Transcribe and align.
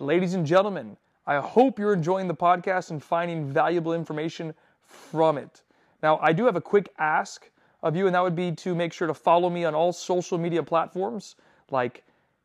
Ladies 0.00 0.32
and 0.32 0.46
gentlemen, 0.46 0.96
I 1.26 1.40
hope 1.40 1.78
you're 1.78 1.92
enjoying 1.92 2.26
the 2.26 2.34
podcast 2.34 2.90
and 2.90 3.04
finding 3.04 3.44
valuable 3.52 3.92
information 3.92 4.54
from 4.82 5.36
it. 5.36 5.62
Now, 6.02 6.18
I 6.22 6.32
do 6.32 6.46
have 6.46 6.56
a 6.56 6.60
quick 6.60 6.88
ask 6.98 7.50
of 7.82 7.94
you, 7.94 8.06
and 8.06 8.14
that 8.14 8.22
would 8.22 8.34
be 8.34 8.50
to 8.52 8.74
make 8.74 8.94
sure 8.94 9.06
to 9.06 9.12
follow 9.12 9.50
me 9.50 9.66
on 9.66 9.74
all 9.74 9.92
social 9.92 10.38
media 10.38 10.62
platforms 10.62 11.36
like 11.70 12.02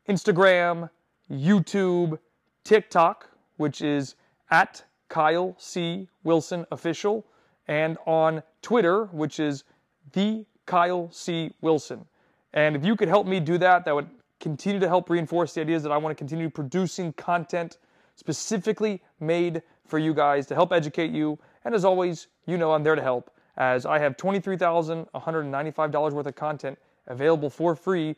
Instagram, 0.10 0.90
YouTube, 1.32 2.20
TikTok, 2.66 3.30
which 3.56 3.82
is 3.82 4.16
at 4.52 4.84
Kyle 5.08 5.56
C. 5.58 6.10
Wilson 6.26 6.66
Official, 6.74 7.26
and 7.70 7.98
on 8.06 8.44
Twitter, 8.64 9.06
which 9.14 9.40
is 9.40 9.64
the 10.12 10.46
Kyle 10.66 11.10
C. 11.10 11.54
Wilson. 11.62 12.06
And 12.54 12.76
if 12.76 12.84
you 12.84 12.98
could 12.98 13.08
help 13.08 13.26
me 13.26 13.40
do 13.40 13.58
that, 13.60 13.86
that 13.86 13.96
would 13.96 14.10
continue 14.46 14.80
to 14.80 14.88
help 14.88 15.10
reinforce 15.10 15.56
the 15.56 15.62
ideas 15.62 15.82
that 15.82 15.92
I 15.92 15.98
want 15.98 16.16
to 16.16 16.16
continue 16.16 16.52
producing 16.52 17.14
content 17.14 17.80
specifically 18.16 19.02
made 19.20 19.64
for 19.88 19.98
you 19.98 20.14
guys 20.14 20.46
to 20.46 20.54
help 20.54 20.72
educate 20.72 21.10
you. 21.10 21.40
And 21.64 21.74
as 21.74 21.84
always, 21.84 22.28
you 22.46 22.56
know 22.56 22.72
I'm 22.72 22.84
there 22.84 22.94
to 22.94 23.02
help 23.02 23.32
as 23.58 23.88
I 23.88 23.98
have 23.98 24.18
$23,195 24.18 26.12
worth 26.14 26.28
of 26.28 26.36
content 26.36 26.78
available 27.08 27.50
for 27.50 27.76
free 27.76 28.16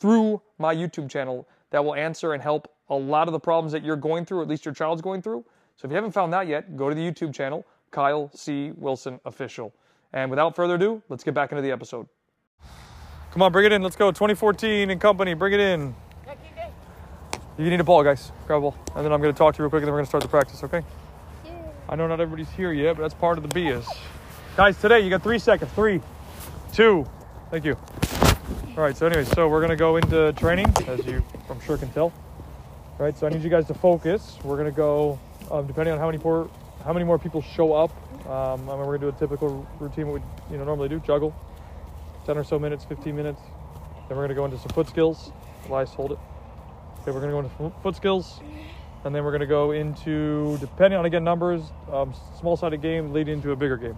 through 0.00 0.40
my 0.56 0.74
YouTube 0.74 1.10
channel 1.10 1.46
that 1.72 1.84
will 1.84 1.94
answer 1.94 2.32
and 2.32 2.42
help 2.42 2.72
a 2.88 2.96
lot 2.96 3.28
of 3.28 3.32
the 3.32 3.40
problems 3.40 3.72
that 3.72 3.84
you're 3.84 3.96
going 3.96 4.24
through, 4.24 4.40
at 4.40 4.48
least 4.48 4.64
your 4.64 4.72
child's 4.72 5.02
going 5.02 5.20
through. 5.20 5.44
So 5.76 5.84
if 5.84 5.90
you 5.90 5.96
haven't 5.96 6.12
found 6.12 6.32
that 6.32 6.46
yet, 6.46 6.74
go 6.74 6.88
to 6.88 6.94
the 6.94 7.02
YouTube 7.02 7.34
channel, 7.34 7.66
Kyle 7.90 8.30
C. 8.32 8.72
Wilson 8.78 9.20
Official. 9.26 9.74
And 10.14 10.30
without 10.30 10.56
further 10.56 10.76
ado, 10.76 11.02
let's 11.10 11.22
get 11.22 11.34
back 11.34 11.52
into 11.52 11.60
the 11.60 11.70
episode. 11.70 12.08
Come 13.36 13.42
on, 13.42 13.52
bring 13.52 13.66
it 13.66 13.72
in. 13.72 13.82
Let's 13.82 13.96
go. 13.96 14.10
2014 14.10 14.88
and 14.88 14.98
company. 14.98 15.34
Bring 15.34 15.52
it 15.52 15.60
in. 15.60 15.94
You 17.58 17.68
need 17.68 17.78
a 17.78 17.84
ball, 17.84 18.02
guys. 18.02 18.32
Grab 18.46 18.56
a 18.56 18.60
ball. 18.62 18.76
And 18.94 19.04
then 19.04 19.12
I'm 19.12 19.20
going 19.20 19.30
to 19.30 19.36
talk 19.36 19.54
to 19.54 19.58
you 19.58 19.64
real 19.64 19.68
quick, 19.68 19.82
and 19.82 19.88
then 19.88 19.92
we're 19.92 19.98
going 19.98 20.06
to 20.06 20.08
start 20.08 20.22
the 20.22 20.28
practice, 20.30 20.64
okay? 20.64 20.82
I 21.86 21.96
know 21.96 22.06
not 22.06 22.18
everybody's 22.18 22.50
here 22.52 22.72
yet, 22.72 22.96
but 22.96 23.02
that's 23.02 23.12
part 23.12 23.36
of 23.36 23.46
the 23.46 23.50
BS. 23.50 23.84
Guys, 24.56 24.80
today 24.80 25.00
you 25.00 25.10
got 25.10 25.22
three 25.22 25.38
seconds. 25.38 25.70
Three, 25.72 26.00
two. 26.72 27.06
Thank 27.50 27.66
you. 27.66 27.76
All 28.74 28.82
right. 28.82 28.96
So, 28.96 29.04
anyway, 29.04 29.24
so 29.24 29.50
we're 29.50 29.60
going 29.60 29.68
to 29.68 29.76
go 29.76 29.96
into 29.96 30.32
training, 30.32 30.72
as 30.86 31.04
you, 31.04 31.22
I'm 31.50 31.60
sure, 31.60 31.76
can 31.76 31.90
tell. 31.90 32.04
All 32.04 32.14
right. 33.00 33.18
So 33.18 33.26
I 33.26 33.28
need 33.28 33.42
you 33.42 33.50
guys 33.50 33.66
to 33.66 33.74
focus. 33.74 34.38
We're 34.44 34.56
going 34.56 34.72
to 34.72 34.74
go, 34.74 35.18
um, 35.50 35.66
depending 35.66 35.92
on 35.92 36.00
how 36.00 36.06
many 36.06 36.16
more, 36.24 36.48
how 36.86 36.94
many 36.94 37.04
more 37.04 37.18
people 37.18 37.42
show 37.42 37.74
up. 37.74 37.90
Um, 38.26 38.66
I 38.70 38.76
mean, 38.76 38.78
we're 38.78 38.96
going 38.96 39.00
to 39.00 39.06
do 39.10 39.14
a 39.14 39.18
typical 39.18 39.68
routine 39.78 40.08
what 40.08 40.22
we, 40.22 40.52
you 40.52 40.56
know, 40.56 40.64
normally 40.64 40.88
do: 40.88 41.00
juggle, 41.00 41.36
10 42.26 42.36
or 42.36 42.44
so 42.44 42.58
minutes, 42.58 42.84
15 42.84 43.14
minutes. 43.14 43.40
Then 44.08 44.16
we're 44.16 44.26
going 44.26 44.28
to 44.30 44.34
go 44.34 44.44
into 44.44 44.58
some 44.58 44.70
foot 44.70 44.88
skills. 44.88 45.30
Elias, 45.68 45.90
hold 45.94 46.12
it. 46.12 46.18
Okay, 47.00 47.12
we're 47.12 47.20
going 47.20 47.46
to 47.46 47.48
go 47.54 47.64
into 47.64 47.80
foot 47.82 47.94
skills. 47.94 48.40
And 49.04 49.14
then 49.14 49.22
we're 49.24 49.30
going 49.30 49.40
to 49.40 49.46
go 49.46 49.70
into, 49.70 50.58
depending 50.58 50.98
on, 50.98 51.04
again, 51.04 51.22
numbers, 51.22 51.62
um, 51.92 52.12
small-sided 52.40 52.82
game 52.82 53.12
leading 53.12 53.34
into 53.34 53.52
a 53.52 53.56
bigger 53.56 53.76
game. 53.76 53.96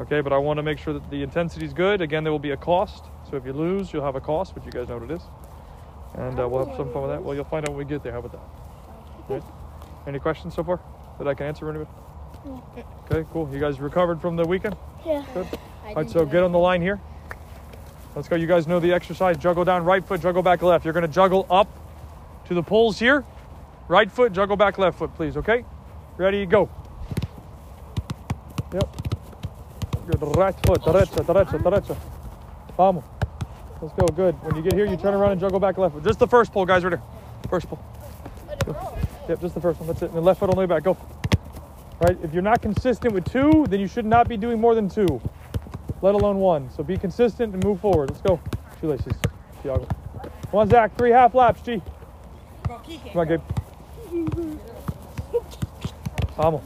Okay, 0.00 0.20
but 0.20 0.32
I 0.32 0.38
want 0.38 0.56
to 0.56 0.64
make 0.64 0.78
sure 0.78 0.92
that 0.92 1.08
the 1.10 1.22
intensity 1.22 1.64
is 1.64 1.72
good. 1.72 2.00
Again, 2.00 2.24
there 2.24 2.32
will 2.32 2.40
be 2.40 2.50
a 2.50 2.56
cost. 2.56 3.04
So 3.30 3.36
if 3.36 3.46
you 3.46 3.52
lose, 3.52 3.92
you'll 3.92 4.04
have 4.04 4.16
a 4.16 4.20
cost, 4.20 4.54
but 4.54 4.64
you 4.66 4.72
guys 4.72 4.88
know 4.88 4.98
what 4.98 5.08
it 5.08 5.14
is. 5.14 5.22
And 6.14 6.40
uh, 6.40 6.48
we'll 6.48 6.66
have 6.66 6.76
some 6.76 6.92
fun 6.92 7.02
with 7.02 7.12
that. 7.12 7.22
Well, 7.22 7.36
you'll 7.36 7.44
find 7.44 7.68
out 7.68 7.70
when 7.70 7.78
we 7.78 7.84
get 7.84 8.02
there. 8.02 8.12
How 8.12 8.18
about 8.18 8.32
that? 8.32 9.32
Right? 9.32 9.42
Any 10.08 10.18
questions 10.18 10.54
so 10.54 10.64
far 10.64 10.80
that 11.18 11.28
I 11.28 11.34
can 11.34 11.46
answer 11.46 11.70
anybody? 11.70 11.90
Okay, 13.08 13.24
cool. 13.32 13.48
You 13.52 13.60
guys 13.60 13.78
recovered 13.78 14.20
from 14.20 14.34
the 14.34 14.44
weekend? 14.44 14.76
Yeah. 15.06 15.24
Good. 15.32 15.46
All 15.86 15.94
right, 15.94 16.10
so 16.10 16.26
get 16.26 16.42
on 16.42 16.50
the 16.50 16.58
line 16.58 16.82
here. 16.82 17.00
Let's 18.14 18.28
go. 18.28 18.36
You 18.36 18.46
guys 18.46 18.66
know 18.66 18.78
the 18.78 18.92
exercise. 18.92 19.36
Juggle 19.36 19.64
down 19.64 19.84
right 19.84 20.06
foot, 20.06 20.20
juggle 20.20 20.42
back 20.42 20.62
left. 20.62 20.84
You're 20.84 20.94
going 20.94 21.06
to 21.06 21.12
juggle 21.12 21.46
up 21.50 21.68
to 22.46 22.54
the 22.54 22.62
poles 22.62 22.98
here. 22.98 23.24
Right 23.88 24.10
foot, 24.10 24.32
juggle 24.32 24.56
back 24.56 24.78
left 24.78 24.98
foot, 24.98 25.14
please. 25.14 25.36
Okay? 25.36 25.64
Ready? 26.16 26.46
Go. 26.46 26.70
Yep. 28.72 28.96
Good. 30.06 30.36
Right 30.36 30.54
foot. 30.66 30.80
Derecha, 30.82 31.24
derecha, 31.24 31.58
derecha. 31.62 31.96
Vamos. 32.76 33.04
Let's 33.82 33.94
go. 33.94 34.06
Good. 34.06 34.34
When 34.42 34.56
you 34.56 34.62
get 34.62 34.74
here, 34.74 34.86
you 34.86 34.96
turn 34.96 35.14
around 35.14 35.32
and 35.32 35.40
juggle 35.40 35.60
back 35.60 35.76
left 35.76 35.94
foot. 35.94 36.04
Just 36.04 36.18
the 36.18 36.28
first 36.28 36.52
pull, 36.52 36.64
guys. 36.64 36.84
Right 36.84 36.90
there. 36.90 37.02
First 37.50 37.68
pull. 37.68 37.82
Yep, 39.28 39.40
just 39.40 39.54
the 39.54 39.60
first 39.60 39.80
one. 39.80 39.88
That's 39.88 40.02
it. 40.02 40.06
And 40.06 40.16
the 40.16 40.20
left 40.20 40.40
foot 40.40 40.50
on 40.50 40.54
the 40.54 40.60
way 40.60 40.66
back. 40.66 40.84
Go. 40.84 40.96
Right? 42.00 42.16
If 42.22 42.32
you're 42.32 42.42
not 42.42 42.60
consistent 42.60 43.14
with 43.14 43.30
two, 43.30 43.66
then 43.68 43.80
you 43.80 43.86
should 43.86 44.04
not 44.04 44.28
be 44.28 44.36
doing 44.36 44.60
more 44.60 44.74
than 44.74 44.88
two, 44.88 45.20
let 46.04 46.14
alone 46.14 46.36
one. 46.36 46.70
So 46.70 46.82
be 46.82 46.98
consistent 46.98 47.54
and 47.54 47.64
move 47.64 47.80
forward. 47.80 48.10
Let's 48.10 48.20
go. 48.20 48.38
Shoelaces. 48.78 49.14
Thiago. 49.62 49.88
Come 50.50 50.60
on, 50.60 50.68
Zach. 50.68 50.94
Three 50.98 51.10
half 51.10 51.34
laps, 51.34 51.62
G. 51.62 51.80
Come 52.64 52.80
on, 53.16 53.26
Gabe. 53.26 53.40
Vamos. 56.36 56.62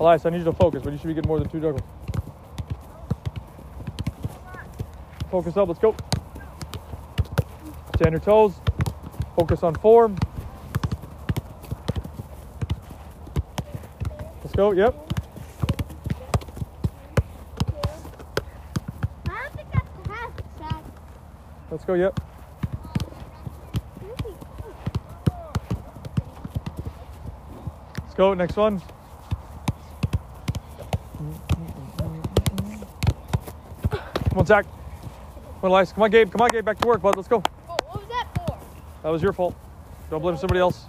Elias, 0.00 0.26
I 0.26 0.30
need 0.30 0.38
you 0.38 0.44
to 0.44 0.52
focus, 0.52 0.82
but 0.82 0.92
you 0.92 0.98
should 0.98 1.06
be 1.06 1.14
getting 1.14 1.28
more 1.28 1.38
than 1.38 1.48
two 1.48 1.60
juggles. 1.60 1.82
Focus 5.30 5.56
up. 5.56 5.68
Let's 5.68 5.78
go. 5.78 5.94
Stand 7.94 8.10
your 8.10 8.20
toes. 8.20 8.54
Focus 9.36 9.62
on 9.62 9.76
form. 9.76 10.16
Let's 14.42 14.56
go. 14.56 14.72
Yep. 14.72 15.06
I 19.28 19.42
don't 19.42 19.54
think 19.54 19.70
that's 19.70 20.08
half 20.08 20.32
sack. 20.58 20.84
Let's 21.70 21.84
go. 21.84 21.94
Yep. 21.94 22.20
Let's 27.98 28.14
go. 28.16 28.34
Next 28.34 28.56
one. 28.56 28.82
Come 34.30 34.38
on, 34.38 34.46
Zach. 34.46 34.64
Come 34.64 34.72
on, 35.62 35.70
Elias. 35.70 35.92
Come 35.92 36.02
on, 36.02 36.10
Gabe. 36.10 36.30
Come 36.30 36.40
on, 36.40 36.50
Gabe. 36.50 36.64
Back 36.64 36.78
to 36.78 36.88
work, 36.88 37.02
bud. 37.02 37.16
Let's 37.16 37.28
go. 37.28 37.42
Oh, 37.68 37.76
what 37.86 38.00
was 38.00 38.08
that 38.08 38.28
for? 38.34 38.58
That 39.02 39.10
was 39.10 39.22
your 39.22 39.32
fault. 39.32 39.54
Don't 40.10 40.22
blame 40.22 40.36
somebody 40.36 40.60
else. 40.60 40.86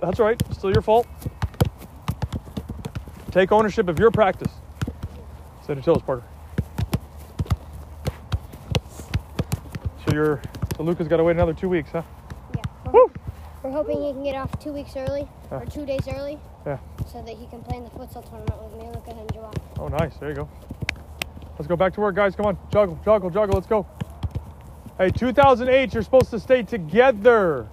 That's 0.00 0.18
right. 0.20 0.40
Still 0.52 0.72
your 0.72 0.82
fault. 0.82 1.06
Take 3.30 3.50
ownership 3.50 3.88
of 3.88 3.98
your 3.98 4.10
practice. 4.10 4.52
Your 5.68 5.76
toes, 5.80 6.02
Parker. 6.02 6.24
So 10.12 10.16
you're 10.16 10.42
so 10.76 10.80
uh, 10.80 10.82
Luca's 10.82 11.08
got 11.08 11.16
to 11.16 11.24
wait 11.24 11.36
another 11.36 11.54
two 11.54 11.70
weeks, 11.70 11.90
huh? 11.90 12.02
Yeah. 12.54 12.62
We're, 12.84 12.92
Woo! 12.92 13.12
we're 13.62 13.70
hoping 13.70 14.02
he 14.02 14.12
can 14.12 14.22
get 14.22 14.34
off 14.34 14.50
two 14.60 14.70
weeks 14.70 14.94
early 14.94 15.26
Yeah. 15.50 15.60
or 15.60 15.64
two 15.64 15.86
days 15.86 16.06
early 16.06 16.38
Yeah. 16.66 16.76
so 17.10 17.22
that 17.22 17.34
he 17.34 17.46
can 17.46 17.62
play 17.62 17.78
in 17.78 17.84
the 17.84 17.90
futsal 17.90 18.22
tournament 18.28 18.62
with 18.62 18.74
me, 18.74 18.90
Luca, 18.92 19.18
and 19.18 19.32
Joao. 19.32 19.50
Oh, 19.78 19.88
nice. 19.88 20.14
There 20.18 20.28
you 20.28 20.34
go. 20.34 20.50
Let's 21.58 21.66
go 21.66 21.76
back 21.76 21.94
to 21.94 22.02
work, 22.02 22.14
guys. 22.14 22.36
Come 22.36 22.44
on. 22.44 22.58
Juggle, 22.70 23.00
juggle, 23.02 23.30
juggle. 23.30 23.54
Let's 23.54 23.66
go. 23.66 23.86
Hey, 24.98 25.08
2008, 25.08 25.94
you're 25.94 26.02
supposed 26.02 26.28
to 26.28 26.38
stay 26.38 26.62
together. 26.62 27.66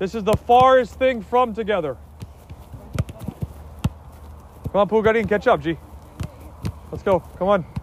This 0.00 0.16
is 0.16 0.24
the 0.24 0.36
farthest 0.36 0.94
thing 0.94 1.22
from 1.22 1.54
together. 1.54 1.96
Come 4.72 4.80
on, 4.80 4.88
Pugarin, 4.88 5.28
catch 5.28 5.46
up, 5.46 5.60
G. 5.60 5.78
Let's 6.90 7.04
go. 7.04 7.20
Come 7.38 7.48
on. 7.48 7.75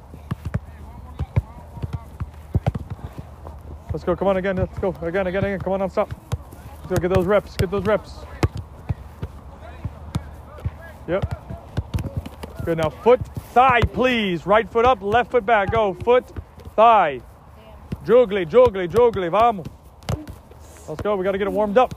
Let's 4.03 4.09
go. 4.09 4.15
Come 4.17 4.27
on 4.27 4.35
again. 4.35 4.57
Let's 4.57 4.77
go. 4.79 4.93
Again, 5.01 5.27
again, 5.27 5.45
again. 5.45 5.59
Come 5.61 5.71
on, 5.71 5.79
non-stop. 5.79 6.13
Let's 6.81 6.87
go. 6.89 6.95
Get 6.97 7.15
those 7.15 7.25
reps. 7.25 7.55
Get 7.55 7.71
those 7.71 7.85
reps. 7.85 8.11
Yep. 11.07 12.65
Good. 12.65 12.79
Now, 12.79 12.89
foot, 12.89 13.25
thigh, 13.53 13.79
please. 13.79 14.45
Right 14.45 14.69
foot 14.69 14.83
up, 14.83 15.01
left 15.01 15.31
foot 15.31 15.45
back. 15.45 15.71
Go. 15.71 15.93
Foot, 15.93 16.25
thigh. 16.75 17.21
Jogli, 18.03 18.45
jogli, 18.45 18.89
jogli. 18.89 19.31
Vamos. 19.31 19.67
Let's 20.89 21.01
go. 21.01 21.15
We 21.15 21.23
got 21.23 21.31
to 21.31 21.37
get 21.37 21.47
it 21.47 21.53
warmed 21.53 21.77
up. 21.77 21.93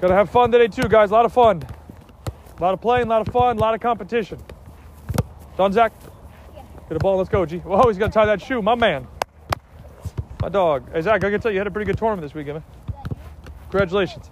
Got 0.00 0.08
to 0.08 0.14
have 0.14 0.30
fun 0.30 0.52
today, 0.52 0.68
too, 0.68 0.88
guys. 0.88 1.10
A 1.10 1.14
lot 1.14 1.24
of 1.24 1.32
fun. 1.32 1.64
A 2.56 2.62
lot 2.62 2.72
of 2.72 2.80
playing, 2.80 3.08
a 3.08 3.10
lot 3.10 3.26
of 3.26 3.32
fun, 3.32 3.56
a 3.56 3.60
lot 3.60 3.74
of 3.74 3.80
competition. 3.80 4.38
Done, 5.56 5.72
Zach? 5.72 5.92
Get 6.88 6.96
a 6.96 7.00
ball. 7.00 7.18
Let's 7.18 7.28
go, 7.28 7.44
G. 7.44 7.58
Whoa, 7.58 7.88
he's 7.88 7.98
got 7.98 8.06
to 8.06 8.12
tie 8.12 8.26
that 8.26 8.40
shoe. 8.40 8.62
My 8.62 8.74
man. 8.74 9.06
My 10.40 10.48
dog. 10.48 10.90
Hey, 10.92 11.02
Zach, 11.02 11.22
I 11.22 11.30
can 11.30 11.40
tell 11.40 11.50
you, 11.50 11.56
you 11.56 11.60
had 11.60 11.66
a 11.66 11.70
pretty 11.70 11.86
good 11.86 11.98
tournament 11.98 12.22
this 12.22 12.34
weekend, 12.34 12.54
man. 12.54 12.64
Congratulations. 13.70 14.30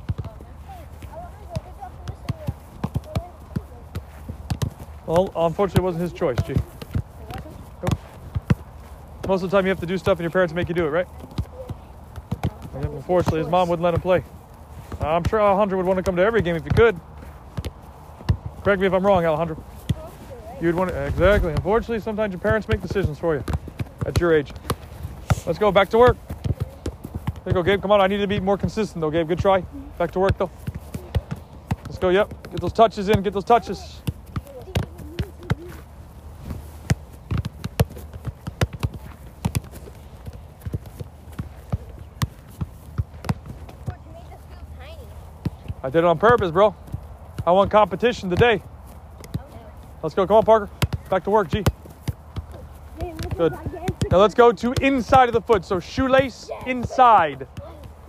Well, 5.05 5.31
unfortunately, 5.37 5.83
it 5.83 5.85
wasn't 5.85 6.03
his 6.03 6.13
choice, 6.13 6.39
G. 6.47 6.55
Nope. 6.55 7.99
Most 9.29 9.43
of 9.43 9.51
the 9.51 9.57
time, 9.57 9.67
you 9.67 9.71
have 9.71 9.81
to 9.81 9.87
do 9.87 9.99
stuff 9.99 10.19
and 10.19 10.25
your 10.25 10.31
parents 10.31 10.55
make 10.55 10.69
you 10.69 10.75
do 10.75 10.87
it, 10.87 10.91
right? 10.91 11.07
Unfortunately, 12.75 13.41
his 13.41 13.49
mom 13.49 13.69
wouldn't 13.69 13.85
let 13.85 13.95
him 13.95 14.01
play. 14.01 14.25
I'm 15.01 15.25
sure 15.25 15.41
Alejandro 15.41 15.77
would 15.77 15.87
want 15.87 15.99
to 15.99 16.03
come 16.03 16.17
to 16.17 16.23
every 16.23 16.43
game 16.43 16.57
if 16.57 16.65
he 16.65 16.71
could. 16.71 16.99
Correct 18.65 18.81
me 18.81 18.87
if 18.87 18.93
I'm 18.93 19.07
wrong, 19.07 19.25
Alejandro. 19.25 19.63
You'd 20.61 20.75
want 20.75 20.91
to, 20.91 21.05
exactly. 21.05 21.53
Unfortunately, 21.53 22.01
sometimes 22.01 22.33
your 22.33 22.41
parents 22.41 22.67
make 22.67 22.81
decisions 22.81 23.19
for 23.19 23.35
you 23.35 23.45
at 24.07 24.19
your 24.19 24.35
age. 24.35 24.53
Let's 25.47 25.59
go 25.59 25.71
back 25.71 25.91
to 25.91 25.99
work. 25.99 26.17
There 27.45 27.49
you 27.49 27.53
go, 27.53 27.63
Gabe. 27.63 27.81
Come 27.83 27.93
on. 27.93 28.01
I 28.01 28.07
need 28.07 28.19
to 28.19 28.27
be 28.27 28.41
more 28.41 28.59
consistent, 28.59 29.01
though, 29.01 29.11
Gabe. 29.11 29.29
Good 29.29 29.39
try. 29.39 29.61
Back 29.99 30.11
to 30.13 30.19
work, 30.19 30.37
though. 30.39 30.51
Let's 31.85 31.99
go. 31.99 32.09
Yep. 32.09 32.51
Get 32.51 32.61
those 32.61 32.73
touches 32.73 33.09
in. 33.09 33.23
Get 33.23 33.33
those 33.33 33.45
touches. 33.45 34.01
Coach, 43.87 43.97
you 44.07 44.13
made 44.13 44.25
this 44.25 44.41
field 44.49 44.67
tiny. 44.81 45.09
I 45.85 45.91
did 45.91 45.99
it 45.99 46.05
on 46.05 46.19
purpose, 46.19 46.51
bro. 46.51 46.75
I 47.47 47.53
want 47.53 47.71
competition 47.71 48.31
today. 48.31 48.63
Let's 50.07 50.15
go. 50.15 50.25
Come 50.25 50.37
on, 50.37 50.45
Parker. 50.45 50.71
Back 51.11 51.25
to 51.25 51.31
work, 51.31 51.49
G. 51.49 51.65
Good. 53.37 53.59
Now 54.09 54.19
let's 54.19 54.35
go 54.35 54.53
to 54.53 54.73
inside 54.81 55.29
of 55.29 55.33
the 55.33 55.41
foot. 55.41 55.65
So 55.65 55.81
shoelace 55.81 56.49
inside. 56.65 57.49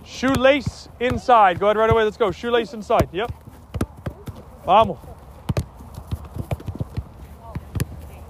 Shoelace 0.04 0.88
inside. 1.00 1.58
Go 1.58 1.66
ahead 1.66 1.76
right 1.76 1.90
away. 1.90 2.04
Let's 2.04 2.16
go. 2.16 2.30
Shoelace 2.30 2.72
inside. 2.72 3.08
Yep. 3.10 3.32
Vamos. 4.64 4.98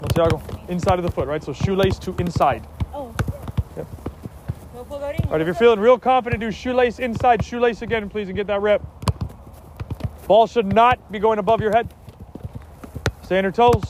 Santiago. 0.00 0.40
Inside 0.70 0.98
of 0.98 1.04
the 1.04 1.12
foot, 1.12 1.28
right? 1.28 1.44
So 1.44 1.52
shoelace 1.52 1.98
to 1.98 2.16
inside. 2.18 2.66
Oh. 2.94 3.14
Yep. 3.76 3.86
No 4.74 4.84
pull 4.84 4.98
guarding. 4.98 5.26
All 5.26 5.32
right, 5.32 5.42
if 5.42 5.46
you're 5.46 5.54
feeling 5.54 5.78
real 5.78 5.98
confident, 5.98 6.40
do 6.40 6.50
shoelace 6.50 7.00
inside, 7.00 7.44
shoelace 7.44 7.82
again, 7.82 8.08
please, 8.08 8.28
and 8.28 8.36
get 8.36 8.46
that 8.46 8.62
rep. 8.62 8.80
Ball 10.26 10.46
should 10.46 10.72
not 10.72 11.12
be 11.12 11.18
going 11.18 11.38
above 11.38 11.60
your 11.60 11.72
head. 11.72 11.92
Stay 13.28 13.36
on 13.36 13.44
your 13.44 13.52
toes. 13.52 13.82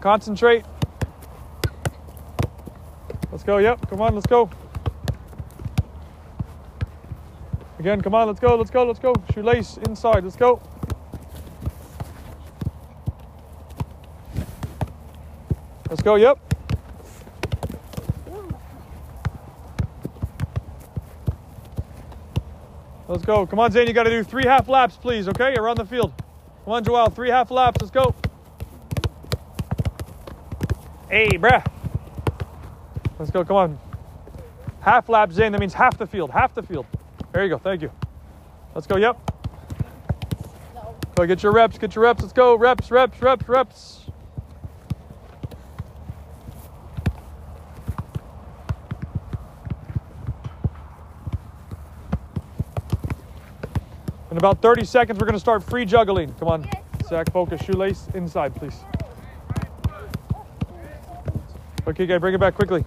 Concentrate. 0.00 0.64
Let's 3.32 3.42
go. 3.42 3.58
Yep. 3.58 3.90
Come 3.90 4.00
on. 4.00 4.14
Let's 4.14 4.28
go. 4.28 4.48
Again. 7.80 8.00
Come 8.00 8.14
on. 8.14 8.28
Let's 8.28 8.38
go. 8.38 8.54
Let's 8.54 8.70
go. 8.70 8.84
Let's 8.84 9.00
go. 9.00 9.12
Shoelace 9.34 9.78
inside. 9.78 10.22
Let's 10.22 10.36
go. 10.36 10.62
Let's 15.90 16.02
go. 16.02 16.14
Yep. 16.14 16.38
Let's 23.08 23.24
go. 23.24 23.48
Come 23.48 23.58
on, 23.58 23.72
Zane. 23.72 23.88
You 23.88 23.92
got 23.92 24.04
to 24.04 24.10
do 24.10 24.22
three 24.22 24.44
half 24.44 24.68
laps, 24.68 24.96
please, 24.96 25.26
okay? 25.26 25.56
Around 25.56 25.78
the 25.78 25.86
field. 25.86 26.21
Come 26.64 26.74
on, 26.74 26.84
Joel. 26.84 27.10
Three 27.10 27.30
half 27.30 27.50
laps. 27.50 27.80
Let's 27.80 27.90
go. 27.90 28.14
Hey, 31.10 31.28
bruh. 31.30 31.64
Let's 33.18 33.30
go. 33.30 33.44
Come 33.44 33.56
on. 33.56 33.78
Half 34.80 35.08
lap, 35.08 35.32
Zane. 35.32 35.52
That 35.52 35.60
means 35.60 35.74
half 35.74 35.98
the 35.98 36.06
field. 36.06 36.30
Half 36.30 36.54
the 36.54 36.62
field. 36.62 36.86
There 37.32 37.42
you 37.42 37.48
go. 37.48 37.58
Thank 37.58 37.82
you. 37.82 37.90
Let's 38.74 38.86
go. 38.86 38.96
Yep. 38.96 39.30
Go 41.16 41.26
get 41.26 41.42
your 41.42 41.52
reps. 41.52 41.78
Get 41.78 41.94
your 41.94 42.04
reps. 42.04 42.22
Let's 42.22 42.32
go. 42.32 42.54
Reps, 42.56 42.90
reps, 42.90 43.20
reps, 43.20 43.48
reps. 43.48 44.01
In 54.32 54.38
about 54.38 54.62
30 54.62 54.86
seconds, 54.86 55.18
we're 55.18 55.26
going 55.26 55.34
to 55.34 55.40
start 55.40 55.62
free 55.62 55.84
juggling. 55.84 56.32
Come 56.36 56.48
on, 56.48 56.70
Zach, 57.06 57.30
focus. 57.30 57.60
Shoelace 57.60 58.08
inside, 58.14 58.54
please. 58.54 58.74
Okay, 61.86 62.06
guy, 62.06 62.16
bring 62.16 62.34
it 62.34 62.40
back 62.40 62.54
quickly. 62.54 62.82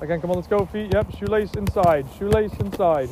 Again, 0.00 0.22
come 0.22 0.30
on, 0.30 0.36
let's 0.36 0.48
go. 0.48 0.64
Feet, 0.64 0.94
yep. 0.94 1.14
Shoelace 1.18 1.52
inside. 1.52 2.06
Shoelace 2.18 2.54
inside. 2.60 3.10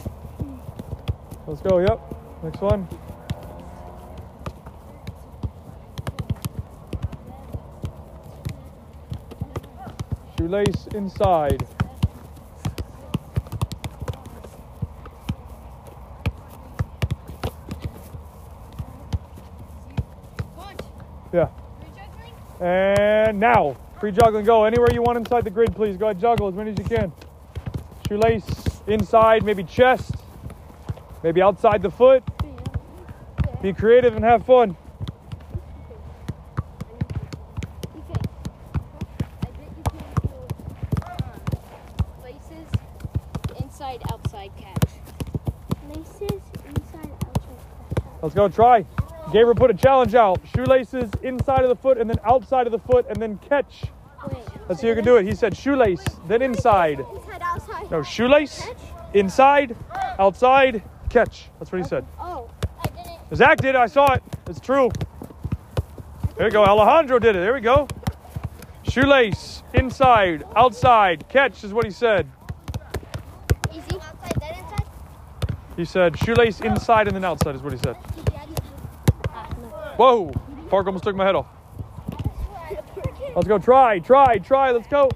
Let's 1.47 1.61
go, 1.61 1.81
yep. 1.81 2.01
Next 2.43 2.63
one. 2.63 2.89
Shoelace 10.49 10.87
inside. 10.95 11.67
Yeah. 21.35 21.49
And 22.61 23.39
now, 23.39 23.77
free 24.01 24.11
juggling, 24.11 24.47
go 24.47 24.65
anywhere 24.65 24.89
you 24.91 25.03
want 25.03 25.19
inside 25.19 25.45
the 25.45 25.51
grid, 25.51 25.77
please. 25.77 25.99
Go 25.99 26.07
ahead, 26.07 26.19
juggle 26.19 26.49
as 26.49 26.55
many 26.55 26.71
as 26.71 26.79
you 26.79 26.85
can. 26.85 27.13
Shoelace 28.09 28.81
inside, 28.87 29.45
maybe 29.45 29.65
chest, 29.65 30.15
maybe 31.23 31.43
outside 31.43 31.83
the 31.83 31.91
foot. 31.91 32.23
Be 33.61 33.75
creative 33.75 34.17
and 34.17 34.25
have 34.25 34.47
fun. 34.47 34.75
I 39.43 39.51
bet 39.51 39.71
you 39.77 39.83
can 39.85 39.99
do 40.23 40.39
um, 41.05 41.41
laces, 42.23 42.71
inside, 43.61 44.01
outside 44.13 44.53
catch. 44.57 44.91
Laces 45.89 46.43
inside, 46.67 47.11
outside. 47.27 47.59
Let's 48.29 48.37
go, 48.37 48.47
try. 48.47 48.85
Gabriel 49.33 49.55
put 49.55 49.71
a 49.71 49.75
challenge 49.75 50.15
out. 50.15 50.39
Shoelaces 50.55 51.11
inside 51.23 51.63
of 51.63 51.71
the 51.71 51.77
foot 51.77 51.97
and 51.97 52.11
then 52.11 52.19
outside 52.25 52.67
of 52.67 52.73
the 52.73 52.79
foot 52.79 53.07
and 53.09 53.17
then 53.17 53.39
catch. 53.39 53.85
Wait. 54.31 54.37
Let's 54.69 54.83
see 54.83 54.89
who 54.89 54.95
can 54.95 55.03
do 55.03 55.17
it. 55.17 55.25
He 55.25 55.35
said 55.35 55.57
shoelace, 55.57 56.05
then 56.27 56.43
inside. 56.43 57.01
Inside, 57.01 57.41
outside. 57.43 57.91
No, 57.91 58.03
shoelace, 58.03 58.67
inside, 59.15 59.75
outside, 60.19 60.83
catch. 61.09 61.49
That's 61.59 61.73
what 61.73 61.81
he 61.81 61.89
said. 61.89 62.05
Oh, 62.21 62.51
I 62.85 62.89
didn't. 62.89 63.35
Zach 63.35 63.57
did 63.63 63.71
it. 63.71 63.77
I 63.77 63.87
saw 63.87 64.13
it. 64.13 64.23
It's 64.47 64.61
true. 64.61 64.91
There 66.37 66.49
we 66.49 66.51
go. 66.51 66.67
Alejandro 66.67 67.19
did 67.19 67.35
it. 67.35 67.39
There 67.39 67.55
we 67.55 67.63
go. 67.63 67.89
Shoelace, 68.83 69.63
inside, 69.73 70.45
outside, 70.55 71.27
catch 71.31 71.65
is 71.65 71.73
what 71.73 71.87
he 71.87 71.91
said. 71.91 72.31
Easy. 73.73 73.97
Outside, 73.97 74.33
then 74.39 74.59
inside. 74.59 74.85
He 75.79 75.87
said 75.87 76.19
shoelace 76.19 76.61
inside 76.61 77.07
and 77.07 77.17
then 77.17 77.25
outside 77.25 77.55
is 77.55 77.63
what 77.63 77.73
he 77.73 77.79
said. 77.79 77.97
Whoa! 79.99 80.31
Park 80.71 80.87
almost 80.87 81.03
took 81.03 81.17
my 81.17 81.27
head 81.27 81.35
off. 81.35 81.49
Let's 83.35 83.49
go. 83.49 83.59
Try, 83.59 83.99
try, 83.99 84.39
try. 84.39 84.71
Let's 84.71 84.87
go. 84.87 85.11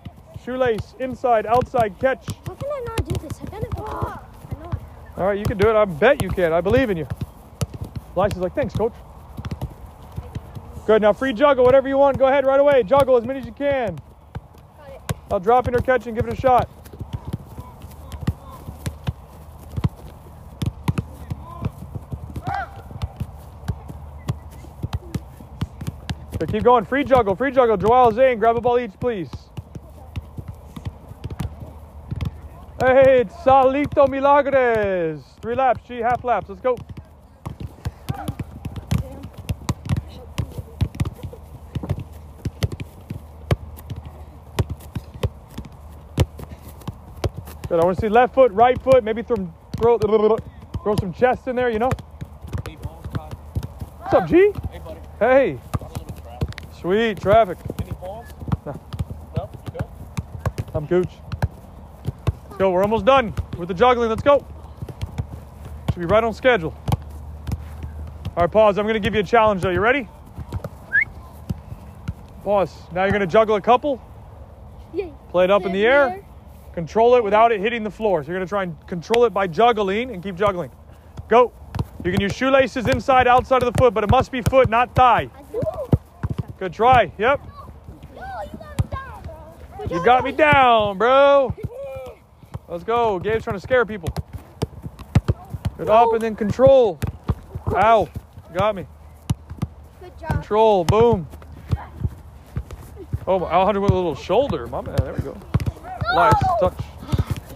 Shoelace, 0.44 0.96
inside, 0.98 1.46
outside, 1.46 1.96
catch. 2.00 2.26
How 2.46 2.54
can 2.54 2.68
I 2.68 2.84
not 2.88 3.08
do 3.08 3.28
this? 3.28 3.40
I 3.40 3.44
gotta 3.44 3.68
go. 3.76 3.84
I 3.84 4.18
know. 4.60 4.72
All 5.16 5.26
right, 5.28 5.38
you 5.38 5.44
can 5.44 5.56
do 5.56 5.70
it. 5.70 5.76
I 5.76 5.84
bet 5.84 6.20
you 6.20 6.30
can. 6.30 6.52
I 6.52 6.60
believe 6.60 6.90
in 6.90 6.96
you. 6.96 7.06
Lice 8.16 8.32
is 8.32 8.38
like, 8.38 8.56
thanks, 8.56 8.74
coach. 8.74 8.92
Good. 10.84 11.00
Now, 11.00 11.12
free 11.12 11.32
juggle, 11.32 11.64
whatever 11.64 11.86
you 11.86 11.96
want. 11.96 12.18
Go 12.18 12.26
ahead 12.26 12.44
right 12.44 12.58
away. 12.58 12.82
Juggle 12.82 13.16
as 13.16 13.24
many 13.24 13.38
as 13.38 13.46
you 13.46 13.52
can. 13.52 13.94
It. 13.94 15.12
I'll 15.30 15.38
drop 15.38 15.68
in 15.68 15.76
or 15.76 15.80
catch 15.80 16.08
and 16.08 16.16
give 16.16 16.26
it 16.26 16.32
a 16.32 16.36
shot. 16.36 16.68
Okay, 26.42 26.52
keep 26.54 26.64
going. 26.64 26.84
Free 26.84 27.04
juggle, 27.04 27.36
free 27.36 27.52
juggle. 27.52 27.76
Joel 27.76 28.10
Zane, 28.10 28.38
grab 28.38 28.56
a 28.56 28.60
ball 28.60 28.80
each, 28.80 28.98
please. 28.98 29.30
Hey, 32.80 33.20
it's 33.20 33.34
Salito 33.36 34.08
Milagres. 34.08 35.22
Three 35.40 35.54
laps, 35.54 35.86
G, 35.86 35.98
half 35.98 36.24
laps. 36.24 36.48
Let's 36.48 36.60
go. 36.60 36.76
Good. 47.68 47.80
I 47.80 47.84
want 47.84 47.96
to 47.96 48.00
see 48.00 48.08
left 48.08 48.34
foot, 48.34 48.50
right 48.50 48.82
foot. 48.82 49.04
Maybe 49.04 49.22
throw 49.22 49.36
throw, 49.76 49.96
throw 50.82 50.96
some 50.96 51.12
chest 51.12 51.46
in 51.46 51.54
there. 51.54 51.70
You 51.70 51.78
know. 51.78 51.90
Hey, 52.66 52.74
balls, 52.82 53.06
Todd. 53.14 53.32
What's 54.00 54.14
up, 54.14 54.26
G? 54.28 54.50
Hey, 54.72 54.80
buddy. 54.84 55.00
Hey. 55.20 55.58
Got 55.78 55.82
a 55.82 55.92
little 55.92 56.04
bit 56.04 56.18
of 56.18 56.22
traffic. 56.24 56.62
Sweet 56.82 57.20
traffic. 57.20 57.58
Any 57.80 57.92
balls? 57.92 58.26
No. 58.66 58.80
No? 59.36 59.50
You 59.64 59.70
good? 59.70 59.86
I'm 60.74 60.84
Gooch. 60.86 61.10
Let's 62.48 62.56
go. 62.58 62.72
We're 62.72 62.82
almost 62.82 63.04
done 63.04 63.32
with 63.56 63.68
the 63.68 63.74
juggling. 63.74 64.08
Let's 64.08 64.24
go. 64.24 64.44
Should 65.92 66.00
be 66.00 66.06
right 66.06 66.24
on 66.24 66.34
schedule. 66.34 66.74
All 68.36 68.42
right, 68.42 68.50
pause. 68.50 68.78
I'm 68.78 68.84
going 68.84 68.94
to 68.94 69.00
give 69.00 69.14
you 69.14 69.20
a 69.20 69.24
challenge, 69.24 69.62
though. 69.62 69.70
You 69.70 69.78
ready? 69.78 70.08
Pause. 72.42 72.76
Now 72.92 73.04
you're 73.04 73.12
going 73.12 73.20
to 73.20 73.28
juggle 73.28 73.54
a 73.54 73.60
couple. 73.60 74.02
Yay. 74.92 75.12
Play 75.30 75.44
it 75.44 75.52
up 75.52 75.64
in 75.64 75.70
the 75.70 75.86
air. 75.86 76.24
Control 76.74 77.14
it 77.14 77.22
without 77.22 77.52
it 77.52 77.60
hitting 77.60 77.84
the 77.84 77.92
floor. 77.92 78.24
So 78.24 78.32
you're 78.32 78.38
going 78.38 78.46
to 78.46 78.50
try 78.50 78.64
and 78.64 78.86
control 78.88 79.24
it 79.24 79.32
by 79.32 79.46
juggling 79.46 80.10
and 80.10 80.20
keep 80.20 80.34
juggling. 80.34 80.72
Go. 81.28 81.52
You 82.04 82.10
can 82.10 82.20
use 82.20 82.34
shoelaces 82.34 82.88
inside, 82.88 83.28
outside 83.28 83.62
of 83.62 83.72
the 83.72 83.78
foot, 83.78 83.94
but 83.94 84.02
it 84.02 84.10
must 84.10 84.32
be 84.32 84.42
foot, 84.42 84.68
not 84.68 84.96
thigh. 84.96 85.30
Good 86.62 86.74
try. 86.74 87.10
Yep. 87.18 87.40
No, 88.14 88.22
you 89.90 90.04
got 90.04 90.22
me 90.22 90.30
down, 90.30 90.96
bro. 90.96 91.52
Let's 92.68 92.84
go. 92.84 93.18
Gabe's 93.18 93.42
trying 93.42 93.56
to 93.56 93.60
scare 93.60 93.84
people. 93.84 94.10
Good 95.76 95.88
up 95.88 96.12
and 96.12 96.22
then 96.22 96.36
control. 96.36 97.00
Ow. 97.74 98.08
Got 98.54 98.76
me. 98.76 98.86
Good 100.00 100.16
job. 100.20 100.30
Control. 100.30 100.84
Boom. 100.84 101.26
Oh, 103.26 103.42
Alejandro 103.42 103.82
with 103.82 103.90
a 103.90 103.94
little 103.96 104.14
shoulder. 104.14 104.68
My 104.68 104.82
man. 104.82 104.94
There 105.02 105.14
we 105.14 105.22
go. 105.22 105.36
Nice. 106.14 106.34
Touch. 106.60 106.80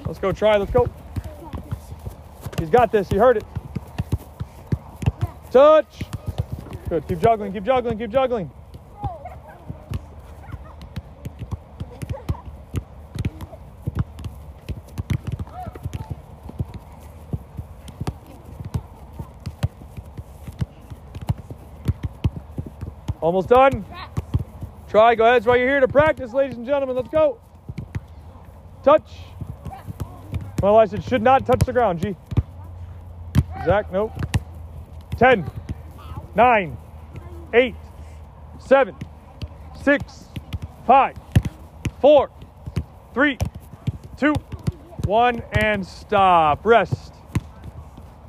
Let's 0.04 0.18
go. 0.18 0.32
Try. 0.32 0.56
Let's 0.56 0.72
go. 0.72 0.88
He's 2.58 2.70
got 2.70 2.90
this. 2.90 3.08
He 3.08 3.18
heard 3.18 3.36
it. 3.36 3.44
Touch. 5.52 6.02
Good. 6.88 7.06
Keep 7.06 7.20
juggling. 7.20 7.52
Keep 7.52 7.62
juggling. 7.62 7.98
Keep 7.98 8.10
juggling. 8.10 8.50
Almost 23.26 23.48
done. 23.48 23.84
Try. 24.86 25.16
Go 25.16 25.24
ahead. 25.24 25.34
That's 25.34 25.46
why 25.46 25.56
you're 25.56 25.68
here 25.68 25.80
to 25.80 25.88
practice, 25.88 26.32
ladies 26.32 26.58
and 26.58 26.64
gentlemen. 26.64 26.94
Let's 26.94 27.08
go. 27.08 27.40
Touch. 28.84 29.10
I 30.62 30.86
said 30.86 31.02
should 31.02 31.22
not 31.22 31.44
touch 31.44 31.58
the 31.66 31.72
ground, 31.72 32.00
G. 32.00 32.14
Zach, 33.64 33.90
nope. 33.90 34.12
10, 35.16 35.44
9, 36.36 36.76
8, 37.52 37.74
7, 38.60 38.96
6, 39.82 40.24
5, 40.86 41.16
4, 42.00 42.30
3, 43.12 43.38
2, 44.18 44.34
1, 45.04 45.42
and 45.58 45.84
stop. 45.84 46.64
Rest. 46.64 47.12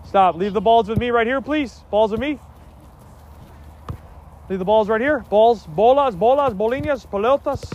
Stop. 0.07 0.37
Leave 0.37 0.53
the 0.53 0.61
balls 0.61 0.89
with 0.89 0.97
me 0.97 1.11
right 1.11 1.27
here, 1.27 1.41
please. 1.41 1.83
Balls 1.91 2.09
with 2.09 2.19
me. 2.19 2.39
Leave 4.49 4.59
the 4.59 4.65
balls 4.65 4.87
right 4.87 5.01
here. 5.01 5.19
Balls, 5.29 5.67
bolas, 5.67 6.15
bolas, 6.15 6.53
bolinas, 6.53 7.05
pelotas. 7.05 7.71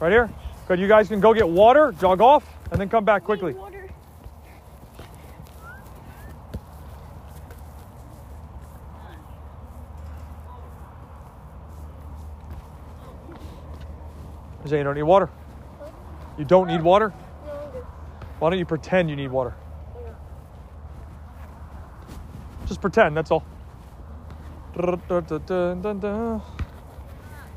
Right 0.00 0.10
here. 0.10 0.30
Good. 0.66 0.80
You 0.80 0.88
guys 0.88 1.08
can 1.08 1.20
go 1.20 1.32
get 1.32 1.48
water, 1.48 1.94
jog 2.00 2.20
off, 2.20 2.44
and 2.72 2.80
then 2.80 2.88
come 2.88 3.04
back 3.04 3.22
quickly. 3.22 3.54
Water. 3.54 3.88
Zay, 14.66 14.78
you 14.78 14.84
don't 14.84 14.96
need 14.96 15.04
water. 15.04 15.30
You 16.36 16.44
don't 16.44 16.66
need 16.66 16.82
water. 16.82 17.14
No, 17.46 17.52
I'm 17.52 17.70
good. 17.70 17.84
Why 18.40 18.50
don't 18.50 18.58
you 18.58 18.66
pretend 18.66 19.08
you 19.08 19.14
need 19.14 19.30
water? 19.30 19.54
Just 22.66 22.80
pretend, 22.80 23.16
that's 23.16 23.30
all. 23.30 23.44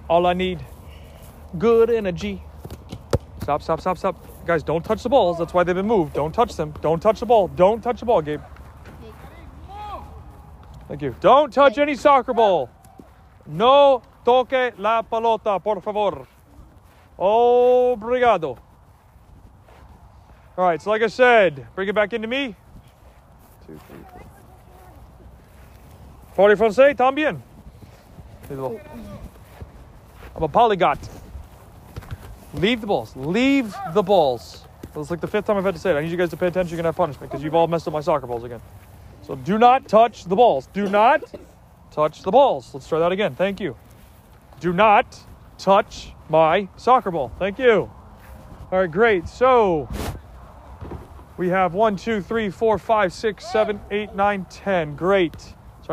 All 0.09 0.25
I 0.25 0.33
need, 0.33 0.65
good 1.57 1.89
energy. 1.89 2.41
Stop, 3.43 3.61
stop, 3.61 3.81
stop, 3.81 3.97
stop. 3.97 4.45
Guys, 4.45 4.63
don't 4.63 4.83
touch 4.83 5.03
the 5.03 5.09
balls. 5.09 5.37
That's 5.37 5.53
why 5.53 5.63
they've 5.63 5.75
been 5.75 5.85
moved. 5.85 6.13
Don't 6.13 6.31
touch 6.31 6.55
them. 6.55 6.73
Don't 6.81 7.01
touch 7.01 7.19
the 7.19 7.25
ball. 7.25 7.49
Don't 7.49 7.81
touch 7.81 7.99
the 7.99 8.05
ball, 8.05 8.21
Gabe. 8.21 8.41
Thank 10.87 11.01
you. 11.01 11.15
Don't 11.19 11.53
touch 11.53 11.77
any 11.77 11.95
soccer 11.95 12.33
ball. 12.33 12.69
No 13.45 14.01
toque 14.25 14.73
la 14.77 15.01
pelota, 15.03 15.59
por 15.61 15.81
favor. 15.81 16.25
Obrigado. 17.17 18.57
All 20.57 20.65
right, 20.65 20.81
so 20.81 20.89
like 20.89 21.01
I 21.01 21.07
said, 21.07 21.67
bring 21.75 21.89
it 21.89 21.95
back 21.95 22.13
into 22.13 22.27
me. 22.27 22.55
Two, 23.67 23.79
three, 23.87 24.03
four. 24.11 24.18
Parle 26.39 26.55
français, 26.55 26.95
también. 26.95 27.41
I'm 28.49 28.79
a 30.41 30.47
polygot. 30.47 30.97
Leave 32.53 32.79
the 32.79 32.87
balls. 32.87 33.13
Leave 33.17 33.75
the 33.93 34.01
balls. 34.01 34.63
That's 34.93 35.11
like 35.11 35.19
the 35.19 35.27
fifth 35.27 35.47
time 35.47 35.57
I've 35.57 35.65
had 35.65 35.73
to 35.73 35.81
say 35.81 35.91
it. 35.91 35.97
I 35.97 36.01
need 36.01 36.11
you 36.11 36.15
guys 36.15 36.29
to 36.29 36.37
pay 36.37 36.47
attention. 36.47 36.69
You're 36.69 36.77
gonna 36.77 36.87
have 36.87 36.95
punishment 36.95 37.29
because 37.29 37.43
you've 37.43 37.55
all 37.55 37.67
messed 37.67 37.89
up 37.89 37.93
my 37.93 37.99
soccer 37.99 38.25
balls 38.25 38.45
again. 38.45 38.61
So 39.21 39.35
do 39.35 39.57
not 39.57 39.89
touch 39.89 40.23
the 40.23 40.35
balls. 40.37 40.69
Do 40.71 40.87
not 40.87 41.23
touch 41.91 42.21
the 42.21 42.31
balls. 42.31 42.73
Let's 42.73 42.87
try 42.87 42.99
that 42.99 43.11
again. 43.11 43.35
Thank 43.35 43.59
you. 43.59 43.75
Do 44.61 44.71
not 44.71 45.19
touch 45.57 46.13
my 46.29 46.69
soccer 46.77 47.11
ball. 47.11 47.33
Thank 47.37 47.59
you. 47.59 47.91
All 48.71 48.79
right, 48.79 48.89
great. 48.89 49.27
So 49.27 49.89
we 51.35 51.49
have 51.49 51.73
one, 51.73 51.97
two, 51.97 52.21
three, 52.21 52.49
four, 52.49 52.77
five, 52.77 53.11
six, 53.11 53.45
seven, 53.45 53.81
eight, 53.91 54.15
nine, 54.15 54.45
ten. 54.49 54.95
Great. 54.95 55.35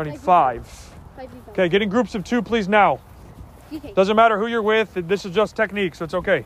Need 0.05 0.19
five. 0.19 0.67
Five 0.67 1.29
five. 1.31 1.49
Okay, 1.49 1.69
get 1.69 1.81
in 1.81 1.89
groups 1.89 2.13
of 2.15 2.23
two, 2.23 2.41
please, 2.41 2.67
now. 2.67 2.99
Okay. 3.73 3.93
Doesn't 3.93 4.15
matter 4.15 4.37
who 4.37 4.47
you're 4.47 4.61
with. 4.61 4.93
This 4.93 5.25
is 5.25 5.33
just 5.33 5.55
technique, 5.55 5.95
so 5.95 6.05
it's 6.05 6.13
okay. 6.13 6.45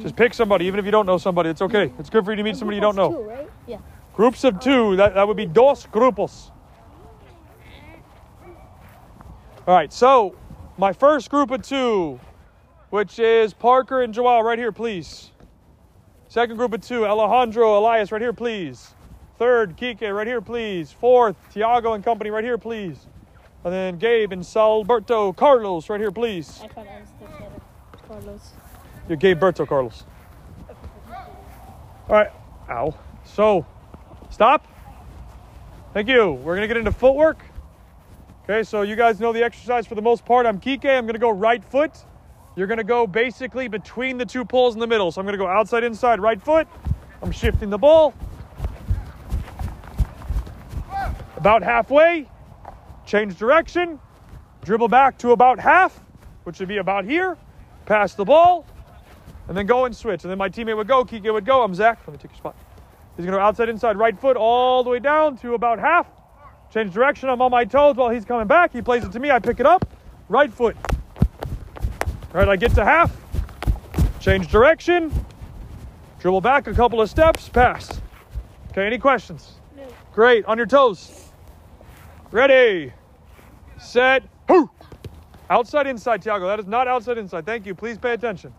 Just 0.00 0.16
pick 0.16 0.32
somebody, 0.32 0.64
even 0.66 0.78
if 0.78 0.86
you 0.86 0.90
don't 0.90 1.06
know 1.06 1.18
somebody. 1.18 1.50
It's 1.50 1.62
okay. 1.62 1.92
It's 1.98 2.08
good 2.08 2.24
for 2.24 2.32
you 2.32 2.36
to 2.36 2.42
meet 2.42 2.56
somebody 2.56 2.76
you 2.76 2.80
don't 2.80 2.96
know. 2.96 3.12
Two, 3.12 3.22
right? 3.22 3.50
Yeah. 3.66 3.78
Groups 4.14 4.44
of 4.44 4.60
two. 4.60 4.96
That, 4.96 5.14
that 5.14 5.26
would 5.26 5.36
be 5.36 5.46
dos 5.46 5.86
grupos. 5.86 6.50
All 9.66 9.74
right, 9.74 9.92
so 9.92 10.34
my 10.78 10.92
first 10.92 11.30
group 11.30 11.50
of 11.52 11.62
two, 11.62 12.18
which 12.90 13.18
is 13.18 13.54
Parker 13.54 14.02
and 14.02 14.12
Joao, 14.12 14.40
right 14.40 14.58
here, 14.58 14.72
please. 14.72 15.30
Second 16.28 16.56
group 16.56 16.72
of 16.72 16.80
two, 16.80 17.06
Alejandro, 17.06 17.78
Elias, 17.78 18.10
right 18.10 18.20
here, 18.20 18.32
please. 18.32 18.94
Third, 19.42 19.76
Kike, 19.76 20.14
right 20.14 20.24
here, 20.28 20.40
please. 20.40 20.92
Fourth, 20.92 21.34
Tiago 21.52 21.94
and 21.94 22.04
company, 22.04 22.30
right 22.30 22.44
here, 22.44 22.58
please. 22.58 23.08
And 23.64 23.74
then 23.74 23.98
Gabe 23.98 24.30
and 24.30 24.42
Salberto, 24.42 25.34
Carlos, 25.34 25.90
right 25.90 25.98
here, 25.98 26.12
please. 26.12 26.60
I 26.62 26.68
found 26.68 26.86
out 26.86 27.02
the. 27.18 28.06
Carlos. 28.06 28.52
You're 29.08 29.16
Gabe 29.16 29.40
Berto, 29.40 29.66
Carlos. 29.66 30.04
All 31.08 32.14
right. 32.14 32.30
Ow. 32.70 32.94
So, 33.24 33.66
stop. 34.30 34.68
Thank 35.92 36.06
you. 36.06 36.34
We're 36.34 36.54
going 36.54 36.60
to 36.60 36.68
get 36.68 36.76
into 36.76 36.92
footwork. 36.92 37.42
Okay, 38.44 38.62
so 38.62 38.82
you 38.82 38.94
guys 38.94 39.18
know 39.18 39.32
the 39.32 39.42
exercise 39.42 39.88
for 39.88 39.96
the 39.96 40.02
most 40.02 40.24
part. 40.24 40.46
I'm 40.46 40.60
Kike. 40.60 40.84
I'm 40.84 41.02
going 41.02 41.14
to 41.14 41.18
go 41.18 41.30
right 41.30 41.64
foot. 41.64 41.98
You're 42.54 42.68
going 42.68 42.78
to 42.78 42.84
go 42.84 43.08
basically 43.08 43.66
between 43.66 44.18
the 44.18 44.24
two 44.24 44.44
poles 44.44 44.74
in 44.74 44.80
the 44.80 44.86
middle. 44.86 45.10
So 45.10 45.20
I'm 45.20 45.26
going 45.26 45.36
to 45.36 45.44
go 45.44 45.48
outside, 45.48 45.82
inside, 45.82 46.20
right 46.20 46.40
foot. 46.40 46.68
I'm 47.20 47.32
shifting 47.32 47.70
the 47.70 47.78
ball. 47.78 48.14
About 51.42 51.64
halfway. 51.64 52.28
Change 53.04 53.36
direction. 53.36 53.98
Dribble 54.62 54.86
back 54.86 55.18
to 55.18 55.32
about 55.32 55.58
half, 55.58 55.98
which 56.44 56.60
would 56.60 56.68
be 56.68 56.76
about 56.76 57.04
here. 57.04 57.36
Pass 57.84 58.14
the 58.14 58.24
ball 58.24 58.64
and 59.48 59.56
then 59.56 59.66
go 59.66 59.84
and 59.84 59.96
switch. 59.96 60.22
And 60.22 60.30
then 60.30 60.38
my 60.38 60.48
teammate 60.48 60.76
would 60.76 60.86
go, 60.86 61.04
Kike 61.04 61.32
would 61.32 61.44
go. 61.44 61.64
I'm 61.64 61.74
Zach. 61.74 61.98
Let 62.06 62.12
me 62.12 62.18
take 62.18 62.30
your 62.30 62.38
spot. 62.38 62.56
He's 63.16 63.26
gonna 63.26 63.38
go 63.38 63.42
outside, 63.42 63.68
inside, 63.68 63.96
right 63.96 64.16
foot, 64.16 64.36
all 64.36 64.84
the 64.84 64.90
way 64.90 65.00
down 65.00 65.36
to 65.38 65.54
about 65.54 65.80
half. 65.80 66.06
Change 66.72 66.94
direction. 66.94 67.28
I'm 67.28 67.42
on 67.42 67.50
my 67.50 67.64
toes 67.64 67.96
while 67.96 68.10
he's 68.10 68.24
coming 68.24 68.46
back. 68.46 68.72
He 68.72 68.80
plays 68.80 69.02
it 69.02 69.10
to 69.10 69.18
me. 69.18 69.32
I 69.32 69.40
pick 69.40 69.58
it 69.58 69.66
up. 69.66 69.84
Right 70.28 70.52
foot. 70.52 70.76
All 70.86 72.34
right, 72.34 72.48
I 72.48 72.54
get 72.54 72.72
to 72.76 72.84
half. 72.84 73.10
Change 74.20 74.46
direction. 74.46 75.12
Dribble 76.20 76.40
back 76.40 76.68
a 76.68 76.72
couple 76.72 77.00
of 77.00 77.10
steps. 77.10 77.48
Pass. 77.48 78.00
Okay, 78.70 78.86
any 78.86 78.98
questions? 78.98 79.54
No. 79.76 79.82
Great. 80.14 80.44
On 80.44 80.56
your 80.56 80.68
toes. 80.68 81.31
Ready. 82.32 82.92
Set. 83.78 84.24
Whoo! 84.48 84.70
Outside, 85.50 85.86
inside, 85.86 86.22
Tiago. 86.22 86.46
That 86.46 86.58
is 86.58 86.66
not 86.66 86.88
outside, 86.88 87.18
inside. 87.18 87.44
Thank 87.44 87.66
you. 87.66 87.74
Please 87.74 87.98
pay 87.98 88.14
attention. 88.14 88.54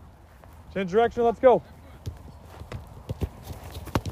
Change 0.74 0.92
direction. 0.92 1.24
Let's 1.24 1.39
go. 1.39 1.63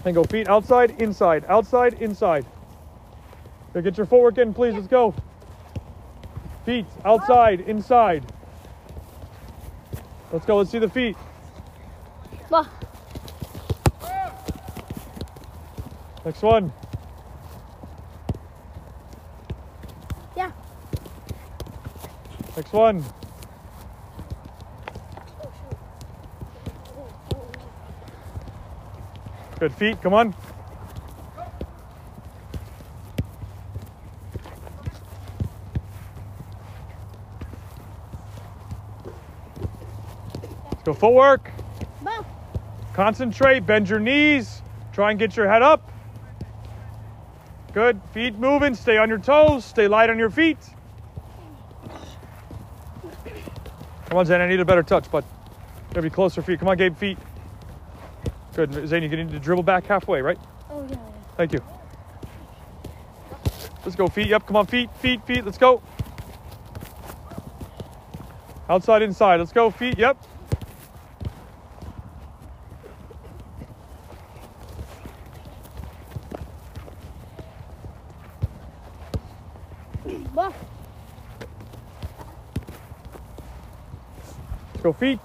And 0.03 0.15
go 0.15 0.23
feet 0.23 0.47
outside, 0.49 0.99
inside, 0.99 1.45
outside, 1.47 2.01
inside. 2.01 2.43
Okay, 3.69 3.83
get 3.83 3.97
your 3.97 4.07
footwork 4.07 4.39
in, 4.39 4.51
please. 4.51 4.73
Let's 4.73 4.87
go. 4.87 5.13
Feet 6.65 6.87
outside, 7.05 7.61
inside. 7.61 8.25
Let's 10.31 10.45
go. 10.45 10.57
Let's 10.57 10.71
see 10.71 10.79
the 10.79 10.89
feet. 10.89 11.15
Next 16.25 16.41
one. 16.41 16.73
Next 22.55 22.73
one. 22.73 23.03
Good 29.59 29.73
feet, 29.73 30.01
come 30.01 30.13
on. 30.13 30.35
Let's 40.71 40.83
go 40.83 40.93
footwork. 40.93 41.51
Concentrate, 42.93 43.65
bend 43.65 43.89
your 43.89 43.99
knees. 43.99 44.61
Try 44.91 45.11
and 45.11 45.19
get 45.19 45.37
your 45.37 45.47
head 45.47 45.61
up. 45.61 45.89
Good, 47.73 48.01
feet 48.13 48.37
moving, 48.37 48.75
stay 48.75 48.97
on 48.97 49.07
your 49.07 49.19
toes, 49.19 49.63
stay 49.63 49.87
light 49.87 50.09
on 50.09 50.17
your 50.17 50.29
feet. 50.29 50.57
Come 54.11 54.17
on, 54.17 54.25
Zane. 54.25 54.41
I 54.41 54.47
need 54.49 54.59
a 54.59 54.65
better 54.65 54.83
touch, 54.83 55.09
but 55.09 55.23
gotta 55.91 56.01
be 56.01 56.09
closer 56.09 56.41
feet. 56.41 56.59
Come 56.59 56.67
on, 56.67 56.75
Gabe. 56.75 56.97
Feet. 56.97 57.17
Good. 58.53 58.73
Zane, 58.85 59.03
you're 59.03 59.09
gonna 59.09 59.23
need 59.23 59.31
to 59.31 59.39
dribble 59.39 59.63
back 59.63 59.85
halfway, 59.85 60.21
right? 60.21 60.37
Oh 60.69 60.85
yeah. 60.89 60.97
Thank 61.37 61.53
you. 61.53 61.59
Let's 63.85 63.95
go. 63.95 64.09
Feet. 64.09 64.27
Yep. 64.27 64.47
Come 64.47 64.57
on. 64.57 64.65
Feet. 64.65 64.89
Feet. 64.97 65.25
Feet. 65.25 65.45
Let's 65.45 65.57
go. 65.57 65.81
Outside, 68.67 69.01
inside. 69.01 69.39
Let's 69.39 69.53
go. 69.53 69.71
Feet. 69.71 69.97
Yep. 69.97 70.17
Go. 84.81 84.93
Feet. 84.93 85.19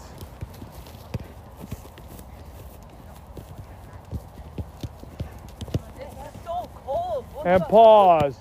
And 7.44 7.62
pause. 7.64 8.36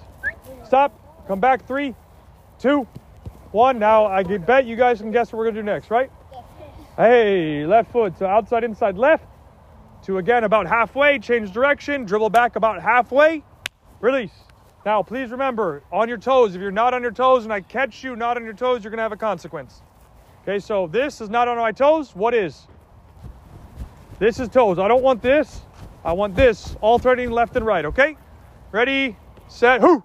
Stop. 0.65 1.27
Come 1.27 1.39
back. 1.39 1.67
Three, 1.67 1.93
two, 2.59 2.87
one. 3.51 3.77
Now 3.77 4.05
I 4.05 4.23
bet 4.23 4.65
you 4.65 4.75
guys 4.75 4.99
can 4.99 5.11
guess 5.11 5.31
what 5.31 5.39
we're 5.39 5.45
gonna 5.45 5.57
do 5.57 5.63
next, 5.63 5.91
right? 5.91 6.11
Hey, 6.97 7.65
left 7.65 7.91
foot. 7.91 8.17
So 8.17 8.25
outside, 8.25 8.63
inside, 8.63 8.97
left. 8.97 9.25
To 10.03 10.17
again 10.17 10.43
about 10.43 10.67
halfway. 10.67 11.19
Change 11.19 11.51
direction. 11.51 12.05
Dribble 12.05 12.29
back 12.29 12.55
about 12.55 12.81
halfway. 12.81 13.43
Release. 14.01 14.33
Now, 14.85 15.01
please 15.01 15.31
remember, 15.31 15.81
on 15.91 16.07
your 16.07 16.19
toes. 16.19 16.55
If 16.55 16.61
you're 16.61 16.69
not 16.69 16.93
on 16.93 17.01
your 17.01 17.11
toes 17.11 17.43
and 17.43 17.51
I 17.51 17.61
catch 17.61 18.03
you 18.03 18.15
not 18.15 18.37
on 18.37 18.43
your 18.43 18.53
toes, 18.53 18.83
you're 18.83 18.91
gonna 18.91 19.01
have 19.01 19.11
a 19.11 19.17
consequence. 19.17 19.81
Okay, 20.47 20.59
so 20.59 20.85
this 20.85 21.21
is 21.21 21.29
not 21.31 21.47
on 21.47 21.57
my 21.57 21.71
toes. 21.71 22.15
What 22.15 22.35
is? 22.35 22.67
This 24.19 24.39
is 24.39 24.47
toes. 24.47 24.77
I 24.77 24.87
don't 24.87 25.01
want 25.01 25.23
this. 25.23 25.61
I 26.03 26.13
want 26.13 26.35
this. 26.35 26.77
Alternating 26.81 27.31
left 27.31 27.55
and 27.55 27.65
right. 27.65 27.83
Okay. 27.83 28.15
Ready, 28.71 29.17
set, 29.47 29.81
who? 29.81 30.03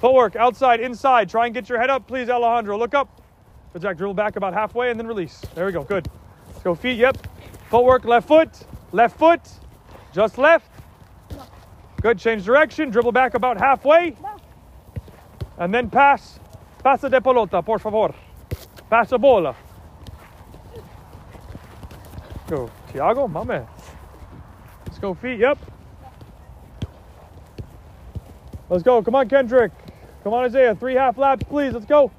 Footwork, 0.00 0.34
outside, 0.34 0.80
inside. 0.80 1.28
Try 1.28 1.44
and 1.44 1.54
get 1.54 1.68
your 1.68 1.78
head 1.78 1.90
up, 1.90 2.06
please, 2.06 2.30
Alejandro. 2.30 2.78
Look 2.78 2.94
up. 2.94 3.20
Good, 3.74 3.82
Jack. 3.82 3.98
Dribble 3.98 4.14
back 4.14 4.36
about 4.36 4.54
halfway 4.54 4.90
and 4.90 4.98
then 4.98 5.06
release. 5.06 5.42
There 5.54 5.66
we 5.66 5.72
go. 5.72 5.82
Good. 5.82 6.08
Let's 6.48 6.62
go 6.62 6.74
feet. 6.74 6.96
Yep. 6.96 7.18
Footwork, 7.68 8.06
left 8.06 8.26
foot, 8.26 8.48
left 8.92 9.18
foot, 9.18 9.42
just 10.14 10.38
left. 10.38 10.70
Good. 12.00 12.18
Change 12.18 12.46
direction. 12.46 12.88
Dribble 12.88 13.12
back 13.12 13.34
about 13.34 13.58
halfway. 13.58 14.16
And 15.58 15.74
then 15.74 15.90
pass. 15.90 16.40
Pasa 16.82 17.10
de 17.10 17.20
pelota, 17.20 17.62
por 17.62 17.78
favor. 17.78 18.14
Pasa 18.94 19.18
bola. 19.18 19.56
Go. 22.46 22.70
Tiago, 22.92 23.26
my 23.26 23.42
man. 23.42 23.66
Let's 24.86 25.00
go 25.00 25.14
feet. 25.14 25.40
Yep. 25.40 25.58
Let's 28.68 28.84
go. 28.84 29.02
Come 29.02 29.16
on, 29.16 29.28
Kendrick. 29.28 29.72
Come 30.22 30.32
on, 30.32 30.44
Isaiah. 30.44 30.76
Three 30.76 30.94
half 30.94 31.18
laps, 31.18 31.42
please. 31.42 31.72
Let's 31.72 31.86
go. 31.86 32.12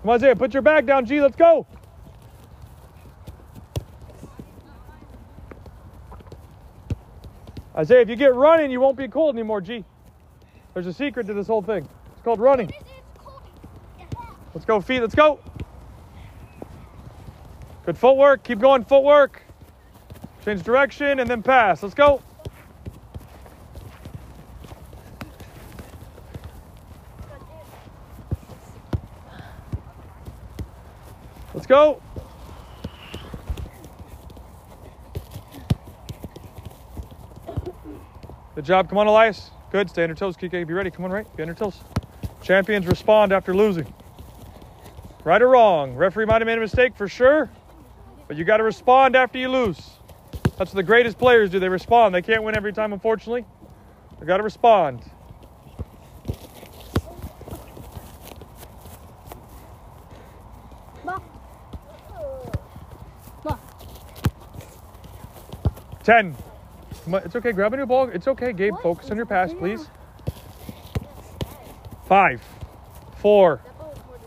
Come 0.00 0.08
on, 0.08 0.14
Isaiah. 0.14 0.34
Put 0.34 0.54
your 0.54 0.62
bag 0.62 0.86
down, 0.86 1.04
G. 1.04 1.20
Let's 1.20 1.36
go. 1.36 1.66
Isaiah, 7.76 8.00
if 8.00 8.08
you 8.08 8.16
get 8.16 8.34
running, 8.34 8.70
you 8.70 8.80
won't 8.80 8.96
be 8.96 9.06
cold 9.06 9.34
anymore, 9.34 9.60
G. 9.60 9.84
There's 10.72 10.86
a 10.86 10.94
secret 10.94 11.26
to 11.26 11.34
this 11.34 11.46
whole 11.46 11.60
thing. 11.60 11.86
It's 12.14 12.22
called 12.22 12.40
running. 12.40 12.72
Let's 14.58 14.66
go, 14.66 14.80
feet. 14.80 14.98
Let's 14.98 15.14
go. 15.14 15.38
Good 17.86 17.96
footwork. 17.96 18.42
Keep 18.42 18.58
going, 18.58 18.84
footwork. 18.84 19.40
Change 20.44 20.64
direction 20.64 21.20
and 21.20 21.30
then 21.30 21.44
pass. 21.44 21.80
Let's 21.80 21.94
go. 21.94 22.20
Let's 31.54 31.68
go. 31.68 32.02
Good 38.56 38.64
job. 38.64 38.88
Come 38.88 38.98
on, 38.98 39.06
Elias. 39.06 39.52
Good. 39.70 39.88
Stay 39.88 40.02
on 40.02 40.08
your 40.08 40.16
toes, 40.16 40.36
Kike. 40.36 40.66
Be 40.66 40.74
ready. 40.74 40.90
Come 40.90 41.04
on, 41.04 41.12
right. 41.12 41.36
Be 41.36 41.44
on 41.44 41.46
your 41.46 41.54
toes. 41.54 41.78
Champions 42.42 42.88
respond 42.88 43.32
after 43.32 43.54
losing. 43.54 43.86
Right 45.24 45.42
or 45.42 45.48
wrong. 45.48 45.94
Referee 45.94 46.26
might 46.26 46.40
have 46.40 46.46
made 46.46 46.58
a 46.58 46.60
mistake 46.60 46.96
for 46.96 47.08
sure, 47.08 47.50
but 48.26 48.36
you 48.36 48.44
got 48.44 48.58
to 48.58 48.62
respond 48.62 49.16
after 49.16 49.38
you 49.38 49.48
lose. 49.48 49.90
That's 50.56 50.72
what 50.72 50.76
the 50.76 50.82
greatest 50.82 51.18
players 51.18 51.50
do. 51.50 51.58
They 51.58 51.68
respond. 51.68 52.14
They 52.14 52.22
can't 52.22 52.42
win 52.42 52.56
every 52.56 52.72
time, 52.72 52.92
unfortunately. 52.92 53.44
They 54.18 54.26
got 54.26 54.38
to 54.38 54.42
respond. 54.42 55.02
10. 66.08 66.34
It's 67.06 67.36
okay. 67.36 67.52
Grab 67.52 67.74
a 67.74 67.76
new 67.76 67.84
ball. 67.84 68.08
It's 68.08 68.26
okay, 68.28 68.54
Gabe. 68.54 68.72
Focus 68.82 69.10
on 69.10 69.18
your 69.18 69.26
pass, 69.26 69.52
please. 69.52 69.90
Five, 72.06 72.42
four, 73.16 73.60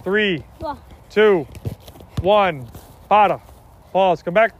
three, 0.04 0.44
Ball. 2.22 2.66
Para. 3.10 3.42
Pause. 3.92 4.24
Come 4.24 4.34
back. 4.34 4.54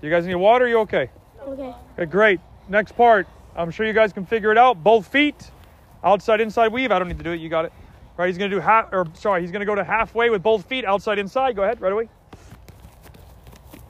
You 0.00 0.10
guys 0.10 0.26
need 0.26 0.34
water? 0.36 0.66
You 0.66 0.78
okay? 0.80 1.10
Okay. 1.42 1.74
Okay, 1.94 2.06
great. 2.06 2.40
Next 2.68 2.92
part. 2.96 3.26
I'm 3.56 3.70
sure 3.70 3.86
you 3.86 3.92
guys 3.92 4.12
can 4.12 4.24
figure 4.24 4.52
it 4.52 4.58
out. 4.58 4.82
Both 4.82 5.08
feet, 5.08 5.50
outside, 6.02 6.40
inside 6.40 6.72
weave. 6.72 6.92
I 6.92 6.98
don't 6.98 7.08
need 7.08 7.18
to 7.18 7.24
do 7.24 7.32
it. 7.32 7.40
You 7.40 7.48
got 7.48 7.64
it. 7.64 7.72
Right. 8.16 8.28
He's 8.28 8.38
gonna 8.38 8.50
do 8.50 8.60
half. 8.60 8.92
Or 8.92 9.06
sorry, 9.14 9.42
he's 9.42 9.50
gonna 9.50 9.64
go 9.64 9.74
to 9.74 9.84
halfway 9.84 10.30
with 10.30 10.42
both 10.42 10.64
feet, 10.66 10.84
outside, 10.84 11.18
inside. 11.18 11.56
Go 11.56 11.62
ahead. 11.62 11.80
Right 11.80 11.92
away. 11.92 12.08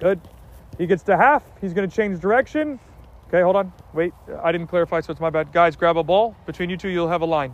Good. 0.00 0.20
He 0.78 0.86
gets 0.86 1.02
to 1.04 1.16
half. 1.16 1.42
He's 1.60 1.72
gonna 1.74 1.88
change 1.88 2.20
direction. 2.20 2.80
Okay, 3.28 3.42
hold 3.42 3.54
on. 3.54 3.72
Wait, 3.94 4.12
I 4.42 4.50
didn't 4.50 4.66
clarify, 4.66 5.00
so 5.00 5.12
it's 5.12 5.20
my 5.20 5.30
bad. 5.30 5.52
Guys, 5.52 5.76
grab 5.76 5.96
a 5.96 6.02
ball. 6.02 6.34
Between 6.46 6.68
you 6.68 6.76
two, 6.76 6.88
you'll 6.88 7.08
have 7.08 7.22
a 7.22 7.26
line. 7.26 7.52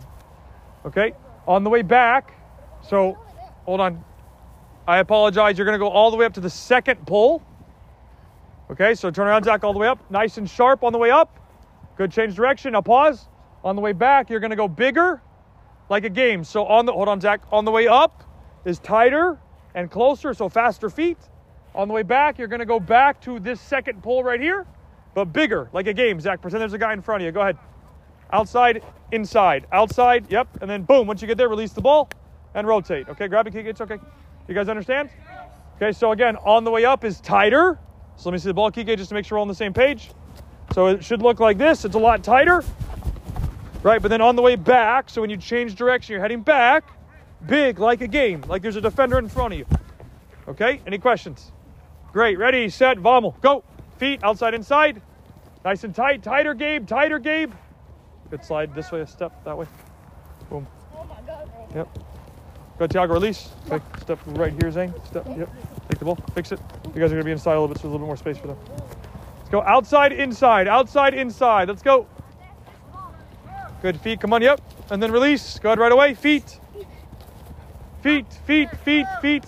Okay. 0.85 1.13
On 1.45 1.63
the 1.63 1.69
way 1.69 1.83
back. 1.83 2.33
So, 2.81 3.17
hold 3.67 3.81
on. 3.81 4.03
I 4.87 4.99
apologize. 4.99 5.57
You're 5.57 5.65
gonna 5.65 5.77
go 5.77 5.89
all 5.89 6.09
the 6.09 6.17
way 6.17 6.25
up 6.25 6.33
to 6.33 6.39
the 6.39 6.49
second 6.49 7.05
pull. 7.05 7.43
Okay, 8.71 8.95
so 8.95 9.11
turn 9.11 9.27
around, 9.27 9.43
Zach, 9.43 9.63
all 9.63 9.73
the 9.73 9.79
way 9.79 9.87
up. 9.87 9.99
Nice 10.09 10.37
and 10.37 10.49
sharp 10.49 10.83
on 10.83 10.93
the 10.93 10.97
way 10.97 11.11
up. 11.11 11.37
Good 11.97 12.11
change 12.11 12.35
direction. 12.35 12.71
Now 12.71 12.81
pause. 12.81 13.27
On 13.63 13.75
the 13.75 13.81
way 13.81 13.91
back, 13.91 14.29
you're 14.29 14.39
gonna 14.39 14.55
go 14.55 14.67
bigger, 14.67 15.21
like 15.89 16.05
a 16.05 16.09
game. 16.09 16.43
So 16.43 16.65
on 16.65 16.85
the 16.85 16.93
hold 16.93 17.09
on, 17.09 17.19
Zach. 17.19 17.41
On 17.51 17.65
the 17.65 17.71
way 17.71 17.87
up 17.87 18.23
is 18.65 18.79
tighter 18.79 19.37
and 19.75 19.91
closer, 19.91 20.33
so 20.33 20.47
faster 20.47 20.89
feet. 20.89 21.17
On 21.75 21.87
the 21.87 21.93
way 21.93 22.03
back, 22.03 22.39
you're 22.39 22.47
gonna 22.47 22.65
go 22.65 22.79
back 22.79 23.19
to 23.21 23.39
this 23.39 23.59
second 23.59 24.01
pull 24.01 24.23
right 24.23 24.39
here, 24.39 24.65
but 25.13 25.25
bigger, 25.25 25.69
like 25.73 25.87
a 25.87 25.93
game. 25.93 26.19
Zach, 26.21 26.41
pretend 26.41 26.61
there's 26.61 26.73
a 26.73 26.77
guy 26.77 26.93
in 26.93 27.01
front 27.01 27.21
of 27.21 27.25
you. 27.25 27.31
Go 27.33 27.41
ahead. 27.41 27.57
Outside, 28.31 28.83
inside, 29.11 29.65
outside. 29.73 30.25
Yep. 30.29 30.61
And 30.61 30.69
then 30.69 30.83
boom. 30.83 31.07
Once 31.07 31.21
you 31.21 31.27
get 31.27 31.37
there, 31.37 31.49
release 31.49 31.73
the 31.73 31.81
ball 31.81 32.09
and 32.57 32.67
rotate. 32.67 33.07
Okay, 33.07 33.27
grab 33.27 33.47
it, 33.47 33.53
kick 33.53 33.65
it. 33.67 33.69
It's 33.69 33.81
okay. 33.81 33.99
You 34.47 34.55
guys 34.55 34.67
understand? 34.67 35.09
Okay. 35.75 35.91
So 35.91 36.11
again, 36.11 36.35
on 36.37 36.63
the 36.63 36.71
way 36.71 36.85
up 36.85 37.05
is 37.05 37.21
tighter. 37.21 37.79
So 38.15 38.29
let 38.29 38.33
me 38.33 38.39
see 38.39 38.49
the 38.49 38.53
ball, 38.55 38.71
Kike, 38.71 38.97
just 38.97 39.09
to 39.09 39.15
make 39.15 39.25
sure 39.25 39.37
we're 39.37 39.43
on 39.43 39.47
the 39.47 39.55
same 39.55 39.73
page. 39.73 40.09
So 40.73 40.87
it 40.87 41.05
should 41.05 41.21
look 41.21 41.39
like 41.39 41.59
this. 41.59 41.85
It's 41.85 41.93
a 41.95 41.99
lot 41.99 42.23
tighter, 42.23 42.63
right? 43.83 44.01
But 44.01 44.07
then 44.07 44.21
on 44.21 44.35
the 44.35 44.41
way 44.41 44.55
back, 44.55 45.09
so 45.09 45.21
when 45.21 45.29
you 45.29 45.37
change 45.37 45.75
direction, 45.75 46.13
you're 46.13 46.21
heading 46.21 46.41
back, 46.41 46.89
big 47.45 47.77
like 47.77 48.01
a 48.01 48.07
game, 48.07 48.41
like 48.47 48.63
there's 48.63 48.75
a 48.75 48.81
defender 48.81 49.19
in 49.19 49.29
front 49.29 49.53
of 49.53 49.59
you. 49.59 49.65
Okay? 50.47 50.81
Any 50.87 50.97
questions? 50.97 51.51
Great. 52.11 52.39
Ready, 52.39 52.69
set, 52.69 52.97
vamos. 52.97 53.35
Go. 53.41 53.63
Feet 53.97 54.23
outside, 54.23 54.55
inside. 54.55 55.01
Nice 55.63 55.83
and 55.83 55.93
tight. 55.93 56.23
Tighter, 56.23 56.55
Gabe. 56.55 56.87
Tighter, 56.87 57.19
Gabe. 57.19 57.53
Good 58.31 58.43
slide 58.43 58.73
this 58.73 58.91
way, 58.91 59.01
a 59.01 59.07
step 59.07 59.43
that 59.45 59.55
way. 59.55 59.67
Boom. 60.49 60.65
Oh 60.95 61.03
my 61.03 61.21
God. 61.21 61.49
Yep. 61.75 62.06
Go, 62.79 62.85
Tiago, 62.85 63.13
release. 63.13 63.49
Okay, 63.71 63.83
step 64.01 64.19
right 64.27 64.53
here, 64.53 64.71
Zane. 64.71 64.93
Step, 65.05 65.25
yep. 65.35 65.49
Take 65.89 65.99
the 65.99 66.05
ball, 66.05 66.17
fix 66.35 66.51
it. 66.51 66.59
You 66.93 67.01
guys 67.01 67.11
are 67.11 67.15
gonna 67.15 67.23
be 67.23 67.31
inside 67.31 67.53
a 67.53 67.59
little 67.59 67.69
bit, 67.69 67.77
so 67.77 67.83
there's 67.83 67.93
a 67.93 67.97
little 67.97 68.05
bit 68.05 68.07
more 68.07 68.17
space 68.17 68.37
for 68.37 68.47
them. 68.47 68.57
Let's 69.37 69.49
go 69.49 69.61
outside, 69.63 70.11
inside, 70.11 70.67
outside, 70.67 71.13
inside. 71.13 71.67
Let's 71.69 71.81
go. 71.81 72.07
Good 73.81 73.99
feet, 73.99 74.19
come 74.19 74.33
on, 74.33 74.41
yep. 74.41 74.61
And 74.91 75.01
then 75.01 75.11
release. 75.11 75.59
Go 75.59 75.69
ahead 75.69 75.79
right 75.79 75.91
away. 75.91 76.13
Feet. 76.13 76.59
Feet, 78.03 78.31
feet, 78.45 78.69
feet, 78.85 79.05
feet. 79.21 79.45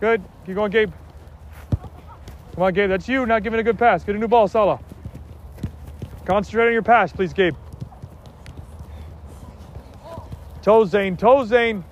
Good. 0.00 0.22
Keep 0.44 0.54
going, 0.56 0.70
Gabe. 0.70 0.92
Come 2.54 2.62
on, 2.62 2.74
Gabe. 2.74 2.90
That's 2.90 3.08
you 3.08 3.24
not 3.26 3.42
giving 3.42 3.58
a 3.58 3.62
good 3.62 3.78
pass. 3.78 4.04
Get 4.04 4.14
a 4.14 4.18
new 4.18 4.28
ball, 4.28 4.48
Salah. 4.48 4.80
Concentrate 6.26 6.66
on 6.66 6.72
your 6.72 6.82
pass, 6.82 7.12
please, 7.12 7.32
Gabe. 7.32 7.54
Toe 10.64 10.86
Zane, 10.86 11.14
toe 11.14 11.44
Zane. 11.44 11.84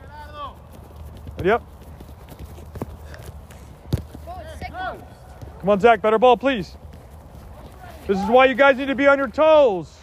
Yep. 1.44 1.62
Come 5.60 5.68
on, 5.68 5.78
Zach. 5.78 6.00
Better 6.00 6.18
ball, 6.18 6.38
please. 6.38 6.74
This 8.06 8.18
is 8.18 8.26
why 8.30 8.46
you 8.46 8.54
guys 8.54 8.78
need 8.78 8.86
to 8.86 8.94
be 8.94 9.06
on 9.06 9.18
your 9.18 9.28
toes. 9.28 9.94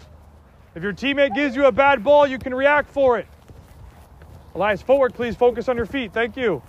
If 0.75 0.84
your 0.84 0.93
teammate 0.93 1.34
gives 1.34 1.55
you 1.55 1.65
a 1.65 1.71
bad 1.71 2.03
ball, 2.03 2.27
you 2.27 2.38
can 2.38 2.53
react 2.53 2.91
for 2.91 3.17
it. 3.17 3.25
Elias, 4.53 4.84
forward, 4.84 5.15
please. 5.15 5.36
Focus 5.36 5.67
on 5.67 5.75
your 5.75 5.88
feet. 5.88 6.13
Thank 6.13 6.38
you. 6.38 6.62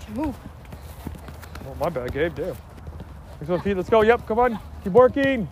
Coach, 0.00 0.16
move. 0.16 0.36
Oh, 1.66 1.74
my 1.78 1.88
bad, 1.88 2.12
Gabe. 2.12 2.34
Damn. 2.34 2.56
The 3.40 3.58
feet. 3.60 3.76
Let's 3.76 3.88
go. 3.88 4.02
Yep, 4.02 4.26
come 4.26 4.38
on. 4.38 4.58
Keep 4.84 4.92
working. 4.92 5.48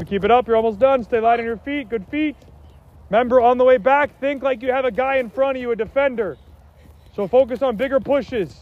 Good. 0.00 0.08
Keep 0.08 0.24
it 0.24 0.30
up. 0.30 0.46
You're 0.46 0.56
almost 0.56 0.78
done. 0.78 1.04
Stay 1.04 1.20
light 1.20 1.40
on 1.40 1.44
your 1.44 1.58
feet. 1.58 1.90
Good 1.90 2.06
feet. 2.08 2.34
Remember, 3.10 3.40
on 3.40 3.58
the 3.58 3.64
way 3.64 3.76
back, 3.76 4.18
think 4.18 4.42
like 4.42 4.62
you 4.62 4.72
have 4.72 4.86
a 4.86 4.90
guy 4.90 5.16
in 5.16 5.28
front 5.28 5.58
of 5.58 5.60
you, 5.60 5.72
a 5.72 5.76
defender. 5.76 6.38
So 7.14 7.28
focus 7.28 7.60
on 7.60 7.76
bigger 7.76 8.00
pushes. 8.00 8.60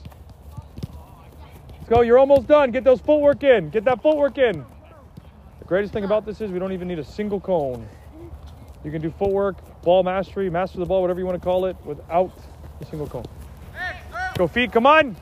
Let's 1.77 1.89
go. 1.89 2.01
You're 2.01 2.19
almost 2.19 2.49
done. 2.49 2.73
Get 2.73 2.83
those 2.83 3.01
footwork 3.01 3.45
in. 3.45 3.71
Get 3.71 3.85
that 3.85 4.03
footwork 4.03 4.37
in. 4.39 4.65
The 5.61 5.65
greatest 5.65 5.93
thing 5.93 6.03
about 6.03 6.27
this 6.27 6.41
is 6.41 6.51
we 6.51 6.59
don't 6.59 6.73
even 6.73 6.89
need 6.89 6.99
a 6.99 7.05
single 7.05 7.39
cone. 7.39 7.89
You 8.85 8.91
can 8.91 9.01
do 9.01 9.11
footwork, 9.11 9.83
ball 9.83 10.03
mastery, 10.03 10.51
master 10.51 10.79
the 10.79 10.87
ball, 10.87 11.03
whatever 11.03 11.21
you 11.21 11.27
want 11.27 11.41
to 11.41 11.45
call 11.45 11.67
it, 11.67 11.77
without 11.85 12.33
a 12.81 12.85
single 12.87 13.07
cone. 13.07 13.27
Go 14.37 14.49
feet. 14.49 14.73
Come 14.73 14.87
on. 14.87 15.17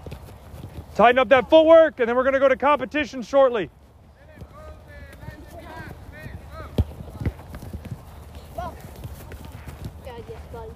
Tighten 0.94 1.18
up 1.18 1.28
that 1.28 1.50
footwork, 1.50 2.00
and 2.00 2.08
then 2.08 2.16
we're 2.16 2.22
going 2.22 2.32
to 2.32 2.40
go 2.40 2.48
to 2.48 2.56
competition 2.56 3.20
shortly. 3.20 3.68
God, 10.16 10.24
yes, 10.28 10.40
buddy. 10.52 10.70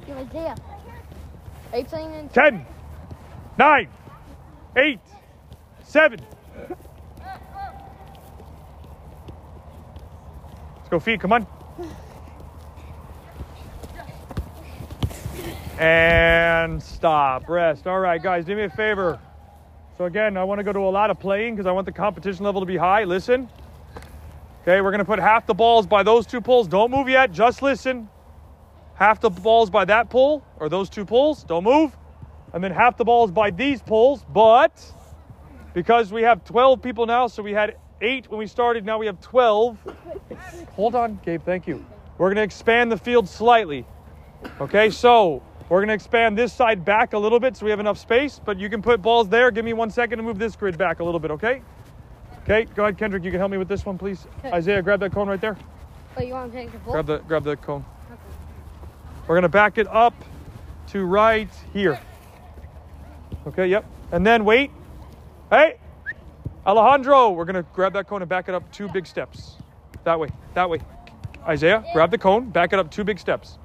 Yo, 0.00 0.01
Isaiah. 0.16 0.56
Are 1.72 1.78
you 1.78 1.84
playing 1.84 2.14
in? 2.14 2.28
10, 2.28 2.66
9, 3.58 3.88
8, 4.76 4.98
7. 5.84 6.20
Let's 6.68 6.80
go 10.90 11.00
feet, 11.00 11.20
come 11.20 11.32
on. 11.32 11.46
And 15.78 16.82
stop, 16.82 17.48
rest. 17.48 17.86
All 17.86 17.98
right, 17.98 18.22
guys, 18.22 18.44
do 18.44 18.54
me 18.54 18.64
a 18.64 18.70
favor. 18.70 19.18
So, 19.98 20.04
again, 20.04 20.36
I 20.36 20.44
want 20.44 20.58
to 20.58 20.64
go 20.64 20.72
to 20.72 20.80
a 20.80 20.90
lot 20.90 21.10
of 21.10 21.18
playing 21.18 21.54
because 21.54 21.66
I 21.66 21.72
want 21.72 21.86
the 21.86 21.92
competition 21.92 22.44
level 22.44 22.60
to 22.60 22.66
be 22.66 22.76
high. 22.76 23.04
Listen. 23.04 23.48
Okay, 24.62 24.80
we're 24.80 24.90
going 24.90 25.00
to 25.00 25.04
put 25.04 25.18
half 25.18 25.46
the 25.46 25.54
balls 25.54 25.86
by 25.86 26.02
those 26.02 26.26
two 26.26 26.40
poles. 26.40 26.68
Don't 26.68 26.90
move 26.90 27.08
yet, 27.08 27.32
just 27.32 27.62
listen 27.62 28.08
half 29.02 29.20
the 29.20 29.28
balls 29.28 29.68
by 29.68 29.84
that 29.84 30.08
pole 30.08 30.44
or 30.60 30.68
those 30.68 30.88
two 30.88 31.04
poles 31.04 31.42
don't 31.42 31.64
move. 31.64 31.96
And 32.54 32.62
then 32.62 32.70
half 32.70 32.96
the 32.96 33.04
balls 33.04 33.32
by 33.32 33.50
these 33.50 33.82
poles 33.82 34.24
but 34.32 34.72
because 35.74 36.12
we 36.12 36.22
have 36.22 36.44
12 36.44 36.80
people 36.80 37.04
now 37.06 37.26
so 37.26 37.42
we 37.42 37.52
had 37.52 37.76
eight 38.00 38.30
when 38.30 38.38
we 38.38 38.46
started 38.46 38.84
now 38.84 38.98
we 38.98 39.06
have 39.06 39.20
12 39.20 39.76
hold 40.76 40.94
on 40.94 41.18
gabe 41.24 41.42
thank 41.44 41.66
you. 41.66 41.84
We're 42.16 42.28
going 42.28 42.36
to 42.36 42.42
expand 42.42 42.92
the 42.92 42.96
field 42.96 43.28
slightly. 43.28 43.84
Okay 44.60 44.88
so 44.90 45.42
we're 45.68 45.80
going 45.80 45.88
to 45.88 45.94
expand 45.94 46.38
this 46.38 46.52
side 46.52 46.84
back 46.84 47.12
a 47.12 47.18
little 47.18 47.40
bit 47.40 47.56
so 47.56 47.64
we 47.64 47.70
have 47.72 47.80
enough 47.80 47.98
space 47.98 48.40
but 48.44 48.56
you 48.56 48.70
can 48.70 48.82
put 48.82 49.02
balls 49.02 49.28
there. 49.28 49.50
Give 49.50 49.64
me 49.64 49.72
one 49.72 49.90
second 49.90 50.18
to 50.18 50.22
move 50.22 50.38
this 50.38 50.54
grid 50.54 50.78
back 50.78 51.00
a 51.00 51.04
little 51.04 51.20
bit 51.20 51.32
okay? 51.32 51.60
Okay 52.44 52.66
go 52.76 52.84
ahead 52.84 52.98
kendrick. 52.98 53.24
You 53.24 53.32
can 53.32 53.40
help 53.40 53.50
me 53.50 53.58
with 53.58 53.68
this 53.68 53.84
one 53.84 53.98
please. 53.98 54.28
Isaiah 54.44 54.80
grab 54.80 55.00
that 55.00 55.10
cone 55.10 55.26
right 55.26 55.40
there. 55.40 55.56
Oh, 56.16 56.22
you 56.22 56.34
want 56.34 56.52
to 56.52 56.58
take 56.58 56.70
the 56.70 56.78
ball? 56.78 56.92
Grab 56.92 57.06
the 57.06 57.18
grab 57.18 57.42
the 57.42 57.56
cone. 57.56 57.84
We're 59.26 59.36
gonna 59.36 59.48
back 59.48 59.78
it 59.78 59.86
up 59.88 60.14
to 60.88 61.04
right 61.04 61.48
here. 61.72 61.98
Okay, 63.46 63.66
yep. 63.66 63.84
And 64.10 64.26
then 64.26 64.44
wait. 64.44 64.70
Hey, 65.50 65.78
Alejandro, 66.66 67.30
we're 67.30 67.44
gonna 67.44 67.64
grab 67.74 67.92
that 67.94 68.06
cone 68.06 68.22
and 68.22 68.28
back 68.28 68.48
it 68.48 68.54
up 68.54 68.70
two 68.72 68.88
big 68.88 69.06
steps. 69.06 69.56
That 70.04 70.18
way, 70.18 70.28
that 70.54 70.68
way. 70.68 70.80
Isaiah, 71.46 71.84
grab 71.92 72.10
the 72.10 72.18
cone, 72.18 72.50
back 72.50 72.72
it 72.72 72.78
up 72.78 72.90
two 72.90 73.04
big 73.04 73.18
steps. 73.18 73.58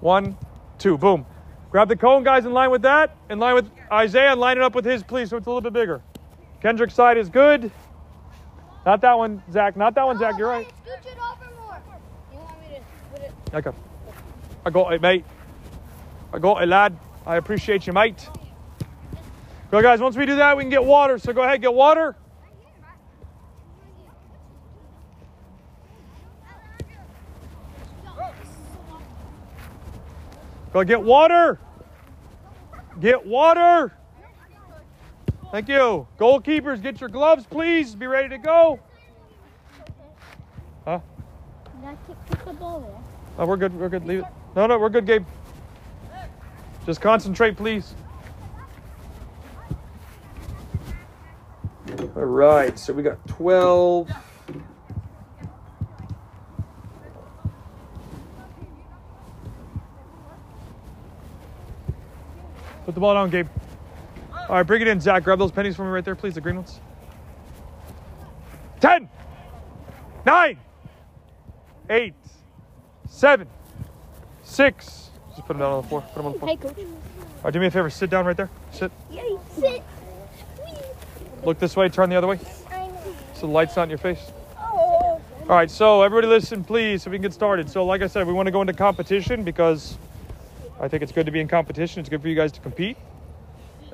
One, 0.00 0.36
two, 0.78 0.98
boom. 0.98 1.24
Grab 1.70 1.88
the 1.88 1.96
cone, 1.96 2.22
guys, 2.22 2.44
in 2.44 2.52
line 2.52 2.70
with 2.70 2.82
that. 2.82 3.16
In 3.30 3.38
line 3.38 3.54
with 3.54 3.70
Isaiah, 3.90 4.32
and 4.32 4.40
line 4.40 4.56
it 4.56 4.62
up 4.62 4.74
with 4.74 4.84
his, 4.84 5.02
please, 5.02 5.30
so 5.30 5.36
it's 5.36 5.46
a 5.46 5.50
little 5.50 5.60
bit 5.60 5.72
bigger. 5.72 6.02
Kendrick's 6.60 6.94
side 6.94 7.16
is 7.16 7.28
good. 7.28 7.70
Not 8.84 9.00
that 9.00 9.18
one, 9.18 9.42
Zach. 9.50 9.76
Not 9.76 9.94
that 9.94 10.06
one, 10.06 10.18
Zach. 10.18 10.38
You're 10.38 10.48
right. 10.48 10.66
Scooch 10.66 11.06
it 11.06 11.18
over 11.18 11.50
more. 11.56 11.82
You 12.32 12.38
want 12.38 12.60
me 12.60 12.76
to 12.76 12.82
put 13.12 13.22
it? 13.22 13.32
Okay. 13.54 13.76
I 14.66 14.70
got 14.70 14.92
it, 14.92 15.00
mate. 15.00 15.24
I 16.32 16.40
got 16.40 16.60
it, 16.60 16.66
lad. 16.66 16.98
I 17.24 17.36
appreciate 17.36 17.86
you, 17.86 17.92
mate. 17.92 18.28
Go, 19.70 19.80
guys. 19.80 20.00
Once 20.00 20.16
we 20.16 20.26
do 20.26 20.34
that, 20.34 20.56
we 20.56 20.64
can 20.64 20.70
get 20.70 20.84
water. 20.84 21.20
So 21.20 21.32
go 21.32 21.44
ahead, 21.44 21.62
get 21.62 21.72
water. 21.72 22.16
Go 30.72 30.82
get 30.82 31.00
water. 31.00 31.60
Get 33.00 33.24
water. 33.24 33.92
Thank 35.52 35.68
you. 35.68 36.08
Goalkeepers, 36.18 36.82
get 36.82 37.00
your 37.00 37.08
gloves, 37.08 37.46
please. 37.46 37.94
Be 37.94 38.08
ready 38.08 38.30
to 38.30 38.38
go. 38.38 38.80
Huh? 40.84 40.98
Kick 42.28 42.44
the 42.44 42.52
ball 42.52 42.80
there? 42.80 42.98
Oh, 43.38 43.46
we're 43.46 43.56
good. 43.56 43.72
We're 43.72 43.88
good. 43.88 44.04
Leave 44.04 44.20
it. 44.20 44.26
No, 44.56 44.66
no, 44.66 44.78
we're 44.78 44.88
good, 44.88 45.04
Gabe. 45.04 45.26
Just 46.86 47.02
concentrate, 47.02 47.58
please. 47.58 47.94
All 52.16 52.22
right. 52.22 52.78
So 52.78 52.94
we 52.94 53.02
got 53.02 53.24
12. 53.28 54.08
Put 62.86 62.94
the 62.94 63.00
ball 63.00 63.12
down, 63.12 63.28
Gabe. 63.28 63.48
All 64.32 64.56
right, 64.56 64.62
bring 64.62 64.80
it 64.80 64.88
in, 64.88 65.00
Zach. 65.00 65.22
Grab 65.22 65.38
those 65.38 65.50
pennies 65.50 65.76
for 65.76 65.84
me 65.84 65.90
right 65.90 66.04
there, 66.04 66.14
please, 66.14 66.34
the 66.34 66.40
green 66.40 66.56
ones. 66.56 66.80
10, 68.80 69.08
9, 70.24 70.58
8, 71.90 72.14
seven, 73.08 73.48
six. 74.56 75.10
Just 75.34 75.46
put 75.46 75.48
them 75.48 75.58
down 75.58 75.72
on 75.72 75.82
the 75.82 75.88
floor. 75.88 76.00
Put 76.00 76.14
them 76.14 76.26
on 76.26 76.32
the 76.32 76.38
floor. 76.38 76.50
Hey, 76.50 76.56
coach. 76.56 76.78
All 76.78 77.42
right, 77.44 77.52
do 77.52 77.60
me 77.60 77.66
a 77.66 77.70
favor. 77.70 77.90
Sit 77.90 78.08
down 78.08 78.24
right 78.24 78.36
there. 78.36 78.48
Sit. 78.72 78.90
Yay, 79.10 79.36
sit. 79.54 79.82
Look 81.44 81.58
this 81.58 81.76
way. 81.76 81.88
Turn 81.90 82.08
the 82.08 82.16
other 82.16 82.26
way. 82.26 82.40
So 83.34 83.46
the 83.46 83.52
light's 83.52 83.76
not 83.76 83.84
in 83.84 83.90
your 83.90 83.98
face. 83.98 84.32
Oh. 84.58 84.62
All 84.72 85.20
right. 85.46 85.70
So 85.70 86.02
everybody, 86.02 86.26
listen, 86.26 86.64
please, 86.64 87.02
so 87.02 87.10
we 87.10 87.18
can 87.18 87.22
get 87.22 87.34
started. 87.34 87.68
So, 87.68 87.84
like 87.84 88.00
I 88.00 88.06
said, 88.06 88.26
we 88.26 88.32
want 88.32 88.46
to 88.46 88.50
go 88.50 88.62
into 88.62 88.72
competition 88.72 89.44
because 89.44 89.98
I 90.80 90.88
think 90.88 91.02
it's 91.02 91.12
good 91.12 91.26
to 91.26 91.32
be 91.32 91.40
in 91.40 91.48
competition. 91.48 92.00
It's 92.00 92.08
good 92.08 92.22
for 92.22 92.28
you 92.28 92.34
guys 92.34 92.52
to 92.52 92.60
compete. 92.60 92.96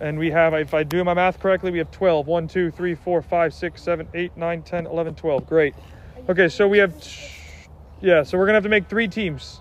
And 0.01 0.17
we 0.17 0.31
have, 0.31 0.55
if 0.55 0.75
I 0.75 0.85
do 0.85 1.03
my 1.03 1.15
math 1.15 1.41
correctly, 1.41 1.73
we 1.73 1.79
have 1.79 1.91
12. 1.91 2.27
1, 2.27 2.49
2, 2.49 2.71
3, 2.71 2.95
4, 2.95 3.23
5, 3.23 3.55
6, 3.55 3.83
7, 3.83 4.09
8, 4.15 4.37
9, 4.37 4.63
10, 4.63 4.87
11, 4.87 5.15
12. 5.17 5.47
Great. 5.47 5.75
Okay, 6.29 6.49
so 6.49 6.69
we 6.69 6.79
have, 6.79 6.95
yeah, 8.01 8.23
so 8.23 8.39
we're 8.39 8.45
going 8.45 8.55
to 8.55 8.57
have 8.59 8.63
to 8.63 8.69
make 8.69 8.89
three 8.89 9.09
teams. 9.09 9.61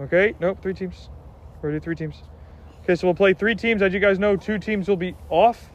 Okay, 0.00 0.34
nope, 0.40 0.58
three 0.60 0.74
teams. 0.74 1.08
We're 1.62 1.70
to 1.70 1.76
do 1.78 1.84
three 1.84 1.94
teams. 1.94 2.16
Okay, 2.82 2.94
so 2.96 3.06
we'll 3.06 3.14
play 3.14 3.32
three 3.32 3.54
teams. 3.54 3.80
As 3.80 3.92
you 3.94 4.00
guys 4.00 4.18
know, 4.18 4.36
two 4.36 4.58
teams 4.58 4.88
will 4.88 4.96
be 4.96 5.14
off. 5.30 5.70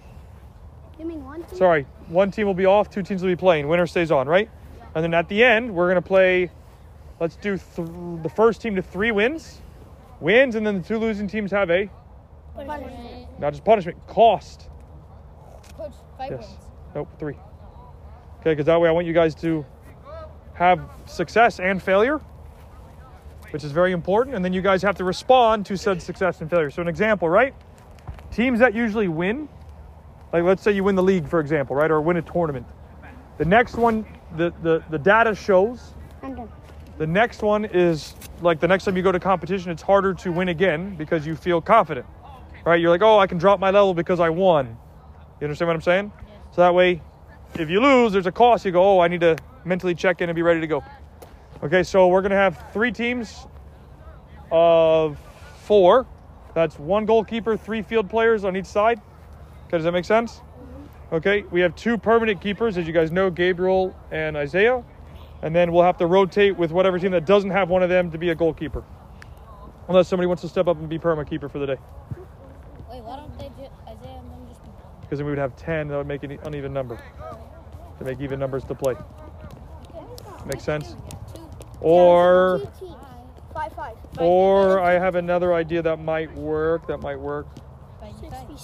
You 1.00 1.06
mean 1.06 1.24
one 1.24 1.44
team? 1.44 1.58
Sorry, 1.58 1.86
one 2.10 2.30
team 2.30 2.46
will 2.46 2.54
be 2.54 2.66
off, 2.66 2.90
two 2.90 3.02
teams 3.02 3.22
will 3.22 3.30
be 3.30 3.36
playing. 3.36 3.68
Winner 3.68 3.88
stays 3.88 4.12
on, 4.12 4.28
right? 4.28 4.50
And 4.94 5.04
then 5.04 5.14
at 5.14 5.30
the 5.30 5.44
end, 5.44 5.74
we're 5.74 5.88
gonna 5.88 6.02
play. 6.02 6.52
Let's 7.20 7.36
do 7.38 7.58
th- 7.58 7.88
the 8.24 8.30
first 8.36 8.62
team 8.62 8.76
to 8.76 8.82
three 8.82 9.12
wins, 9.12 9.62
wins, 10.20 10.56
and 10.56 10.66
then 10.68 10.82
the 10.82 10.88
two 10.88 10.98
losing 10.98 11.28
teams 11.28 11.52
have 11.52 11.70
a 11.70 11.90
Punishment. 12.56 13.40
not 13.40 13.52
just 13.52 13.64
punishment, 13.64 13.98
cost. 14.08 14.70
Coach, 15.78 15.94
Yes. 16.20 16.30
wins. 16.32 16.46
Nope, 16.96 17.08
three. 17.20 17.34
Okay, 18.42 18.52
because 18.52 18.66
that 18.66 18.80
way 18.82 18.90
I 18.90 18.92
want 18.92 19.06
you 19.08 19.14
guys 19.14 19.34
to 19.36 19.66
have 20.54 20.82
success 21.06 21.60
and 21.60 21.82
failure, 21.82 22.20
which 23.52 23.64
is 23.64 23.72
very 23.72 23.92
important. 23.92 24.36
And 24.36 24.44
then 24.44 24.54
you 24.54 24.62
guys 24.62 24.82
have 24.84 24.96
to 24.96 25.04
respond 25.04 25.66
to 25.68 25.78
said 25.78 26.02
success 26.02 26.42
and 26.42 26.50
failure. 26.50 26.70
So, 26.70 26.82
an 26.82 26.88
example, 26.88 27.30
right? 27.30 27.54
Teams 28.32 28.60
that 28.60 28.74
usually 28.74 29.08
win, 29.08 29.50
like 30.32 30.44
let's 30.44 30.62
say 30.62 30.72
you 30.72 30.84
win 30.84 30.96
the 30.96 31.04
league, 31.04 31.28
for 31.28 31.40
example, 31.40 31.76
right, 31.76 31.90
or 31.90 32.02
win 32.02 32.18
a 32.18 32.22
tournament. 32.22 32.68
The 33.38 33.46
next 33.46 33.76
one, 33.76 34.06
the, 34.36 34.54
the, 34.62 34.84
the 34.90 35.00
data 35.00 35.34
shows 35.34 35.94
the 37.00 37.08
next 37.08 37.42
one 37.42 37.64
is 37.64 38.14
like 38.42 38.60
the 38.60 38.68
next 38.68 38.84
time 38.84 38.98
you 38.98 39.04
go 39.04 39.14
to 39.14 39.22
competition, 39.22 39.72
it's 39.72 39.82
harder 39.82 40.14
to 40.16 40.34
win 40.34 40.50
again 40.50 40.96
because 40.96 41.26
you 41.26 41.34
feel 41.34 41.62
confident, 41.62 42.06
right? 42.66 42.80
You're 42.80 42.90
like, 42.90 43.02
oh, 43.02 43.18
I 43.18 43.26
can 43.26 43.38
drop 43.38 43.58
my 43.58 43.72
level 43.72 43.94
because 43.94 44.20
I 44.20 44.30
won. 44.30 44.78
You 45.40 45.46
understand 45.46 45.70
what 45.70 45.76
I'm 45.76 45.82
saying? 45.82 46.12
So 46.52 46.62
that 46.62 46.76
way, 46.76 47.02
if 47.56 47.70
you 47.70 47.80
lose, 47.80 48.12
there's 48.12 48.28
a 48.28 48.34
cost. 48.34 48.66
You 48.66 48.74
go, 48.74 48.84
oh, 48.84 49.00
I 49.00 49.08
need 49.08 49.22
to 49.22 49.38
mentally 49.64 49.96
check 49.96 50.22
in 50.22 50.28
and 50.28 50.36
be 50.36 50.42
ready 50.42 50.60
to 50.60 50.68
go. 50.68 50.84
Okay, 51.62 51.84
so 51.84 52.08
we're 52.08 52.22
gonna 52.22 52.36
have 52.36 52.72
three 52.72 52.92
teams 52.92 53.46
of 54.52 55.20
four. 55.64 56.08
That's 56.54 56.80
one 56.80 57.06
goalkeeper, 57.06 57.58
three 57.58 57.82
field 57.82 58.10
players 58.10 58.46
on 58.46 58.56
each 58.56 58.66
side. 58.66 59.02
Okay, 59.68 59.78
does 59.78 59.84
that 59.84 59.92
make 59.92 60.06
sense? 60.06 60.42
Okay, 61.12 61.44
we 61.52 61.60
have 61.62 61.76
two 61.76 61.98
permanent 61.98 62.40
keepers, 62.40 62.78
as 62.78 62.88
you 62.88 62.94
guys 62.94 63.12
know, 63.12 63.30
Gabriel 63.30 63.96
and 64.10 64.38
Isaiah. 64.38 64.84
And 65.42 65.56
then 65.56 65.72
we'll 65.72 65.84
have 65.84 65.98
to 65.98 66.06
rotate 66.06 66.58
with 66.58 66.72
whatever 66.72 66.98
team 66.98 67.12
that 67.12 67.26
doesn't 67.26 67.50
have 67.50 67.70
one 67.70 67.84
of 67.84 67.90
them 67.90 68.12
to 68.12 68.18
be 68.18 68.30
a 68.30 68.36
goalkeeper. 68.36 68.84
Unless 69.88 70.08
somebody 70.08 70.28
wants 70.28 70.42
to 70.44 70.50
step 70.50 70.68
up 70.68 70.78
and 70.78 70.88
be 70.88 71.00
perma 71.00 71.28
keeper 71.28 71.50
for 71.50 71.60
the 71.60 71.66
day. 71.66 71.78
Wait, 72.90 73.02
why 73.04 73.18
don't 73.18 73.38
they 73.38 73.48
ju- 73.50 73.70
Isaiah 73.84 74.18
and 74.18 74.32
them 74.32 74.48
just 74.48 74.64
be 74.64 74.70
Because 75.02 75.20
then 75.20 75.26
we 75.26 75.32
would 75.32 75.40
have 75.40 75.56
10, 75.56 75.88
that 75.90 75.98
would 75.98 76.08
make 76.08 76.24
an 76.24 76.38
uneven 76.44 76.72
number. 76.72 76.98
To 77.98 78.06
make 78.06 78.22
even 78.22 78.40
numbers 78.40 78.64
to 78.66 78.76
play. 78.76 78.96
Make 80.46 80.62
sense? 80.62 80.96
Or, 81.82 82.62
Five, 83.54 83.74
five. 83.74 83.96
or 84.20 84.80
I 84.80 84.94
have 84.94 85.16
another 85.16 85.54
idea 85.54 85.82
that 85.82 85.98
might 85.98 86.34
work, 86.36 86.88
that 86.88 87.02
might 87.02 87.20
work 87.20 87.48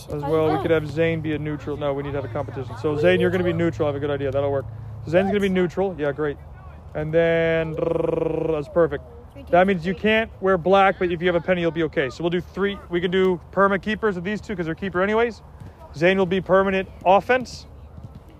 as 0.09 0.21
well. 0.23 0.55
We 0.55 0.61
could 0.61 0.71
have 0.71 0.89
Zane 0.89 1.21
be 1.21 1.33
a 1.33 1.39
neutral. 1.39 1.77
No, 1.77 1.93
we 1.93 2.03
need 2.03 2.11
to 2.11 2.21
have 2.21 2.25
a 2.29 2.33
competition. 2.33 2.77
So 2.77 2.97
Zane, 2.97 3.19
you're 3.19 3.29
going 3.29 3.43
to 3.43 3.45
be 3.45 3.53
neutral. 3.53 3.87
I 3.87 3.89
have 3.89 3.95
a 3.95 3.99
good 3.99 4.11
idea. 4.11 4.31
That'll 4.31 4.51
work. 4.51 4.65
So 5.05 5.11
Zane's 5.11 5.25
going 5.25 5.35
to 5.35 5.39
be 5.39 5.49
neutral. 5.49 5.95
Yeah, 5.97 6.11
great. 6.11 6.37
And 6.93 7.13
then 7.13 7.75
that's 8.49 8.69
perfect. 8.69 9.03
That 9.49 9.67
means 9.67 9.85
you 9.85 9.93
can't 9.93 10.31
wear 10.41 10.57
black, 10.57 10.97
but 10.97 11.11
if 11.11 11.21
you 11.21 11.27
have 11.27 11.35
a 11.35 11.41
penny, 11.41 11.61
you'll 11.61 11.71
be 11.71 11.83
okay. 11.83 12.09
So 12.09 12.23
we'll 12.23 12.29
do 12.29 12.41
three. 12.41 12.77
We 12.89 13.01
can 13.01 13.11
do 13.11 13.39
perma 13.51 13.81
keepers 13.81 14.15
with 14.15 14.23
these 14.23 14.39
two 14.39 14.53
because 14.53 14.65
they're 14.65 14.75
keeper 14.75 15.01
anyways. 15.01 15.41
Zane 15.95 16.17
will 16.17 16.25
be 16.25 16.41
permanent 16.41 16.89
offense. 17.05 17.67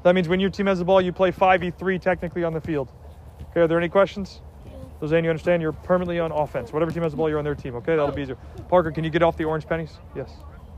That 0.04 0.16
means 0.16 0.28
when 0.28 0.40
your 0.40 0.50
team 0.50 0.68
has 0.68 0.80
the 0.80 0.86
ball, 0.86 1.02
you 1.02 1.12
play 1.12 1.32
5v3 1.32 2.02
technically 2.02 2.44
on 2.44 2.54
the 2.54 2.62
field. 2.62 2.92
Okay, 3.52 3.62
are 3.62 3.68
there 3.68 3.78
any 3.78 3.90
questions? 3.90 4.42
So 5.00 5.08
Zane, 5.08 5.24
you 5.24 5.30
understand 5.30 5.62
you're 5.62 5.74
permanently 5.74 6.20
on 6.20 6.32
offense. 6.32 6.72
Whatever 6.72 6.92
team 6.92 7.04
has 7.04 7.12
the 7.12 7.18
ball, 7.18 7.30
you're 7.30 7.38
on 7.38 7.44
their 7.44 7.56
team. 7.56 7.76
Okay, 7.76 7.96
that'll 7.96 8.12
be 8.12 8.22
easier. 8.22 8.38
Parker, 8.70 8.92
can 8.92 9.04
you 9.04 9.10
get 9.10 9.24
off 9.24 9.38
the 9.38 9.44
orange 9.44 9.68
pennies? 9.68 9.98
Yes. 10.16 10.32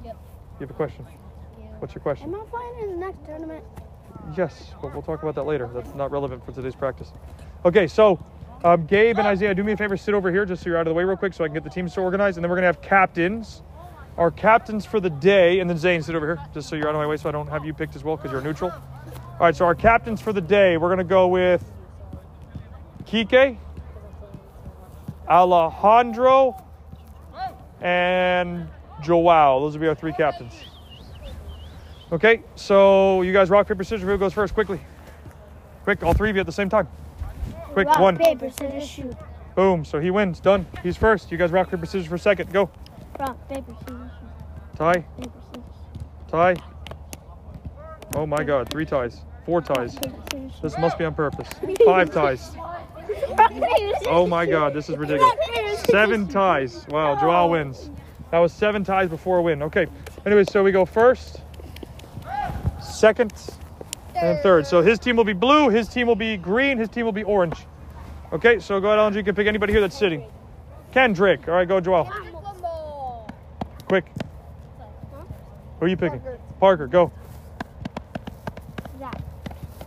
Yep. 0.03 0.15
You 0.59 0.59
have 0.61 0.71
a 0.71 0.73
question? 0.73 1.05
What's 1.79 1.93
your 1.93 2.01
question? 2.01 2.33
Am 2.33 2.41
I 2.41 2.43
playing 2.45 2.79
in 2.89 2.99
the 2.99 3.05
next 3.05 3.25
tournament? 3.25 3.63
Yes, 4.35 4.71
but 4.81 4.93
we'll 4.93 5.03
talk 5.03 5.21
about 5.21 5.35
that 5.35 5.43
later. 5.43 5.69
That's 5.73 5.93
not 5.93 6.11
relevant 6.11 6.43
for 6.45 6.51
today's 6.51 6.75
practice. 6.75 7.13
Okay, 7.63 7.85
so 7.85 8.19
um, 8.63 8.85
Gabe 8.87 9.19
and 9.19 9.27
Isaiah, 9.27 9.53
do 9.53 9.63
me 9.63 9.73
a 9.73 9.77
favor, 9.77 9.95
sit 9.95 10.13
over 10.13 10.31
here 10.31 10.45
just 10.45 10.63
so 10.63 10.69
you're 10.69 10.77
out 10.77 10.87
of 10.87 10.91
the 10.91 10.95
way 10.95 11.03
real 11.03 11.17
quick 11.17 11.33
so 11.33 11.43
I 11.43 11.47
can 11.47 11.53
get 11.53 11.63
the 11.63 11.69
teams 11.69 11.93
to 11.93 12.01
organize, 12.01 12.37
And 12.37 12.43
then 12.43 12.49
we're 12.49 12.55
going 12.55 12.63
to 12.63 12.67
have 12.67 12.81
captains. 12.81 13.61
Our 14.17 14.31
captains 14.31 14.85
for 14.85 14.99
the 14.99 15.11
day, 15.11 15.59
and 15.59 15.69
then 15.69 15.77
Zane, 15.77 16.01
sit 16.01 16.15
over 16.15 16.25
here 16.25 16.39
just 16.51 16.67
so 16.67 16.75
you're 16.75 16.87
out 16.87 16.95
of 16.95 16.99
my 16.99 17.05
way 17.05 17.17
so 17.17 17.29
I 17.29 17.31
don't 17.31 17.47
have 17.47 17.63
you 17.63 17.73
picked 17.73 17.95
as 17.95 18.03
well 18.03 18.17
because 18.17 18.31
you're 18.31 18.41
neutral. 18.41 18.71
All 18.71 19.37
right, 19.39 19.55
so 19.55 19.63
our 19.65 19.75
captains 19.75 20.21
for 20.21 20.33
the 20.33 20.41
day, 20.41 20.77
we're 20.77 20.87
going 20.87 20.97
to 20.97 21.03
go 21.03 21.27
with 21.27 21.63
Kike, 23.05 23.57
Alejandro, 25.29 26.63
and 27.81 28.67
Joao. 29.01 29.59
Those 29.59 29.73
will 29.73 29.81
be 29.81 29.87
our 29.87 29.95
three 29.95 30.13
captains. 30.13 30.53
Okay, 32.11 32.41
so 32.55 33.21
you 33.21 33.33
guys 33.33 33.49
rock, 33.49 33.67
paper, 33.67 33.83
scissors. 33.83 34.01
Who 34.07 34.17
goes 34.17 34.33
first? 34.33 34.53
Quickly. 34.53 34.79
Quick, 35.83 36.03
all 36.03 36.13
three 36.13 36.29
of 36.29 36.35
you 36.35 36.39
at 36.39 36.45
the 36.45 36.51
same 36.51 36.69
time. 36.69 36.87
Quick, 37.73 37.87
Rock, 37.87 37.99
one. 37.99 38.17
paper, 38.17 38.49
scissors, 38.49 38.87
shoot. 38.87 39.15
Boom. 39.55 39.83
So 39.83 39.99
he 39.99 40.09
wins. 40.11 40.39
Done. 40.39 40.65
He's 40.83 40.97
first. 40.97 41.31
You 41.31 41.37
guys 41.37 41.51
rock, 41.51 41.69
paper, 41.69 41.85
scissors 41.85 42.07
for 42.07 42.17
second. 42.17 42.51
Go. 42.51 42.69
Rock, 43.19 43.37
paper, 43.49 43.73
scissors, 43.81 44.11
shoot. 44.19 44.77
Tie. 44.77 44.93
Paper, 44.93 45.31
scissors. 45.53 45.63
Tie. 46.31 46.55
Oh 48.15 48.25
my 48.25 48.43
God. 48.43 48.69
Three 48.69 48.85
ties. 48.85 49.21
Four 49.45 49.61
ties. 49.61 49.97
This 50.61 50.77
must 50.77 50.97
be 50.97 51.05
on 51.05 51.13
purpose. 51.13 51.47
Five 51.85 52.11
ties. 52.11 52.51
Oh 54.07 54.27
my 54.27 54.45
God. 54.45 54.73
This 54.73 54.89
is 54.89 54.97
ridiculous. 54.97 55.81
Seven 55.89 56.27
ties. 56.27 56.85
Wow. 56.89 57.19
Joao 57.19 57.47
wins. 57.47 57.89
That 58.31 58.39
was 58.39 58.51
seven 58.51 58.83
ties 58.83 59.09
before 59.09 59.37
a 59.37 59.41
win. 59.41 59.63
Okay. 59.63 59.87
Anyway, 60.25 60.43
so 60.43 60.63
we 60.63 60.73
go 60.73 60.85
first, 60.85 61.41
second, 62.81 63.31
and 64.15 64.39
third. 64.39 64.67
So 64.67 64.81
his 64.81 64.99
team 64.99 65.15
will 65.15 65.23
be 65.23 65.33
blue, 65.33 65.69
his 65.69 65.87
team 65.87 66.07
will 66.07 66.15
be 66.15 66.35
green, 66.35 66.77
his 66.77 66.89
team 66.89 67.05
will 67.05 67.13
be 67.13 67.23
orange. 67.23 67.55
Okay, 68.33 68.59
so 68.59 68.81
go 68.81 68.87
ahead, 68.87 68.99
Alondra. 68.99 69.15
You 69.15 69.23
can 69.23 69.35
pick 69.35 69.47
anybody 69.47 69.71
here 69.71 69.81
that's 69.81 69.97
sitting. 69.97 70.23
Kendrick. 70.91 71.47
All 71.47 71.53
right, 71.53 71.67
go, 71.67 71.79
Joel. 71.79 72.11
Quick. 73.87 74.11
Who 75.79 75.85
are 75.85 75.87
you 75.87 75.95
picking? 75.95 76.21
Parker, 76.59 76.87
go. 76.87 77.11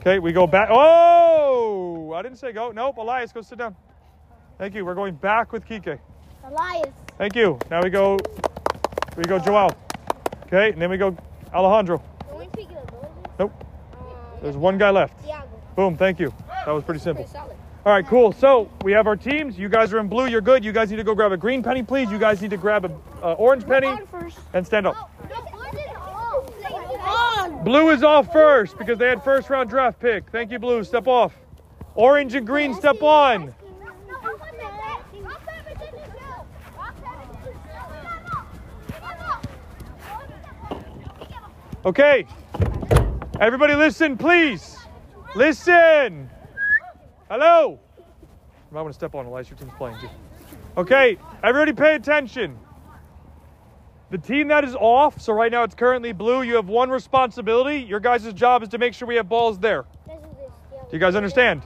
Okay, 0.00 0.18
we 0.18 0.32
go 0.32 0.46
back. 0.46 0.68
Oh, 0.70 2.14
I 2.14 2.22
didn't 2.22 2.38
say 2.38 2.52
go. 2.52 2.70
Nope, 2.70 2.96
Elias, 2.96 3.32
go 3.32 3.42
sit 3.42 3.58
down. 3.58 3.76
Thank 4.56 4.74
you. 4.74 4.86
We're 4.86 4.94
going 4.94 5.14
back 5.14 5.52
with 5.52 5.66
Kike. 5.66 5.98
Elias. 6.42 6.88
Thank 7.18 7.36
you. 7.36 7.58
Now 7.70 7.82
we 7.82 7.90
go. 7.90 8.18
We 9.18 9.24
go 9.24 9.38
Joel. 9.38 9.76
Okay, 10.46 10.70
and 10.72 10.80
then 10.80 10.88
we 10.88 10.96
go 10.96 11.14
Alejandro. 11.52 12.02
Can 12.28 12.38
we 12.38 12.46
pick 12.46 12.68
the 12.68 12.74
goalies? 12.74 13.38
Nope. 13.38 13.64
There's 14.40 14.56
one 14.56 14.78
guy 14.78 14.88
left. 14.88 15.14
Boom. 15.76 15.98
Thank 15.98 16.18
you. 16.18 16.32
That 16.64 16.72
was 16.72 16.82
pretty 16.82 17.00
simple. 17.00 17.28
All 17.84 17.92
right, 17.92 18.06
cool. 18.06 18.32
So 18.32 18.70
we 18.82 18.92
have 18.92 19.06
our 19.06 19.16
teams. 19.16 19.58
You 19.58 19.68
guys 19.68 19.92
are 19.92 19.98
in 19.98 20.08
blue. 20.08 20.28
You're 20.28 20.40
good. 20.40 20.64
You 20.64 20.72
guys 20.72 20.90
need 20.90 20.96
to 20.96 21.04
go 21.04 21.14
grab 21.14 21.32
a 21.32 21.36
green 21.36 21.62
penny, 21.62 21.82
please. 21.82 22.10
You 22.10 22.18
guys 22.18 22.40
need 22.40 22.50
to 22.50 22.56
grab 22.56 22.86
a 22.86 22.90
uh, 23.22 23.34
orange 23.34 23.66
penny 23.66 23.98
and 24.54 24.66
stand 24.66 24.86
up. 24.86 25.10
Blue 27.64 27.90
is 27.90 28.02
off 28.02 28.32
first 28.32 28.78
because 28.78 28.98
they 28.98 29.08
had 29.08 29.22
first 29.22 29.50
round 29.50 29.68
draft 29.68 30.00
pick. 30.00 30.30
Thank 30.30 30.50
you, 30.50 30.58
blue. 30.58 30.82
Step 30.84 31.06
off. 31.06 31.34
Orange 31.94 32.34
and 32.34 32.46
green, 32.46 32.74
step 32.74 33.02
on. 33.02 33.54
Okay. 41.84 42.26
Everybody 43.40 43.74
listen, 43.74 44.16
please. 44.18 44.76
Listen. 45.34 46.28
Hello. 47.30 47.78
You 47.96 48.74
might 48.74 48.82
want 48.82 48.92
to 48.92 48.98
step 48.98 49.14
on 49.14 49.26
Elias. 49.26 49.48
Your 49.48 49.58
team's 49.58 49.72
playing. 49.78 49.96
Okay. 50.76 51.16
Everybody 51.42 51.72
pay 51.72 51.94
attention. 51.94 52.58
The 54.10 54.18
team 54.18 54.48
that 54.48 54.64
is 54.64 54.74
off, 54.74 55.20
so 55.20 55.32
right 55.32 55.52
now 55.52 55.62
it's 55.62 55.74
currently 55.74 56.12
blue, 56.12 56.42
you 56.42 56.56
have 56.56 56.68
one 56.68 56.90
responsibility. 56.90 57.78
Your 57.78 58.00
guys' 58.00 58.32
job 58.32 58.62
is 58.62 58.68
to 58.70 58.78
make 58.78 58.92
sure 58.92 59.06
we 59.06 59.14
have 59.14 59.28
balls 59.28 59.58
there. 59.58 59.84
Do 60.06 60.96
you 60.96 60.98
guys 60.98 61.14
understand? 61.14 61.62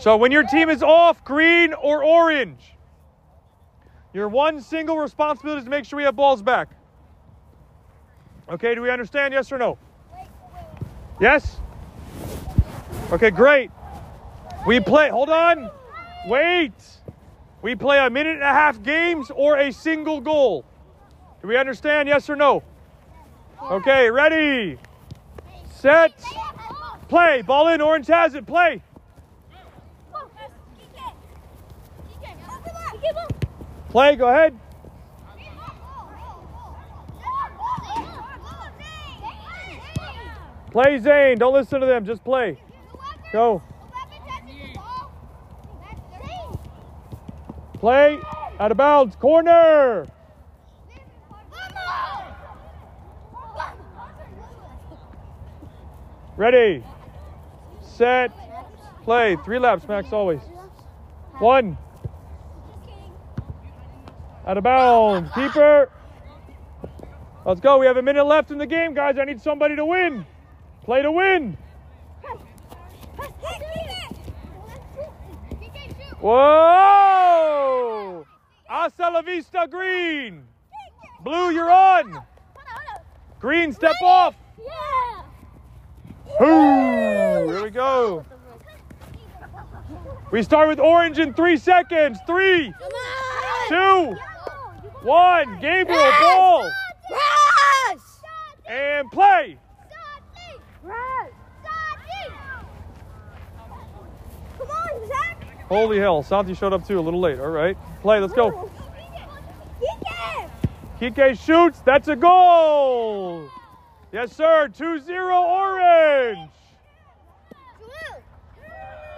So 0.00 0.16
when 0.16 0.32
your 0.32 0.42
team 0.42 0.68
is 0.68 0.82
off, 0.82 1.24
green 1.24 1.72
or 1.74 2.02
orange, 2.02 2.74
your 4.12 4.28
one 4.28 4.60
single 4.60 4.98
responsibility 4.98 5.58
is 5.58 5.64
to 5.64 5.70
make 5.70 5.84
sure 5.84 5.96
we 5.96 6.02
have 6.02 6.16
balls 6.16 6.42
back. 6.42 6.70
Okay, 8.48 8.74
do 8.74 8.82
we 8.82 8.90
understand? 8.90 9.32
Yes 9.32 9.52
or 9.52 9.58
no? 9.58 9.78
Yes? 11.20 11.58
Okay, 13.12 13.30
great. 13.30 13.70
We 14.66 14.80
play, 14.80 15.08
hold 15.10 15.30
on. 15.30 15.70
Wait. 16.26 16.72
We 17.62 17.76
play 17.76 18.04
a 18.04 18.10
minute 18.10 18.34
and 18.34 18.42
a 18.42 18.46
half 18.46 18.82
games 18.82 19.30
or 19.32 19.58
a 19.58 19.70
single 19.72 20.20
goal. 20.20 20.64
Do 21.42 21.48
we 21.48 21.56
understand? 21.56 22.08
Yes 22.08 22.28
or 22.28 22.36
no? 22.36 22.62
Okay, 23.62 24.10
ready, 24.10 24.78
set, 25.76 26.12
play. 27.08 27.42
Ball 27.42 27.68
in, 27.68 27.80
orange 27.80 28.06
has 28.06 28.34
it, 28.34 28.46
play. 28.46 28.82
Play, 33.90 34.16
go 34.16 34.28
ahead. 34.28 34.56
Play 40.70 40.98
Zane. 40.98 41.38
Don't 41.38 41.52
listen 41.52 41.80
to 41.80 41.86
them. 41.86 42.06
Just 42.06 42.22
play. 42.22 42.56
Go. 43.32 43.60
Play. 47.74 48.18
Out 48.60 48.70
of 48.70 48.76
bounds. 48.76 49.16
Corner. 49.16 50.06
Ready. 56.40 56.82
Set. 57.82 58.32
Play. 59.04 59.36
Three 59.44 59.58
laps, 59.58 59.86
Max, 59.86 60.10
always. 60.10 60.40
One. 61.38 61.76
Out 64.46 64.56
of 64.56 64.64
bounds. 64.64 65.30
Keeper. 65.34 65.90
Let's 67.44 67.60
go. 67.60 67.76
We 67.76 67.84
have 67.84 67.98
a 67.98 68.02
minute 68.02 68.24
left 68.24 68.50
in 68.50 68.56
the 68.56 68.66
game, 68.66 68.94
guys. 68.94 69.18
I 69.18 69.26
need 69.26 69.42
somebody 69.42 69.76
to 69.76 69.84
win. 69.84 70.24
Play 70.82 71.02
to 71.02 71.12
win. 71.12 71.58
Whoa! 76.20 77.04
Hasta 78.66 79.10
la 79.10 79.20
vista, 79.20 79.68
green. 79.70 80.44
Blue, 81.22 81.50
you're 81.50 81.70
on. 81.70 82.22
Green, 83.40 83.74
step 83.74 83.92
off. 84.02 84.34
Ooh, 86.40 87.50
here 87.50 87.62
we 87.62 87.70
go. 87.70 88.24
We 90.30 90.42
start 90.42 90.68
with 90.68 90.80
orange 90.80 91.18
in 91.18 91.34
three 91.34 91.58
seconds. 91.58 92.18
Three, 92.26 92.72
two, 93.68 94.16
one. 95.02 95.60
Gabriel, 95.60 96.10
ball. 96.20 96.70
And 98.66 99.10
play. 99.10 99.58
Come 100.82 100.92
on, 104.70 105.08
Zach. 105.08 105.44
Holy 105.68 105.98
hell, 105.98 106.22
Santi 106.22 106.54
showed 106.54 106.72
up 106.72 106.86
too, 106.86 106.98
a 106.98 107.02
little 107.02 107.20
late. 107.20 107.38
All 107.38 107.48
right. 107.48 107.76
Play, 108.00 108.20
let's 108.20 108.32
go. 108.32 108.70
Kike 111.00 111.38
shoots. 111.38 111.80
That's 111.80 112.08
a 112.08 112.16
goal. 112.16 113.50
Yes, 114.12 114.34
sir. 114.34 114.68
2 114.68 115.00
0 115.00 115.42
orange. 115.42 116.50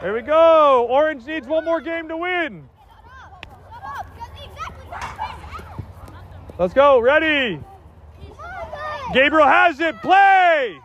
There 0.03 0.13
we 0.13 0.23
go. 0.23 0.87
Orange 0.91 1.25
needs 1.27 1.47
one 1.47 1.65
more 1.65 1.81
game 1.81 2.09
to 2.09 2.17
win. 2.17 2.69
Let's 6.59 6.75
go. 6.75 6.99
Ready. 6.99 7.61
Gabriel 9.15 9.47
has 9.47 9.81
it. 9.81 9.97
Play. 10.03 10.79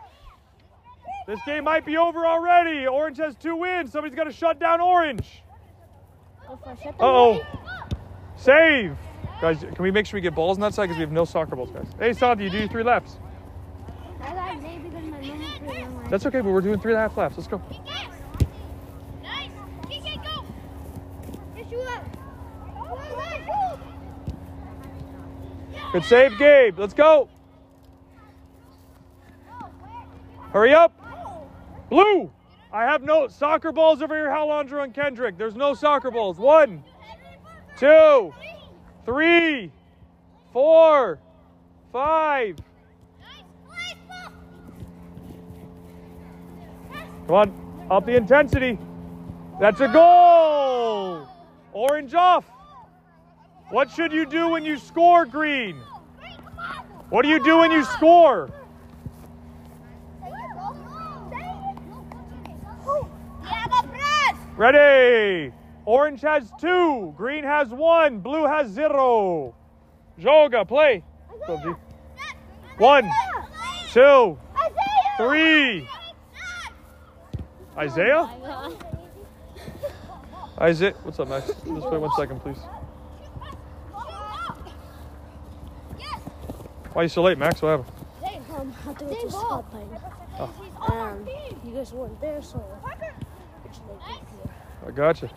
This 1.26 1.40
game 1.44 1.64
might 1.64 1.84
be 1.84 1.98
over 1.98 2.26
already. 2.26 2.86
Orange 2.86 3.18
has 3.18 3.36
two 3.36 3.56
wins. 3.56 3.92
Somebody's 3.92 4.16
got 4.16 4.24
to 4.24 4.32
shut 4.32 4.58
down 4.58 4.80
Orange. 4.80 5.42
Uh 6.48 6.54
oh. 7.00 7.46
Save. 8.36 8.96
Guys, 9.40 9.60
can 9.60 9.82
we 9.82 9.90
make 9.90 10.06
sure 10.06 10.16
we 10.16 10.22
get 10.22 10.34
balls 10.34 10.56
on 10.56 10.62
that 10.62 10.74
side? 10.74 10.84
Because 10.84 10.96
we 10.96 11.02
have 11.02 11.12
no 11.12 11.24
soccer 11.24 11.54
balls, 11.54 11.70
guys. 11.70 11.86
Hey, 11.98 12.12
Santi, 12.12 12.44
you 12.44 12.50
do 12.50 12.66
three 12.66 12.82
laps. 12.82 13.18
That's 16.10 16.24
okay, 16.24 16.40
but 16.40 16.50
we're 16.50 16.62
doing 16.62 16.80
three 16.80 16.92
and 16.92 16.98
a 16.98 17.02
half 17.02 17.16
laps. 17.16 17.36
Let's 17.36 17.48
go. 17.48 17.60
Good 25.92 26.04
save, 26.04 26.38
Gabe. 26.38 26.78
Let's 26.78 26.94
go. 26.94 27.28
Hurry 30.52 30.74
up. 30.74 30.94
Blue. 31.88 32.30
I 32.70 32.84
have 32.84 33.02
no 33.02 33.28
soccer 33.28 33.72
balls 33.72 34.02
over 34.02 34.14
here, 34.14 34.30
Alejandro 34.30 34.82
and 34.82 34.92
Kendrick. 34.94 35.38
There's 35.38 35.56
no 35.56 35.72
soccer 35.72 36.10
balls. 36.10 36.36
One, 36.36 36.84
two, 37.78 38.34
three, 39.06 39.72
four, 40.52 41.18
five. 41.92 42.56
Come 47.28 47.36
on, 47.36 47.86
up 47.90 48.06
the 48.06 48.16
intensity. 48.16 48.78
That's 49.60 49.80
a 49.82 49.88
goal. 49.88 51.28
Orange 51.74 52.14
off. 52.14 52.46
What 53.68 53.90
should 53.90 54.12
you 54.14 54.24
do 54.24 54.48
when 54.48 54.64
you 54.64 54.78
score, 54.78 55.26
Green? 55.26 55.76
What 57.10 57.22
do 57.24 57.28
you 57.28 57.44
do 57.44 57.58
when 57.58 57.70
you 57.70 57.84
score? 57.84 58.50
Ready. 64.56 65.52
Orange 65.84 66.22
has 66.22 66.50
two. 66.58 67.12
Green 67.14 67.44
has 67.44 67.68
one. 67.68 68.20
Blue 68.20 68.46
has 68.46 68.70
zero. 68.70 69.54
Joga, 70.18 70.66
play. 70.66 71.04
What's 71.28 71.50
up, 71.50 71.62
G? 71.62 71.74
One, 72.78 73.10
two, 73.92 74.38
three. 75.18 75.86
Isaiah? 77.78 78.28
Isaiah, 80.60 80.94
what's 81.04 81.20
up, 81.20 81.28
Max? 81.28 81.46
Just 81.46 81.64
wait 81.64 82.00
one 82.00 82.10
second, 82.16 82.40
please. 82.40 82.58
Why 86.92 87.02
are 87.02 87.02
you 87.04 87.08
so 87.08 87.22
late, 87.22 87.38
Max? 87.38 87.62
What 87.62 87.78
happened? 87.78 87.92
Um, 88.58 88.74
I 88.88 88.92
think 88.94 89.12
it's 89.12 89.22
just 89.22 89.38
spot 89.38 89.70
playing. 89.70 89.96
Oh. 90.40 90.50
Um, 90.88 91.28
you 91.64 91.70
guys 91.72 91.92
weren't 91.92 92.20
there, 92.20 92.42
so 92.42 92.64
it's 93.64 93.78
late 93.88 94.00
here. 94.08 94.52
I 94.84 94.90
gotcha. 94.90 95.30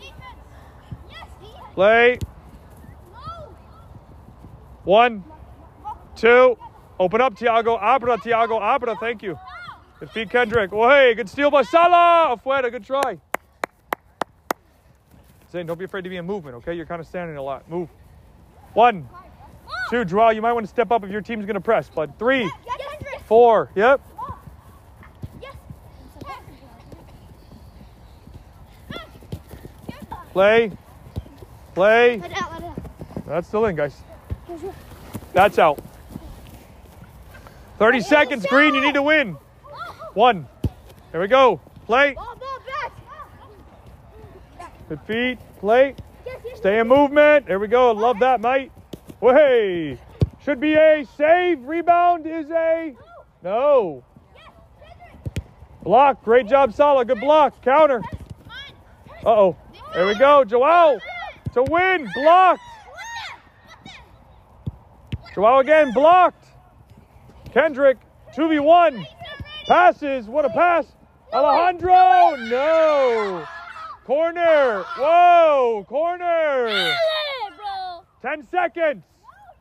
Play. 1.74 2.18
One, 4.82 5.22
two. 6.16 6.58
Open 6.98 7.20
up, 7.20 7.36
Tiago. 7.36 7.76
Abra, 7.76 8.18
Tiago. 8.18 8.58
Abra, 8.58 8.96
thank 8.96 9.22
you. 9.22 9.38
Good 10.02 10.10
feed, 10.10 10.30
Kendrick. 10.30 10.72
Oh, 10.72 10.90
hey, 10.90 11.14
good 11.14 11.28
steal 11.28 11.48
by 11.48 11.62
Salah. 11.62 12.36
Afuera, 12.36 12.72
good 12.72 12.84
try. 12.84 13.20
Zane, 15.52 15.64
don't 15.64 15.78
be 15.78 15.84
afraid 15.84 16.02
to 16.02 16.10
be 16.10 16.16
in 16.16 16.26
movement, 16.26 16.56
okay? 16.56 16.74
You're 16.74 16.86
kind 16.86 17.00
of 17.00 17.06
standing 17.06 17.36
a 17.36 17.42
lot. 17.42 17.70
Move. 17.70 17.88
One, 18.74 19.08
two. 19.90 20.04
Draw. 20.04 20.30
You 20.30 20.42
might 20.42 20.54
want 20.54 20.66
to 20.66 20.70
step 20.70 20.90
up 20.90 21.04
if 21.04 21.10
your 21.10 21.20
team's 21.20 21.46
going 21.46 21.54
to 21.54 21.60
press. 21.60 21.88
But 21.88 22.18
three, 22.18 22.50
four. 23.26 23.70
Yep. 23.76 24.00
Play. 30.32 30.72
Play. 31.74 32.22
That's 33.24 33.46
still 33.46 33.66
in, 33.66 33.76
guys. 33.76 33.94
That's 35.32 35.60
out. 35.60 35.80
30 37.78 38.00
seconds, 38.00 38.46
Green. 38.46 38.74
You 38.74 38.80
need 38.80 38.94
to 38.94 39.02
win. 39.02 39.36
One. 40.14 40.46
There 41.10 41.20
we 41.20 41.28
go. 41.28 41.60
Play. 41.86 42.16
Good 44.88 45.00
feet. 45.06 45.38
Play. 45.58 45.94
Stay 46.54 46.78
in 46.78 46.88
movement. 46.88 47.46
There 47.46 47.58
we 47.58 47.68
go. 47.68 47.92
Love 47.92 48.18
that, 48.20 48.40
mate. 48.40 48.70
Way. 49.20 49.98
Should 50.44 50.60
be 50.60 50.74
a 50.74 51.06
save. 51.16 51.62
Rebound 51.64 52.26
is 52.26 52.50
a 52.50 52.94
no. 53.42 54.04
Block. 55.82 56.22
Great 56.24 56.46
job, 56.46 56.74
Salah. 56.74 57.04
Good 57.04 57.20
block. 57.20 57.62
Counter. 57.62 58.02
Uh 59.24 59.28
oh. 59.30 59.56
There 59.94 60.06
we 60.06 60.14
go. 60.14 60.44
Joao 60.44 60.98
to 61.54 61.62
win. 61.62 62.08
Blocked. 62.14 62.60
Joao 65.34 65.60
again. 65.60 65.92
Blocked. 65.92 66.44
Kendrick. 67.52 67.98
2v1. 68.36 69.06
Passes. 69.66 70.26
What 70.26 70.44
a 70.44 70.50
pass. 70.50 70.86
Alejandro. 71.32 72.36
No. 72.48 73.46
Corner. 74.04 74.84
Whoa. 74.98 75.86
Corner. 75.88 76.96
10 78.22 78.46
seconds. 78.48 79.02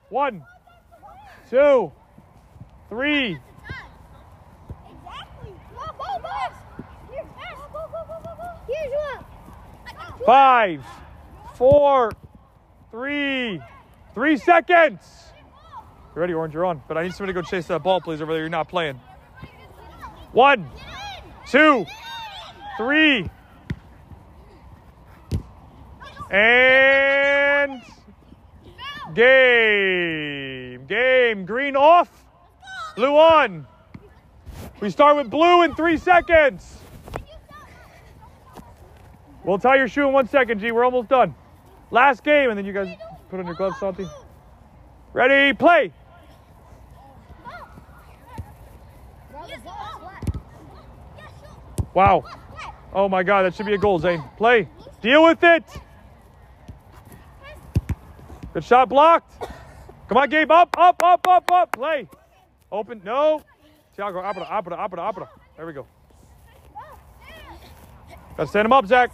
One, 0.09 0.43
two, 1.49 1.91
three. 2.89 3.39
Five, 10.25 10.85
four, 11.55 12.11
three, 12.91 13.59
three 14.13 14.37
seconds. 14.37 14.99
You 16.13 16.21
ready, 16.21 16.33
Orange? 16.33 16.53
You're 16.53 16.65
on. 16.65 16.83
But 16.87 16.97
I 16.97 17.03
need 17.03 17.13
somebody 17.13 17.33
to 17.33 17.41
go 17.41 17.47
chase 17.47 17.67
that 17.67 17.81
ball, 17.81 18.01
please, 18.01 18.21
over 18.21 18.33
there. 18.33 18.41
You're 18.41 18.49
not 18.49 18.67
playing. 18.67 18.99
One, 20.33 20.69
two, 21.47 21.85
three. 22.77 23.29
And 26.29 27.81
game. 29.13 30.85
Game. 30.85 31.45
Green 31.45 31.75
off. 31.75 32.09
Blue 32.95 33.15
on. 33.17 33.67
We 34.79 34.89
start 34.89 35.17
with 35.17 35.29
blue 35.29 35.63
in 35.63 35.75
three 35.75 35.97
seconds. 35.97 36.77
We'll 39.43 39.59
tie 39.59 39.75
your 39.75 39.87
shoe 39.87 40.07
in 40.07 40.13
one 40.13 40.27
second, 40.27 40.59
G. 40.59 40.71
We're 40.71 40.85
almost 40.85 41.09
done. 41.09 41.35
Last 41.89 42.23
game, 42.23 42.49
and 42.49 42.57
then 42.57 42.65
you 42.65 42.73
guys 42.73 42.95
put 43.29 43.39
on 43.39 43.45
your 43.45 43.55
gloves, 43.55 43.77
Santi. 43.79 44.07
Ready, 45.13 45.53
play. 45.57 45.91
Wow. 51.93 52.23
Oh 52.93 53.07
my 53.07 53.23
God, 53.23 53.43
that 53.43 53.55
should 53.55 53.65
be 53.65 53.73
a 53.73 53.77
goal, 53.77 53.99
Zane. 53.99 54.23
Play. 54.37 54.67
Deal 55.01 55.23
with 55.23 55.43
it. 55.43 55.63
Good 58.53 58.63
shot 58.63 58.89
blocked. 58.89 59.31
Come 60.07 60.17
on, 60.17 60.29
Gabe. 60.29 60.51
Up, 60.51 60.75
up, 60.77 61.01
up, 61.03 61.25
up, 61.27 61.51
up. 61.51 61.71
Play. 61.71 62.09
Open. 62.71 63.01
No. 63.03 63.43
Thiago, 63.97 64.21
opera, 64.23 64.43
opera, 64.43 64.75
opera, 64.75 64.99
opera. 65.01 65.29
There 65.55 65.65
we 65.65 65.73
go. 65.73 65.85
Gotta 68.35 68.49
stand 68.49 68.65
him 68.65 68.73
up, 68.73 68.87
Zach. 68.87 69.11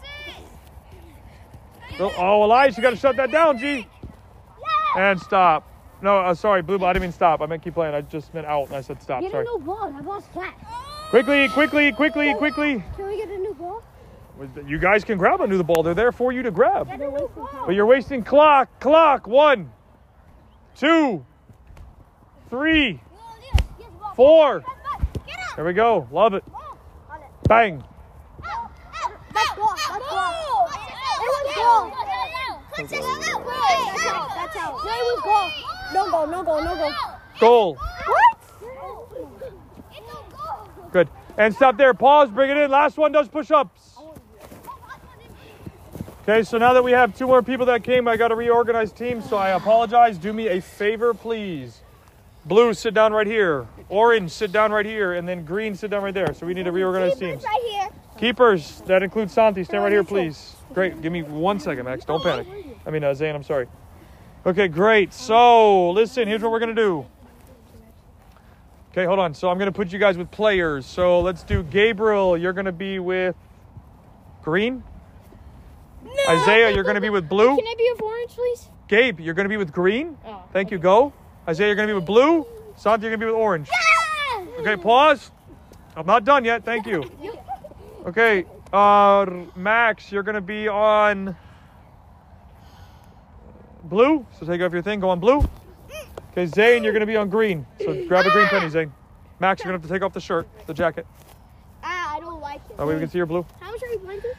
Oh, 2.00 2.46
Elias, 2.46 2.78
you 2.78 2.84
gotta 2.84 2.96
shut 2.96 3.16
that 3.16 3.32
down, 3.32 3.58
G. 3.58 3.88
And 4.96 5.20
stop. 5.20 5.68
No, 6.02 6.20
uh, 6.20 6.34
sorry, 6.36 6.62
Blue 6.62 6.78
Ball. 6.78 6.90
I 6.90 6.94
didn't 6.94 7.04
mean 7.04 7.12
stop. 7.12 7.42
I 7.42 7.48
meant 7.48 7.64
keep 7.64 7.74
playing. 7.74 7.96
I 7.96 8.02
just 8.02 8.34
meant 8.34 8.46
out, 8.46 8.68
and 8.68 8.76
I 8.76 8.82
said 8.82 9.02
stop. 9.02 9.24
A 9.24 9.30
Sorry. 9.30 9.46
new 9.46 9.60
ball. 9.60 9.92
That 9.92 10.06
ball's 10.06 10.28
flat. 10.28 10.54
Quickly, 11.10 11.48
quickly, 11.50 11.92
quickly, 11.94 12.34
quickly. 12.34 12.84
Can 12.98 13.08
we 13.08 13.16
get 13.18 13.30
a 13.30 13.38
new 13.38 13.54
ball? 13.54 13.82
You 14.68 14.78
guys 14.78 15.04
can 15.04 15.18
grab 15.18 15.42
onto 15.42 15.58
the 15.58 15.64
ball. 15.64 15.82
They're 15.82 15.94
there 15.94 16.12
for 16.12 16.32
you 16.34 16.44
to 16.44 16.52
grab. 16.52 16.88
Get 16.88 16.96
a 17.02 17.08
new 17.10 17.30
ball. 17.34 17.50
But 17.66 17.76
you're 17.76 17.86
wasting 17.86 18.24
clock. 18.24 18.68
Clock. 18.80 19.26
One, 19.26 19.72
two, 20.76 21.26
three, 22.50 23.00
four. 24.16 24.64
There 25.56 25.66
we 25.66 25.74
go. 25.74 26.08
Love 26.12 26.34
it. 26.34 26.44
Bang. 27.48 27.84
That's 28.42 29.56
ball. 29.56 29.74
That's 29.76 30.10
ball. 30.10 30.70
It 30.70 31.30
was 31.34 31.56
goal. 31.56 31.92
That's 32.78 32.98
out. 34.08 34.30
That's 34.36 34.56
out. 34.58 34.74
No, 34.84 34.92
it 34.92 35.06
was 35.08 35.22
goal. 35.24 35.48
No 35.94 36.12
goal. 36.12 36.28
No 36.28 36.44
goal. 36.44 36.62
No 36.64 36.76
goal. 36.76 36.92
Goal. 37.40 37.76
What? 37.76 38.37
Good. 40.92 41.10
And 41.38 41.54
stop 41.54 41.78
there. 41.78 41.94
Pause. 41.94 42.32
Bring 42.32 42.50
it 42.52 42.58
in. 42.58 42.72
Last 42.72 42.98
one 42.98 43.12
does 43.12 43.28
push 43.28 43.52
ups. 43.52 43.98
Okay, 46.24 46.44
so 46.44 46.58
now 46.58 46.74
that 46.74 46.84
we 46.84 46.92
have 46.92 47.18
two 47.18 47.26
more 47.26 47.42
people 47.42 47.66
that 47.68 47.86
came, 47.86 48.06
I 48.06 48.18
got 48.18 48.30
to 48.30 48.36
reorganize 48.36 48.92
teams, 48.92 49.30
so 49.30 49.38
I 49.38 49.52
apologize. 49.52 50.18
Do 50.18 50.34
me 50.34 50.50
a 50.50 50.60
favor, 50.60 51.14
please. 51.14 51.82
Blue, 52.44 52.74
sit 52.74 52.94
down 52.94 53.14
right 53.14 53.28
here. 53.28 53.66
Orange, 53.88 54.32
sit 54.32 54.52
down 54.52 54.74
right 54.74 54.86
here. 54.86 55.14
And 55.14 55.28
then 55.28 55.46
green, 55.46 55.74
sit 55.74 55.90
down 55.90 56.04
right 56.04 56.14
there. 56.14 56.34
So 56.34 56.46
we 56.46 56.54
need 56.54 56.64
to 56.64 56.74
reorganize 56.74 57.18
teams. 57.18 57.44
Right 57.44 57.62
here. 57.72 57.90
Keepers, 58.18 58.82
that 58.88 59.04
includes 59.04 59.32
Santi. 59.34 59.64
Stand 59.64 59.84
right 59.84 59.92
here, 59.92 60.04
please. 60.04 60.56
Great. 60.74 61.02
Give 61.02 61.14
me 61.14 61.24
one 61.24 61.60
second, 61.60 61.86
Max. 61.86 62.04
Don't 62.04 62.22
panic. 62.22 62.48
I 62.86 62.90
mean, 62.90 63.04
uh, 63.04 63.14
Zane, 63.14 63.36
I'm 63.36 63.44
sorry. 63.44 63.68
Okay, 64.46 64.68
great. 64.68 65.14
So, 65.14 65.92
listen, 65.92 66.28
here's 66.28 66.42
what 66.42 66.52
we're 66.52 66.60
going 66.60 66.76
to 66.76 66.82
do. 66.82 67.06
Okay, 68.98 69.06
hold 69.06 69.20
on. 69.20 69.36
So, 69.36 69.48
I'm 69.52 69.60
going 69.60 69.72
to 69.72 69.72
put 69.72 69.94
you 69.94 70.00
guys 70.00 70.18
with 70.18 70.32
players. 70.32 70.84
So, 70.84 71.20
let's 71.20 71.44
do 71.44 71.62
Gabriel. 71.62 72.36
You're 72.36 72.54
going 72.54 72.66
to 72.66 72.72
be 72.72 72.98
with 72.98 73.36
green. 74.42 74.84
No, 76.04 76.12
Isaiah, 76.30 76.72
you're 76.72 76.84
going 76.84 76.96
to 76.96 77.02
be 77.02 77.12
with 77.12 77.30
blue. 77.30 77.56
Can 77.56 77.68
I 77.68 77.76
be 77.78 77.92
with 77.94 78.02
orange, 78.02 78.32
please? 78.32 78.70
Gabe, 78.88 79.20
you're 79.20 79.36
going 79.36 79.46
to 79.46 79.50
be 79.50 79.58
with 79.58 79.72
green. 79.72 80.18
Oh, 80.26 80.42
Thank 80.52 80.72
you. 80.72 80.80
Go. 80.80 81.14
Isaiah, 81.48 81.68
you're 81.68 81.76
going 81.76 81.88
to 81.88 81.94
be 81.94 81.96
with 82.00 82.08
blue. 82.08 82.48
Santi, 82.76 83.04
you're 83.06 83.16
going 83.16 83.20
to 83.20 83.26
be 83.28 83.32
with 83.32 83.40
orange. 83.40 83.70
Okay, 84.62 84.76
pause. 84.76 85.30
I'm 85.96 86.08
not 86.08 86.26
done 86.26 86.44
yet. 86.44 86.66
Thank 86.66 86.88
you. 86.88 87.10
Okay, 88.06 88.46
uh, 88.72 89.26
Max, 89.58 90.14
you're 90.14 90.24
gonna 90.24 90.40
be 90.40 90.70
on 90.70 91.36
blue. 93.84 94.26
So 94.40 94.46
take 94.46 94.62
off 94.62 94.72
your 94.72 94.82
thing. 94.82 95.02
Go 95.02 95.10
on 95.10 95.20
blue. 95.20 95.42
Okay, 96.38 96.46
Zane, 96.46 96.84
you're 96.84 96.94
gonna 96.94 97.08
be 97.08 97.18
on 97.18 97.32
green. 97.32 97.66
So 97.80 98.06
grab 98.06 98.28
a 98.28 98.30
green 98.30 98.46
penny, 98.46 98.70
Zane. 98.70 98.94
Max, 99.40 99.60
you're 99.60 99.70
gonna 99.72 99.82
have 99.82 99.90
to 99.90 99.92
take 99.92 100.04
off 100.04 100.14
the 100.14 100.20
shirt, 100.20 100.48
the 100.68 100.74
jacket. 100.74 101.08
Ah, 101.84 102.16
I 102.16 102.20
don't 102.20 102.40
like 102.40 102.62
it. 102.70 102.78
That 102.78 102.86
way 102.86 102.94
we 102.94 103.00
can 103.00 103.10
see 103.10 103.18
your 103.18 103.26
blue. 103.26 103.44
How 103.60 103.72
much 103.72 103.82
are 103.82 103.90
we 103.90 103.98
playing 103.98 104.22
to? 104.22 104.36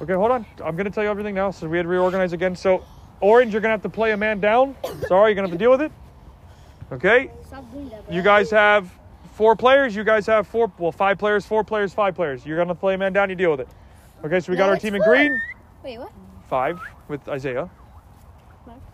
Okay, 0.00 0.14
hold 0.14 0.30
on. 0.30 0.46
I'm 0.64 0.76
gonna 0.76 0.88
tell 0.88 1.04
you 1.04 1.10
everything 1.10 1.34
now. 1.34 1.50
So 1.50 1.68
we 1.68 1.76
had 1.76 1.82
to 1.82 1.90
reorganize 1.90 2.32
again. 2.32 2.56
So 2.56 2.82
orange, 3.20 3.52
you're 3.52 3.60
gonna 3.60 3.72
have 3.72 3.82
to 3.82 3.90
play 3.90 4.12
a 4.12 4.16
man 4.16 4.40
down. 4.40 4.74
Sorry, 5.08 5.32
you're 5.32 5.34
gonna 5.34 5.48
have 5.48 5.58
to 5.58 5.62
deal 5.62 5.70
with 5.70 5.82
it. 5.82 5.92
Okay. 6.90 7.30
Stop 7.46 7.70
doing 7.70 7.90
that. 7.90 8.10
You 8.10 8.22
guys 8.22 8.50
have 8.50 8.90
four 9.34 9.54
players. 9.54 9.94
You 9.94 10.04
guys 10.04 10.24
have 10.28 10.46
four, 10.46 10.72
well, 10.78 10.90
five 10.90 11.18
players, 11.18 11.44
four 11.44 11.64
players, 11.64 11.92
five 11.92 12.14
players. 12.14 12.46
You're 12.46 12.56
gonna 12.56 12.74
play 12.74 12.94
a 12.94 12.98
man 12.98 13.12
down. 13.12 13.28
You 13.28 13.36
deal 13.36 13.50
with 13.50 13.60
it. 13.60 13.68
Okay, 14.24 14.40
so 14.40 14.52
we 14.52 14.56
got 14.56 14.64
No, 14.64 14.68
our 14.70 14.74
it's 14.76 14.82
team 14.82 14.94
in 14.94 15.02
green. 15.02 15.38
Wait, 15.84 15.98
what? 15.98 16.12
Five 16.48 16.80
with 17.08 17.28
Isaiah. 17.28 17.68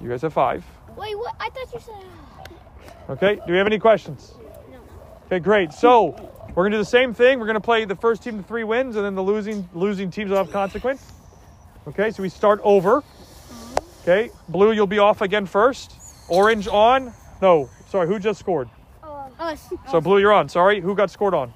You 0.02 0.08
guys 0.08 0.22
have 0.22 0.32
five. 0.32 0.64
Wait, 0.96 1.16
what? 1.16 1.36
I 1.38 1.50
thought 1.50 1.72
you 1.72 1.78
said. 1.78 1.94
Okay. 3.08 3.36
Do 3.46 3.52
we 3.52 3.58
have 3.58 3.66
any 3.66 3.78
questions? 3.78 4.34
No. 4.70 4.78
Okay, 5.26 5.38
great. 5.38 5.72
So 5.72 6.14
we're 6.54 6.64
gonna 6.64 6.76
do 6.76 6.78
the 6.78 6.84
same 6.84 7.14
thing. 7.14 7.38
We're 7.40 7.46
gonna 7.46 7.60
play 7.60 7.84
the 7.84 7.96
first 7.96 8.22
team 8.22 8.38
to 8.38 8.42
three 8.42 8.64
wins, 8.64 8.96
and 8.96 9.04
then 9.04 9.14
the 9.14 9.22
losing 9.22 9.68
losing 9.74 10.10
teams 10.10 10.30
will 10.30 10.38
have 10.38 10.50
consequence. 10.50 11.02
Okay, 11.86 12.10
so 12.10 12.22
we 12.22 12.28
start 12.28 12.60
over. 12.62 13.02
Okay, 14.02 14.30
blue, 14.48 14.72
you'll 14.72 14.86
be 14.86 14.98
off 14.98 15.20
again 15.20 15.46
first. 15.46 15.92
Orange 16.28 16.68
on. 16.68 17.12
No, 17.40 17.70
sorry, 17.88 18.06
who 18.06 18.18
just 18.18 18.40
scored? 18.40 18.68
Us. 19.38 19.72
So 19.90 20.00
blue, 20.00 20.18
you're 20.18 20.32
on. 20.32 20.48
Sorry, 20.48 20.80
who 20.80 20.96
got 20.96 21.10
scored 21.10 21.32
on? 21.32 21.54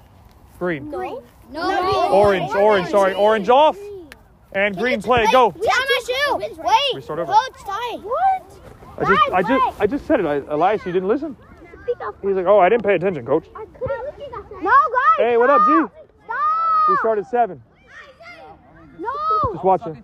Green. 0.57 0.89
Green. 0.89 1.21
No. 1.51 2.11
Orange, 2.13 2.49
orange, 2.51 2.89
sorry, 2.89 3.13
orange 3.13 3.49
off. 3.49 3.77
And 4.53 4.77
green 4.77 5.01
play, 5.01 5.27
go. 5.31 5.51
Tie 5.51 5.59
my 5.61 6.01
shoe. 6.05 6.37
Wait. 6.37 6.95
We 6.95 7.01
start 7.01 7.19
over. 7.19 7.33
Coach, 7.33 7.61
tie. 7.65 7.97
What? 7.97 8.62
I 8.97 9.03
just, 9.05 9.31
I 9.31 9.41
just, 9.41 9.81
I 9.81 9.87
just 9.87 10.05
said 10.05 10.19
it. 10.19 10.25
I, 10.25 10.35
Elias, 10.53 10.85
you 10.85 10.91
didn't 10.91 11.09
listen. 11.09 11.35
He's 12.21 12.35
like, 12.35 12.45
oh, 12.45 12.59
I 12.59 12.69
didn't 12.69 12.83
pay 12.83 12.95
attention, 12.95 13.25
coach. 13.25 13.47
No, 13.53 14.71
guys. 14.71 15.17
Hey, 15.17 15.37
what 15.37 15.49
up, 15.49 15.61
G? 15.65 15.85
We 16.89 16.97
start 16.97 17.19
at 17.19 17.29
seven. 17.29 17.61
No. 18.99 19.09
Just 19.53 19.63
watching. 19.63 20.03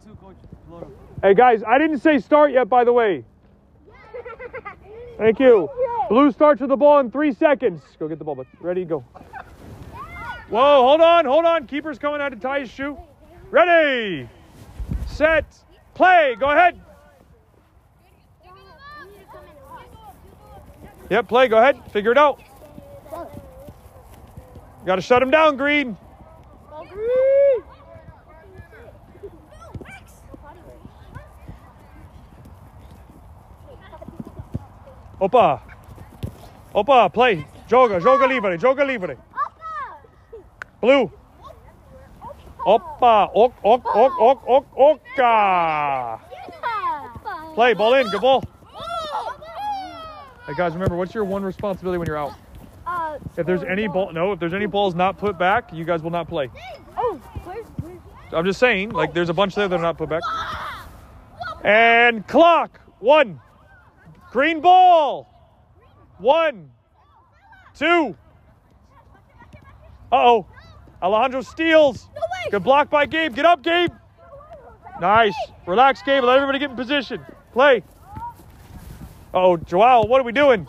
Hey 1.22 1.34
guys, 1.34 1.64
I 1.64 1.78
didn't 1.78 2.00
say 2.00 2.20
start 2.20 2.52
yet, 2.52 2.70
by 2.70 2.84
the 2.86 2.94
way. 2.94 3.26
Thank 5.18 5.40
you. 5.40 5.70
Blue 6.08 6.32
starts 6.32 6.62
with 6.62 6.70
the 6.70 6.78
ball 6.78 7.00
in 7.00 7.12
three 7.12 7.34
seconds. 7.34 7.82
Go 8.00 8.08
get 8.08 8.20
the 8.20 8.24
ball, 8.24 8.36
but 8.36 8.48
ready, 8.62 8.86
go. 8.86 9.04
Whoa, 10.50 10.82
hold 10.82 11.02
on, 11.02 11.26
hold 11.26 11.46
on. 11.46 11.68
Keeper's 11.68 12.00
coming 12.00 12.22
out 12.22 12.30
to 12.30 12.38
tie 12.38 12.62
his 12.62 12.70
shoe. 12.70 12.98
Ready, 13.52 14.30
set, 15.08 15.46
play. 15.94 16.36
Go 16.40 16.50
ahead. 16.50 16.80
Yep, 21.10 21.28
play. 21.28 21.48
Go 21.48 21.58
ahead. 21.58 21.80
Figure 21.92 22.12
it 22.12 22.18
out. 22.18 22.40
Got 24.86 24.96
to 24.96 25.02
shut 25.02 25.22
him 25.22 25.32
down, 25.32 25.58
Green. 25.58 25.98
Opa. 35.20 35.60
Opa, 36.74 37.14
play. 37.14 37.46
Joga, 37.68 38.00
joga 38.00 38.28
livre, 38.28 38.58
joga 38.58 38.86
livre. 38.86 39.18
Blue. 40.82 41.12
Opa, 42.66 43.30
ok, 43.34 43.54
ok, 43.64 43.86
ok, 43.96 44.14
ok, 44.20 44.40
ok, 44.48 44.66
oka. 44.76 46.20
Play, 47.54 47.74
ball 47.74 47.94
in, 47.96 48.10
good 48.10 48.22
ball. 48.22 48.44
Hey 50.50 50.56
guys, 50.56 50.74
remember, 50.74 50.96
what's 50.96 51.14
your 51.14 51.26
one 51.26 51.44
responsibility 51.44 52.00
when 52.00 52.08
you're 52.08 52.18
out? 52.18 52.34
Uh, 52.88 53.20
If 53.38 53.46
there's 53.46 53.62
any 53.62 53.88
ball, 53.88 54.12
no, 54.12 54.32
if 54.32 54.40
there's 54.40 54.56
any 54.56 54.66
balls 54.66 54.96
not 54.96 55.16
put 55.16 55.38
back, 55.38 55.72
you 55.72 55.86
guys 55.86 56.02
will 56.02 56.10
not 56.10 56.28
play. 56.28 56.50
oh, 56.98 57.22
where's, 57.44 57.68
where's, 57.82 58.00
I'm 58.34 58.44
just 58.46 58.60
saying, 58.60 58.90
like, 58.90 59.14
there's 59.14 59.30
a 59.30 59.34
bunch 59.34 59.54
there 59.54 59.68
that 59.68 59.76
are 59.76 59.80
not 59.80 60.00
put 60.00 60.10
back. 60.10 60.24
And 61.64 62.28
clock. 62.28 62.82
One. 62.98 63.40
Green 64.32 64.60
ball. 64.60 65.32
One. 66.18 66.72
Two. 67.78 68.18
Uh 70.12 70.16
oh. 70.16 70.48
Alejandro 71.04 71.42
steals. 71.42 72.10
Good 72.50 72.64
block 72.64 72.90
by 72.90 73.06
Gabe. 73.06 73.36
Get 73.36 73.46
up, 73.46 73.62
Gabe. 73.62 73.92
Nice. 75.00 75.36
Relax, 75.68 76.02
Gabe. 76.02 76.24
Let 76.24 76.38
everybody 76.38 76.58
get 76.58 76.72
in 76.72 76.76
position. 76.76 77.24
Play. 77.54 77.84
Oh, 79.34 79.58
Joao, 79.58 80.06
what 80.06 80.20
are 80.20 80.24
we 80.24 80.32
doing? 80.32 80.68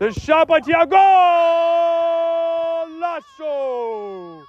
A 0.00 0.12
shot 0.12 0.48
by 0.48 0.60
Thiago. 0.60 0.96
Lasso. 3.00 4.44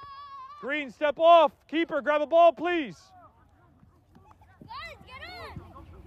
Green, 0.60 0.90
step 0.90 1.20
off. 1.20 1.52
Keeper, 1.68 2.02
grab 2.02 2.22
a 2.22 2.26
ball, 2.26 2.54
please. 2.54 2.98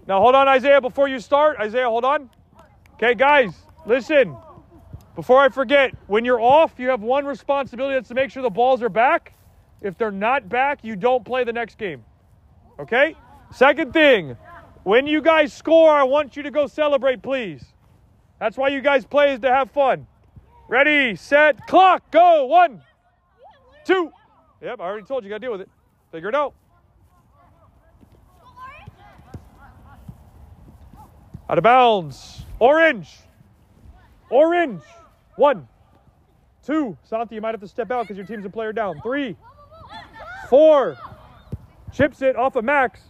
Now 0.07 0.21
hold 0.21 0.35
on, 0.35 0.49
Isaiah, 0.49 0.81
before 0.81 1.09
you 1.09 1.21
start. 1.21 1.59
Isaiah, 1.59 1.89
hold 1.89 2.05
on. 2.05 2.29
Okay, 2.95 3.15
guys, 3.15 3.55
listen. 3.87 4.37
Before 5.15 5.41
I 5.41 5.49
forget, 5.49 5.95
when 6.09 6.25
you're 6.25 6.41
off, 6.41 6.75
you 6.79 6.89
have 6.89 7.03
one 7.03 7.25
responsibility 7.25 7.95
that's 7.95 8.09
to 8.09 8.15
make 8.15 8.31
sure 8.31 8.43
the 8.43 8.51
balls 8.51 8.83
are 8.83 8.89
back. 8.89 9.35
If 9.81 9.97
they're 9.97 10.11
not 10.11 10.49
back, 10.49 10.81
you 10.83 10.97
don't 10.97 11.25
play 11.25 11.45
the 11.45 11.53
next 11.53 11.79
game. 11.79 12.05
Okay? 12.81 13.15
Second 13.53 13.93
thing, 13.93 14.37
when 14.85 15.07
you 15.07 15.21
guys 15.21 15.53
score, 15.53 15.91
I 15.91 16.05
want 16.05 16.37
you 16.37 16.43
to 16.45 16.51
go 16.51 16.67
celebrate, 16.67 17.23
please. 17.23 17.65
That's 18.39 18.57
why 18.57 18.69
you 18.69 18.81
guys 18.81 19.05
play 19.05 19.33
is 19.33 19.41
to 19.41 19.51
have 19.51 19.71
fun. 19.71 20.07
Ready, 20.69 21.17
set, 21.17 21.67
clock, 21.67 22.11
go. 22.11 22.47
One, 22.47 22.83
two. 23.85 24.13
Yep, 24.63 24.81
I 24.81 24.85
already 24.85 25.07
told 25.07 25.25
you, 25.25 25.29
you 25.29 25.35
got 25.35 25.37
to 25.37 25.41
deal 25.41 25.53
with 25.53 25.63
it. 25.63 25.71
Figure 26.13 26.29
it 26.29 26.35
out. 26.35 26.55
Out 31.49 31.59
of 31.59 31.65
bounds. 31.65 32.45
Orange. 32.59 33.19
Orange. 34.31 34.83
One, 35.37 35.69
two. 36.65 36.97
Santi, 37.05 37.35
you 37.35 37.41
might 37.41 37.53
have 37.53 37.61
to 37.61 37.69
step 37.69 37.91
out 37.91 38.05
because 38.05 38.17
your 38.17 38.27
team's 38.27 38.47
a 38.47 38.51
player 38.51 38.73
down. 38.73 39.01
Three, 39.03 39.37
four. 40.49 40.97
Chips 41.93 42.23
it 42.23 42.37
off 42.37 42.57
of 42.57 42.65
Max. 42.65 43.01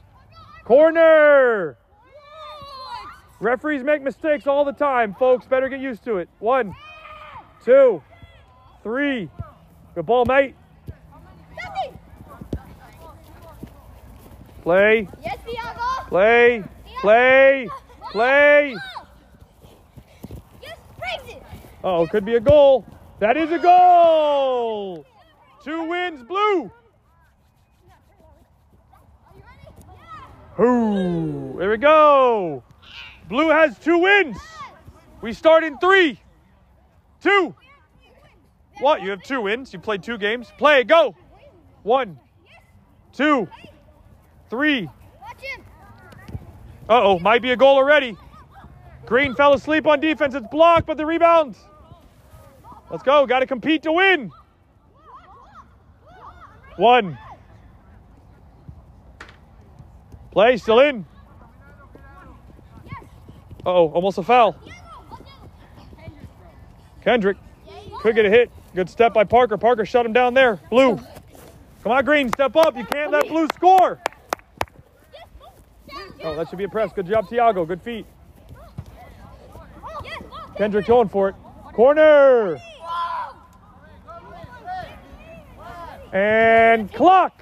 Corner. 0.64 1.76
Referees 3.40 3.82
make 3.82 4.02
mistakes 4.02 4.46
all 4.46 4.64
the 4.64 4.72
time, 4.72 5.14
folks. 5.18 5.46
Better 5.46 5.68
get 5.68 5.80
used 5.80 6.04
to 6.04 6.16
it. 6.16 6.28
One, 6.38 6.74
two, 7.64 8.02
three. 8.82 9.28
Good 9.94 10.06
ball, 10.06 10.24
mate. 10.24 10.54
Play, 14.62 15.06
play, 16.08 16.64
play, 17.00 17.68
play. 18.10 18.72
It. 18.72 18.78
Oh, 21.82 22.06
could 22.06 22.24
be 22.24 22.36
a 22.36 22.40
goal. 22.40 22.86
That 23.18 23.36
is 23.36 23.52
a 23.52 23.58
goal. 23.58 25.04
Two 25.62 25.86
wins, 25.86 26.22
blue. 26.22 26.70
Ooh, 30.60 31.56
there 31.58 31.70
we 31.70 31.76
go. 31.76 32.62
Blue 33.28 33.48
has 33.48 33.78
two 33.78 33.98
wins. 33.98 34.36
We 35.20 35.32
start 35.32 35.64
in 35.64 35.78
three, 35.78 36.20
two. 37.20 37.54
What? 38.80 39.02
You 39.02 39.10
have 39.10 39.22
two 39.22 39.42
wins. 39.42 39.72
You 39.72 39.78
played 39.78 40.02
two 40.02 40.18
games. 40.18 40.52
Play, 40.58 40.84
go. 40.84 41.14
One, 41.82 42.18
two, 43.12 43.48
three. 44.50 44.88
Uh 46.88 47.00
oh, 47.02 47.18
might 47.18 47.40
be 47.40 47.50
a 47.52 47.56
goal 47.56 47.76
already. 47.76 48.16
Green 49.06 49.34
fell 49.34 49.54
asleep 49.54 49.86
on 49.86 50.00
defense. 50.00 50.34
It's 50.34 50.46
blocked, 50.48 50.86
but 50.86 50.96
the 50.96 51.06
rebound. 51.06 51.56
Let's 52.90 53.02
go. 53.02 53.26
Got 53.26 53.40
to 53.40 53.46
compete 53.46 53.82
to 53.84 53.92
win. 53.92 54.30
One. 56.76 57.18
Play 60.34 60.56
still 60.56 60.80
in. 60.80 61.06
Oh, 63.64 63.88
almost 63.90 64.18
a 64.18 64.22
foul. 64.24 64.56
Kendrick 67.02 67.36
could 68.00 68.16
get 68.16 68.26
a 68.26 68.30
hit. 68.30 68.50
Good 68.74 68.90
step 68.90 69.14
by 69.14 69.22
Parker. 69.22 69.56
Parker 69.56 69.86
shut 69.86 70.04
him 70.04 70.12
down 70.12 70.34
there. 70.34 70.60
Blue. 70.70 70.96
Come 71.84 71.92
on, 71.92 72.04
Green, 72.04 72.28
step 72.30 72.56
up. 72.56 72.76
You 72.76 72.84
can't 72.84 73.12
let 73.12 73.28
Blue 73.28 73.46
score. 73.54 74.00
Oh, 76.24 76.34
that 76.34 76.48
should 76.48 76.58
be 76.58 76.64
a 76.64 76.68
press. 76.68 76.92
Good 76.92 77.06
job, 77.06 77.28
Tiago. 77.28 77.64
Good 77.64 77.80
feet. 77.80 78.04
Kendrick 80.56 80.86
going 80.86 81.08
for 81.08 81.28
it. 81.28 81.36
Corner. 81.74 82.58
And 86.12 86.92
clock. 86.92 87.40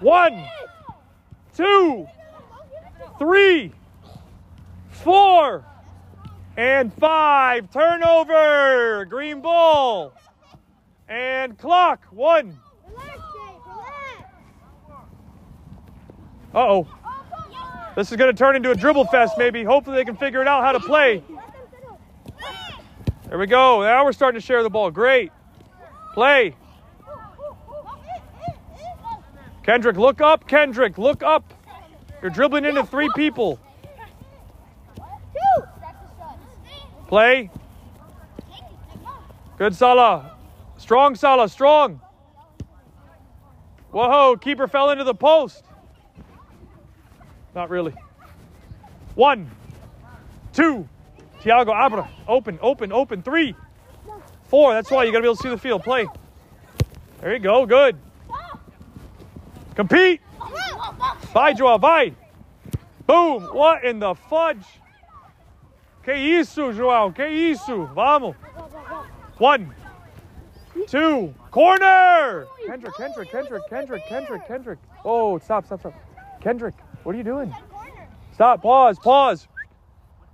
One, 0.00 0.46
two, 1.54 2.06
three, 3.18 3.72
four, 4.90 5.64
and 6.56 6.92
five. 6.94 7.70
Turnover. 7.70 9.04
Green 9.06 9.40
ball. 9.40 10.12
And 11.08 11.56
clock. 11.58 12.04
One. 12.10 12.58
Relax. 12.88 13.18
Relax. 13.66 14.30
Uh 16.54 16.58
oh. 16.58 16.88
This 17.96 18.10
is 18.10 18.18
going 18.18 18.30
to 18.30 18.36
turn 18.36 18.56
into 18.56 18.70
a 18.70 18.74
dribble 18.74 19.06
fest, 19.06 19.36
maybe. 19.38 19.64
Hopefully, 19.64 19.96
they 19.96 20.04
can 20.04 20.16
figure 20.16 20.42
it 20.42 20.48
out 20.48 20.62
how 20.62 20.72
to 20.72 20.80
play. 20.80 21.22
There 23.28 23.38
we 23.38 23.46
go. 23.46 23.82
Now 23.82 24.04
we're 24.04 24.12
starting 24.12 24.40
to 24.40 24.46
share 24.46 24.62
the 24.62 24.70
ball. 24.70 24.90
Great. 24.90 25.32
Play. 26.12 26.54
Kendrick, 29.62 29.96
look 29.96 30.20
up. 30.20 30.46
Kendrick, 30.46 30.96
look 30.96 31.22
up. 31.22 31.52
You're 32.26 32.32
dribbling 32.32 32.64
into 32.64 32.84
three 32.84 33.08
people. 33.14 33.60
Play. 37.06 37.52
Good 39.56 39.76
Salah. 39.76 40.36
Strong 40.76 41.14
Salah, 41.14 41.48
strong. 41.48 42.00
Whoa, 43.92 44.36
keeper 44.38 44.66
fell 44.66 44.90
into 44.90 45.04
the 45.04 45.14
post. 45.14 45.62
Not 47.54 47.70
really. 47.70 47.94
One, 49.14 49.48
two. 50.52 50.88
Tiago 51.42 51.72
Abra. 51.72 52.10
Open, 52.26 52.58
open, 52.60 52.90
open. 52.90 53.22
Three, 53.22 53.54
four. 54.48 54.72
That's 54.72 54.90
why 54.90 55.04
you 55.04 55.12
got 55.12 55.18
to 55.18 55.22
be 55.22 55.28
able 55.28 55.36
to 55.36 55.42
see 55.44 55.48
the 55.48 55.58
field. 55.58 55.84
Play. 55.84 56.08
There 57.20 57.32
you 57.32 57.38
go. 57.38 57.66
Good. 57.66 57.96
Compete. 59.76 60.22
Vai, 61.36 61.52
Joel. 61.52 61.78
Vai. 61.78 62.14
Boom. 63.06 63.42
What 63.52 63.84
in 63.84 63.98
the 63.98 64.14
fudge? 64.14 64.64
Que 66.02 66.14
isso, 66.14 66.72
João? 66.72 67.14
Que 67.14 67.28
isso? 67.28 67.84
Vamos. 67.94 68.34
One, 69.36 69.70
two. 70.86 71.34
Corner. 71.50 72.46
Kendrick, 72.66 72.96
Kendrick, 72.96 73.30
Kendrick, 73.30 73.68
Kendrick, 73.68 74.02
Kendrick, 74.08 74.48
Kendrick. 74.48 74.78
Oh, 75.04 75.36
stop, 75.36 75.66
stop, 75.66 75.80
stop. 75.80 75.92
Kendrick, 76.40 76.74
what 77.02 77.14
are 77.14 77.18
you 77.18 77.24
doing? 77.24 77.54
Stop. 78.32 78.62
Pause. 78.62 78.98
Pause. 79.00 79.48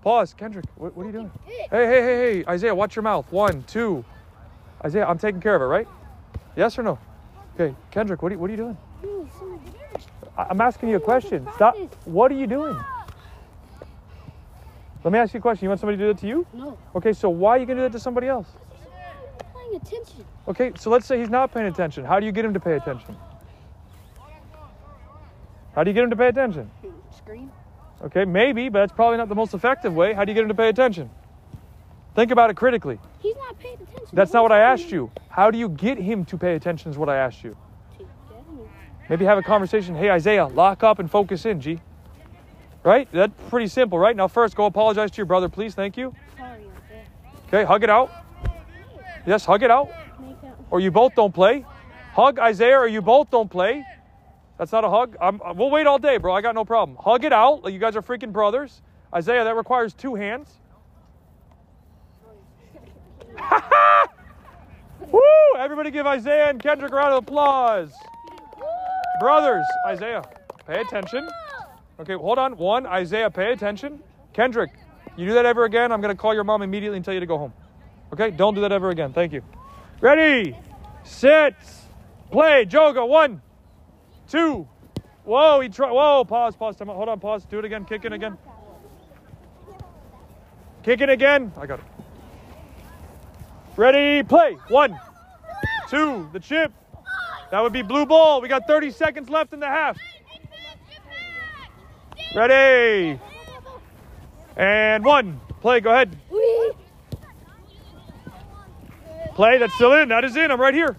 Pause. 0.03 0.35
Kendrick, 0.35 0.67
what, 0.77 0.97
what 0.97 1.03
are 1.03 1.07
you 1.07 1.13
doing? 1.13 1.33
Hey, 1.45 1.85
hey, 1.85 2.01
hey, 2.01 2.17
hey. 2.17 2.45
Isaiah, 2.47 2.77
watch 2.77 2.95
your 2.95 3.03
mouth. 3.03 3.27
One, 3.33 3.65
two. 3.65 4.05
Isaiah, 4.85 5.07
I'm 5.07 5.19
taking 5.19 5.41
care 5.41 5.57
of 5.57 5.63
it, 5.63 5.65
right? 5.65 5.89
Yes 6.55 6.79
or 6.79 6.85
no? 6.85 6.97
Okay. 7.57 7.75
Kendrick, 7.91 8.23
what 8.23 8.31
are 8.31 8.37
you, 8.37 8.41
what 8.41 8.51
are 8.51 8.53
you 8.53 8.57
doing? 8.57 8.77
I'm 10.37 10.61
asking 10.61 10.89
you 10.89 10.97
a 10.97 11.01
question. 11.01 11.47
Stop. 11.55 11.77
What 12.05 12.33
are 12.33 12.35
you 12.35 12.47
doing? 12.47 12.77
Let 15.05 15.13
me 15.13 15.19
ask 15.19 15.35
you 15.35 15.39
a 15.39 15.41
question. 15.41 15.65
You 15.65 15.69
want 15.69 15.81
somebody 15.81 15.99
to 15.99 16.05
do 16.05 16.09
that 16.09 16.21
to 16.21 16.27
you? 16.27 16.47
No. 16.53 16.79
Okay, 16.95 17.13
so 17.13 17.29
why 17.29 17.57
are 17.57 17.59
you 17.59 17.67
going 17.67 17.77
to 17.77 17.83
do 17.83 17.89
that 17.89 17.97
to 17.97 18.01
somebody 18.01 18.29
else? 18.29 18.49
Paying 19.55 19.81
attention. 19.81 20.25
Okay, 20.49 20.73
so 20.79 20.91
let's 20.91 21.07
say 21.07 21.19
he's 21.19 21.31
not 21.31 21.53
paying 21.53 21.67
attention. 21.67 22.05
How 22.05 22.21
do 22.21 22.27
you 22.27 22.33
get 22.33 22.45
him 22.45 22.55
to 22.55 22.61
pay 22.61 22.77
attention? 22.77 23.17
How 25.75 25.85
do 25.85 25.91
you 25.91 25.95
get 25.95 26.05
him 26.05 26.11
to 26.11 26.17
pay 26.17 26.29
attention? 26.29 26.71
Screen. 27.17 27.51
Okay, 28.03 28.25
maybe, 28.25 28.69
but 28.69 28.81
that's 28.81 28.93
probably 28.93 29.17
not 29.17 29.29
the 29.29 29.35
most 29.35 29.55
effective 29.55 29.95
way. 29.95 30.13
How 30.13 30.25
do 30.25 30.31
you 30.31 30.35
get 30.35 30.43
him 30.43 30.49
to 30.49 30.55
pay 30.55 30.69
attention? 30.69 31.11
Think 32.15 32.31
about 32.31 32.51
it 32.51 32.57
critically. 32.57 32.99
He's 33.21 33.37
not 33.37 33.59
paying 33.59 33.75
attention. 33.75 34.09
That's 34.13 34.33
not 34.33 34.43
what 34.43 34.53
I 34.53 34.61
asked 34.61 34.91
you. 34.91 35.11
How 35.29 35.51
do 35.51 35.59
you 35.59 35.69
get 35.69 35.99
him 35.99 36.25
to 36.27 36.37
pay 36.37 36.55
attention 36.55 36.91
is 36.91 36.99
what 36.99 37.09
I 37.09 37.17
asked 37.17 37.43
you. 37.43 37.57
Maybe 39.13 39.27
have 39.27 39.37
a 39.37 39.43
conversation. 39.43 39.95
Hey, 39.95 40.09
Isaiah, 40.09 40.47
lock 40.47 40.83
up 40.83 40.99
and 40.99 41.11
focus 41.11 41.45
in, 41.45 41.61
G. 41.61 41.79
Right? 42.83 43.07
That's 43.13 43.35
pretty 43.51 43.67
simple, 43.67 43.99
right? 43.99 44.17
Now, 44.17 44.27
first, 44.27 44.57
go 44.57 44.65
apologize 44.65 45.11
to 45.11 45.19
your 45.19 45.27
brother, 45.27 45.51
please. 45.51 45.75
Thank 45.75 45.99
you. 45.99 46.15
Okay. 47.47 47.63
Hug 47.65 47.85
it 47.85 47.91
out. 47.91 48.11
Yes, 49.27 49.45
hug 49.45 49.63
it 49.63 49.71
out. 49.71 49.91
Or 50.71 50.81
you 50.81 50.91
both 50.91 51.15
don't 51.15 51.35
play. 51.35 51.67
Hug 52.15 52.39
Isaiah, 52.39 52.79
or 52.79 52.89
you 52.89 53.03
both 53.03 53.29
don't 53.31 53.51
play. 53.51 53.85
That's 54.57 54.73
not 54.73 54.83
a 54.83 54.89
hug. 54.89 55.15
I'm, 55.21 55.43
uh, 55.43 55.53
we'll 55.53 55.69
wait 55.69 55.87
all 55.87 55.99
day, 55.99 56.17
bro. 56.17 56.35
I 56.35 56.41
got 56.41 56.55
no 56.55 56.65
problem. 56.65 56.97
Hug 56.99 57.23
it 57.27 57.35
out. 57.35 57.71
You 57.71 57.79
guys 57.79 57.97
are 57.97 58.03
freaking 58.03 58.33
brothers. 58.33 58.81
Isaiah, 59.15 59.45
that 59.45 59.57
requires 59.57 59.93
two 59.93 60.15
hands. 60.15 60.49
Woo! 65.13 65.21
Everybody 65.59 65.91
give 65.91 66.07
Isaiah 66.07 66.49
and 66.49 66.63
Kendrick 66.63 66.93
a 66.93 66.97
round 66.97 67.13
of 67.13 67.25
applause. 67.25 67.93
Brothers, 69.21 69.67
Isaiah, 69.87 70.23
pay 70.67 70.81
attention. 70.81 71.29
Okay, 72.01 72.15
hold 72.15 72.39
on. 72.39 72.57
One, 72.57 72.87
Isaiah, 72.87 73.31
pay 73.31 73.53
attention. 73.53 74.03
Kendrick, 74.33 74.71
you 75.17 75.27
do 75.27 75.35
that 75.35 75.47
ever 75.47 75.65
again, 75.65 75.93
I'm 75.93 76.01
going 76.01 76.15
to 76.15 76.21
call 76.21 76.35
your 76.35 76.45
mom 76.45 76.63
immediately 76.63 76.97
and 76.97 77.05
tell 77.05 77.15
you 77.15 77.21
to 77.21 77.27
go 77.27 77.39
home. 77.39 77.53
Okay, 78.13 78.31
don't 78.31 78.55
do 78.55 78.63
that 78.63 78.73
ever 78.73 78.91
again. 78.91 79.13
Thank 79.13 79.33
you. 79.33 79.43
Ready, 80.01 80.57
sit, 81.05 81.55
play. 82.31 82.67
Joga, 82.67 83.07
one, 83.07 83.41
two. 84.29 84.69
Whoa, 85.25 85.61
he 85.61 85.69
tried. 85.69 85.93
Whoa, 85.93 86.25
pause, 86.25 86.57
pause. 86.57 86.77
Hold 86.79 87.09
on, 87.09 87.21
pause. 87.21 87.45
Do 87.45 87.59
it 87.59 87.65
again. 87.65 87.85
Kick 87.85 88.05
in 88.05 88.13
again. 88.13 88.37
Kick 90.83 91.01
it 91.01 91.09
again. 91.09 91.53
I 91.57 91.67
got 91.67 91.79
it. 91.79 91.85
Ready, 93.77 94.23
play. 94.25 94.55
One, 94.69 94.99
two, 95.89 96.29
the 96.33 96.41
chip. 96.41 96.73
That 97.53 97.63
would 97.63 97.75
be 97.75 97.83
blue 97.83 98.07
ball. 98.07 98.41
We 98.41 98.49
got 98.49 98.67
30 98.67 98.91
seconds 98.93 99.29
left 99.29 99.53
in 99.53 99.61
the 99.61 99.67
half. 99.67 99.99
Ready. 102.35 103.21
And 104.57 105.05
one. 105.05 105.39
Play, 105.61 105.81
go 105.81 105.91
ahead. 105.91 106.17
Play, 109.35 109.59
that's 109.59 109.75
still 109.75 109.93
in. 109.93 110.09
That 110.09 110.25
is 110.25 110.35
in. 110.35 110.51
I'm 110.51 110.59
right 110.59 110.73
here. 110.73 110.97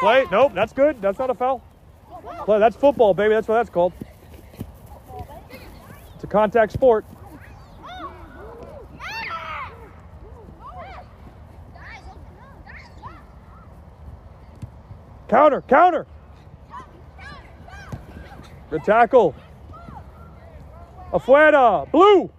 Play. 0.00 0.26
Nope, 0.30 0.52
that's 0.54 0.74
good. 0.74 1.00
That's 1.00 1.18
not 1.18 1.30
a 1.30 1.34
foul. 1.34 1.62
Play, 2.44 2.58
that's 2.58 2.76
football, 2.76 3.14
baby. 3.14 3.32
That's 3.32 3.48
what 3.48 3.54
that's 3.54 3.70
called. 3.70 3.94
It's 6.14 6.24
a 6.24 6.26
contact 6.26 6.72
sport. 6.72 7.06
Counter, 15.32 15.62
counter. 15.62 16.06
Good 18.68 18.84
tackle. 18.84 19.34
Afuera. 21.10 21.90
Blue. 21.90 22.30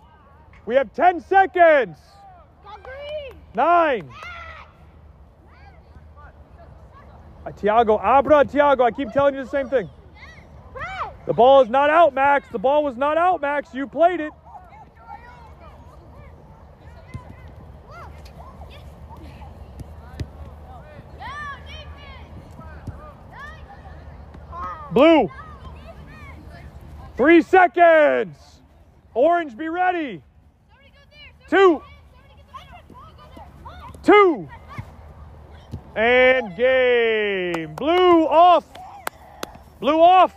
We 0.67 0.75
have 0.75 0.93
10 0.93 1.19
seconds. 1.21 1.97
Nine. 3.55 4.07
Tiago, 7.57 7.97
abra, 7.97 8.45
Tiago. 8.45 8.83
I 8.83 8.91
keep 8.91 9.11
telling 9.11 9.33
you 9.33 9.43
the 9.43 9.49
same 9.49 9.69
thing. 9.69 9.89
The 11.25 11.33
ball 11.33 11.61
is 11.61 11.71
not 11.71 11.89
out, 11.89 12.13
Max. 12.13 12.47
The 12.51 12.59
ball 12.59 12.83
was 12.83 12.95
not 12.95 13.17
out, 13.17 13.41
Max. 13.41 13.73
You 13.73 13.87
played 13.87 14.19
it. 14.19 14.31
Blue. 24.93 25.29
Three 27.17 27.41
seconds. 27.41 28.37
Orange, 29.15 29.57
be 29.57 29.67
ready. 29.69 30.21
Two. 31.49 31.81
Two. 34.03 34.47
And 35.95 36.55
game. 36.55 37.73
Blue 37.75 38.27
off. 38.27 38.65
Blue 39.79 39.99
off. 39.99 40.35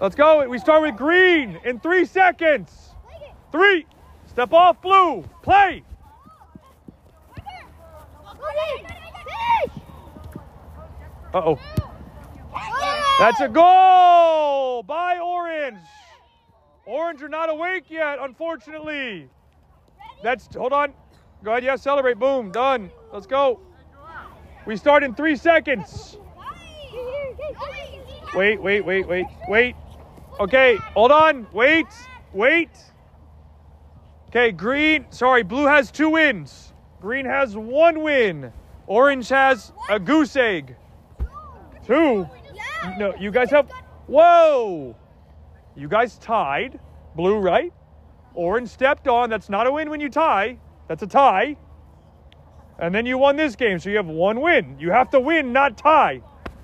Let's 0.00 0.14
go. 0.14 0.48
We 0.48 0.58
start 0.58 0.82
with 0.82 0.96
green 0.96 1.58
in 1.64 1.80
three 1.80 2.04
seconds. 2.04 2.90
Three. 3.50 3.86
Step 4.26 4.52
off, 4.52 4.80
blue. 4.80 5.22
Play. 5.42 5.82
Uh 11.32 11.42
oh. 11.46 11.58
That's 13.18 13.40
a 13.40 13.48
goal 13.48 14.82
by 14.82 15.18
Orange. 15.18 15.78
Orange 16.84 17.22
are 17.22 17.28
not 17.28 17.48
awake 17.48 17.84
yet, 17.88 18.18
unfortunately. 18.20 19.28
That's, 20.22 20.52
hold 20.54 20.72
on. 20.72 20.92
Go 21.44 21.52
ahead, 21.52 21.64
yeah, 21.64 21.76
celebrate. 21.76 22.18
Boom, 22.18 22.50
done. 22.50 22.90
Let's 23.12 23.26
go. 23.26 23.60
We 24.66 24.76
start 24.76 25.04
in 25.04 25.14
three 25.14 25.36
seconds. 25.36 26.18
Wait, 28.34 28.60
wait, 28.60 28.84
wait, 28.84 29.06
wait, 29.06 29.26
wait. 29.48 29.76
Okay, 30.40 30.76
hold 30.94 31.12
on. 31.12 31.46
Wait, 31.52 31.86
wait. 32.32 32.70
Okay, 34.28 34.50
green, 34.50 35.06
sorry, 35.10 35.44
blue 35.44 35.66
has 35.66 35.92
two 35.92 36.10
wins. 36.10 36.72
Green 37.00 37.26
has 37.26 37.56
one 37.56 38.02
win. 38.02 38.52
Orange 38.88 39.28
has 39.28 39.72
a 39.88 40.00
goose 40.00 40.34
egg. 40.34 40.74
Two. 41.86 42.28
No, 42.98 43.14
you 43.18 43.30
guys 43.30 43.50
have. 43.50 43.70
Whoa! 44.06 44.96
You 45.76 45.88
guys 45.88 46.18
tied. 46.18 46.78
Blue, 47.16 47.38
right? 47.38 47.72
Orange 48.34 48.68
stepped 48.68 49.08
on. 49.08 49.30
That's 49.30 49.48
not 49.48 49.66
a 49.66 49.72
win 49.72 49.90
when 49.90 50.00
you 50.00 50.08
tie. 50.08 50.58
That's 50.88 51.02
a 51.02 51.06
tie. 51.06 51.56
And 52.78 52.94
then 52.94 53.06
you 53.06 53.18
won 53.18 53.36
this 53.36 53.54
game, 53.56 53.78
so 53.78 53.88
you 53.88 53.96
have 53.96 54.06
one 54.06 54.40
win. 54.40 54.76
You 54.80 54.90
have 54.90 55.10
to 55.10 55.20
win, 55.20 55.52
not 55.52 55.78
tie. 55.78 56.22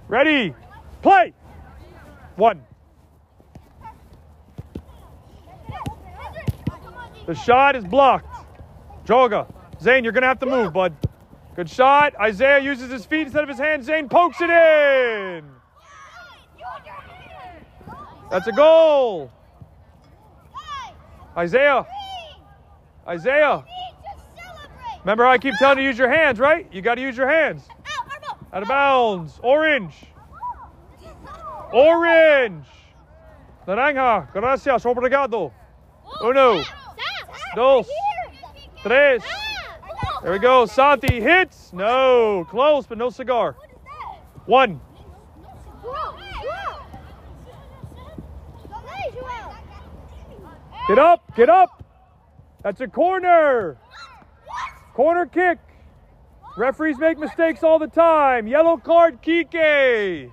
Ready? 0.08 0.54
Play! 1.02 1.32
One. 2.34 2.62
The 7.26 7.34
shot 7.34 7.76
is 7.76 7.84
blocked. 7.84 8.26
Joga. 9.06 9.52
Zane, 9.80 10.02
you're 10.02 10.12
going 10.12 10.22
to 10.22 10.28
have 10.28 10.40
to 10.40 10.46
move, 10.46 10.72
bud. 10.72 10.94
Good 11.54 11.70
shot. 11.70 12.14
Isaiah 12.20 12.58
uses 12.58 12.90
his 12.90 13.06
feet 13.06 13.22
instead 13.22 13.44
of 13.44 13.48
his 13.48 13.58
hands. 13.58 13.86
Zane 13.86 14.08
pokes 14.08 14.40
it 14.40 14.50
in. 14.50 15.59
That's 18.30 18.46
a 18.46 18.52
goal. 18.52 19.30
Isaiah. 21.36 21.86
Isaiah. 23.06 23.64
Remember 25.00 25.24
how 25.24 25.30
I 25.30 25.38
keep 25.38 25.54
telling 25.58 25.78
you 25.78 25.84
to 25.84 25.88
use 25.88 25.98
your 25.98 26.10
hands, 26.10 26.38
right? 26.38 26.66
You 26.72 26.82
got 26.82 26.96
to 26.96 27.00
use 27.00 27.16
your 27.16 27.28
hands. 27.28 27.62
Out 28.52 28.62
of 28.62 28.68
bounds. 28.68 29.40
Orange. 29.42 29.94
Orange. 31.72 32.66
Naranja. 33.66 34.32
Gracias. 34.32 34.84
Obrigado. 34.84 35.52
Uno. 36.22 36.62
Dos. 37.54 37.88
Tres. 38.82 39.22
There 40.22 40.32
we 40.32 40.38
go. 40.38 40.66
Santi 40.66 41.20
hits. 41.20 41.72
No. 41.72 42.46
Close, 42.50 42.86
but 42.86 42.98
no 42.98 43.10
cigar. 43.10 43.56
One. 44.46 44.80
Get 50.90 50.98
up. 50.98 51.36
Get 51.36 51.48
up. 51.48 51.84
That's 52.64 52.80
a 52.80 52.88
corner. 52.88 53.78
Corner 54.92 55.24
kick. 55.24 55.60
Referees 56.56 56.98
make 56.98 57.16
mistakes 57.16 57.62
all 57.62 57.78
the 57.78 57.86
time. 57.86 58.48
Yellow 58.48 58.76
card, 58.76 59.22
Kike. 59.22 60.32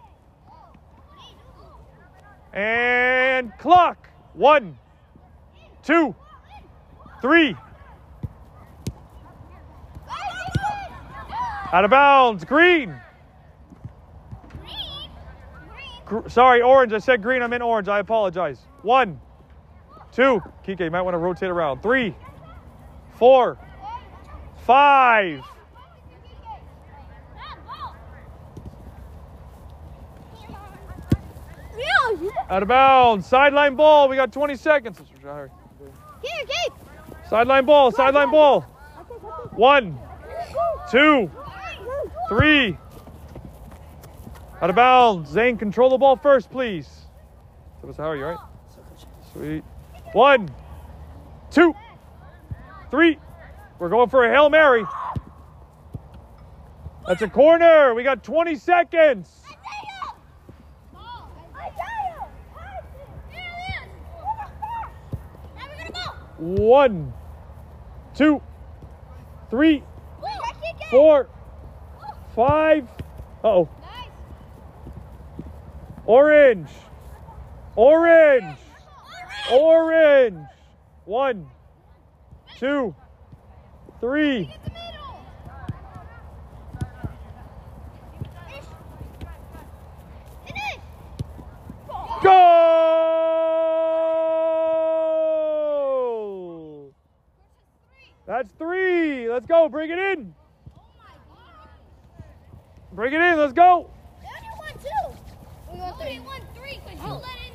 And 2.53 3.51
clock. 3.60 4.10
One, 4.34 4.80
two, 5.84 6.16
three. 7.22 7.55
Out 11.72 11.86
of 11.86 11.91
bounds. 11.91 12.45
Green. 12.45 12.99
Gr- 16.05 16.28
sorry, 16.30 16.64
orange. 16.64 16.93
I 16.93 16.97
said 16.97 17.22
green. 17.22 17.43
I 17.43 17.47
meant 17.47 17.62
orange. 17.62 17.88
I 17.89 17.99
apologize. 17.99 18.58
One, 18.82 19.22
two. 20.18 20.41
Kike, 20.65 20.80
you 20.80 20.91
might 20.91 21.03
want 21.03 21.13
to 21.13 21.20
rotate 21.20 21.49
around. 21.49 21.82
Three, 21.82 22.15
four, 23.18 23.57
five. 24.65 25.43
Out 32.49 32.63
of 32.63 32.68
bounds. 32.68 33.28
Sideline 33.28 33.76
ball. 33.76 34.09
We 34.09 34.15
got 34.15 34.32
20 34.32 34.55
seconds. 34.55 34.99
Here, 35.22 35.51
Kate. 36.24 36.74
Sideline 37.30 37.65
ball. 37.65 37.91
Sideline 37.91 38.32
ball. 38.32 38.61
One, 39.51 39.99
two, 40.89 41.30
three. 42.30 42.78
Out 44.61 44.70
of 44.70 44.76
bounds. 44.76 45.30
Zane, 45.30 45.57
control 45.57 45.89
the 45.89 45.97
ball 45.97 46.15
first, 46.15 46.49
please. 46.49 46.88
So, 47.82 47.93
how 47.97 48.09
are 48.09 48.15
you, 48.15 48.26
right? 48.26 48.38
Sweet. 49.34 49.63
One, 50.14 50.49
two, 51.51 51.74
three. 52.89 53.20
We're 53.80 53.89
going 53.89 54.10
for 54.10 54.26
a 54.26 54.32
Hail 54.32 54.49
Mary. 54.49 54.86
That's 57.08 57.22
a 57.22 57.30
corner. 57.30 57.93
We 57.93 58.03
got 58.03 58.24
20 58.24 58.55
seconds. 58.55 59.30
One, 66.38 67.14
two, 68.14 68.41
three, 69.49 69.84
four, 70.91 71.28
five. 72.36 72.88
Uh 73.43 73.47
oh. 73.47 73.70
Orange. 76.05 76.70
Orange. 77.76 78.58
Orange. 79.52 80.45
One, 81.06 81.48
two, 82.60 82.93
three. 84.02 84.54
Goal! 92.24 93.38
That's 98.26 98.52
three. 98.58 99.30
Let's 99.30 99.45
go. 99.45 99.70
Bring 99.70 99.91
it 99.91 100.00
in. 100.00 100.34
Bring 102.91 103.14
it 103.14 103.22
in. 103.22 103.38
Let's 103.38 103.54
go. 103.54 103.89
They 104.20 104.28
only 104.28 104.50
won 104.60 104.74
two. 104.74 104.89
We 105.72 105.80
won 105.80 105.93
three. 106.00 106.20
won 106.20 106.41
three 106.56 106.82
because 106.84 107.00
you 107.00 107.08
oh. 107.08 107.22
let 107.22 107.22
in 107.22 107.22
two 107.22 107.22
of 107.22 107.22
them. 107.22 107.47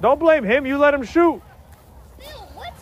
Don't 0.00 0.20
blame 0.20 0.44
him. 0.44 0.66
You 0.66 0.78
let 0.78 0.94
him 0.94 1.04
shoot. 1.04 1.40
Still, 2.20 2.38
what? 2.54 2.72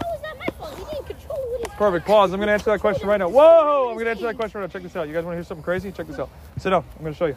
How 0.00 0.14
is 0.14 0.20
that 0.22 0.38
my 0.38 0.46
fault? 0.58 0.78
He 0.78 0.84
didn't 0.84 1.06
control 1.06 1.38
what 1.38 1.60
his 1.62 1.74
Perfect. 1.76 2.06
Pause. 2.06 2.32
I'm 2.32 2.38
going 2.38 2.46
to 2.48 2.52
answer 2.52 2.70
that 2.70 2.80
question 2.80 3.08
right 3.08 3.18
now. 3.18 3.28
Whoa! 3.28 3.88
I'm 3.88 3.94
going 3.94 4.04
to 4.04 4.10
answer 4.10 4.24
that 4.24 4.36
question 4.36 4.60
right 4.60 4.66
now. 4.66 4.72
Check 4.72 4.82
this 4.82 4.96
out. 4.96 5.08
You 5.08 5.14
guys 5.14 5.24
want 5.24 5.34
to 5.34 5.38
hear 5.38 5.44
something 5.44 5.64
crazy? 5.64 5.90
Check 5.92 6.06
this 6.06 6.18
out. 6.18 6.30
Sit 6.58 6.70
down. 6.70 6.84
I'm 6.96 7.02
going 7.02 7.12
to 7.12 7.18
show 7.18 7.26
you. 7.26 7.36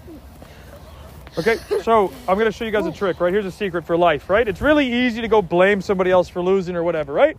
Okay, 1.36 1.57
so 1.81 2.13
I'm 2.27 2.38
going 2.38 2.45
to 2.45 2.51
show 2.51 2.63
you 2.63 2.69
guys 2.69 2.86
a 2.86 2.91
trick, 2.91 3.19
right? 3.19 3.34
Here's 3.34 3.45
a 3.45 3.51
secret 3.51 3.88
for 3.88 3.97
life, 3.97 4.29
right? 4.29 4.47
It's 4.47 4.61
really 4.61 5.07
easy 5.07 5.19
to 5.21 5.27
go 5.27 5.41
blame 5.41 5.81
somebody 5.81 6.11
else 6.11 6.29
for 6.29 6.43
losing 6.43 6.75
or 6.75 6.84
whatever, 6.84 7.11
right? 7.11 7.36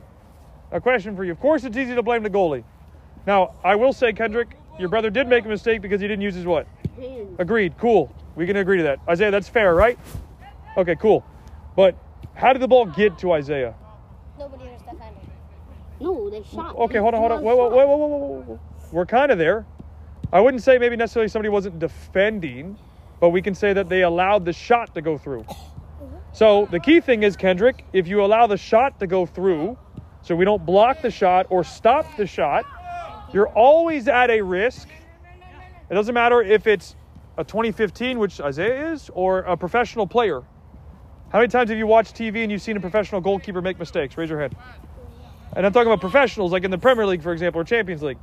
A 0.73 0.81
question 0.81 1.15
for 1.15 1.25
you. 1.25 1.31
Of 1.31 1.39
course, 1.39 1.63
it's 1.63 1.77
easy 1.77 1.95
to 1.95 2.03
blame 2.03 2.25
the 2.25 2.31
goalie. 2.31 2.65
Now, 3.25 3.55
I 3.63 3.77
will 3.77 3.93
say, 3.93 4.13
Kendrick, 4.13 4.57
your 4.81 4.89
brother 4.89 5.11
did 5.11 5.29
make 5.29 5.45
a 5.45 5.49
mistake 5.49 5.81
because 5.81 6.01
he 6.01 6.09
didn't 6.09 6.23
use 6.23 6.35
his 6.35 6.45
what? 6.45 6.67
Agreed. 7.39 7.79
Cool. 7.79 8.13
We 8.35 8.47
can 8.47 8.57
agree 8.57 8.79
to 8.79 8.83
that. 8.83 8.99
Isaiah, 9.09 9.31
that's 9.31 9.49
fair, 9.49 9.77
right? 9.77 9.97
Okay, 10.77 10.97
cool. 10.97 11.25
But 11.77 11.97
how 12.35 12.53
did 12.53 12.63
the 12.63 12.69
ball 12.69 12.87
get 12.87 13.19
to 13.19 13.33
Isaiah? 13.33 13.75
Nobody 14.39 14.65
was 14.65 14.81
defending. 14.83 15.31
No, 16.01 16.31
they 16.31 16.43
shot. 16.43 16.77
Okay, 16.77 16.99
hold 16.99 17.15
on, 17.15 17.21
hold 17.21 17.33
on. 17.33 17.43
Whoa, 17.43 17.57
whoa, 17.57 17.69
whoa, 17.69 17.87
whoa, 17.87 17.97
whoa, 17.97 18.07
whoa, 18.07 18.43
whoa. 18.43 18.61
We're 18.93 19.07
kind 19.07 19.31
of 19.31 19.39
there. 19.39 19.67
I 20.33 20.41
wouldn't 20.41 20.63
say 20.63 20.79
maybe 20.79 20.97
necessarily 20.97 21.29
somebody 21.29 21.49
wasn't 21.49 21.79
defending, 21.79 22.77
but 23.21 23.31
we 23.31 23.41
can 23.41 23.55
say 23.55 23.73
that 23.73 23.89
they 23.89 24.03
allowed 24.03 24.45
the 24.45 24.53
shot 24.53 24.95
to 24.95 25.03
go 25.03 25.17
through. 25.17 25.47
So 26.33 26.67
the 26.71 26.81
key 26.81 27.01
thing 27.01 27.23
is, 27.23 27.37
Kendrick, 27.37 27.85
if 27.93 28.09
you 28.09 28.25
allow 28.25 28.49
the 28.49 28.57
shot 28.57 28.99
to 28.99 29.07
go 29.07 29.27
through, 29.27 29.79
so 30.23 30.35
we 30.35 30.45
don't 30.45 30.67
block 30.67 31.03
the 31.03 31.11
shot 31.11 31.47
or 31.51 31.63
stop 31.63 32.17
the 32.17 32.27
shot, 32.27 32.65
you're 33.33 33.49
always 33.49 34.09
at 34.09 34.31
a 34.31 34.41
risk. 34.43 34.89
It 35.91 35.95
doesn't 35.95 36.15
matter 36.15 36.43
if 36.43 36.67
it's 36.67 36.97
a 37.37 37.45
2015, 37.45 38.19
which 38.19 38.41
Isaiah 38.41 38.93
is, 38.93 39.11
or 39.15 39.41
a 39.41 39.57
professional 39.57 40.07
player. 40.07 40.43
How 41.35 41.41
many 41.41 41.49
times 41.49 41.69
have 41.71 41.79
you 41.81 41.89
watched 41.89 42.15
TV 42.15 42.45
and 42.45 42.53
you've 42.53 42.63
seen 42.63 42.77
a 42.77 42.81
professional 42.81 43.21
goalkeeper 43.21 43.61
make 43.61 43.77
mistakes? 43.77 44.17
Raise 44.17 44.31
your 44.31 44.39
hand. 44.39 44.55
And 45.57 45.67
I'm 45.67 45.73
talking 45.73 45.89
about 45.89 46.01
professionals, 46.01 46.53
like 46.53 46.63
in 46.63 46.71
the 46.71 46.79
Premier 46.79 47.05
League, 47.05 47.25
for 47.25 47.33
example, 47.33 47.61
or 47.61 47.65
Champions 47.65 48.05
League. 48.05 48.19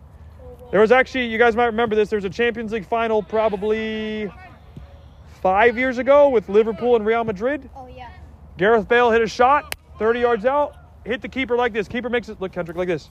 There 0.72 0.80
was 0.80 0.94
actually, 0.94 1.26
you 1.26 1.38
guys 1.38 1.54
might 1.54 1.66
remember 1.66 1.94
this, 1.94 2.10
there 2.10 2.16
was 2.16 2.24
a 2.24 2.30
Champions 2.30 2.72
League 2.72 2.86
final 2.86 3.22
probably 3.22 4.32
five 5.42 5.78
years 5.78 5.98
ago 5.98 6.30
with 6.30 6.48
Liverpool 6.48 6.96
and 6.96 7.06
Real 7.06 7.26
Madrid. 7.26 7.70
Oh, 7.76 7.86
yeah. 7.86 8.12
Gareth 8.58 8.88
Bale 8.88 9.12
hit 9.12 9.22
a 9.22 9.28
shot 9.28 9.76
30 10.00 10.22
yards 10.22 10.46
out, 10.46 10.78
hit 11.04 11.22
the 11.22 11.28
keeper 11.28 11.58
like 11.58 11.74
this. 11.74 11.90
Keeper 11.90 12.10
makes 12.10 12.30
it, 12.30 12.40
look, 12.40 12.54
Kendrick, 12.54 12.78
like 12.78 12.88
this. 12.88 13.10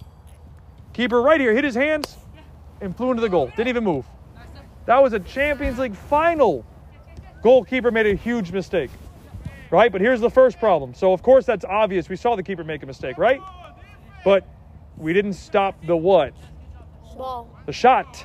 Keeper 0.94 1.20
right 1.20 1.38
here 1.42 1.52
hit 1.52 1.62
his 1.62 1.74
hands 1.74 2.16
and 2.80 2.96
flew 2.96 3.10
into 3.10 3.20
the 3.20 3.28
goal. 3.28 3.52
Didn't 3.54 3.68
even 3.68 3.84
move. 3.84 4.06
That 4.86 5.02
was 5.02 5.12
a 5.12 5.20
Champions 5.20 5.78
League 5.78 5.94
final. 5.94 6.64
Goalkeeper 7.42 7.90
made 7.90 8.06
a 8.06 8.14
huge 8.14 8.50
mistake, 8.50 8.88
right? 9.70 9.90
But 9.90 10.00
here's 10.00 10.20
the 10.20 10.30
first 10.30 10.58
problem. 10.58 10.94
So, 10.94 11.12
of 11.12 11.22
course, 11.22 11.46
that's 11.46 11.64
obvious. 11.64 12.08
We 12.08 12.16
saw 12.16 12.36
the 12.36 12.42
keeper 12.42 12.64
make 12.64 12.82
a 12.82 12.86
mistake, 12.86 13.18
right? 13.18 13.40
But 14.24 14.46
we 14.96 15.12
didn't 15.12 15.34
stop 15.34 15.84
the 15.86 15.96
what? 15.96 16.34
Ball. 17.16 17.48
The 17.66 17.72
shot. 17.72 18.24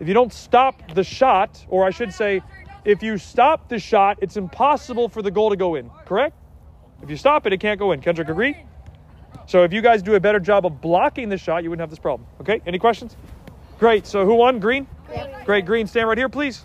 If 0.00 0.08
you 0.08 0.14
don't 0.14 0.32
stop 0.32 0.94
the 0.94 1.04
shot, 1.04 1.64
or 1.68 1.84
I 1.84 1.90
should 1.90 2.12
say, 2.12 2.42
if 2.84 3.02
you 3.02 3.18
stop 3.18 3.68
the 3.68 3.78
shot, 3.78 4.18
it's 4.20 4.36
impossible 4.36 5.08
for 5.08 5.22
the 5.22 5.30
goal 5.30 5.50
to 5.50 5.56
go 5.56 5.74
in, 5.74 5.90
correct? 6.04 6.36
If 7.02 7.10
you 7.10 7.16
stop 7.16 7.46
it, 7.46 7.52
it 7.52 7.60
can't 7.60 7.78
go 7.78 7.92
in. 7.92 8.00
Kendrick, 8.00 8.28
agree? 8.28 8.56
So 9.46 9.62
if 9.64 9.72
you 9.72 9.82
guys 9.82 10.02
do 10.02 10.14
a 10.14 10.20
better 10.20 10.40
job 10.40 10.66
of 10.66 10.80
blocking 10.80 11.28
the 11.28 11.38
shot, 11.38 11.62
you 11.62 11.70
wouldn't 11.70 11.82
have 11.82 11.90
this 11.90 11.98
problem. 11.98 12.28
Okay, 12.40 12.60
any 12.66 12.78
questions? 12.78 13.16
Great. 13.78 14.06
So 14.06 14.24
who 14.24 14.34
won? 14.34 14.58
Green? 14.58 14.86
Great. 15.44 15.64
Green, 15.64 15.86
stand 15.86 16.08
right 16.08 16.18
here, 16.18 16.28
please. 16.28 16.64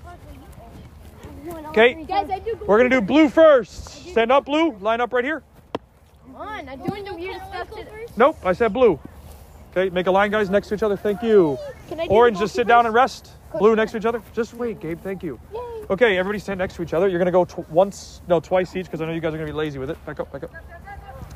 Okay, 1.45 2.03
Guys, 2.05 2.29
I 2.29 2.39
do 2.39 2.57
we're 2.65 2.77
going 2.77 2.89
to 2.89 2.97
do 2.97 3.01
blue 3.01 3.29
first. 3.29 3.85
Stand 4.11 4.31
up, 4.31 4.45
blue. 4.45 4.77
Line 4.77 5.01
up 5.01 5.11
right 5.11 5.25
here. 5.25 5.43
Come 6.23 6.35
on, 6.35 6.69
I'm 6.69 6.85
doing 6.85 7.03
the 7.03 7.13
weird 7.13 7.35
stuff. 7.49 7.69
To... 7.71 7.85
Nope, 8.15 8.37
I 8.45 8.53
said 8.53 8.71
blue. 8.71 8.99
Okay, 9.71 9.89
make 9.89 10.07
a 10.07 10.11
line, 10.11 10.31
guys, 10.31 10.49
next 10.49 10.69
to 10.69 10.75
each 10.75 10.83
other. 10.83 10.95
Thank 10.95 11.23
you. 11.23 11.57
Can 11.89 11.99
I 11.99 12.05
Orange, 12.05 12.37
just 12.37 12.53
sit 12.53 12.67
down 12.67 12.85
and 12.85 12.93
rest. 12.93 13.31
Blue 13.57 13.75
next 13.75 13.91
to 13.91 13.97
each 13.97 14.05
other. 14.05 14.21
Just 14.33 14.53
wait, 14.53 14.79
Gabe. 14.79 14.99
Thank 14.99 15.23
you. 15.23 15.39
Okay, 15.89 16.17
everybody 16.17 16.39
stand 16.39 16.59
next 16.59 16.75
to 16.75 16.83
each 16.83 16.93
other. 16.93 17.07
You're 17.07 17.19
gonna 17.19 17.31
go 17.31 17.45
tw- 17.45 17.69
once, 17.69 18.21
no, 18.27 18.39
twice 18.39 18.75
each, 18.75 18.85
because 18.85 19.01
I 19.01 19.05
know 19.05 19.11
you 19.11 19.19
guys 19.19 19.33
are 19.33 19.37
gonna 19.37 19.47
be 19.47 19.51
lazy 19.51 19.79
with 19.79 19.89
it. 19.89 20.05
Back 20.05 20.19
up, 20.19 20.31
back 20.31 20.43
up. 20.43 20.51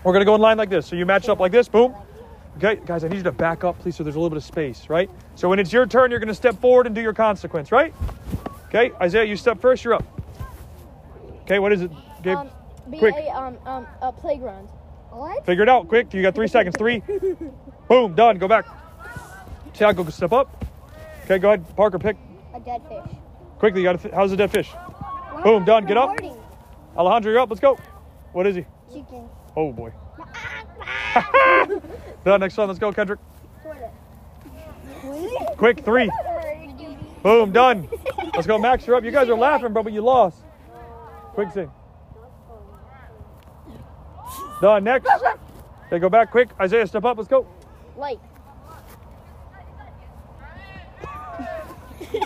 We're 0.03 0.13
gonna 0.13 0.25
go 0.25 0.35
in 0.35 0.41
line 0.41 0.57
like 0.57 0.69
this. 0.69 0.85
So 0.85 0.95
you 0.95 1.05
match 1.05 1.27
up 1.29 1.39
like 1.39 1.51
this. 1.51 1.67
Boom. 1.67 1.95
Okay, 2.57 2.79
guys, 2.85 3.03
I 3.03 3.07
need 3.07 3.17
you 3.17 3.23
to 3.23 3.31
back 3.31 3.63
up, 3.63 3.77
please, 3.79 3.95
so 3.95 4.03
there's 4.03 4.15
a 4.15 4.19
little 4.19 4.29
bit 4.29 4.37
of 4.37 4.43
space, 4.43 4.89
right? 4.89 5.09
So 5.35 5.49
when 5.49 5.59
it's 5.59 5.73
your 5.73 5.85
turn, 5.85 6.11
you're 6.11 6.19
gonna 6.19 6.33
step 6.33 6.59
forward 6.61 6.85
and 6.85 6.95
do 6.95 7.01
your 7.01 7.13
consequence, 7.13 7.71
right? 7.71 7.93
Okay, 8.67 8.91
Isaiah, 9.01 9.23
you 9.23 9.37
step 9.37 9.59
first. 9.61 9.83
You're 9.83 9.93
up. 9.93 10.03
Okay, 11.43 11.59
what 11.59 11.71
is 11.71 11.81
it, 11.81 11.91
Gabe? 12.21 12.37
Um, 12.37 12.49
be 12.89 12.99
Quick. 12.99 13.15
a 13.15 13.29
um 13.29 13.57
um 13.65 13.87
a 14.01 14.11
playground. 14.11 14.67
What? 15.09 15.45
Figure 15.45 15.63
it 15.63 15.69
out, 15.69 15.87
quick. 15.87 16.13
You 16.13 16.21
got 16.21 16.35
three 16.35 16.47
seconds. 16.47 16.75
Three. 16.77 17.01
Boom. 17.87 18.13
Done. 18.13 18.37
Go 18.37 18.47
back. 18.47 18.65
Tiago, 19.73 20.03
step 20.09 20.33
up. 20.33 20.65
Okay, 21.23 21.39
go 21.39 21.49
ahead. 21.49 21.75
Parker, 21.75 21.97
pick. 21.97 22.17
A 22.53 22.59
dead 22.59 22.81
fish. 22.89 23.15
Quickly, 23.57 23.81
you 23.81 23.87
got 23.87 24.01
to. 24.01 24.13
How's 24.13 24.31
the 24.31 24.37
dead 24.37 24.51
fish? 24.51 24.69
Boom. 25.43 25.63
Done. 25.65 25.85
Get 25.85 25.97
up. 25.97 26.15
Alejandro, 26.97 27.31
you're 27.31 27.39
up. 27.41 27.49
Let's 27.49 27.61
go. 27.61 27.77
What 28.33 28.45
is 28.47 28.55
he? 28.57 28.65
Chicken. 28.93 29.29
Oh 29.55 29.71
boy. 29.71 29.91
Done. 32.25 32.39
Next 32.41 32.57
one. 32.57 32.67
Let's 32.67 32.79
go, 32.79 32.91
Kendrick. 32.91 33.19
Quick. 35.57 35.83
Three. 35.85 36.09
Boom. 37.27 37.51
Done. 37.51 37.89
Let's 38.33 38.47
go, 38.47 38.57
Max. 38.57 38.87
You're 38.87 38.95
up. 38.95 39.03
You 39.03 39.11
guys 39.11 39.27
are 39.27 39.35
laughing, 39.35 39.73
bro, 39.73 39.83
but 39.83 39.91
you 39.91 39.99
lost. 39.99 40.37
Quick 41.33 41.51
sing. 41.51 41.69
Done. 44.61 44.85
Next. 44.85 45.09
Okay, 45.87 45.99
go 45.99 46.07
back 46.07 46.31
quick. 46.31 46.47
Isaiah, 46.57 46.87
step 46.87 47.03
up. 47.03 47.17
Let's 47.17 47.27
go. 47.29 47.45
Light. 47.97 48.21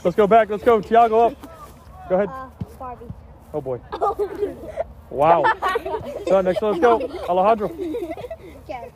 Let's 0.04 0.16
go 0.16 0.28
back. 0.28 0.52
Let's 0.52 0.64
go. 0.64 0.80
Tiago 0.80 1.20
up. 1.20 2.08
Go 2.08 2.16
ahead. 2.18 2.30
Uh, 2.30 2.50
Barbie. 2.78 3.06
Oh 3.56 3.62
boy. 3.62 3.82
Wow. 5.10 5.44
Done. 6.26 6.46
Next 6.46 6.62
one. 6.62 6.80
Let's 6.80 6.82
go. 6.82 7.02
Alejandro. 7.28 7.70
Catch. 8.68 8.92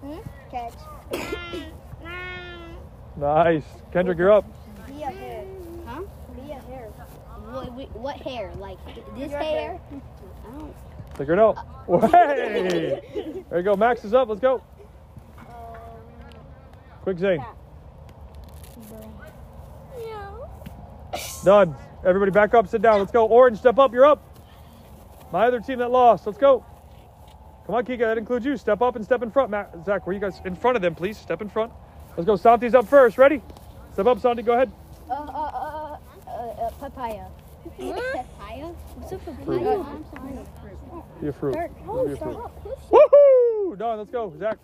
Hmm? 0.00 0.18
Catch. 0.50 0.74
Nice. 3.16 3.64
Kendrick, 3.92 4.18
you're 4.18 4.32
up. 4.32 4.46
Be 4.86 5.02
a 5.02 5.10
hair. 5.10 5.44
Huh? 5.84 6.02
Be 6.34 6.52
a 6.52 6.58
hair. 6.60 6.90
What, 8.06 8.18
what, 8.18 8.24
what 8.24 8.32
hair? 8.32 8.52
Like 8.58 8.78
this 9.16 9.30
Your 9.30 9.40
hair? 9.40 9.80
hair. 9.90 10.00
Figure 11.16 11.34
it 11.34 11.40
out. 11.40 11.56
Hey! 12.12 13.42
There 13.50 13.58
you 13.58 13.64
go. 13.64 13.74
Max 13.74 14.04
is 14.04 14.14
up. 14.14 14.28
Let's 14.28 14.40
go. 14.40 14.62
Quick 17.02 17.18
Zane. 17.18 17.44
Done. 21.44 21.74
Everybody 22.04 22.30
back 22.30 22.54
up. 22.54 22.68
Sit 22.68 22.80
down. 22.80 23.00
Let's 23.00 23.10
go. 23.10 23.26
Orange, 23.26 23.58
step 23.58 23.78
up. 23.80 23.92
You're 23.92 24.06
up. 24.06 24.22
My 25.32 25.46
other 25.46 25.58
team 25.58 25.80
that 25.80 25.90
lost. 25.90 26.26
Let's 26.26 26.38
go. 26.38 26.64
Come 27.66 27.74
on, 27.74 27.84
Kike. 27.84 27.98
That 27.98 28.18
includes 28.18 28.46
you. 28.46 28.56
Step 28.56 28.82
up 28.82 28.94
and 28.94 29.04
step 29.04 29.24
in 29.24 29.32
front. 29.32 29.50
Matt, 29.50 29.74
Zach, 29.84 30.06
where 30.06 30.14
you 30.14 30.20
guys? 30.20 30.40
In 30.44 30.54
front 30.54 30.76
of 30.76 30.82
them, 30.82 30.94
please. 30.94 31.18
Step 31.18 31.42
in 31.42 31.48
front. 31.48 31.72
Let's 32.16 32.26
go. 32.26 32.36
Santi's 32.36 32.76
up 32.76 32.86
first. 32.86 33.18
Ready? 33.18 33.42
Step 33.94 34.06
up, 34.06 34.20
Santi. 34.20 34.42
Go 34.42 34.52
ahead. 34.52 34.70
Uh, 35.10 35.14
uh, 35.14 35.16
uh, 35.16 35.96
uh, 36.28 36.32
uh, 36.32 36.70
papaya. 36.78 37.26
Papaya? 37.78 38.66
What's 38.96 39.12
a 39.12 39.18
Fruit. 39.18 39.62
papaya? 39.62 39.84
Be 41.20 41.28
a 41.28 41.32
fruit. 41.32 41.52
Be 41.54 41.58
a 41.58 42.16
fruit. 42.16 42.16
stop. 42.16 42.64
Woohoo! 42.90 43.78
Done. 43.78 43.98
Let's 43.98 44.10
go. 44.10 44.32
Zach, 44.38 44.58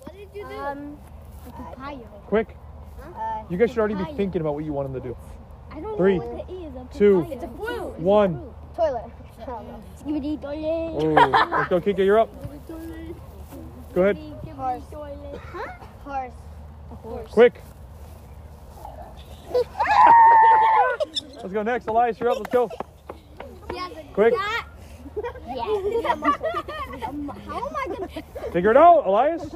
What 0.00 0.14
did 0.14 0.28
you 0.34 0.48
do? 0.48 0.54
Um, 0.56 0.96
papaya. 1.50 1.98
quick. 2.26 2.56
uh, 3.02 3.42
You 3.50 3.56
guys 3.58 3.70
should 3.70 3.78
already 3.78 3.94
be 3.94 4.04
thinking 4.14 4.40
about 4.40 4.54
what 4.54 4.64
you 4.64 4.72
want 4.72 4.92
them 4.92 5.00
to 5.02 5.08
do. 5.08 5.16
I 5.70 5.80
don't 5.80 5.96
Three, 5.96 6.18
know 6.18 6.26
what 6.26 6.48
it 6.48 6.52
is. 6.52 6.74
A 6.74 6.98
two. 6.98 7.26
It's 7.30 7.44
a 7.44 7.48
fruit. 7.48 7.98
One. 7.98 8.50
toilet. 8.74 9.04
Skibidi 10.00 10.40
toilet. 10.40 11.18
Oh, 11.20 11.48
let's 11.50 11.68
go, 11.68 11.80
Kike. 11.80 11.98
You're 12.04 12.18
up. 12.20 12.28
Go 13.94 14.02
ahead. 14.02 14.16
Horse. 14.56 14.82
Huh? 15.52 15.72
Horse. 16.04 17.30
Quick. 17.30 17.62
Let's 21.36 21.52
go 21.52 21.62
next. 21.62 21.86
Elias, 21.86 22.18
you're 22.20 22.30
up. 22.30 22.38
Let's 22.38 22.52
go. 22.52 22.70
Quick. 24.12 24.34
Yeah. 24.34 24.62
How 27.46 27.66
am 27.66 27.76
I 27.76 27.86
gonna? 27.88 28.08
Figure 28.52 28.70
it 28.70 28.76
out, 28.76 29.06
Elias. 29.06 29.54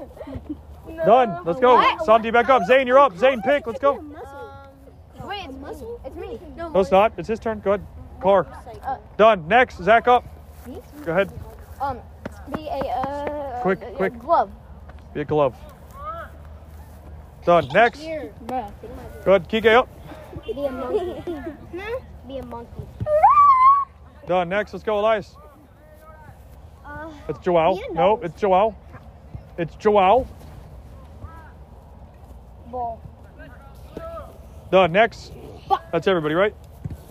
Done. 1.05 1.43
Let's 1.45 1.61
go. 1.61 1.83
Santi, 2.05 2.31
back 2.31 2.49
up. 2.49 2.65
Zane, 2.65 2.87
you're 2.87 2.99
up. 2.99 3.17
Zane, 3.17 3.43
pick. 3.43 3.67
Let's 3.67 3.81
go. 3.81 4.05
Wait, 5.25 5.45
it's 5.45 5.55
muscle. 5.59 6.01
It's 6.05 6.17
me. 6.17 6.39
No, 6.57 6.81
it's 6.81 6.91
not. 6.91 7.13
It's 7.17 7.29
his 7.29 7.39
turn. 7.39 7.61
Go 7.61 7.73
ahead. 7.73 7.87
Car. 8.21 8.47
Done. 9.17 9.47
Next. 9.49 9.83
Zach 9.83 10.09
up. 10.09 10.25
Go 11.05 11.13
ahead. 11.13 11.33
Um, 11.81 11.99
be 12.55 12.69
a 12.69 12.79
uh. 12.79 13.63
Quick, 13.63 13.81
quick. 13.95 14.19
glove. 14.19 14.51
Be 15.15 15.21
a 15.21 15.25
glove. 15.25 15.57
Done. 17.45 17.69
Next. 17.73 18.01
Here. 18.01 18.33
Good. 19.25 19.49
Kike 19.49 19.75
up. 19.75 19.89
Be 20.47 20.53
a 20.65 20.71
monkey. 20.71 21.23
Be 22.29 22.39
a 22.39 22.47
monkey. 22.47 22.83
Done. 24.27 24.49
Next. 24.49 24.73
Let's 24.73 24.85
go, 24.85 24.99
Elias. 25.01 25.37
Uh, 26.85 27.11
It's 27.29 27.39
Joao. 27.41 27.79
Knows. 27.93 28.21
it's 28.23 28.41
Joao. 28.41 28.75
It's 29.59 29.75
Joao. 29.77 30.27
ball. 32.71 33.01
Done. 34.71 34.93
Next. 34.93 35.33
That's 35.91 36.07
everybody, 36.07 36.35
right? 36.35 36.55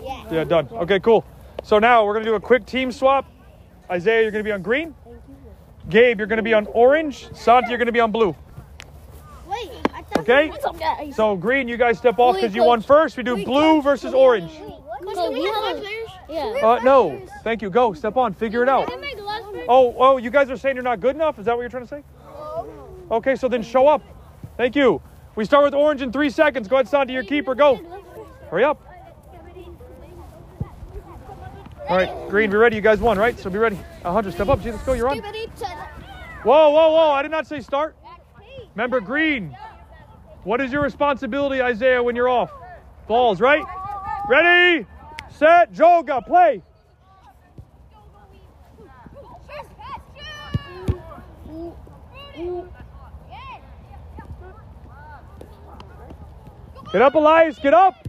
Yeah. 0.02 0.24
Yeah, 0.30 0.44
done. 0.44 0.68
Okay, 0.72 0.98
cool. 1.00 1.24
So 1.62 1.78
now 1.78 2.04
we're 2.04 2.14
gonna 2.14 2.24
do 2.24 2.34
a 2.34 2.40
quick 2.40 2.66
team 2.66 2.90
swap. 2.90 3.26
Isaiah, 3.90 4.22
you're 4.22 4.30
gonna 4.32 4.42
be 4.44 4.52
on 4.52 4.62
green. 4.62 4.94
Gabe, 5.88 6.18
you're 6.18 6.26
gonna 6.26 6.42
be 6.42 6.54
on 6.54 6.66
orange. 6.68 7.28
Santi, 7.34 7.68
you're 7.70 7.78
gonna 7.78 7.92
be 7.92 8.00
on 8.00 8.10
blue. 8.10 8.34
Wait, 10.16 10.30
I 10.30 10.50
thought 10.56 10.74
Okay. 10.74 11.08
Up. 11.08 11.14
So 11.14 11.36
green, 11.36 11.68
you 11.68 11.76
guys 11.76 11.98
step 11.98 12.18
off 12.18 12.36
because 12.36 12.54
you 12.54 12.64
won 12.64 12.80
first. 12.80 13.16
We 13.16 13.22
do 13.22 13.34
Wait, 13.34 13.46
blue 13.46 13.76
Coach. 13.76 13.84
versus 13.84 14.10
Can 14.10 14.12
we- 14.12 14.18
orange. 14.24 14.52
Coach, 14.58 15.14
can 15.16 15.32
we 15.32 15.44
have? 15.46 15.82
Yeah. 16.28 16.66
Uh, 16.66 16.80
no, 16.82 17.20
thank 17.42 17.60
you. 17.60 17.70
Go, 17.70 17.92
step 17.92 18.16
on, 18.16 18.32
figure 18.32 18.62
it 18.62 18.68
out. 18.68 18.90
Oh, 19.68 19.94
oh, 19.98 20.16
you 20.16 20.30
guys 20.30 20.50
are 20.50 20.56
saying 20.56 20.76
you're 20.76 20.82
not 20.84 21.00
good 21.00 21.14
enough? 21.16 21.38
Is 21.38 21.46
that 21.46 21.54
what 21.56 21.60
you're 21.62 21.70
trying 21.70 21.86
to 21.86 21.88
say? 21.88 22.02
Okay, 23.10 23.34
so 23.36 23.48
then 23.48 23.62
show 23.62 23.88
up. 23.88 24.02
Thank 24.56 24.76
you. 24.76 25.02
We 25.34 25.44
start 25.44 25.64
with 25.64 25.74
orange 25.74 26.02
in 26.02 26.12
three 26.12 26.30
seconds. 26.30 26.68
Go 26.68 26.76
ahead, 26.76 26.88
Santi, 26.88 27.12
your 27.12 27.24
keeper. 27.24 27.54
Go. 27.54 27.80
Hurry 28.50 28.64
up. 28.64 28.80
All 31.88 31.96
right, 31.96 32.28
green, 32.30 32.50
be 32.50 32.56
ready. 32.56 32.76
You 32.76 32.82
guys 32.82 33.00
won, 33.00 33.18
right? 33.18 33.38
So 33.38 33.50
be 33.50 33.58
ready. 33.58 33.76
100, 34.02 34.32
step 34.32 34.48
up. 34.48 34.62
Gee, 34.62 34.70
let's 34.70 34.84
go. 34.84 34.92
You're 34.92 35.08
on. 35.08 35.18
Whoa, 35.18 36.70
whoa, 36.70 36.90
whoa. 36.92 37.10
I 37.10 37.22
did 37.22 37.30
not 37.30 37.46
say 37.46 37.60
start. 37.60 37.96
Remember, 38.74 39.00
green. 39.00 39.56
What 40.44 40.60
is 40.60 40.72
your 40.72 40.82
responsibility, 40.82 41.62
Isaiah, 41.62 42.02
when 42.02 42.16
you're 42.16 42.28
off? 42.28 42.50
Balls, 43.06 43.40
right? 43.40 43.62
Ready, 44.28 44.86
set, 45.30 45.72
joga, 45.72 46.26
play. 46.26 46.62
Get 56.92 57.00
up, 57.00 57.14
Elias. 57.14 57.58
Get 57.58 57.72
up. 57.72 58.06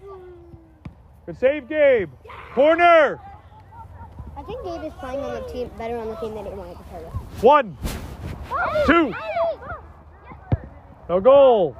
Good 1.25 1.39
save, 1.39 1.69
Gabe. 1.69 2.09
Corner. 2.53 3.21
I 4.35 4.43
think 4.43 4.61
Gabe 4.65 4.83
is 4.83 4.93
playing 4.99 5.21
on 5.21 5.35
the 5.35 5.47
team 5.49 5.71
better 5.77 5.97
on 5.97 6.09
the 6.09 6.15
team 6.15 6.33
than 6.33 6.45
he 6.45 6.51
wanted 6.51 6.77
to 6.77 6.83
tell 6.89 6.99
you. 6.99 7.07
One, 7.41 7.77
two. 8.85 9.15
No 11.07 11.21
goal. 11.21 11.77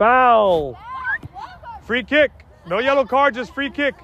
Foul. 0.00 0.78
Free 1.82 2.02
kick. 2.02 2.32
No 2.66 2.78
yellow 2.78 3.04
card, 3.04 3.34
just 3.34 3.54
free 3.54 3.68
kick. 3.68 3.94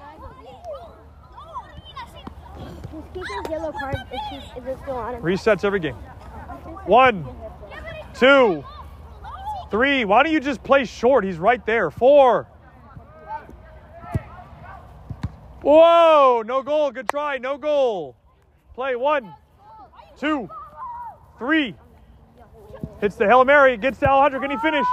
Resets 5.23 5.63
every 5.63 5.79
game. 5.79 5.95
One, 6.85 7.25
two, 8.13 8.63
three. 9.71 10.05
Why 10.05 10.21
don't 10.21 10.31
you 10.31 10.39
just 10.39 10.61
play 10.61 10.85
short? 10.85 11.23
He's 11.23 11.39
right 11.39 11.65
there. 11.65 11.89
Four. 11.89 12.47
Whoa, 15.63 16.43
no 16.45 16.61
goal. 16.61 16.91
Good 16.91 17.09
try. 17.09 17.39
No 17.39 17.57
goal. 17.57 18.15
Play 18.75 18.95
one, 18.95 19.33
two, 20.19 20.47
three. 21.39 21.73
Hits 23.01 23.15
the 23.15 23.25
Hail 23.25 23.43
Mary. 23.43 23.77
Gets 23.77 23.97
to 23.97 24.07
Alejandro. 24.07 24.41
Can 24.41 24.51
he 24.51 24.57
finish? 24.57 24.85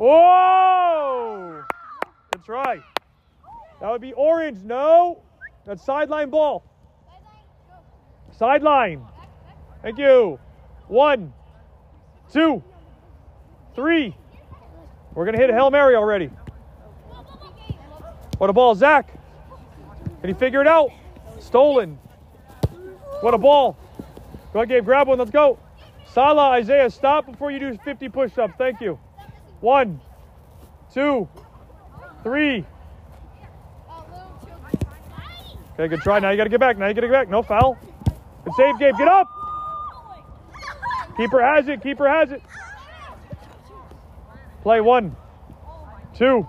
Whoa! 0.00 1.62
Good 2.32 2.42
try. 2.42 2.80
That 3.82 3.90
would 3.90 4.00
be 4.00 4.14
orange. 4.14 4.62
No. 4.62 5.20
That's 5.66 5.84
sideline 5.84 6.30
ball. 6.30 6.64
Sideline. 8.32 9.04
Thank 9.82 9.98
you. 9.98 10.40
One, 10.88 11.34
two, 12.32 12.64
three. 13.74 14.16
We're 15.12 15.26
going 15.26 15.36
to 15.36 15.40
hit 15.40 15.50
a 15.50 15.52
Hail 15.52 15.70
Mary 15.70 15.96
already. 15.96 16.30
What 18.38 18.48
a 18.48 18.54
ball, 18.54 18.74
Zach. 18.74 19.12
Can 20.22 20.30
he 20.30 20.32
figure 20.32 20.62
it 20.62 20.66
out? 20.66 20.88
Stolen. 21.40 21.98
What 23.20 23.34
a 23.34 23.38
ball. 23.38 23.76
Go 24.54 24.60
ahead, 24.60 24.70
Gabe. 24.70 24.84
Grab 24.86 25.08
one. 25.08 25.18
Let's 25.18 25.30
go. 25.30 25.58
Salah, 26.14 26.52
Isaiah, 26.52 26.88
stop 26.88 27.26
before 27.26 27.50
you 27.50 27.58
do 27.58 27.76
50 27.84 28.08
push 28.08 28.38
ups. 28.38 28.54
Thank 28.56 28.80
you. 28.80 28.98
One, 29.60 30.00
two, 30.92 31.28
three. 32.22 32.64
Okay, 35.74 35.88
good 35.88 36.00
try. 36.00 36.18
Now 36.18 36.30
you 36.30 36.36
got 36.36 36.44
to 36.44 36.50
get 36.50 36.60
back. 36.60 36.78
Now 36.78 36.88
you 36.88 36.94
got 36.94 37.02
to 37.02 37.08
get 37.08 37.12
back. 37.12 37.28
No 37.28 37.42
foul. 37.42 37.78
Good 38.44 38.54
save, 38.56 38.78
Gabe. 38.78 38.96
Get 38.96 39.08
up. 39.08 39.28
Keeper 41.16 41.42
has 41.42 41.68
it. 41.68 41.82
Keeper 41.82 42.08
has 42.08 42.30
it. 42.32 42.42
Play 44.62 44.80
one, 44.80 45.16
two. 46.14 46.46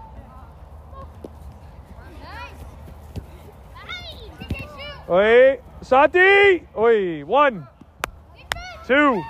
Oi, 5.10 5.60
Sati. 5.82 6.64
Oi, 6.78 7.26
one, 7.26 7.68
two, 8.88 9.22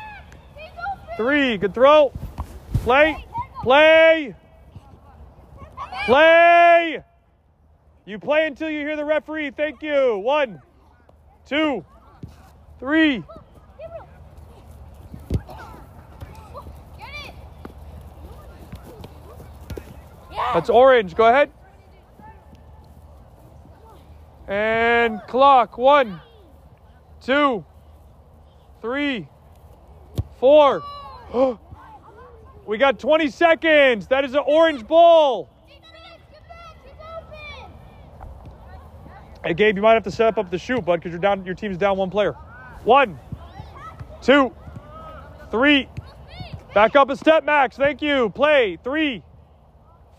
three. 1.18 1.58
Good 1.58 1.74
throw. 1.74 2.12
Play, 2.84 3.24
play, 3.62 4.36
play. 6.06 7.04
You 8.06 8.20
play 8.20 8.48
until 8.48 8.70
you 8.70 8.80
hear 8.80 8.96
the 8.96 9.06
referee. 9.06 9.52
Thank 9.52 9.82
you. 9.84 10.18
One, 10.18 10.62
two, 11.46 11.86
three. 12.80 13.24
That's 20.54 20.70
orange. 20.70 21.16
Go 21.16 21.28
ahead. 21.28 21.52
And 24.48 25.22
clock. 25.28 25.78
One, 25.78 26.20
two, 27.22 27.64
three, 28.82 29.30
four. 30.40 30.84
we 32.66 32.78
got 32.78 33.00
20 33.00 33.30
seconds. 33.30 34.08
That 34.08 34.26
is 34.26 34.34
an 34.34 34.44
orange 34.46 34.88
ball. 34.88 35.50
Hey, 39.44 39.56
Gabe, 39.56 39.76
you 39.76 39.82
might 39.82 39.94
have 39.94 40.04
to 40.04 40.12
set 40.12 40.38
up 40.38 40.52
the 40.52 40.60
shoot, 40.60 40.86
bud, 40.86 40.98
because 40.98 41.12
you're 41.12 41.20
down. 41.20 41.44
Your 41.46 41.56
team's 41.56 41.78
down 41.78 41.98
one 41.98 42.12
player. 42.12 42.34
One, 42.84 43.20
two, 44.22 44.56
three. 45.50 45.90
Back 46.76 46.96
up 46.96 47.10
a 47.10 47.16
step, 47.16 47.44
Max. 47.44 47.76
Thank 47.76 48.04
you. 48.04 48.30
Play. 48.30 48.78
Three, 48.84 49.24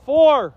four. 0.04 0.54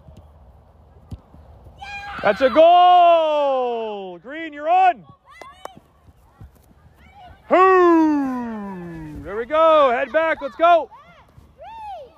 That's 2.24 2.42
a 2.42 2.50
goal. 2.50 4.18
Green, 4.18 4.52
you're 4.52 4.70
on. 4.70 5.06
Whoo! 7.50 9.24
There 9.24 9.36
we 9.36 9.46
go. 9.46 9.92
Head 9.92 10.12
back. 10.12 10.42
Let's 10.42 10.56
go. 10.56 10.90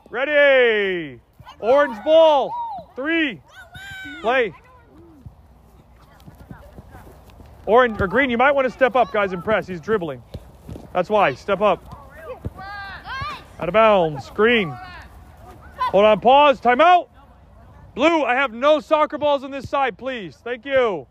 Ready. 0.09 1.19
Orange 1.59 2.03
ball. 2.03 2.51
Three. 2.95 3.41
Play. 4.21 4.53
Orange 7.65 7.99
or 7.99 8.07
green, 8.07 8.29
you 8.29 8.37
might 8.37 8.53
want 8.53 8.65
to 8.65 8.71
step 8.71 8.95
up, 8.95 9.11
guys, 9.11 9.33
and 9.33 9.43
press. 9.43 9.67
He's 9.67 9.81
dribbling. 9.81 10.23
That's 10.93 11.09
why. 11.09 11.33
Step 11.33 11.61
up. 11.61 11.93
Out 13.59 13.67
of 13.67 13.73
bounds. 13.73 14.29
Green. 14.29 14.73
Hold 15.77 16.05
on. 16.05 16.19
Pause. 16.21 16.61
Timeout. 16.61 17.09
Blue, 17.95 18.23
I 18.23 18.35
have 18.35 18.53
no 18.53 18.79
soccer 18.79 19.17
balls 19.17 19.43
on 19.43 19.51
this 19.51 19.67
side, 19.67 19.97
please. 19.97 20.37
Thank 20.37 20.65
you. 20.65 21.07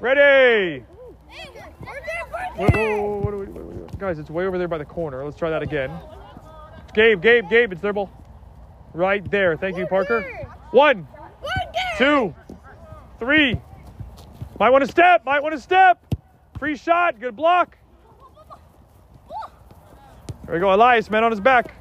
Ready. 0.00 0.84
Whoa, 2.56 2.66
whoa, 2.66 3.44
whoa, 3.44 3.88
Guys, 3.98 4.18
it's 4.18 4.30
way 4.30 4.46
over 4.46 4.56
there 4.56 4.68
by 4.68 4.78
the 4.78 4.84
corner. 4.84 5.22
Let's 5.24 5.36
try 5.36 5.50
that 5.50 5.62
again. 5.62 5.90
Gabe, 6.96 7.20
Gabe, 7.20 7.50
Gabe, 7.50 7.72
it's 7.72 7.82
their 7.82 7.92
ball. 7.92 8.10
Right 8.94 9.30
there. 9.30 9.54
Thank 9.58 9.76
you, 9.76 9.86
Parker. 9.86 10.22
One, 10.70 11.06
two, 11.98 12.34
three. 13.18 13.60
Might 14.58 14.70
want 14.70 14.82
to 14.82 14.90
step. 14.90 15.22
Might 15.26 15.42
want 15.42 15.54
to 15.54 15.60
step. 15.60 16.14
Free 16.58 16.74
shot. 16.74 17.20
Good 17.20 17.36
block. 17.36 17.76
There 20.46 20.54
we 20.54 20.58
go. 20.58 20.72
Elias, 20.72 21.10
man 21.10 21.22
on 21.22 21.30
his 21.30 21.40
back. 21.40 21.74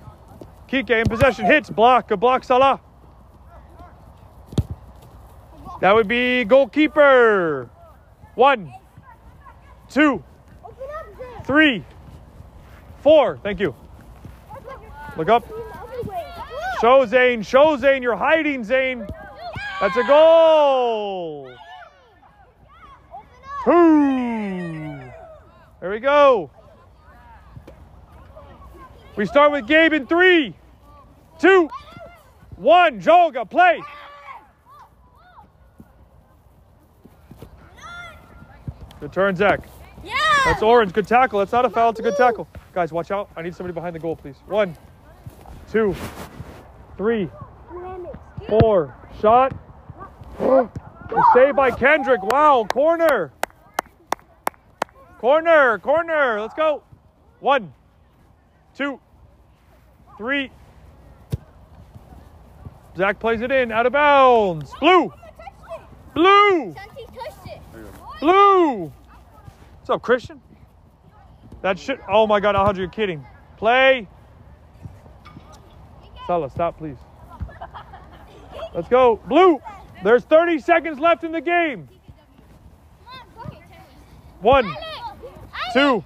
Kike 0.67 0.89
in 0.89 1.05
possession. 1.05 1.45
Hits. 1.45 1.69
Block. 1.69 2.09
Good 2.09 2.19
block, 2.19 2.43
Salah. 2.43 2.81
That 5.79 5.95
would 5.95 6.09
be 6.09 6.43
goalkeeper. 6.43 7.69
One, 8.33 8.73
two, 9.87 10.21
three, 11.45 11.85
four. 13.01 13.39
Thank 13.41 13.61
you. 13.61 13.73
Look 15.17 15.29
up. 15.29 15.45
Show 16.81 17.05
Zane. 17.05 17.41
Show 17.41 17.77
Zane. 17.77 18.03
You're 18.03 18.15
hiding, 18.15 18.63
Zane. 18.63 19.07
That's 19.79 19.95
a 19.97 20.03
goal. 20.03 21.51
Two. 23.63 24.99
There 25.81 25.89
we 25.89 25.99
go. 25.99 26.49
We 29.15 29.25
start 29.25 29.51
with 29.51 29.65
Gabe 29.67 29.93
in 29.93 30.07
three, 30.07 30.53
two, 31.39 31.69
one. 32.57 32.99
Joga, 32.99 33.49
play. 33.49 33.81
Good 38.99 39.13
turn, 39.13 39.35
Zach. 39.35 39.61
Yeah. 40.03 40.13
That's 40.45 40.61
orange. 40.61 40.91
Good 40.91 41.07
tackle. 41.07 41.39
That's 41.39 41.51
not 41.51 41.65
a 41.65 41.69
foul. 41.69 41.91
It's 41.91 41.99
a 41.99 42.03
good 42.03 42.17
tackle. 42.17 42.47
Guys, 42.73 42.91
watch 42.91 43.11
out. 43.11 43.29
I 43.37 43.41
need 43.41 43.55
somebody 43.55 43.73
behind 43.73 43.95
the 43.95 43.99
goal, 43.99 44.15
please. 44.15 44.35
One, 44.47 44.75
two, 45.71 45.95
three, 46.97 47.29
four. 48.47 48.95
Shot. 49.21 49.53
Saved 51.33 51.55
by 51.55 51.71
Kendrick. 51.71 52.21
Wow. 52.23 52.65
Corner. 52.69 53.31
Corner. 55.19 55.79
Corner. 55.79 56.41
Let's 56.41 56.53
go. 56.53 56.83
One, 57.39 57.73
two, 58.75 58.99
three. 60.17 60.51
Zach 62.97 63.19
plays 63.19 63.41
it 63.41 63.51
in. 63.51 63.71
Out 63.71 63.85
of 63.85 63.93
bounds. 63.93 64.73
Blue. 64.79 65.13
Blue. 66.13 66.73
Santi 66.73 67.05
touched 67.13 67.47
it. 67.47 67.61
Blue. 68.19 68.85
What's 68.85 69.89
up, 69.89 70.01
Christian? 70.01 70.41
That 71.61 71.77
shit. 71.77 71.99
Oh 72.07 72.25
my 72.25 72.39
God, 72.39 72.55
Alejandro, 72.55 72.83
you're 72.83 72.89
kidding. 72.89 73.25
Play. 73.57 74.07
Salah, 76.27 76.49
stop, 76.49 76.77
please. 76.77 76.97
Let's 78.73 78.87
go. 78.87 79.21
Blue. 79.27 79.61
There's 80.03 80.23
30 80.23 80.59
seconds 80.59 80.99
left 80.99 81.23
in 81.23 81.31
the 81.31 81.41
game. 81.41 81.87
One, 84.41 84.75
two. 85.73 86.03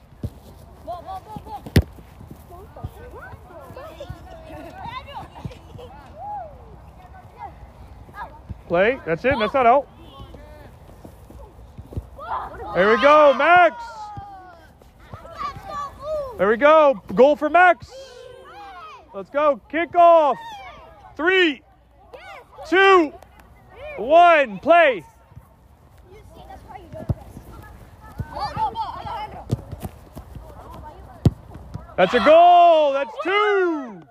Play. 8.68 9.00
That's 9.06 9.26
it. 9.26 9.34
That's 9.40 9.54
not 9.54 9.66
out. 9.66 9.88
There 12.76 12.96
we 12.96 13.02
go, 13.02 13.34
Max. 13.34 13.84
There 16.38 16.48
we 16.48 16.56
go. 16.56 17.02
Goal 17.16 17.36
for 17.36 17.50
Max. 17.50 17.92
Let's 19.14 19.30
go. 19.30 19.60
Kickoff. 19.72 20.36
Three, 21.16 21.62
two, 22.70 23.12
one. 23.98 24.60
Play. 24.60 25.04
That's 31.98 32.14
a 32.14 32.20
goal. 32.20 32.94
That's 32.94 33.12
two. 33.24 34.02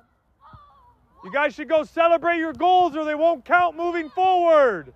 You 1.25 1.33
guys 1.33 1.55
should 1.55 1.69
go 1.69 1.85
celebrate 1.85 2.39
your 2.39 2.53
goals 2.53 2.95
or 2.97 3.05
they 3.05 3.15
won't 3.15 3.45
count 3.45 3.77
moving 3.77 4.11
forward. 4.11 4.93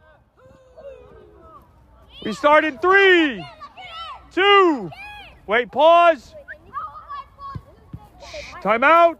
We 2.25 2.33
start 2.35 2.65
in 2.65 2.79
three, 2.79 3.45
two. 4.31 4.91
Wait, 5.47 5.73
pause. 5.73 6.35
Timeout. 8.63 9.19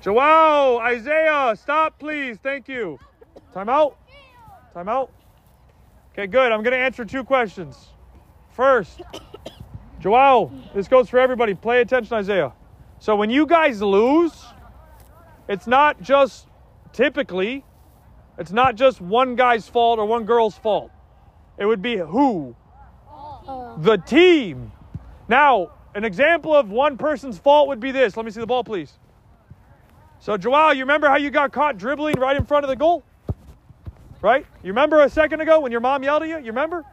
Joao, 0.00 0.78
Isaiah, 0.78 1.54
stop, 1.60 1.98
please. 1.98 2.38
Thank 2.42 2.68
you. 2.68 2.98
Timeout. 3.54 3.96
Timeout. 4.74 5.10
Okay, 6.12 6.26
good. 6.26 6.52
I'm 6.52 6.62
going 6.62 6.72
to 6.72 6.78
answer 6.78 7.04
two 7.04 7.22
questions. 7.22 7.88
First, 8.52 9.02
Joao, 10.00 10.50
this 10.74 10.88
goes 10.88 11.10
for 11.10 11.18
everybody. 11.18 11.54
Play 11.54 11.82
attention, 11.82 12.14
Isaiah. 12.14 12.52
So 12.98 13.14
when 13.14 13.28
you 13.30 13.46
guys 13.46 13.82
lose, 13.82 14.32
it's 15.48 15.66
not 15.66 16.00
just 16.00 16.46
typically, 16.92 17.64
it's 18.38 18.52
not 18.52 18.76
just 18.76 19.00
one 19.00 19.36
guy's 19.36 19.68
fault 19.68 19.98
or 19.98 20.06
one 20.06 20.24
girl's 20.24 20.56
fault. 20.56 20.90
It 21.58 21.66
would 21.66 21.82
be 21.82 21.96
who? 21.96 22.56
The 23.78 23.98
team. 23.98 24.72
Now, 25.28 25.72
an 25.94 26.04
example 26.04 26.54
of 26.54 26.70
one 26.70 26.96
person's 26.96 27.38
fault 27.38 27.68
would 27.68 27.80
be 27.80 27.90
this. 27.90 28.16
Let 28.16 28.24
me 28.24 28.30
see 28.30 28.40
the 28.40 28.46
ball, 28.46 28.64
please. 28.64 28.98
So, 30.20 30.36
Joao, 30.36 30.72
you 30.72 30.80
remember 30.80 31.08
how 31.08 31.16
you 31.16 31.30
got 31.30 31.50
caught 31.50 31.78
dribbling 31.78 32.16
right 32.20 32.36
in 32.36 32.44
front 32.44 32.64
of 32.64 32.68
the 32.68 32.76
goal? 32.76 33.02
Right? 34.20 34.46
You 34.62 34.68
remember 34.68 35.00
a 35.02 35.08
second 35.08 35.40
ago 35.40 35.60
when 35.60 35.72
your 35.72 35.80
mom 35.80 36.02
yelled 36.02 36.22
at 36.22 36.28
you? 36.28 36.36
You 36.36 36.52
remember? 36.52 36.84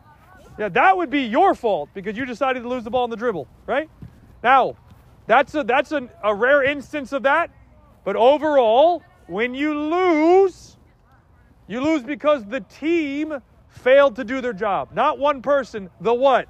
Yeah, 0.57 0.69
that 0.69 0.95
would 0.95 1.09
be 1.09 1.23
your 1.23 1.53
fault 1.53 1.89
because 1.93 2.15
you 2.17 2.25
decided 2.25 2.63
to 2.63 2.69
lose 2.69 2.85
the 2.85 2.89
ball 2.89 3.03
in 3.03 3.09
the 3.09 3.17
dribble, 3.17 3.47
right? 3.65 3.89
Now, 4.41 4.75
that's 5.27 5.53
a 5.55 5.63
that's 5.63 5.91
a, 5.91 6.09
a 6.23 6.33
rare 6.33 6.63
instance 6.63 7.11
of 7.11 7.23
that. 7.23 7.51
But 8.05 8.15
overall, 8.15 9.03
when 9.27 9.53
you 9.53 9.77
lose, 9.77 10.77
you 11.67 11.81
lose 11.81 12.03
because 12.03 12.45
the 12.45 12.61
team 12.61 13.41
failed 13.67 14.15
to 14.15 14.23
do 14.23 14.39
their 14.39 14.53
job. 14.53 14.89
Not 14.93 15.19
one 15.19 15.41
person, 15.41 15.89
the 15.99 16.13
what? 16.13 16.47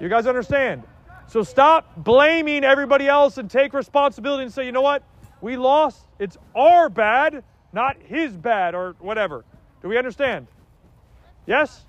You 0.00 0.08
guys 0.08 0.28
understand? 0.28 0.84
So 1.26 1.42
stop 1.42 1.96
blaming 1.96 2.62
everybody 2.62 3.08
else 3.08 3.36
and 3.36 3.50
take 3.50 3.74
responsibility 3.74 4.44
and 4.44 4.52
say, 4.52 4.64
you 4.64 4.72
know 4.72 4.82
what? 4.82 5.02
We 5.40 5.56
lost. 5.56 6.06
It's 6.18 6.36
our 6.54 6.88
bad, 6.88 7.44
not 7.72 7.96
his 8.02 8.36
bad 8.36 8.74
or 8.74 8.96
whatever. 8.98 9.44
Do 9.82 9.88
we 9.88 9.98
understand? 9.98 10.46
Yes? 11.46 11.84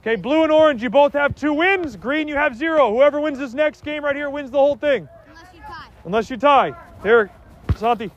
Okay, 0.00 0.16
blue 0.16 0.42
and 0.42 0.52
orange, 0.52 0.82
you 0.82 0.90
both 0.90 1.14
have 1.14 1.34
two 1.34 1.54
wins. 1.54 1.96
Green, 1.96 2.28
you 2.28 2.34
have 2.34 2.54
zero. 2.54 2.92
Whoever 2.92 3.20
wins 3.20 3.38
this 3.38 3.54
next 3.54 3.82
game 3.84 4.04
right 4.04 4.14
here 4.14 4.28
wins 4.28 4.50
the 4.50 4.58
whole 4.58 4.76
thing. 4.76 5.08
Unless 5.26 5.54
you 5.54 5.60
tie. 5.60 5.88
Unless 6.04 6.30
you 6.30 6.36
tie. 6.36 6.72
Here, 7.02 7.30
Santi. 7.76 8.10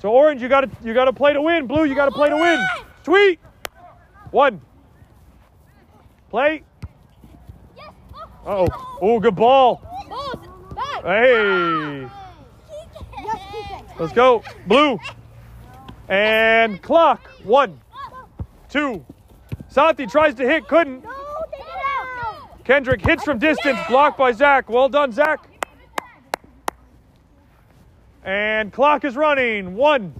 So 0.00 0.10
orange, 0.10 0.42
you 0.42 0.48
gotta 0.48 0.68
you 0.84 0.94
gotta 0.94 1.12
play 1.12 1.32
to 1.32 1.40
win. 1.40 1.66
Blue, 1.66 1.84
you 1.84 1.94
gotta 1.94 2.10
play 2.10 2.28
to 2.28 2.36
win. 2.36 2.62
Sweet. 3.04 3.40
One. 4.30 4.60
Play. 6.28 6.64
Yes. 7.76 7.90
Uh 8.44 8.66
oh. 8.66 8.98
Oh, 9.00 9.20
good 9.20 9.36
ball. 9.36 9.80
Hey. 11.02 12.08
Let's 14.02 14.14
go. 14.14 14.42
Blue. 14.66 14.98
And 16.08 16.82
clock. 16.82 17.30
One, 17.44 17.80
two. 18.68 19.06
Santi 19.68 20.08
tries 20.08 20.34
to 20.34 20.42
hit, 20.42 20.66
couldn't. 20.66 21.04
No, 21.04 21.10
take 21.52 21.60
it 21.60 21.66
out. 21.68 22.64
Kendrick 22.64 23.00
hits 23.00 23.22
from 23.22 23.38
distance, 23.38 23.78
blocked 23.88 24.18
by 24.18 24.32
Zach. 24.32 24.68
Well 24.68 24.88
done, 24.88 25.12
Zach. 25.12 25.48
And 28.24 28.72
clock 28.72 29.04
is 29.04 29.14
running. 29.14 29.76
One, 29.76 30.12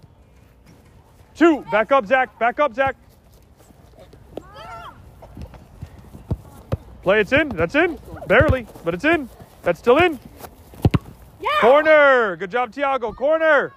two. 1.34 1.62
Back 1.72 1.90
up, 1.90 2.06
Zach. 2.06 2.38
Back 2.38 2.60
up, 2.60 2.74
Zach. 2.74 2.94
Play, 7.02 7.18
it's 7.18 7.32
in. 7.32 7.48
That's 7.48 7.74
in. 7.74 7.98
Barely, 8.28 8.64
but 8.84 8.94
it's 8.94 9.04
in. 9.04 9.28
That's 9.64 9.80
still 9.80 9.98
in. 9.98 10.20
Corner. 11.60 12.36
Good 12.36 12.50
job, 12.50 12.72
Tiago. 12.72 13.12
Corner. 13.12 13.72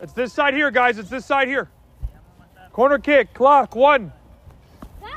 It's 0.00 0.12
this 0.12 0.32
side 0.32 0.54
here, 0.54 0.70
guys. 0.70 0.98
It's 0.98 1.10
this 1.10 1.26
side 1.26 1.48
here. 1.48 1.68
Corner 2.72 2.98
kick. 2.98 3.34
Clock. 3.34 3.74
One, 3.74 4.12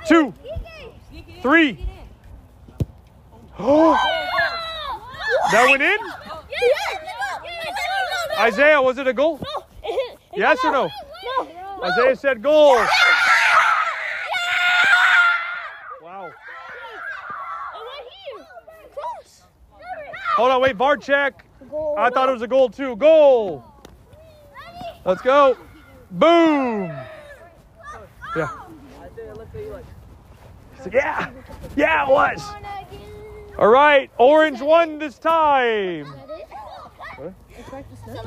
two, 0.08 0.34
three. 1.42 1.86
that 5.52 5.68
went 5.70 5.84
in? 5.84 5.98
Isaiah, 8.40 8.82
was 8.82 8.98
it 8.98 9.08
a 9.08 9.14
goal? 9.14 9.40
Yes 10.34 10.60
or 10.64 10.72
no? 10.72 10.90
No. 11.38 11.84
Isaiah 11.84 12.16
said 12.16 12.42
goal. 12.42 12.78
Hold 20.42 20.54
on, 20.54 20.62
wait, 20.64 20.76
VAR 20.76 20.98
check. 20.98 21.46
Goal. 21.70 21.94
I 22.00 22.10
thought 22.10 22.28
it 22.28 22.32
was 22.32 22.42
a 22.42 22.48
goal 22.48 22.68
too. 22.68 22.96
Goal. 22.96 23.64
Let's 25.06 25.22
go. 25.22 25.56
Boom. 26.10 26.92
Yeah. 28.36 28.50
Like, 29.36 30.94
yeah. 30.94 31.30
Yeah, 31.76 32.08
it 32.08 32.10
was. 32.10 32.44
All 33.60 33.68
right, 33.68 34.10
orange 34.18 34.62
won 34.62 34.98
this 34.98 35.20
time. 35.20 36.12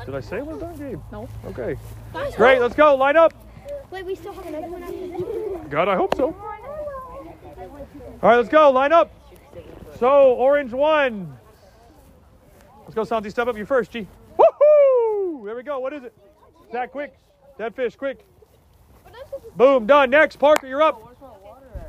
Did 0.05 0.15
I 0.15 0.21
say 0.21 0.37
it 0.37 0.45
was 0.45 0.59
done, 0.59 0.77
game? 0.77 1.03
No. 1.11 1.27
Okay. 1.47 1.75
Great, 2.37 2.61
let's 2.61 2.75
go. 2.75 2.95
Line 2.95 3.17
up. 3.17 3.33
Wait, 3.91 4.05
we 4.05 4.15
still 4.15 4.31
have 4.31 4.45
another 4.45 4.69
one 4.69 4.83
after 4.83 4.95
this? 4.95 5.69
God, 5.69 5.89
I 5.89 5.97
hope 5.97 6.15
so. 6.15 6.27
All 8.23 8.29
right, 8.29 8.37
let's 8.37 8.47
go. 8.47 8.71
Line 8.71 8.93
up. 8.93 9.11
So, 9.99 10.31
orange 10.35 10.71
one. 10.71 11.37
Let's 12.85 12.95
go, 12.95 13.03
Santi. 13.03 13.29
Step 13.29 13.47
up. 13.47 13.57
You 13.57 13.65
first, 13.65 13.91
G. 13.91 14.07
Woohoo! 14.39 15.45
There 15.45 15.55
we 15.55 15.63
go. 15.63 15.79
What 15.79 15.91
is 15.93 16.03
it? 16.03 16.13
Zach, 16.71 16.91
quick. 16.91 17.17
Dead 17.57 17.75
fish, 17.75 17.95
quick. 17.95 18.25
Boom, 19.55 19.85
done. 19.85 20.09
Next, 20.09 20.37
Parker, 20.37 20.67
you're 20.67 20.81
up. 20.81 21.01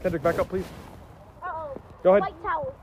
Kendrick, 0.02 0.22
back 0.22 0.38
up, 0.38 0.48
please. 0.48 0.64
Uh-oh. 1.42 1.80
Go 2.02 2.14
ahead. 2.14 2.22
White 2.22 2.42
towel. 2.42 2.74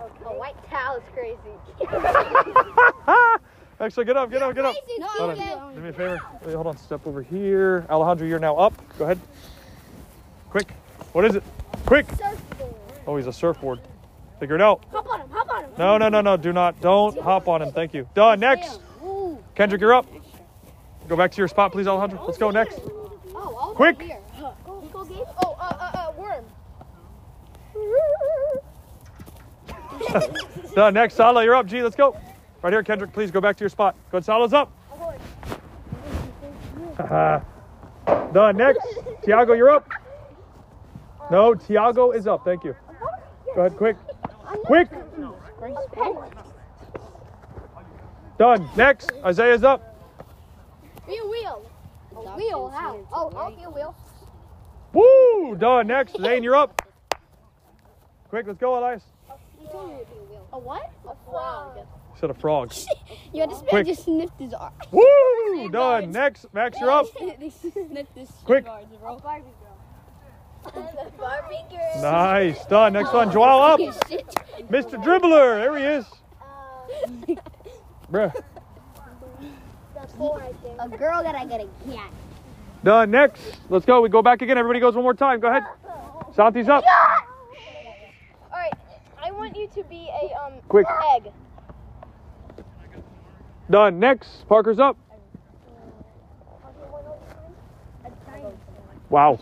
A 0.00 0.32
white 0.32 0.56
towel 0.68 0.96
is 0.96 1.02
crazy. 1.14 1.38
Actually, 3.80 4.04
get 4.04 4.16
up, 4.16 4.30
get 4.30 4.42
up, 4.42 4.54
get 4.54 4.64
up. 4.64 4.76
No, 4.98 5.06
Hold 5.06 5.38
on. 5.38 5.74
Do 5.74 5.80
me 5.80 5.88
a 5.88 5.92
favor. 5.92 6.20
Wait, 6.44 6.54
hold 6.54 6.66
on. 6.66 6.76
Step 6.76 7.06
over 7.06 7.22
here. 7.22 7.86
Alejandro, 7.88 8.26
you're 8.26 8.38
now 8.38 8.56
up. 8.56 8.74
Go 8.98 9.04
ahead. 9.04 9.18
Quick. 10.50 10.70
What 11.12 11.24
is 11.24 11.36
it? 11.36 11.42
Quick. 11.86 12.06
Surfboard. 12.10 12.74
Oh, 13.06 13.16
he's 13.16 13.26
a 13.26 13.32
surfboard. 13.32 13.80
Figure 14.38 14.56
it 14.56 14.60
out. 14.60 14.84
Hop 14.92 15.08
on 15.08 15.20
him, 15.20 15.30
hop 15.30 15.48
on 15.48 15.49
him. 15.49 15.49
No, 15.80 15.96
no, 15.96 16.10
no, 16.10 16.20
no. 16.20 16.36
Do 16.36 16.52
not. 16.52 16.78
Don't 16.82 17.18
hop 17.18 17.48
on 17.48 17.62
him. 17.62 17.72
Thank 17.72 17.94
you. 17.94 18.06
Done. 18.12 18.38
Next. 18.38 18.80
Kendrick, 19.54 19.80
you're 19.80 19.94
up. 19.94 20.06
Go 21.08 21.16
back 21.16 21.30
to 21.32 21.38
your 21.38 21.48
spot, 21.48 21.72
please, 21.72 21.86
Alejandro. 21.86 22.22
Let's 22.26 22.36
go 22.36 22.50
next. 22.50 22.78
Quick. 23.32 24.10
Oh, 24.38 25.56
uh, 25.58 25.74
uh, 25.80 25.90
uh, 25.94 26.12
worm. 26.18 26.44
Done. 30.74 30.92
Next, 30.92 31.14
Salah, 31.14 31.42
you're 31.44 31.54
up. 31.54 31.64
G, 31.64 31.82
let's 31.82 31.96
go. 31.96 32.14
Right 32.60 32.74
here, 32.74 32.82
Kendrick. 32.82 33.14
Please 33.14 33.30
go 33.30 33.40
back 33.40 33.56
to 33.56 33.64
your 33.64 33.70
spot. 33.70 33.96
Go 34.12 34.18
ahead, 34.18 34.26
Salah's 34.26 34.52
up. 34.52 34.70
Done. 38.34 38.56
Next, 38.58 38.86
Tiago, 39.24 39.54
you're 39.54 39.70
up. 39.70 39.88
No, 41.30 41.54
Tiago 41.54 42.10
is 42.10 42.26
up. 42.26 42.44
Thank 42.44 42.64
you. 42.64 42.76
Go 43.54 43.62
ahead, 43.62 43.78
quick. 43.78 43.96
Quick. 44.66 44.90
Done. 48.38 48.68
Next, 48.76 49.12
Isaiah's 49.24 49.64
up. 49.64 49.96
Be 51.06 51.16
a 51.18 51.26
wheel. 51.28 51.70
A 52.16 52.36
wheel? 52.36 52.68
How? 52.70 53.06
Oh, 53.12 53.30
I'll 53.36 53.54
be 53.54 53.62
a 53.64 53.70
wheel. 53.70 53.94
Woo! 54.92 55.56
Done. 55.56 55.86
Next, 55.86 56.16
Zane, 56.20 56.42
you're 56.42 56.56
up. 56.56 56.82
Quick, 58.28 58.46
let's 58.46 58.58
go, 58.58 58.78
Elias. 58.78 59.02
A 60.52 60.58
what? 60.58 60.90
A 61.08 61.14
frog. 61.30 61.86
Said 62.18 62.30
a 62.30 62.34
frog. 62.34 62.72
Yeah, 63.32 63.46
this 63.46 63.58
Quick. 63.58 63.72
man 63.72 63.84
just 63.86 64.04
sniffed 64.04 64.40
his 64.40 64.52
arm. 64.52 64.72
Woo! 64.90 65.68
Done. 65.70 66.10
Next, 66.10 66.52
Max, 66.52 66.78
you're 66.80 66.90
up. 66.90 67.06
they 67.38 67.50
sniffed 67.50 68.16
his 68.16 68.28
Quick. 68.44 68.64
guards, 68.64 68.88
bro. 69.00 69.18
Barbie 69.18 69.20
The 69.20 69.22
Barbie 69.22 69.44
girl. 69.60 69.78
Nice. 72.00 72.64
Done. 72.66 72.92
Next 72.92 73.12
one, 73.12 73.30
Joel 73.30 73.62
up. 73.62 73.80
Mr. 73.80 75.02
Dribbler. 75.02 75.58
There 75.58 75.76
he 75.76 75.84
is. 75.84 76.06
Bruh. 78.10 78.32
A 80.78 80.88
girl 80.88 81.22
that 81.22 81.34
I 81.34 81.44
gotta 81.44 81.68
get. 81.88 82.00
Done. 82.82 83.10
Next. 83.10 83.58
Let's 83.68 83.84
go. 83.84 84.00
We 84.00 84.08
go 84.08 84.22
back 84.22 84.42
again. 84.42 84.58
Everybody 84.58 84.80
goes 84.80 84.94
one 84.94 85.04
more 85.04 85.14
time. 85.14 85.40
Go 85.40 85.48
ahead. 85.48 85.64
Santi's 86.34 86.68
up. 86.68 86.84
All 88.52 88.58
right, 88.58 88.72
I 89.22 89.30
want 89.32 89.56
you 89.56 89.68
to 89.74 89.82
be 89.84 90.08
a 90.08 90.34
um 90.42 90.54
Quick. 90.68 90.86
egg. 91.14 91.30
Done. 93.70 93.98
Next. 93.98 94.46
Parker's 94.48 94.78
up. 94.78 94.96
Wow. 99.10 99.38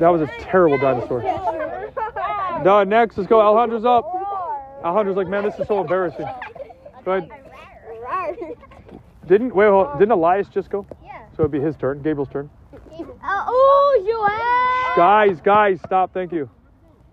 That 0.00 0.08
was 0.08 0.22
a 0.22 0.26
terrible 0.40 0.78
dinosaur. 0.78 1.22
Done. 2.64 2.88
Next. 2.88 3.16
Let's 3.16 3.28
go. 3.28 3.40
Alejandro's 3.40 3.84
up. 3.84 4.04
Alejandro's 4.84 5.16
like, 5.16 5.28
man, 5.28 5.44
this 5.44 5.58
is 5.58 5.66
so 5.66 5.80
embarrassing. 5.80 6.26
Go 7.04 7.12
ahead. 7.12 7.30
Didn't 9.26 9.54
wait? 9.54 9.68
Hold, 9.68 9.98
didn't 9.98 10.12
Elias 10.12 10.48
just 10.48 10.70
go? 10.70 10.86
Yeah. 11.02 11.26
So 11.36 11.42
it'd 11.42 11.52
be 11.52 11.60
his 11.60 11.76
turn. 11.76 12.02
Gabriel's 12.02 12.28
turn. 12.30 12.48
Uh, 12.72 13.04
oh, 13.22 14.02
Joel! 14.06 14.96
Guys, 14.96 15.40
guys, 15.40 15.78
stop. 15.84 16.12
Thank 16.12 16.32
you. 16.32 16.48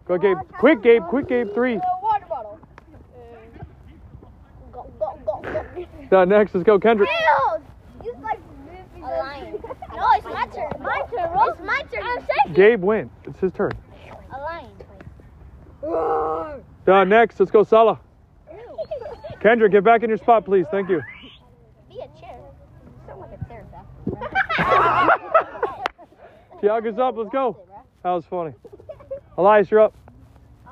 Go, 0.05 0.17
Gabe. 0.17 0.38
Oh, 0.39 0.43
quick, 0.59 0.81
Gabe. 0.81 1.03
Quick, 1.09 1.27
Gabe. 1.27 1.53
Three. 1.53 1.79
water 2.01 2.25
bottle. 2.29 2.59
Uh, 3.13 3.63
go, 4.71 4.91
go, 4.97 5.19
go, 5.25 5.86
go. 6.09 6.23
Next. 6.23 6.55
Let's 6.55 6.65
go, 6.65 6.79
Kendrick. 6.79 7.09
You 8.03 8.13
like 8.21 8.39
a 8.97 9.01
lion. 9.01 9.59
No, 9.95 10.07
it's 10.15 10.25
my 10.25 10.47
turn. 10.47 10.71
My. 11.36 11.47
It's 11.49 11.59
my 11.61 11.81
turn. 11.91 12.03
I'm 12.03 12.19
saying 12.19 12.55
Gabe 12.55 12.83
wins. 12.83 13.11
It's 13.25 13.39
his 13.39 13.53
turn. 13.53 13.71
a 14.31 14.38
lion. 14.38 14.71
Done. 16.86 17.09
Next. 17.09 17.39
Let's 17.39 17.51
go, 17.51 17.63
Salah. 17.63 17.99
Kendrick, 19.41 19.71
get 19.71 19.83
back 19.83 20.01
in 20.01 20.09
your 20.09 20.17
spot, 20.17 20.43
please. 20.43 20.65
Thank 20.71 20.89
you. 20.89 21.03
Be 21.88 21.99
a 21.99 22.19
chair. 22.19 22.39
Sound 23.05 23.21
like 23.21 23.39
a 23.39 23.47
chair, 23.47 23.63
Tiago's 26.61 26.97
up. 26.97 27.15
Let's 27.15 27.29
go. 27.29 27.57
That 28.01 28.11
was 28.11 28.25
funny. 28.25 28.53
Elias, 29.38 29.69
you're 29.69 29.81
up. 29.81 29.93
I 30.65 30.71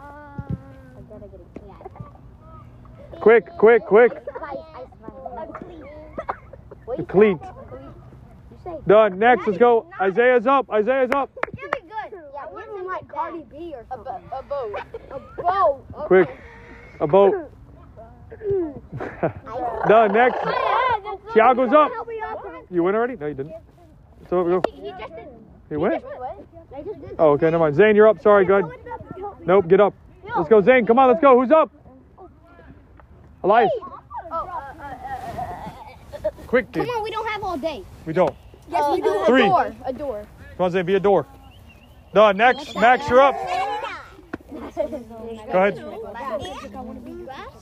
gotta 1.08 1.28
get 1.28 1.40
a 1.40 1.60
cat. 1.60 3.22
Quick, 3.22 3.46
quick, 3.60 3.86
quick. 3.86 4.12
Ice, 4.14 4.58
ice, 4.76 4.88
The 6.98 7.04
cleat. 7.04 7.38
You 8.66 8.72
say 8.72 8.80
Done. 8.88 9.20
Next. 9.20 9.48
Let's 9.48 9.58
go. 9.60 9.88
Isaiah's 10.00 10.48
up. 10.48 10.70
Isaiah's 10.72 11.12
up. 11.12 11.32
Give 11.56 11.64
me 11.64 11.90
good. 12.12 12.20
Yeah, 12.34 12.46
give 12.56 12.76
him 12.76 12.86
like 12.86 13.08
Cardi 13.08 13.44
B 13.50 13.74
or 13.76 13.86
A, 13.92 13.98
bo- 13.98 14.22
a 14.32 14.44
boat. 14.44 14.80
A 15.12 15.42
boat. 15.42 15.86
Quick. 16.08 16.30
A 17.00 17.08
boat. 17.08 17.52
Done. 19.88 20.14
Next. 20.14 20.40
Tiago's 21.34 21.74
up. 21.74 21.92
Help 21.92 22.08
me 22.08 22.20
out. 22.24 22.40
You 22.70 22.84
win 22.84 22.96
already? 22.96 23.16
No, 23.16 23.28
you 23.28 23.34
didn't. 23.34 23.56
So 24.30 24.44
we 24.44 24.52
go. 24.52 24.62
He 24.72 24.90
just 24.90 25.16
did. 25.16 25.28
He 25.70 25.78
went? 25.78 26.04
What? 26.04 26.46
I 26.76 26.82
just 26.82 27.02
did. 27.02 27.16
Oh, 27.20 27.32
okay. 27.32 27.46
Never 27.46 27.60
mind. 27.60 27.76
Zane, 27.76 27.96
you're 27.96 28.08
up. 28.08 28.22
Sorry. 28.22 28.46
Go 28.46 28.58
ahead. 28.58 28.72
Nope. 29.46 29.68
Get 29.68 29.80
up. 29.80 29.94
Let's 30.36 30.50
go, 30.50 30.62
Zane. 30.62 30.86
Come 30.86 31.00
on. 31.00 31.10
Let's 31.10 31.22
go. 31.22 31.40
Who's 31.40 31.52
up? 31.52 31.72
Elias. 33.44 33.70
Oh, 33.82 34.32
uh, 34.32 34.82
uh, 34.82 34.84
uh, 34.84 36.30
Quick, 36.48 36.72
dude. 36.72 36.86
Come 36.88 36.96
on, 36.96 37.04
we 37.04 37.12
don't 37.12 37.28
have 37.28 37.44
all 37.44 37.58
day. 37.58 37.84
We 38.06 38.14
don't. 38.14 38.34
Yes, 38.74 38.92
we 38.92 39.02
do. 39.02 39.24
Three. 39.26 39.44
A 39.44 39.48
door. 39.48 39.76
A 39.86 39.94
door. 39.94 40.28
Come 40.58 40.76
on. 40.76 40.86
Be 40.86 40.96
a 40.96 41.00
door. 41.00 41.28
Done. 42.14 42.38
Next. 42.38 42.76
Max, 42.76 43.08
you're 43.08 43.22
up. 43.22 43.36
Go 44.52 44.68
ahead. 45.52 45.84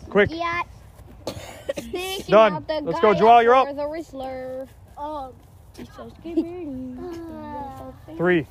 Quick. 0.10 0.30
Yeah. 0.32 0.64
Done. 2.28 2.66
Let's 2.84 3.00
go, 3.00 3.14
Joel. 3.14 3.44
You're 3.44 3.56
up. 3.56 3.76
The 3.76 3.88
Whistler. 3.88 4.68
Um, 4.98 5.34
Three. 8.18 8.48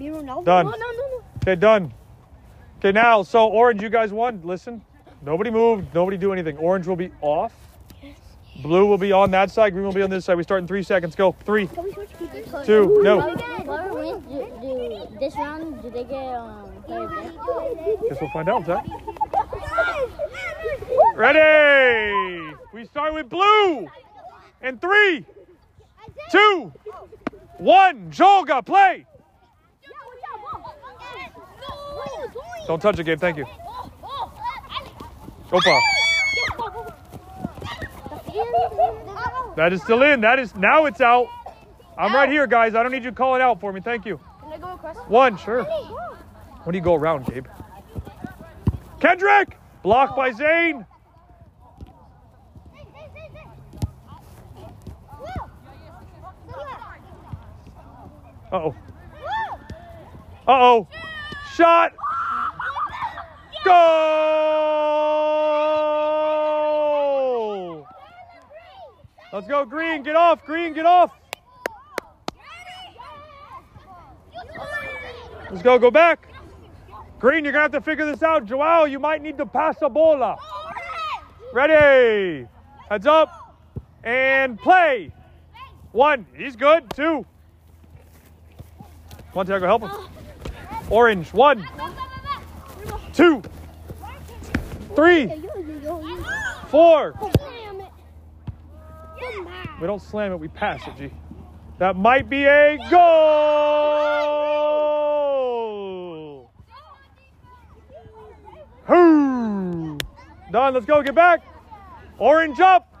Done. 0.00 0.42
No, 0.42 0.42
no, 0.42 0.70
no, 0.70 0.92
no. 0.92 1.22
Okay, 1.42 1.56
done. 1.56 1.92
Okay, 2.78 2.92
now, 2.92 3.22
so 3.22 3.48
orange, 3.48 3.82
you 3.82 3.90
guys 3.90 4.12
won. 4.12 4.40
Listen, 4.42 4.82
nobody 5.22 5.50
move, 5.50 5.92
nobody 5.92 6.16
do 6.16 6.32
anything. 6.32 6.56
Orange 6.56 6.86
will 6.86 6.96
be 6.96 7.10
off. 7.20 7.52
Blue 8.62 8.86
will 8.86 8.98
be 8.98 9.12
on 9.12 9.30
that 9.30 9.50
side. 9.50 9.72
Green 9.72 9.84
will 9.84 9.92
be 9.92 10.02
on 10.02 10.10
this 10.10 10.24
side. 10.24 10.36
We 10.36 10.42
start 10.42 10.60
in 10.62 10.68
three 10.68 10.82
seconds. 10.82 11.14
Go. 11.14 11.32
Three, 11.44 11.66
Can 11.66 11.84
we 11.84 11.92
switch 11.92 12.10
people? 12.18 12.64
two, 12.64 13.00
no. 13.02 13.20
Whoever 13.20 13.94
wins, 13.94 14.24
do, 14.26 14.46
do 14.60 15.18
this 15.18 15.34
round, 15.36 15.82
do 15.82 15.90
they 15.90 16.04
get 16.04 16.34
um? 16.34 16.70
player? 16.84 17.08
Guess 18.08 18.20
we'll 18.20 18.30
find 18.30 18.48
out, 18.48 18.66
Zach. 18.66 18.86
Ready? 21.16 22.54
We 22.72 22.84
start 22.84 23.14
with 23.14 23.28
blue. 23.28 23.88
And 24.62 24.80
three, 24.80 25.24
two, 26.30 26.72
one. 27.58 28.10
Joga, 28.10 28.64
play. 28.64 29.06
Don't 32.66 32.80
touch 32.80 32.98
it, 32.98 33.04
Gabe. 33.04 33.18
Thank 33.18 33.38
you. 33.38 33.46
Opa. 35.50 35.80
That 39.56 39.72
is 39.72 39.82
still 39.82 40.02
in. 40.02 40.20
That 40.20 40.38
is 40.38 40.54
now 40.54 40.84
it's 40.86 41.00
out. 41.00 41.28
I'm 41.98 42.14
right 42.14 42.28
here, 42.30 42.46
guys. 42.46 42.74
I 42.74 42.82
don't 42.82 42.92
need 42.92 43.04
you 43.04 43.12
calling 43.12 43.42
out 43.42 43.60
for 43.60 43.72
me. 43.72 43.80
Thank 43.80 44.06
you. 44.06 44.20
Can 44.40 44.52
I 44.52 44.58
go 44.58 44.72
across? 44.72 44.96
One, 45.08 45.36
sure. 45.36 45.64
When 45.64 46.72
do 46.72 46.78
you 46.78 46.84
go 46.84 46.94
around, 46.94 47.26
Gabe? 47.26 47.46
Kendrick! 49.00 49.58
Blocked 49.82 50.16
by 50.16 50.30
Zane. 50.32 50.86
Uh 58.52 58.56
oh. 58.56 58.74
Uh 60.46 60.52
oh. 60.52 60.88
Shot. 61.54 61.92
Goal! 63.64 63.80
Let's 69.32 69.46
go, 69.46 69.64
Green. 69.64 70.02
Get 70.02 70.16
off. 70.16 70.44
Green, 70.44 70.72
get 70.72 70.86
off. 70.86 71.12
Let's 75.50 75.62
go. 75.62 75.78
Go 75.78 75.90
back. 75.90 76.28
Green, 77.18 77.44
you're 77.44 77.52
gonna 77.52 77.62
have 77.62 77.72
to 77.72 77.80
figure 77.80 78.06
this 78.06 78.22
out. 78.22 78.46
Joao, 78.46 78.84
you 78.84 78.98
might 78.98 79.22
need 79.22 79.38
to 79.38 79.46
pass 79.46 79.76
a 79.82 79.88
bola. 79.88 80.36
Ready. 81.52 82.46
Heads 82.88 83.06
up. 83.06 83.58
And 84.02 84.58
play. 84.58 85.12
One. 85.92 86.26
He's 86.36 86.56
good. 86.56 86.90
Two. 86.94 87.26
One, 89.32 89.46
Tiago, 89.46 89.66
help 89.66 89.82
him. 89.82 89.90
Orange. 90.90 91.32
One, 91.32 91.64
two, 93.12 93.42
three, 94.96 95.30
four. 96.68 97.14
We 99.80 99.86
don't 99.86 100.02
slam 100.02 100.32
it, 100.32 100.36
we 100.38 100.48
pass 100.48 100.86
it, 100.86 100.96
G. 100.96 101.10
That 101.78 101.96
might 101.96 102.28
be 102.28 102.44
a 102.44 102.76
goal. 102.90 104.10
Hoo. 108.84 109.96
Done. 110.52 110.74
Let's 110.74 110.84
go. 110.84 111.02
Get 111.02 111.14
back. 111.14 111.42
Orange 112.18 112.60
up. 112.60 112.92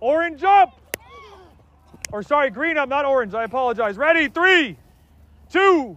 Orange 0.00 0.42
up. 0.42 0.80
Or 2.10 2.24
sorry, 2.24 2.50
green 2.50 2.76
up, 2.78 2.88
not 2.88 3.04
orange. 3.04 3.34
I 3.34 3.44
apologize. 3.44 3.96
Ready? 3.96 4.28
Three, 4.28 4.76
two, 5.50 5.96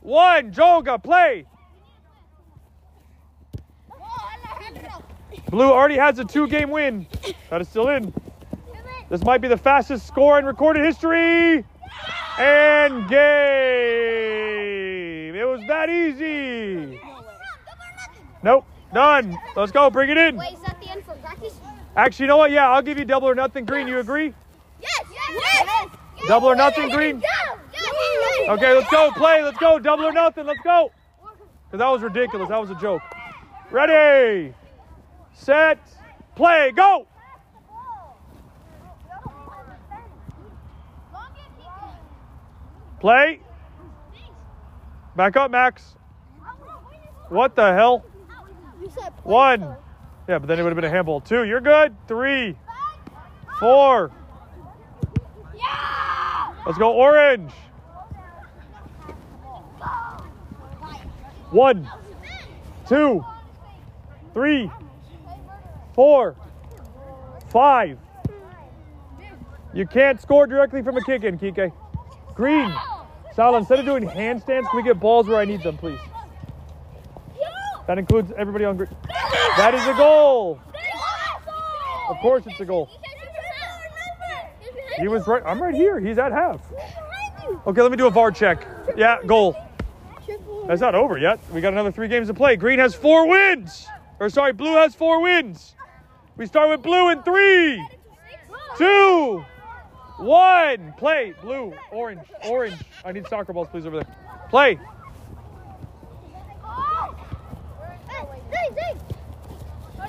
one. 0.00 0.52
Joga, 0.52 1.02
play. 1.02 1.46
Blue 5.50 5.70
already 5.72 5.96
has 5.96 6.18
a 6.18 6.24
two-game 6.24 6.70
win. 6.70 7.06
That 7.50 7.60
is 7.60 7.68
still 7.68 7.88
in. 7.88 8.12
This 9.08 9.22
might 9.22 9.40
be 9.40 9.48
the 9.48 9.56
fastest 9.56 10.06
score 10.06 10.38
in 10.38 10.44
recorded 10.44 10.84
history. 10.84 11.64
And 12.38 13.08
game. 13.08 13.16
It 15.34 15.46
was 15.46 15.62
that 15.68 15.88
easy. 15.88 17.00
Nope. 18.42 18.66
Done. 18.92 19.38
Let's 19.54 19.72
go. 19.72 19.88
Bring 19.90 20.10
it 20.10 20.16
in. 20.16 20.36
Wait, 20.36 20.52
is 20.54 20.60
that 20.60 20.80
the 20.80 20.90
end 20.90 21.04
for 21.04 21.14
practice? 21.16 21.58
Actually, 21.96 22.24
you 22.24 22.28
know 22.28 22.36
what? 22.36 22.50
Yeah, 22.50 22.68
I'll 22.70 22.82
give 22.82 22.98
you 22.98 23.04
double 23.04 23.28
or 23.28 23.34
nothing 23.34 23.64
green. 23.64 23.88
You 23.88 23.98
agree? 24.00 24.34
Yes! 24.80 25.04
Yes! 25.32 25.88
Double 26.28 26.48
or 26.48 26.56
nothing 26.56 26.90
green? 26.90 27.20
Yes! 27.20 27.58
Okay, 28.48 28.74
let's 28.74 28.90
go. 28.90 29.10
Play. 29.12 29.42
Let's 29.42 29.58
go. 29.58 29.78
Double 29.78 30.04
or 30.04 30.12
nothing. 30.12 30.46
Let's 30.46 30.60
go. 30.60 30.92
Because 31.66 31.78
that 31.78 31.88
was 31.88 32.02
ridiculous. 32.02 32.48
That 32.48 32.60
was 32.60 32.70
a 32.70 32.74
joke. 32.76 33.02
Ready. 33.70 34.54
Set. 35.34 35.78
Play. 36.36 36.72
Go. 36.76 37.06
Play. 43.06 43.38
Back 45.14 45.36
up, 45.36 45.52
Max. 45.52 45.94
What 47.28 47.54
the 47.54 47.72
hell? 47.72 48.04
One. 49.22 49.76
Yeah, 50.28 50.40
but 50.40 50.48
then 50.48 50.58
it 50.58 50.64
would 50.64 50.70
have 50.70 50.74
been 50.74 50.86
a 50.86 50.90
handball. 50.90 51.20
Two. 51.20 51.44
You're 51.44 51.60
good. 51.60 51.94
Three. 52.08 52.56
Four. 53.60 54.10
Let's 56.66 56.78
go 56.78 56.94
orange. 56.94 57.52
One, 61.52 61.88
two, 62.88 63.24
three, 64.34 64.68
four, 65.94 66.34
five. 67.50 68.00
You 69.72 69.86
can't 69.86 70.20
score 70.20 70.48
directly 70.48 70.82
from 70.82 70.96
a 70.96 71.04
kick 71.04 71.22
in, 71.22 71.38
Kike. 71.38 71.72
Green. 72.34 72.70
Sal, 73.36 73.54
instead 73.56 73.78
of 73.78 73.84
doing 73.84 74.04
handstands, 74.08 74.66
can 74.70 74.76
we 74.76 74.82
get 74.82 74.98
balls 74.98 75.28
where 75.28 75.36
I 75.38 75.44
need 75.44 75.62
them, 75.62 75.76
please? 75.76 75.98
That 77.86 77.98
includes 77.98 78.32
everybody 78.34 78.64
on 78.64 78.78
green. 78.78 78.88
That 79.58 79.74
is 79.74 79.86
a 79.86 79.92
goal. 79.94 80.58
Of 82.08 82.16
course 82.18 82.44
it's 82.46 82.58
a 82.60 82.64
goal. 82.64 82.88
He 84.98 85.08
was 85.08 85.26
right. 85.26 85.42
I'm 85.44 85.62
right 85.62 85.74
here. 85.74 86.00
He's 86.00 86.16
at 86.16 86.32
half. 86.32 86.62
Okay, 87.66 87.82
let 87.82 87.90
me 87.90 87.98
do 87.98 88.06
a 88.06 88.10
VAR 88.10 88.30
check. 88.30 88.66
Yeah, 88.96 89.18
goal. 89.26 89.54
That's 90.66 90.80
not 90.80 90.94
over 90.94 91.18
yet. 91.18 91.38
We 91.52 91.60
got 91.60 91.74
another 91.74 91.92
three 91.92 92.08
games 92.08 92.28
to 92.28 92.34
play. 92.34 92.56
Green 92.56 92.78
has 92.78 92.94
four 92.94 93.28
wins. 93.28 93.86
Or 94.18 94.30
sorry, 94.30 94.54
blue 94.54 94.74
has 94.76 94.94
four 94.94 95.20
wins. 95.20 95.74
We 96.36 96.46
start 96.46 96.70
with 96.70 96.82
blue 96.82 97.10
in 97.10 97.22
three, 97.22 97.86
two, 98.78 99.44
one. 100.18 100.94
Play. 100.96 101.34
Blue, 101.40 101.74
orange, 101.92 102.26
orange. 102.44 102.76
I 103.04 103.12
need 103.12 103.26
soccer 103.28 103.52
balls, 103.52 103.68
please, 103.70 103.86
over 103.86 103.96
there. 103.96 104.16
Play. 104.48 104.78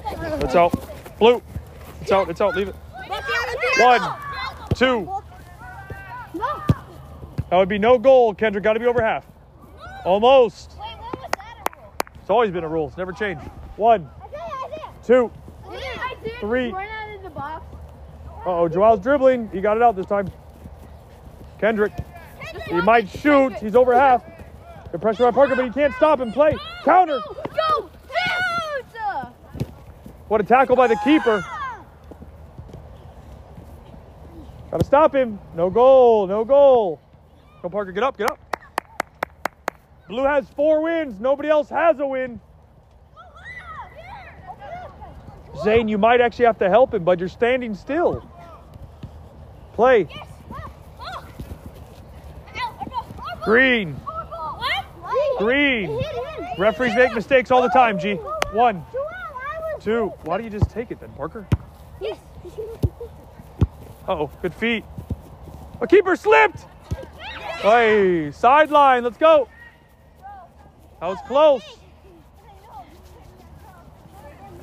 It's 0.09 0.55
out. 0.55 1.17
Blue. 1.19 1.41
It's 2.01 2.11
out. 2.11 2.29
It's 2.29 2.41
out. 2.41 2.55
Leave 2.55 2.69
it. 2.69 2.75
One, 3.79 4.01
two. 4.75 5.09
That 7.49 7.57
would 7.57 7.69
be 7.69 7.77
no 7.77 7.97
goal. 7.97 8.33
Kendrick 8.33 8.63
got 8.63 8.73
to 8.73 8.79
be 8.79 8.85
over 8.85 9.01
half. 9.01 9.25
Almost. 10.05 10.73
It's 12.21 12.29
always 12.29 12.51
been 12.51 12.63
a 12.63 12.67
rule. 12.67 12.87
It's 12.87 12.97
never 12.97 13.13
changed. 13.13 13.43
One, 13.77 14.09
two. 15.05 15.31
Three. 16.39 16.73
Run 18.47 18.55
out 18.55 18.65
of 18.65 18.71
the 18.71 18.79
box. 18.79 18.87
Uh 18.87 18.87
oh, 18.87 18.95
Joel's 18.95 19.01
dribbling. 19.01 19.49
He 19.51 19.61
got 19.61 19.77
it 19.77 19.83
out 19.83 19.95
this 19.95 20.05
time. 20.05 20.31
Kendrick. 21.59 21.91
He 22.67 22.81
might 22.81 23.09
shoot. 23.09 23.53
He's 23.53 23.75
over 23.75 23.93
half. 23.93 24.23
The 24.91 24.99
pressure 24.99 25.27
on 25.27 25.33
Parker, 25.33 25.55
but 25.55 25.65
he 25.65 25.71
can't 25.71 25.93
stop 25.95 26.19
him. 26.19 26.31
Play. 26.31 26.55
Counter. 26.83 27.19
Go! 27.19 27.89
Shoot! 28.07 28.85
What 30.27 30.39
a 30.41 30.43
tackle 30.43 30.75
by 30.75 30.87
the 30.87 30.97
keeper. 31.03 31.43
Got 34.71 34.79
to 34.79 34.85
stop 34.85 35.15
him. 35.15 35.39
No 35.55 35.69
goal. 35.69 36.27
No 36.27 36.45
goal. 36.45 37.01
Go, 37.61 37.69
Parker. 37.69 37.91
Get 37.91 38.03
up. 38.03 38.17
Get 38.17 38.31
up. 38.31 38.39
Blue 40.07 40.23
has 40.23 40.47
four 40.55 40.83
wins. 40.83 41.19
Nobody 41.19 41.49
else 41.49 41.69
has 41.69 41.99
a 41.99 42.07
win. 42.07 42.39
Zane, 45.63 45.87
you 45.87 45.97
might 45.97 46.21
actually 46.21 46.45
have 46.45 46.59
to 46.59 46.69
help 46.69 46.93
him, 46.93 47.03
but 47.03 47.19
you're 47.19 47.27
standing 47.27 47.73
still. 47.73 48.29
Play. 49.77 50.07
Green. 53.43 53.95
Green. 55.37 56.01
Referees 56.57 56.95
make 56.95 57.13
mistakes 57.13 57.51
all 57.51 57.61
the 57.61 57.69
time, 57.69 57.99
G. 57.99 58.15
One, 58.53 58.83
two. 59.79 60.07
Why 60.23 60.39
do 60.39 60.43
you 60.43 60.49
just 60.49 60.71
take 60.71 60.89
it 60.89 60.99
then, 60.99 61.11
Parker? 61.11 61.45
Yes. 62.01 62.17
Uh 64.07 64.13
oh, 64.13 64.31
good 64.41 64.55
feet. 64.55 64.83
A 65.79 65.85
keeper 65.85 66.15
slipped. 66.15 66.65
Hey, 67.59 68.31
sideline. 68.31 69.03
Let's 69.03 69.17
go. 69.17 69.47
That 70.99 71.07
was 71.07 71.19
close. 71.27 71.61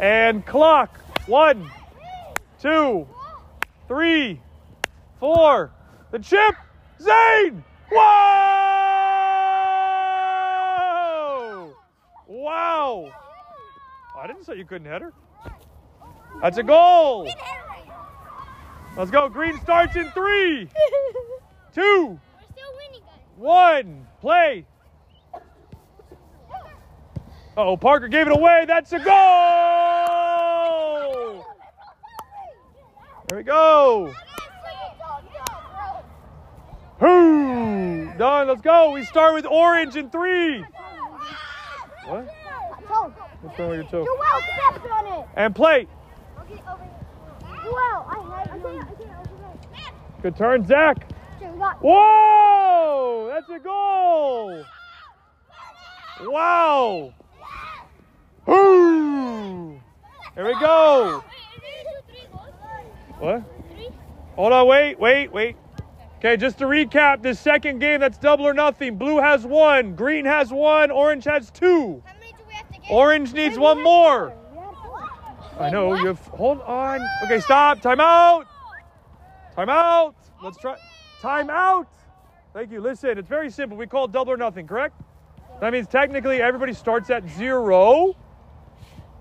And 0.01 0.45
clock. 0.45 0.99
One, 1.29 1.71
two, 2.61 3.07
three, 3.87 4.41
four. 5.25 5.73
The 6.11 6.19
chip. 6.19 6.55
Zane. 7.01 7.65
Whoa! 7.91 8.01
Wow. 12.29 13.11
Oh, 14.15 14.19
I 14.21 14.27
didn't 14.27 14.45
say 14.45 14.57
you 14.57 14.67
couldn't 14.67 14.87
head 14.87 15.01
her. 15.01 15.15
That's 16.43 16.59
a 16.59 16.63
goal. 16.63 17.27
Let's 18.99 19.11
go. 19.11 19.31
Green 19.31 19.59
starts 19.63 19.97
in 19.97 20.11
three, 20.11 20.69
two, 21.75 22.05
one. 22.07 22.21
two, 22.21 22.21
We're 22.37 22.43
still 22.53 22.75
winning, 22.77 23.01
guys. 23.01 23.21
one. 23.37 24.07
Play. 24.21 24.67
Oh, 27.57 27.79
Parker 27.79 28.09
gave 28.09 28.27
it 28.27 28.37
away. 28.37 28.67
That's 28.69 28.93
a 28.93 28.99
goal. 28.99 29.05
There 33.29 33.39
we 33.39 33.45
go. 33.45 34.13
Whoo! 37.01 38.13
Done. 38.17 38.49
Let's 38.49 38.61
go. 38.61 38.93
We 38.93 39.05
start 39.05 39.35
with 39.35 39.47
orange 39.47 39.97
in 39.97 40.11
three. 40.11 40.65
What? 42.07 42.29
What's 43.41 43.59
wrong 43.59 43.71
with 43.71 43.79
your 43.79 43.85
toe? 43.85 44.05
Joel 44.05 44.43
stepped 44.71 44.91
on 44.91 45.07
it. 45.07 45.29
And 45.37 45.55
play. 45.55 45.87
Joel, 46.49 48.07
I 48.09 48.47
had 48.47 48.61
you. 48.63 48.83
Good 50.23 50.37
turn, 50.37 50.67
Zach. 50.67 51.13
Okay, 51.37 51.51
we 51.51 51.59
got 51.59 51.83
Whoa! 51.83 53.31
That's 53.31 53.51
a 53.51 53.59
goal! 53.59 54.65
Wow! 56.23 57.13
Whoo! 58.47 59.81
Here 60.35 60.47
we 60.47 60.55
go! 60.61 61.23
What? 63.19 63.43
Hold 64.37 64.53
on, 64.53 64.67
wait, 64.67 64.99
wait, 64.99 65.33
wait. 65.33 65.57
Okay, 66.25 66.39
just 66.39 66.57
to 66.57 66.65
recap, 66.65 67.21
this 67.21 67.39
second 67.39 67.81
game, 67.81 68.01
that's 68.01 68.17
double 68.17 68.47
or 68.47 68.55
nothing. 68.55 68.97
Blue 68.97 69.19
has 69.19 69.45
one, 69.45 69.95
green 69.95 70.25
has 70.25 70.51
one, 70.51 70.91
orange 70.91 71.25
has 71.25 71.51
two. 71.51 72.03
How 72.07 72.15
many 72.15 72.33
do 72.33 72.39
we 72.49 72.55
have 72.55 72.67
to 72.69 72.81
get? 72.81 72.91
Orange 72.91 73.35
needs 73.35 73.59
one 73.59 73.83
more. 73.83 74.33
I 75.61 75.69
know 75.69 75.93
you 75.93 76.07
have. 76.07 76.19
Hold 76.29 76.63
on. 76.63 77.07
Okay, 77.25 77.41
stop. 77.41 77.83
Time 77.83 78.01
out. 78.01 78.47
Time 79.55 79.69
out. 79.69 80.15
Let's 80.43 80.57
try. 80.57 80.79
Time 81.21 81.51
out. 81.51 81.89
Thank 82.55 82.73
you. 82.73 82.81
Listen, 82.81 83.19
it's 83.19 83.29
very 83.29 83.51
simple. 83.51 83.77
We 83.77 83.87
call 83.87 84.07
it 84.07 84.13
double 84.13 84.33
or 84.33 84.39
nothing, 84.39 84.67
correct? 84.67 84.99
That 85.61 85.75
means 85.75 85.87
technically 85.89 86.41
everybody 86.41 86.73
starts 86.73 87.11
at 87.11 87.29
zero. 87.29 88.17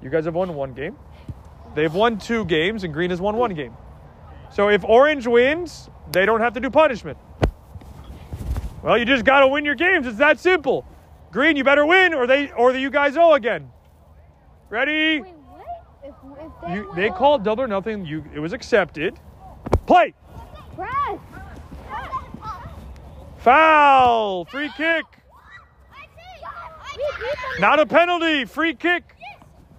You 0.01 0.09
guys 0.09 0.23
have 0.23 0.35
won 0.35 0.55
one 0.55 0.73
game. 0.73 0.95
They've 1.75 1.93
won 1.93 2.17
two 2.17 2.45
games, 2.45 2.85
and 2.85 2.93
green 2.93 3.09
has 3.09 3.19
won 3.19 3.35
one 3.35 3.53
game. 3.53 3.73
So 4.53 4.69
if 4.69 4.85
orange 4.85 5.27
wins, 5.27 5.89
they 6.11 6.25
don't 6.25 6.41
have 6.41 6.53
to 6.53 6.59
do 6.59 6.69
punishment. 6.69 7.17
Well, 8.81 8.97
you 8.97 9.05
just 9.05 9.23
got 9.23 9.39
to 9.39 9.47
win 9.47 9.63
your 9.63 9.75
games. 9.75 10.05
It's 10.05 10.17
that 10.17 10.39
simple. 10.39 10.85
Green, 11.31 11.55
you 11.55 11.63
better 11.63 11.85
win, 11.85 12.13
or 12.13 12.27
they 12.27 12.51
or 12.51 12.73
you 12.73 12.89
guys 12.89 13.17
owe 13.17 13.33
again. 13.33 13.71
Ready? 14.69 15.21
Wait, 15.21 15.33
what? 15.33 15.65
If, 16.03 16.13
if 16.45 16.51
they 16.61 16.73
You, 16.75 16.93
they 16.95 17.09
called 17.09 17.43
double 17.43 17.63
or 17.63 17.67
nothing. 17.67 18.05
You, 18.05 18.23
it 18.33 18.39
was 18.39 18.53
accepted. 18.53 19.19
Play. 19.87 20.13
Press. 20.75 21.19
Foul. 23.37 24.45
Free 24.45 24.69
kick. 24.75 25.05
Not 27.59 27.79
a 27.79 27.85
penalty. 27.85 28.45
Free 28.45 28.73
kick. 28.73 29.15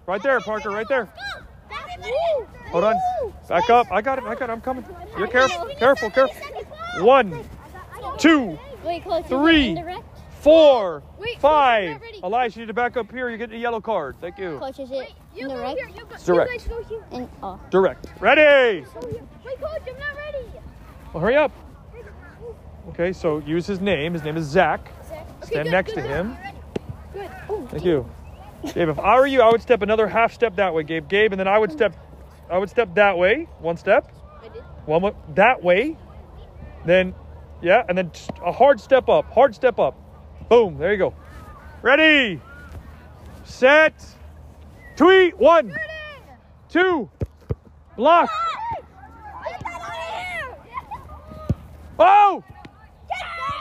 Right 0.07 0.23
there, 0.23 0.41
Parker. 0.41 0.71
Right 0.71 0.89
there. 0.89 1.09
Hold 2.75 2.85
on. 2.87 2.97
Back 3.49 3.71
up. 3.71 3.93
I 3.93 4.03
got 4.03 4.19
it. 4.19 4.25
I 4.25 4.35
got 4.35 4.51
it. 4.51 4.53
I'm 4.53 4.61
coming. 4.61 4.85
You're 5.17 5.29
careful. 5.29 5.67
Careful. 5.79 6.11
Careful. 6.11 6.37
One, 7.05 7.45
two, 8.19 8.59
Wait, 8.85 9.05
coach. 9.05 9.27
Three. 9.27 9.69
Indirect? 9.69 10.03
four, 10.41 11.05
Wait, 11.19 11.39
five. 11.39 11.91
not 11.93 12.03
ready. 12.03 12.21
Elias, 12.23 12.57
you 12.57 12.63
need 12.63 12.67
to 12.67 12.75
back 12.75 12.97
up 12.97 13.13
here. 13.13 13.31
You 13.31 13.39
get 13.39 13.53
a 13.53 13.57
yellow 13.57 13.81
card. 13.81 14.17
Thank 14.21 14.39
you. 14.39 14.59
Coach, 14.59 14.81
is 14.81 14.91
it 14.91 15.13
indirect? 15.37 15.81
Direct. 16.25 16.69
Oh. 17.45 17.61
Direct. 17.71 18.07
Ready. 18.19 18.85
Wait, 18.85 19.61
coach, 19.61 19.83
I'm 19.89 19.99
not 20.01 20.17
ready. 20.17 20.47
Well, 21.13 21.23
hurry 21.23 21.37
up. 21.37 21.53
Okay, 22.89 23.13
so 23.13 23.39
use 23.39 23.69
his 23.69 23.81
name. 23.81 24.15
His 24.15 24.25
name 24.25 24.37
is 24.37 24.47
Zach. 24.47 24.91
Stand 25.45 25.71
next 25.71 25.93
to 25.93 26.03
him. 26.03 26.37
Oh, 27.49 27.67
Thank 27.71 27.85
you. 27.85 28.11
Gabe, 28.75 28.89
if 28.89 28.99
I 28.99 29.21
were 29.21 29.29
you, 29.29 29.43
I 29.43 29.51
would 29.53 29.63
step 29.63 29.83
another 29.83 30.09
half 30.09 30.33
step 30.33 30.57
that 30.57 30.75
way, 30.75 30.83
Gabe. 30.83 31.09
Gabe, 31.09 31.33
and 31.33 31.39
then 31.39 31.49
I 31.49 31.59
would 31.59 31.71
step 31.71 31.95
I 32.51 32.59
would 32.59 32.71
step 32.71 32.95
that 32.95 33.17
way, 33.19 33.49
one 33.59 33.77
step. 33.77 34.11
One 34.87 35.03
mo- 35.03 35.17
that 35.35 35.63
way. 35.63 35.97
Then 36.85 37.15
yeah, 37.63 37.83
and 37.89 37.97
then 37.97 38.13
a 38.45 38.53
hard 38.53 38.81
step 38.81 39.09
up. 39.09 39.33
Hard 39.33 39.55
step 39.55 39.79
up. 39.79 39.99
Boom, 40.49 40.77
there 40.77 40.93
you 40.93 40.99
go. 40.99 41.15
Ready. 41.83 42.41
Set. 43.45 43.95
Tweet. 44.97 45.39
One. 45.39 45.75
Two. 46.69 47.11
Block. 47.97 48.29
Oh! 51.99 52.43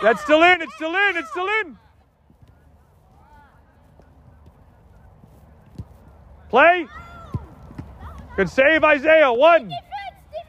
That's 0.02 0.22
still 0.22 0.44
in. 0.44 0.62
It's 0.62 0.74
still 0.76 0.96
in. 0.96 1.18
It's 1.18 1.30
still 1.30 1.48
in. 1.48 1.78
Play. 6.50 6.88
Good 8.36 8.50
save, 8.50 8.84
Isaiah. 8.84 9.32
One, 9.32 9.72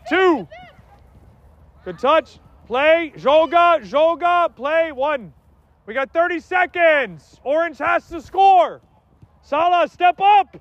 two. 0.09 0.49
Good 1.85 1.99
touch. 1.99 2.39
Play. 2.67 3.13
Joga. 3.15 3.81
Joga. 3.83 4.55
Play. 4.57 4.91
One. 4.91 5.35
We 5.85 5.93
got 5.93 6.11
30 6.11 6.41
seconds. 6.41 7.39
Orange 7.45 7.77
has 7.77 8.09
to 8.09 8.23
score. 8.23 8.81
Salah, 9.43 9.87
step 9.87 10.19
up. 10.19 10.57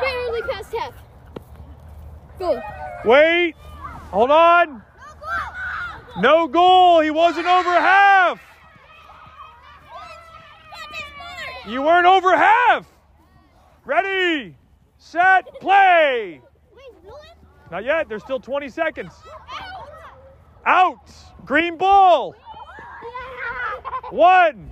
Barely 0.00 0.42
past 0.50 0.72
half. 0.72 0.94
Go. 2.38 2.62
Wait. 3.04 3.54
Hold 4.10 4.30
on. 4.30 4.85
No 6.18 6.48
goal. 6.48 7.00
He 7.00 7.10
wasn't 7.10 7.46
over 7.46 7.70
half. 7.70 8.40
You 11.66 11.82
weren't 11.82 12.06
over 12.06 12.36
half. 12.36 12.86
Ready, 13.84 14.56
set, 14.98 15.60
play. 15.60 16.40
Not 17.70 17.84
yet. 17.84 18.08
There's 18.08 18.22
still 18.22 18.40
20 18.40 18.68
seconds. 18.68 19.12
Out. 20.64 21.10
Green 21.44 21.76
ball. 21.76 22.34
One, 24.10 24.70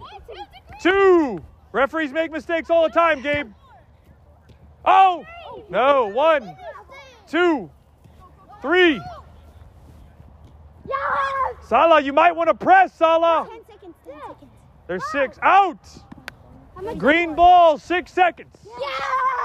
two. 0.81 1.45
Referees 1.73 2.12
make 2.12 2.31
mistakes 2.31 2.71
all 2.71 2.85
the 2.85 2.95
time, 2.95 3.21
Gabe. 3.21 3.51
Oh, 4.85 5.27
no. 5.69 6.07
One, 6.07 6.57
two, 7.29 7.71
three. 8.62 9.01
Salah, 11.66 12.01
you 12.01 12.12
might 12.12 12.32
want 12.32 12.48
to 12.48 12.55
press, 12.55 12.93
Salah. 12.94 13.48
10 13.51 13.61
seconds, 13.66 13.94
10 14.05 14.15
seconds. 14.20 14.51
There's 14.86 15.05
six. 15.11 15.39
Out. 15.43 15.78
How 16.74 16.82
much 16.82 16.98
Green 16.98 17.35
ball, 17.35 17.78
six 17.78 18.12
seconds. 18.12 18.55
Yeah! 18.65 18.70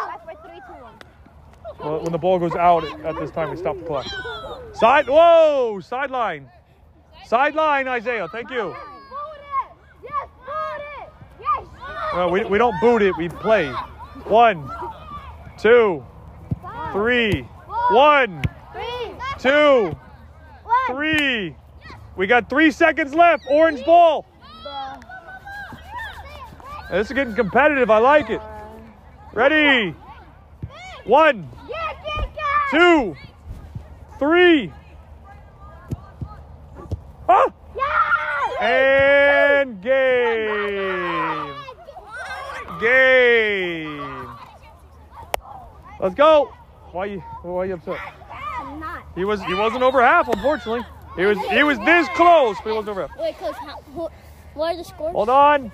That's 0.07 0.24
for 0.41 0.48
3 0.49 0.60
2 0.78 0.84
1. 0.84 0.94
Well, 1.80 2.03
when 2.03 2.11
the 2.11 2.18
ball 2.18 2.40
goes 2.40 2.56
out 2.56 2.84
at 3.06 3.16
this 3.16 3.32
time, 3.32 3.52
we 3.52 3.57
stop 3.57 3.78
the 3.78 3.86
clock. 3.86 4.06
Side, 4.74 5.07
whoa, 5.07 5.80
sideline. 5.82 6.49
Sideline, 7.26 7.88
Isaiah. 7.88 8.28
Thank 8.28 8.49
you. 8.49 8.64
Boot 8.64 8.76
it! 8.76 9.78
Yes, 10.03 10.28
boot 10.45 10.82
it! 11.03 11.10
Yes! 11.40 11.68
No, 12.16 12.28
we, 12.28 12.44
we 12.45 12.57
don't 12.57 12.76
boot 12.82 13.02
it, 13.02 13.16
we 13.18 13.30
play. 13.30 13.72
One, 14.26 14.70
two, 15.57 16.03
three. 16.91 17.44
One, 17.91 18.41
Three! 18.74 19.14
two, 19.40 19.98
three. 20.90 21.56
We 22.16 22.28
got 22.28 22.49
three 22.49 22.72
seconds 22.72 23.14
left. 23.14 23.44
Orange 23.49 23.86
ball. 23.86 24.26
This 26.91 27.07
is 27.07 27.14
getting 27.14 27.36
competitive. 27.36 27.90
I 27.90 27.99
like 27.99 28.30
it. 28.30 28.41
Ready? 29.34 29.95
One, 31.06 31.48
two, 32.72 33.16
three. 34.18 34.74
Yeah! 37.78 38.66
And 38.66 39.82
game. 39.82 41.53
Game. 42.82 44.28
Let's 45.99 46.16
go. 46.16 46.52
Why 46.91 47.06
you 47.06 47.20
why 47.44 47.66
you 47.66 47.76
upset? 47.76 48.19
I'm 49.15 49.15
not. 49.15 49.18
He 49.18 49.26
was 49.26 49.44
he 49.44 49.53
wasn't 49.53 49.84
over 49.84 50.02
half, 50.02 50.27
unfortunately. 50.27 50.86
He 51.15 51.26
was 51.26 51.38
he 51.49 51.64
was 51.64 51.77
this 51.80 52.07
close, 52.10 52.57
but 52.57 52.69
he 52.69 52.76
wasn't 52.76 52.90
over 52.90 53.07
half. 53.07 53.18
Wait, 53.18 53.38
coach, 53.38 53.56
how, 53.56 53.80
what 54.53 54.73
are 54.73 54.77
the 54.77 54.84
scores? 54.84 55.14
Hold 55.14 55.30
on. 55.30 55.72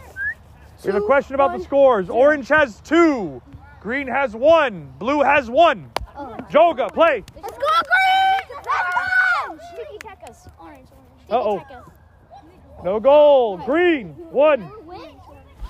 We 0.84 0.92
have 0.92 1.02
a 1.02 1.06
question 1.06 1.36
about 1.36 1.52
the 1.52 1.58
one, 1.58 1.66
scores. 1.66 2.10
Orange 2.10 2.48
has 2.50 2.80
two. 2.82 3.42
Green 3.82 4.08
has 4.08 4.36
one. 4.36 4.94
Blue 5.00 5.22
has 5.22 5.50
one. 5.50 5.92
Oh. 6.16 6.36
Joga, 6.50 6.92
play. 6.94 7.24
Let's 7.42 7.58
go, 7.58 7.66
Green! 7.68 8.48
Let's 8.56 8.68
go! 8.68 9.58
Sticky 9.74 9.98
takas. 10.00 10.52
Orange, 10.60 10.88
orange. 11.30 11.64
Uh-oh. 11.64 12.84
No 12.84 13.00
goal. 13.00 13.58
Green. 13.58 14.10
One, 14.32 14.70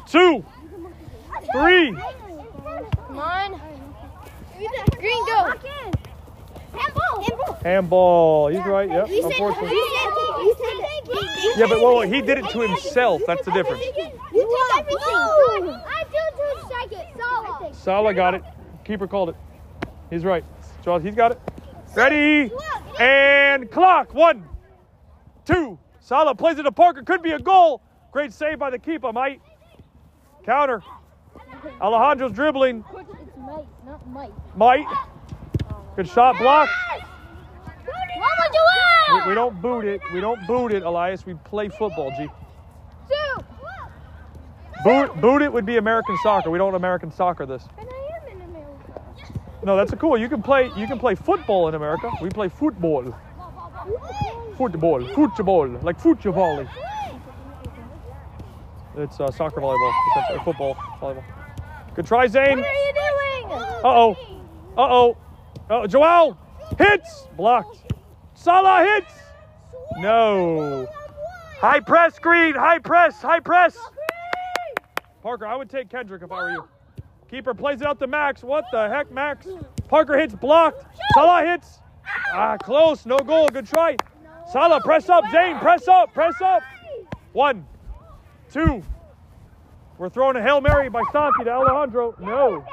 two, 0.07 0.43
three. 1.51 1.91
Come 3.07 3.19
on. 3.19 3.61
Green, 4.97 5.25
go. 5.25 5.53
Handball. 6.77 7.23
Handball. 7.23 7.57
Handball. 7.63 8.47
He's 8.49 8.65
right. 8.65 8.89
Yep. 8.89 9.09
Unfortunately. 9.09 9.77
Yeah, 11.57 11.67
but 11.67 11.79
whoa, 11.79 12.01
he 12.01 12.21
did 12.21 12.37
it 12.39 12.49
to 12.49 12.59
himself. 12.59 13.21
That's 13.25 13.45
the 13.45 13.51
difference. 13.51 13.83
You 13.85 13.93
take 14.73 14.85
everything. 14.91 15.81
I 15.87 16.03
do 16.11 16.17
two 16.35 16.67
seconds. 16.69 17.09
Solo. 17.17 17.71
Salah 17.73 18.13
got 18.13 18.33
it. 18.33 18.43
Keeper 18.83 19.07
called 19.07 19.29
it. 19.29 19.35
He's 20.09 20.25
right. 20.25 20.43
Charles, 20.83 21.03
he's 21.03 21.15
got 21.15 21.31
it. 21.31 21.39
Ready 21.95 22.51
and 22.99 23.71
clock. 23.71 24.13
One, 24.13 24.47
two. 25.45 25.79
Salah 26.01 26.35
plays 26.35 26.59
it 26.59 26.63
to 26.63 26.71
Parker. 26.71 27.03
Could 27.03 27.21
be 27.21 27.31
a 27.31 27.39
goal. 27.39 27.81
Great 28.11 28.33
save 28.33 28.59
by 28.59 28.69
the 28.69 28.79
keeper, 28.79 29.11
Mike. 29.13 29.41
Counter. 30.45 30.83
Alejandro's 31.81 32.33
dribbling. 32.33 32.83
It's 32.89 33.37
Mike, 33.37 33.65
not 33.85 34.07
Mike. 34.09 34.31
Might. 34.55 34.85
Good 35.95 36.09
shot 36.09 36.37
block. 36.37 36.69
We, 39.09 39.29
we 39.29 39.35
don't 39.35 39.61
boot 39.61 39.85
it. 39.85 40.01
We 40.13 40.19
don't 40.19 40.45
boot 40.47 40.73
it, 40.73 40.83
Elias. 40.83 41.25
We 41.25 41.35
play 41.35 41.69
football, 41.69 42.11
G. 42.17 42.27
Two. 43.07 43.45
Boot, 44.83 45.15
boot 45.21 45.41
it 45.41 45.51
would 45.51 45.65
be 45.65 45.77
American 45.77 46.17
soccer. 46.21 46.49
We 46.49 46.57
don't 46.57 46.75
American 46.75 47.11
soccer 47.11 47.45
this. 47.45 47.67
And 47.77 47.87
I 47.87 48.31
am 48.31 48.37
in 48.37 48.43
America. 48.49 49.01
No, 49.63 49.77
that's 49.77 49.93
a 49.93 49.95
cool. 49.95 50.17
You 50.17 50.27
can 50.27 50.41
play. 50.41 50.71
You 50.75 50.87
can 50.87 50.99
play 50.99 51.15
football 51.15 51.69
in 51.69 51.75
America. 51.75 52.11
We 52.21 52.29
play 52.29 52.49
football. 52.49 53.15
Football. 54.57 55.05
Football. 55.13 55.79
Like 55.81 55.99
football. 55.99 56.67
It's 58.97 59.19
uh, 59.19 59.31
soccer 59.31 59.61
volleyball. 59.61 59.93
essentially, 60.11 60.39
football 60.43 60.75
volleyball. 60.99 61.23
Good 61.95 62.07
try, 62.07 62.27
Zane. 62.27 62.59
What 62.59 62.67
are 62.67 62.73
you 62.73 62.93
doing? 62.93 63.51
Uh 63.51 63.79
oh. 63.83 64.17
Uh 64.77 64.81
oh. 64.81 65.17
Oh, 65.69 65.87
Joel 65.87 66.37
hits. 66.77 67.27
Blocked. 67.35 67.93
Salah 68.33 68.83
hits. 68.83 69.13
No. 69.97 70.87
High 71.59 71.79
press, 71.79 72.19
Green. 72.19 72.53
High 72.53 72.79
press. 72.79 73.21
High 73.21 73.39
press. 73.39 73.77
Parker, 75.23 75.47
I 75.47 75.55
would 75.55 75.69
take 75.69 75.89
Kendrick 75.89 76.21
if 76.21 76.31
I 76.31 76.35
were 76.35 76.51
you. 76.51 76.67
Keeper 77.29 77.55
plays 77.55 77.81
it 77.81 77.87
out 77.87 77.99
to 77.99 78.07
Max. 78.07 78.43
What 78.43 78.65
the 78.71 78.87
heck, 78.87 79.11
Max? 79.11 79.47
Parker 79.87 80.17
hits 80.17 80.35
blocked. 80.35 80.85
Salah 81.13 81.43
hits. 81.43 81.79
Ah, 82.31 82.57
close. 82.57 83.05
No 83.05 83.17
goal. 83.17 83.47
Good 83.49 83.65
try. 83.65 83.95
Salah, 84.51 84.79
press 84.81 85.09
up. 85.09 85.23
Zane, 85.31 85.57
press 85.57 85.87
up. 85.87 86.13
Press 86.13 86.39
up. 86.41 86.61
One, 87.33 87.65
two. 88.51 88.83
We're 89.97 90.09
throwing 90.09 90.35
a 90.35 90.41
Hail 90.41 90.61
Mary 90.61 90.89
by 90.89 91.01
Santi 91.11 91.45
to 91.45 91.51
Alejandro. 91.51 92.15
No. 92.19 92.63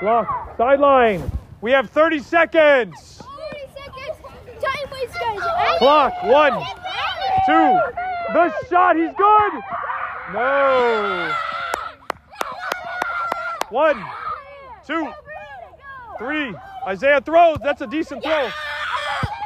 Block. 0.00 0.56
Sideline. 0.56 1.30
We 1.60 1.72
have 1.72 1.90
30 1.90 2.20
seconds. 2.20 3.20
30 3.20 3.60
seconds. 3.74 4.62
Time 4.62 5.10
guys. 5.10 5.78
Clock. 5.78 6.22
One, 6.22 6.52
two. 7.46 7.78
The 8.32 8.52
shot. 8.68 8.96
He's 8.96 9.10
good. 9.16 9.52
No. 10.32 11.34
One, 13.70 14.04
two, 14.86 15.12
three. 16.18 16.54
Isaiah 16.86 17.20
throws. 17.20 17.58
That's 17.62 17.80
a 17.82 17.86
decent 17.86 18.22
throw. 18.22 18.48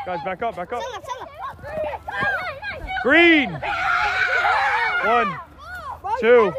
Guys, 0.06 0.20
back 0.24 0.42
up, 0.42 0.56
back 0.56 0.72
up. 0.72 0.82
Green. 3.02 3.50
One, 5.04 5.34
two, 6.20 6.52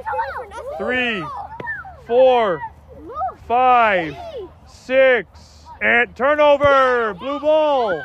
three, 0.78 1.24
four, 2.06 2.61
five, 3.48 4.15
six, 4.68 5.65
and 5.82 6.15
turnover. 6.15 7.14
Blue 7.14 7.40
ball. 7.40 8.02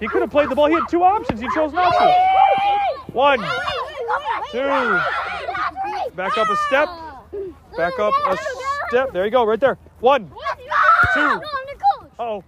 He 0.00 0.08
could 0.08 0.22
have 0.22 0.30
played 0.30 0.50
the 0.50 0.54
ball. 0.54 0.66
He 0.66 0.74
had 0.74 0.88
two 0.88 1.02
options. 1.02 1.40
He 1.40 1.48
chose 1.54 1.72
not 1.72 1.92
to. 1.92 3.12
One, 3.12 3.38
two. 4.50 5.00
Back 6.14 6.36
up 6.36 6.48
a 6.48 6.56
step. 6.68 6.88
Back 7.76 7.98
up 7.98 8.14
a 8.26 8.36
step. 8.88 9.12
There 9.12 9.24
you 9.24 9.30
go, 9.30 9.44
right 9.44 9.58
there. 9.58 9.78
One. 10.00 10.30
Two. 11.14 11.40
Uh-oh. 12.18 12.44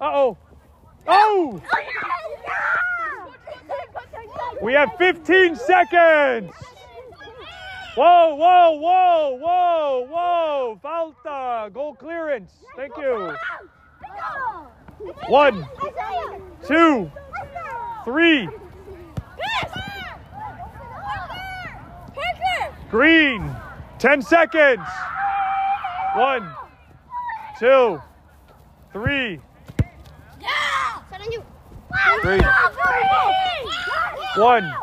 Uh-oh. 0.00 0.36
Oh! 1.08 1.62
We 4.62 4.74
have 4.74 4.94
15 4.96 5.56
seconds. 5.56 6.52
Whoa, 7.94 8.34
whoa, 8.36 8.70
whoa, 8.72 9.36
whoa, 9.38 10.06
whoa. 10.10 10.80
Falta. 10.82 11.70
Goal 11.72 11.94
clearance. 11.94 12.52
Thank 12.74 12.96
you. 12.96 13.34
One, 15.28 15.66
two, 16.66 17.10
three. 18.04 18.48
Green. 22.90 23.56
10 23.98 24.20
seconds. 24.20 24.86
One, 26.16 26.50
two, 27.58 28.02
three, 28.92 29.38
three. 32.22 32.40
One, 34.36 34.74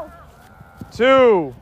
two. 0.91 1.53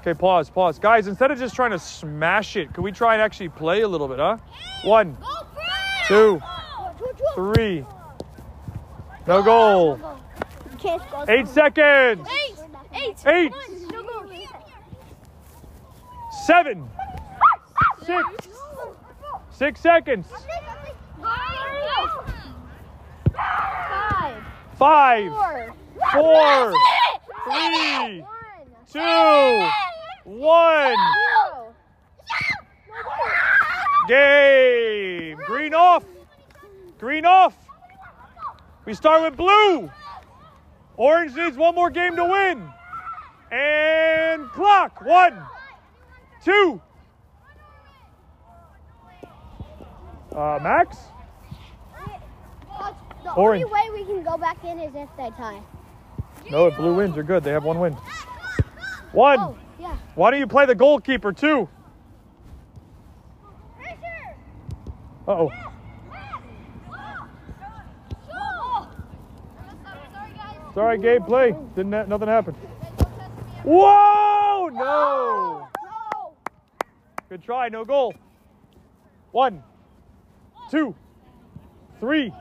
Okay, 0.00 0.14
pause, 0.14 0.48
pause. 0.48 0.78
Guys, 0.78 1.08
instead 1.08 1.30
of 1.30 1.38
just 1.38 1.54
trying 1.54 1.72
to 1.72 1.78
smash 1.78 2.56
it, 2.56 2.72
could 2.72 2.82
we 2.82 2.90
try 2.90 3.12
and 3.12 3.20
actually 3.20 3.50
play 3.50 3.82
a 3.82 3.88
little 3.88 4.08
bit, 4.08 4.18
huh? 4.18 4.38
One, 4.82 5.14
two, 6.08 6.40
three. 7.34 7.84
No 9.26 9.42
goal. 9.42 10.00
Eight 11.28 11.46
seconds. 11.48 12.26
Eight. 13.26 13.52
Seven. 16.46 16.88
Six. 18.06 18.48
Six 19.50 19.80
seconds. 19.80 20.26
Five. 24.78 25.30
Four. 26.14 26.74
Three. 27.44 28.24
Two. 28.92 29.68
One. 30.24 30.96
Game. 34.08 35.38
Green 35.46 35.74
off. 35.74 36.04
Green 36.98 37.24
off. 37.24 37.54
We 38.84 38.94
start 38.94 39.22
with 39.22 39.36
blue. 39.36 39.90
Orange 40.96 41.34
needs 41.36 41.56
one 41.56 41.74
more 41.74 41.90
game 41.90 42.16
to 42.16 42.24
win. 42.24 42.68
And 43.52 44.48
clock. 44.50 45.00
One, 45.04 45.40
two. 46.44 46.80
Uh, 50.34 50.58
Max? 50.62 50.96
The 53.24 53.32
Orange. 53.32 53.64
only 53.64 53.72
way 53.72 53.90
we 53.92 54.04
can 54.04 54.22
go 54.22 54.36
back 54.36 54.62
in 54.64 54.80
is 54.80 54.94
if 54.94 55.08
they 55.16 55.30
tie. 55.30 55.60
No, 56.50 56.66
if 56.68 56.76
blue 56.76 56.94
wins, 56.94 57.14
you're 57.14 57.24
good. 57.24 57.44
They 57.44 57.50
have 57.50 57.64
one 57.64 57.78
win. 57.78 57.96
One. 59.12 59.38
Oh, 59.40 59.58
yeah. 59.78 59.96
Why 60.14 60.30
don't 60.30 60.40
you 60.40 60.46
play 60.46 60.66
the 60.66 60.74
goalkeeper, 60.74 61.32
two? 61.32 61.68
Uh 65.28 65.32
oh. 65.32 65.50
Sorry, 70.74 70.98
Gabe, 70.98 71.26
play. 71.26 71.54
Didn't 71.74 71.92
ha- 71.92 72.04
nothing 72.04 72.28
happened. 72.28 72.56
Whoa! 73.64 74.68
No! 74.72 75.68
Good 77.28 77.42
try, 77.42 77.68
no 77.68 77.84
goal. 77.84 78.14
One, 79.32 79.62
two, 80.70 80.94
three. 81.98 82.32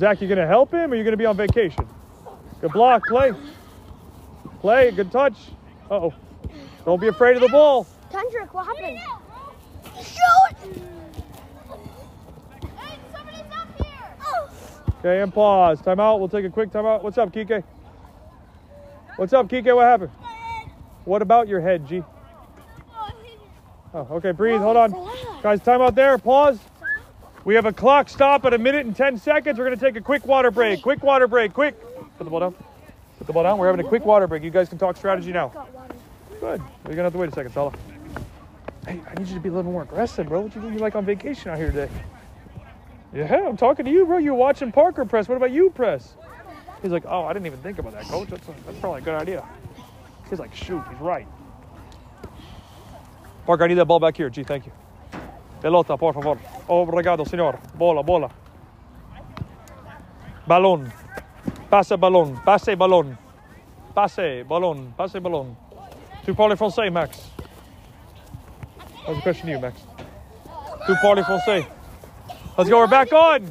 Zach, 0.00 0.22
you 0.22 0.28
gonna 0.28 0.46
help 0.46 0.72
him 0.72 0.90
or 0.90 0.94
you're 0.94 1.04
gonna 1.04 1.18
be 1.18 1.26
on 1.26 1.36
vacation? 1.36 1.86
Good 2.62 2.72
block, 2.72 3.06
play. 3.06 3.34
Play, 4.62 4.92
good 4.92 5.12
touch. 5.12 5.34
Uh 5.90 6.06
oh. 6.06 6.14
Don't 6.86 6.98
be 6.98 7.08
afraid 7.08 7.36
of 7.36 7.42
the 7.42 7.50
ball. 7.50 7.86
Kendrick, 8.10 8.54
what 8.54 8.66
happened? 8.66 8.98
Shoot! 9.96 10.56
Hey, 12.78 12.98
somebody's 13.12 13.40
up 13.52 13.68
here! 13.76 14.16
Oh. 14.26 14.50
Okay, 15.00 15.20
and 15.20 15.34
pause. 15.34 15.82
Timeout. 15.82 16.18
We'll 16.18 16.30
take 16.30 16.46
a 16.46 16.50
quick 16.50 16.70
timeout. 16.70 17.02
What's 17.02 17.18
up, 17.18 17.30
Kike? 17.30 17.62
What's 19.16 19.34
up, 19.34 19.48
Kike? 19.48 19.76
What 19.76 19.84
happened? 19.84 20.10
What 21.04 21.20
about 21.20 21.46
your 21.46 21.60
head, 21.60 21.86
G? 21.86 22.02
Oh, 23.92 24.06
okay, 24.12 24.30
breathe. 24.30 24.60
Hold 24.60 24.78
on. 24.78 25.10
Guys, 25.42 25.60
time 25.60 25.82
out 25.82 25.94
there. 25.94 26.16
Pause. 26.16 26.58
We 27.44 27.54
have 27.54 27.64
a 27.64 27.72
clock 27.72 28.08
stop 28.08 28.44
at 28.44 28.52
a 28.52 28.58
minute 28.58 28.84
and 28.86 28.94
10 28.94 29.18
seconds. 29.18 29.58
We're 29.58 29.64
going 29.64 29.78
to 29.78 29.84
take 29.84 29.96
a 29.96 30.00
quick 30.00 30.26
water 30.26 30.50
break. 30.50 30.82
Quick 30.82 31.02
water 31.02 31.26
break. 31.26 31.54
Quick. 31.54 31.80
Put 32.18 32.24
the 32.24 32.30
ball 32.30 32.40
down. 32.40 32.54
Put 33.18 33.26
the 33.26 33.32
ball 33.32 33.44
down. 33.44 33.58
We're 33.58 33.66
having 33.66 33.84
a 33.84 33.88
quick 33.88 34.04
water 34.04 34.26
break. 34.26 34.42
You 34.42 34.50
guys 34.50 34.68
can 34.68 34.76
talk 34.76 34.96
strategy 34.96 35.32
now. 35.32 35.66
Good. 36.40 36.60
You're 36.84 36.94
going 36.94 36.96
to 36.96 37.02
have 37.04 37.12
to 37.12 37.18
wait 37.18 37.30
a 37.30 37.32
second, 37.32 37.52
Salah. 37.52 37.72
Hey, 38.86 39.00
I 39.08 39.14
need 39.18 39.28
you 39.28 39.34
to 39.34 39.40
be 39.40 39.48
a 39.48 39.52
little 39.52 39.70
more 39.70 39.82
aggressive, 39.82 40.28
bro. 40.28 40.40
What 40.40 40.54
you 40.54 40.60
doing? 40.60 40.74
You're 40.74 40.82
like 40.82 40.96
on 40.96 41.04
vacation 41.04 41.50
out 41.50 41.58
here 41.58 41.70
today. 41.70 41.88
Yeah, 43.12 43.48
I'm 43.48 43.56
talking 43.56 43.84
to 43.86 43.90
you, 43.90 44.06
bro. 44.06 44.18
You're 44.18 44.34
watching 44.34 44.70
Parker 44.70 45.04
press. 45.04 45.28
What 45.28 45.36
about 45.36 45.50
you 45.50 45.70
press? 45.70 46.14
He's 46.82 46.92
like, 46.92 47.04
oh, 47.06 47.24
I 47.24 47.32
didn't 47.32 47.46
even 47.46 47.58
think 47.60 47.78
about 47.78 47.92
that, 47.92 48.04
coach. 48.04 48.28
That's, 48.28 48.46
that's 48.46 48.78
probably 48.78 49.02
a 49.02 49.04
good 49.04 49.20
idea. 49.20 49.46
He's 50.28 50.38
like, 50.38 50.54
shoot, 50.54 50.82
he's 50.88 50.98
right. 51.00 51.26
Parker, 53.46 53.64
I 53.64 53.66
need 53.66 53.74
that 53.74 53.86
ball 53.86 53.98
back 53.98 54.16
here. 54.16 54.30
Gee, 54.30 54.44
thank 54.44 54.64
you. 54.66 54.72
Pelota, 55.60 55.96
por 55.96 56.14
favor. 56.14 56.38
Oh, 56.68 56.82
Obrigado, 56.82 57.24
señor. 57.24 57.58
Bola, 57.74 58.02
bola. 58.02 58.30
Balón. 60.46 60.92
Pase 61.68 61.96
balón. 61.96 62.42
Pase 62.44 62.74
balón. 62.74 63.18
Pase 63.94 64.44
balón. 64.44 64.94
Pase 64.96 65.20
balón. 65.20 65.56
Tu 66.24 66.34
parles 66.34 66.58
français, 66.58 66.90
Max? 66.90 67.30
That 69.06 69.08
was 69.08 69.18
a 69.18 69.22
question 69.22 69.46
to 69.46 69.52
you, 69.52 69.58
Max. 69.58 69.80
Party 71.02 71.22
full 71.22 71.40
say. 71.40 71.66
Let's 72.58 72.68
go. 72.68 72.78
We're 72.78 72.86
back 72.88 73.12
on. 73.12 73.44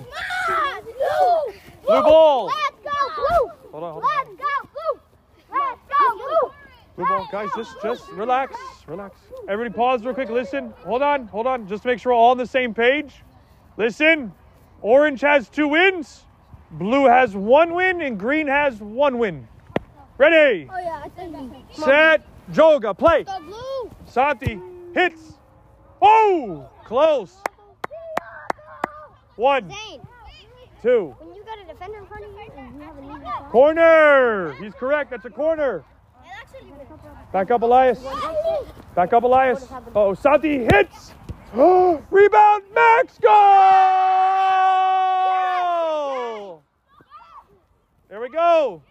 Blue 1.88 2.02
ball. 2.04 2.46
Let's 2.48 2.76
go, 2.84 2.90
blue. 3.16 3.52
Hold 3.72 3.84
on, 3.84 3.92
hold 3.94 4.04
on. 4.04 4.10
Let's 4.10 4.30
go, 4.38 4.70
blue. 4.74 5.02
Let's 5.52 5.82
go, 5.90 6.16
blue. 6.16 6.59
Blue 7.00 7.08
ball, 7.08 7.30
guys. 7.32 7.50
Just, 7.56 7.82
just 7.82 8.10
relax, 8.12 8.58
relax. 8.86 9.18
Everybody, 9.48 9.74
pause 9.74 10.04
real 10.04 10.14
quick. 10.14 10.30
Listen. 10.30 10.74
Hold 10.84 11.02
on, 11.02 11.28
hold 11.28 11.48
on. 11.48 11.66
Just 11.66 11.84
to 11.84 11.88
make 11.88 11.98
sure 11.98 12.12
we're 12.12 12.18
all 12.18 12.32
on 12.32 12.38
the 12.38 12.46
same 12.46 12.74
page. 12.74 13.24
Listen. 13.78 14.34
Orange 14.82 15.22
has 15.22 15.48
two 15.48 15.70
wins. 15.70 16.26
Blue 16.72 17.06
has 17.06 17.38
one 17.38 17.74
win, 17.74 18.02
and 18.02 18.20
green 18.20 18.48
has 18.48 18.82
one 18.82 19.18
win. 19.18 19.48
Ready, 20.18 20.70
Oh 20.70 20.78
yeah, 20.78 21.02
I 21.02 21.08
think 21.10 21.54
set, 21.72 22.28
Joga, 22.52 22.98
play. 22.98 23.24
Go 23.24 23.40
blue. 23.40 23.92
Santi 24.06 24.60
hits. 24.94 25.38
Oh, 26.02 26.70
close. 26.84 27.38
One, 29.38 29.74
two. 30.82 31.16
when 31.18 31.34
you 31.34 31.44
got 31.46 31.60
a 31.62 31.66
defender 31.66 32.00
in 32.00 32.06
front 32.08 32.26
of 32.26 32.32
you 32.32 32.38
you 32.78 32.82
have 32.82 33.46
a 33.46 33.50
Corner. 33.50 34.52
He's 34.62 34.74
correct. 34.74 35.12
That's 35.12 35.24
a 35.24 35.30
corner. 35.30 35.86
Back 37.32 37.52
up, 37.52 37.62
Elias. 37.62 38.00
Back 38.96 39.14
up, 39.14 39.24
Elias. 39.24 39.68
Oh, 39.96 40.14
Santi 40.14 40.66
hits. 40.72 41.14
Rebound, 41.54 42.64
Max 42.74 43.18
goal. 43.20 43.30
There 48.10 48.20
we 48.22 48.30
go. 48.30 48.82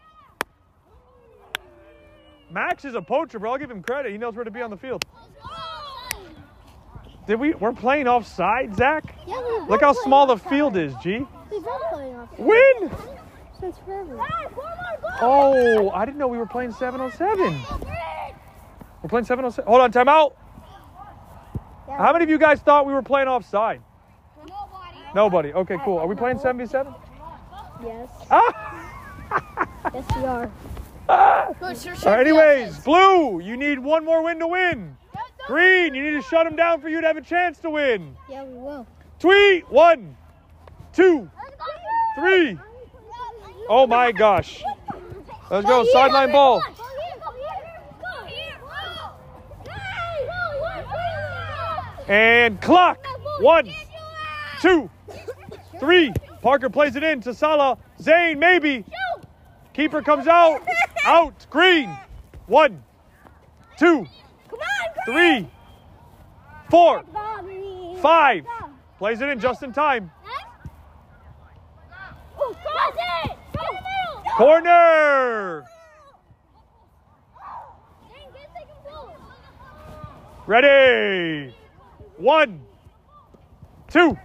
Max 2.50 2.84
is 2.84 2.94
a 2.94 3.02
poacher, 3.02 3.38
bro. 3.38 3.52
I'll 3.52 3.58
give 3.58 3.70
him 3.70 3.82
credit. 3.82 4.12
He 4.12 4.18
knows 4.18 4.34
where 4.34 4.44
to 4.44 4.50
be 4.50 4.62
on 4.62 4.70
the 4.70 4.76
field. 4.76 5.04
Did 7.26 7.38
we? 7.38 7.52
We're 7.54 7.72
playing 7.72 8.08
offside, 8.08 8.74
Zach. 8.74 9.14
Yeah, 9.26 9.40
we've 9.46 9.68
Look 9.68 9.82
how 9.82 9.92
small 9.92 10.26
the 10.26 10.38
field 10.38 10.76
is, 10.76 10.94
G. 11.02 11.26
We've 11.50 11.62
playing 11.90 12.16
offside 12.16 12.38
Win. 12.38 12.90
Since 13.60 13.78
forever. 13.78 14.18
Oh, 15.20 15.90
I 15.90 16.04
didn't 16.04 16.18
know 16.18 16.28
we 16.28 16.38
were 16.38 16.46
playing 16.46 16.72
707. 16.72 17.60
We're 19.02 19.08
playing 19.08 19.24
707. 19.24 19.68
Hold 19.68 19.80
on, 19.80 19.92
time 19.92 20.08
out. 20.08 20.36
How 21.88 22.12
many 22.12 22.24
of 22.24 22.30
you 22.30 22.38
guys 22.38 22.60
thought 22.60 22.86
we 22.86 22.92
were 22.92 23.02
playing 23.02 23.28
offside? 23.28 23.80
Nobody. 24.38 24.98
Nobody. 25.14 25.52
Okay, 25.52 25.76
cool. 25.84 25.98
Are 25.98 26.06
we 26.06 26.14
playing 26.14 26.38
7v7? 26.38 26.94
Yes. 27.82 28.08
Ah! 29.30 29.90
Yes, 29.92 30.04
we 30.16 30.24
are. 30.24 30.50
All 31.08 31.54
right, 32.06 32.20
anyways, 32.20 32.78
blue, 32.78 33.40
you 33.40 33.58
need 33.58 33.78
one 33.78 34.06
more 34.06 34.22
win 34.22 34.38
to 34.38 34.46
win. 34.46 34.96
Green, 35.46 35.94
you 35.94 36.02
need 36.02 36.22
to 36.22 36.22
shut 36.22 36.44
them 36.46 36.56
down 36.56 36.80
for 36.80 36.88
you 36.88 37.02
to 37.02 37.06
have 37.06 37.18
a 37.18 37.22
chance 37.22 37.58
to 37.58 37.70
win. 37.70 38.16
Yeah, 38.30 38.44
we 38.44 38.54
will. 38.54 38.86
Tweet, 39.18 39.70
one, 39.70 40.16
two, 40.94 41.30
three. 42.18 42.58
Oh 43.68 43.86
my 43.86 44.12
gosh. 44.12 44.62
Let's 45.50 45.66
go, 45.66 45.84
sideline 45.92 46.32
ball. 46.32 46.62
And 52.06 52.60
clock. 52.60 53.04
One, 53.40 53.70
two, 54.60 54.90
three. 55.78 56.12
Parker 56.40 56.70
plays 56.70 56.96
it 56.96 57.02
in 57.02 57.20
to 57.22 57.34
Salah. 57.34 57.76
Zane, 58.00 58.38
maybe. 58.38 58.84
Keeper 59.74 60.02
comes 60.02 60.26
out. 60.26 60.62
Out. 61.04 61.46
Green. 61.50 61.96
One, 62.46 62.82
two, 63.78 64.06
three, 65.04 65.46
four, 66.70 67.04
five. 68.00 68.46
Plays 68.98 69.20
it 69.20 69.28
in 69.28 69.38
just 69.38 69.62
in 69.62 69.72
time. 69.72 70.10
Corner. 74.38 75.66
Ready. 80.46 81.52
One, 82.18 82.60
two, 83.90 84.16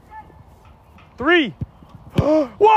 three. 1.18 1.50
Whoa! 2.20 2.70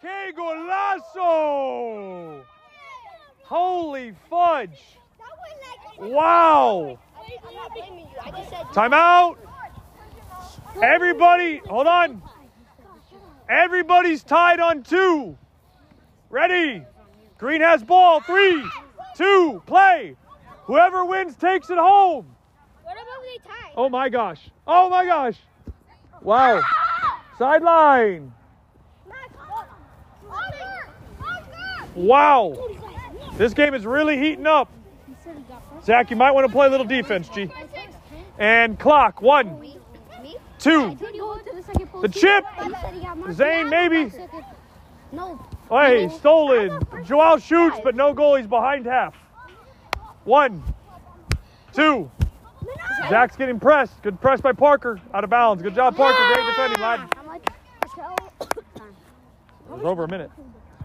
Que 0.00 0.32
golazo! 0.36 2.42
Holy 3.44 4.14
fudge! 4.28 4.98
Wow! 6.00 6.98
Timeout! 8.72 9.36
Everybody, 10.82 11.58
hold 11.58 11.86
on. 11.86 12.20
Everybody's 13.48 14.24
tied 14.24 14.60
on 14.60 14.82
two. 14.82 15.36
Ready? 16.30 16.82
Green 17.38 17.60
has 17.60 17.82
ball. 17.82 18.20
Three, 18.20 18.64
two, 19.16 19.62
play. 19.66 20.16
Whoever 20.64 21.04
wins 21.04 21.36
takes 21.36 21.70
it 21.70 21.78
home. 21.78 22.26
What 22.82 22.94
about 22.94 23.22
they 23.22 23.38
tie? 23.48 23.72
Oh 23.76 23.88
my 23.88 24.08
gosh. 24.08 24.40
Oh 24.66 24.88
my 24.88 25.04
gosh. 25.04 25.36
Wow. 26.22 26.62
Sideline. 27.38 28.32
Wow. 31.94 32.68
This 33.36 33.54
game 33.54 33.74
is 33.74 33.86
really 33.86 34.18
heating 34.18 34.46
up. 34.46 34.72
Zach, 35.84 36.10
you 36.10 36.16
might 36.16 36.32
want 36.32 36.46
to 36.46 36.52
play 36.52 36.66
a 36.66 36.70
little 36.70 36.86
defense, 36.86 37.28
G. 37.28 37.50
And 38.38 38.78
clock. 38.78 39.22
One, 39.22 39.75
two. 40.66 40.96
The 42.02 42.08
chip. 42.08 42.44
Zane, 43.32 43.68
maybe. 43.68 44.12
No. 45.12 45.40
Hey, 45.70 46.08
stolen. 46.08 46.80
Joao 47.04 47.38
shoots, 47.38 47.78
but 47.82 47.94
no 47.94 48.12
goal. 48.12 48.36
He's 48.36 48.46
behind 48.46 48.86
half. 48.86 49.14
One, 50.24 50.62
two. 51.72 52.10
Zach's 53.08 53.36
getting 53.36 53.60
pressed. 53.60 54.02
Good 54.02 54.20
press 54.20 54.40
by 54.40 54.52
Parker. 54.52 55.00
Out 55.14 55.22
of 55.22 55.30
bounds. 55.30 55.62
Good 55.62 55.74
job, 55.74 55.96
Parker. 55.96 56.34
Great 56.34 56.46
defending, 56.46 56.80
lad. 56.80 57.12
It 59.68 59.72
was 59.72 59.84
over 59.84 60.04
a 60.04 60.08
minute. 60.08 60.30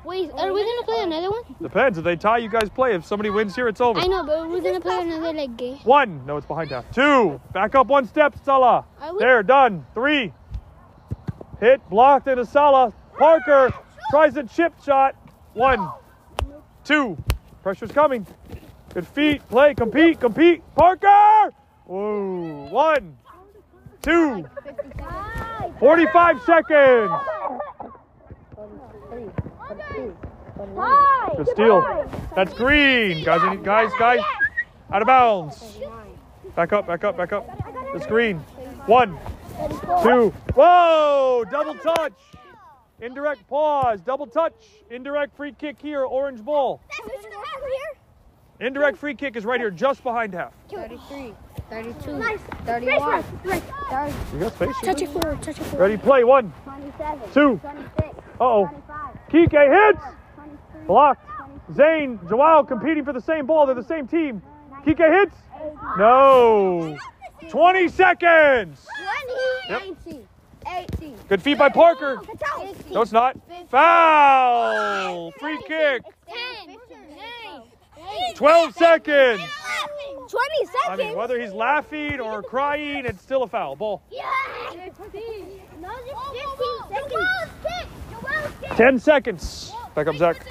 Wait, 0.04 0.32
are 0.32 0.52
we 0.52 0.64
gonna 0.64 0.84
play 0.86 1.04
another 1.04 1.30
one? 1.30 1.44
Depends. 1.62 1.98
If 1.98 2.04
they 2.04 2.16
tie, 2.16 2.40
you 2.40 2.50
guys 2.50 2.70
play. 2.70 2.96
If 2.96 3.06
somebody 3.06 3.30
wins 3.30 3.56
here, 3.56 3.68
it's 3.68 3.80
over. 3.82 4.00
I 4.00 4.08
know, 4.08 4.24
but 4.24 4.50
we're 4.50 4.62
gonna 4.62 4.82
play 4.82 5.00
another 5.02 5.32
like 5.34 5.56
game. 5.58 5.78
One. 5.84 6.26
No, 6.26 6.38
it's 6.38 6.48
behind 6.48 6.72
half. 6.72 6.90
Two. 6.92 7.40
Back 7.54 7.76
up 7.76 7.88
one 7.88 8.08
step, 8.08 8.36
Salah. 8.44 8.86
Are 9.00 9.14
we- 9.14 9.20
There, 9.20 9.44
done. 9.44 9.86
Three. 9.94 10.34
Hit, 11.60 11.88
blocked 11.90 12.28
into 12.28 12.46
Salah. 12.46 12.92
Parker 13.20 13.72
tries 14.10 14.36
a 14.38 14.44
chip 14.44 14.74
shot. 14.84 15.16
One. 15.54 15.90
Two. 16.84 17.16
Pressure's 17.62 17.92
coming. 17.92 18.26
Good 18.94 19.06
feet. 19.08 19.48
Play. 19.50 19.76
Compete. 19.76 20.20
Compete. 20.20 20.64
Parker! 20.76 21.54
Whoa. 21.86 22.68
One. 22.72 23.18
Two. 24.02 24.46
45 25.80 26.42
seconds. 26.42 27.12
Good 31.38 31.48
steal. 31.50 32.06
That's 32.36 32.54
green. 32.54 33.24
Guys, 33.24 33.58
guys, 33.64 33.92
guys. 33.98 34.20
Out 34.92 35.02
of 35.02 35.08
bounds. 35.08 35.78
Back 36.56 36.74
up, 36.74 36.88
back 36.88 37.04
up, 37.04 37.18
back 37.18 37.32
up. 37.34 37.46
It's 37.96 38.06
green. 38.06 38.38
One, 38.86 39.18
two. 40.04 40.34
Whoa! 40.56 41.46
Double 41.50 41.76
touch. 41.76 42.14
Indirect 43.00 43.48
pause. 43.48 44.02
Double 44.02 44.28
touch. 44.28 44.54
Indirect 44.90 45.36
free 45.36 45.54
kick 45.54 45.78
here. 45.82 46.04
Orange 46.04 46.44
ball. 46.44 46.82
Indirect 48.60 48.98
free 48.98 49.16
kick 49.16 49.36
is 49.36 49.46
right 49.46 49.60
here, 49.60 49.72
just 49.72 50.04
behind 50.04 50.34
half. 50.34 50.54
33, 50.70 51.34
32, 51.70 52.18
Nice. 52.18 52.40
31. 52.66 53.24
You 53.44 54.40
got 54.40 54.54
space. 54.54 54.76
Touch 54.84 55.02
it 55.02 55.10
forward, 55.10 55.42
touch 55.42 55.60
it 55.60 55.64
forward. 55.64 55.80
Ready? 55.80 55.98
Play. 55.98 56.24
One, 56.24 56.54
two. 57.34 57.60
26, 58.42 58.44
Uh 58.44 58.44
oh. 58.44 58.66
25, 58.66 59.52
Kike 59.52 59.94
hits. 59.94 60.04
23, 60.36 60.88
Blocked. 60.88 61.28
Zane, 61.76 62.20
Joao 62.28 62.64
competing 62.64 63.06
for 63.06 63.14
the 63.14 63.22
same 63.22 63.46
ball. 63.46 63.66
They're 63.66 63.76
the 63.76 63.84
same 63.84 64.08
team. 64.08 64.42
Kike 64.86 65.22
hits. 65.22 65.36
No. 65.98 66.98
20 67.50 67.88
seconds. 67.88 68.86
20, 69.68 69.70
Yep. 69.70 69.82
19, 70.06 70.28
18. 70.68 71.16
Good 71.30 71.42
feet 71.42 71.58
by 71.58 71.70
Parker. 71.70 72.22
No, 72.92 73.02
it's 73.02 73.12
not. 73.12 73.38
Foul. 73.70 75.32
Free 75.32 75.62
kick. 75.68 76.02
12 78.36 78.74
seconds. 78.74 79.42
20 80.30 80.48
I 80.90 80.96
mean, 80.96 81.16
whether 81.18 81.40
he's 81.40 81.52
laughing 81.54 82.20
or 82.20 82.42
crying, 82.42 83.06
it's 83.06 83.22
still 83.22 83.44
a 83.44 83.48
foul. 83.48 83.76
Ball. 83.76 84.02
Yeah. 84.10 84.22
No, 85.80 85.90
15 86.10 86.52
seconds. 86.90 88.01
10 88.76 89.00
seconds. 89.00 89.74
Back 89.96 90.08
up, 90.08 90.16
Zach. 90.18 90.46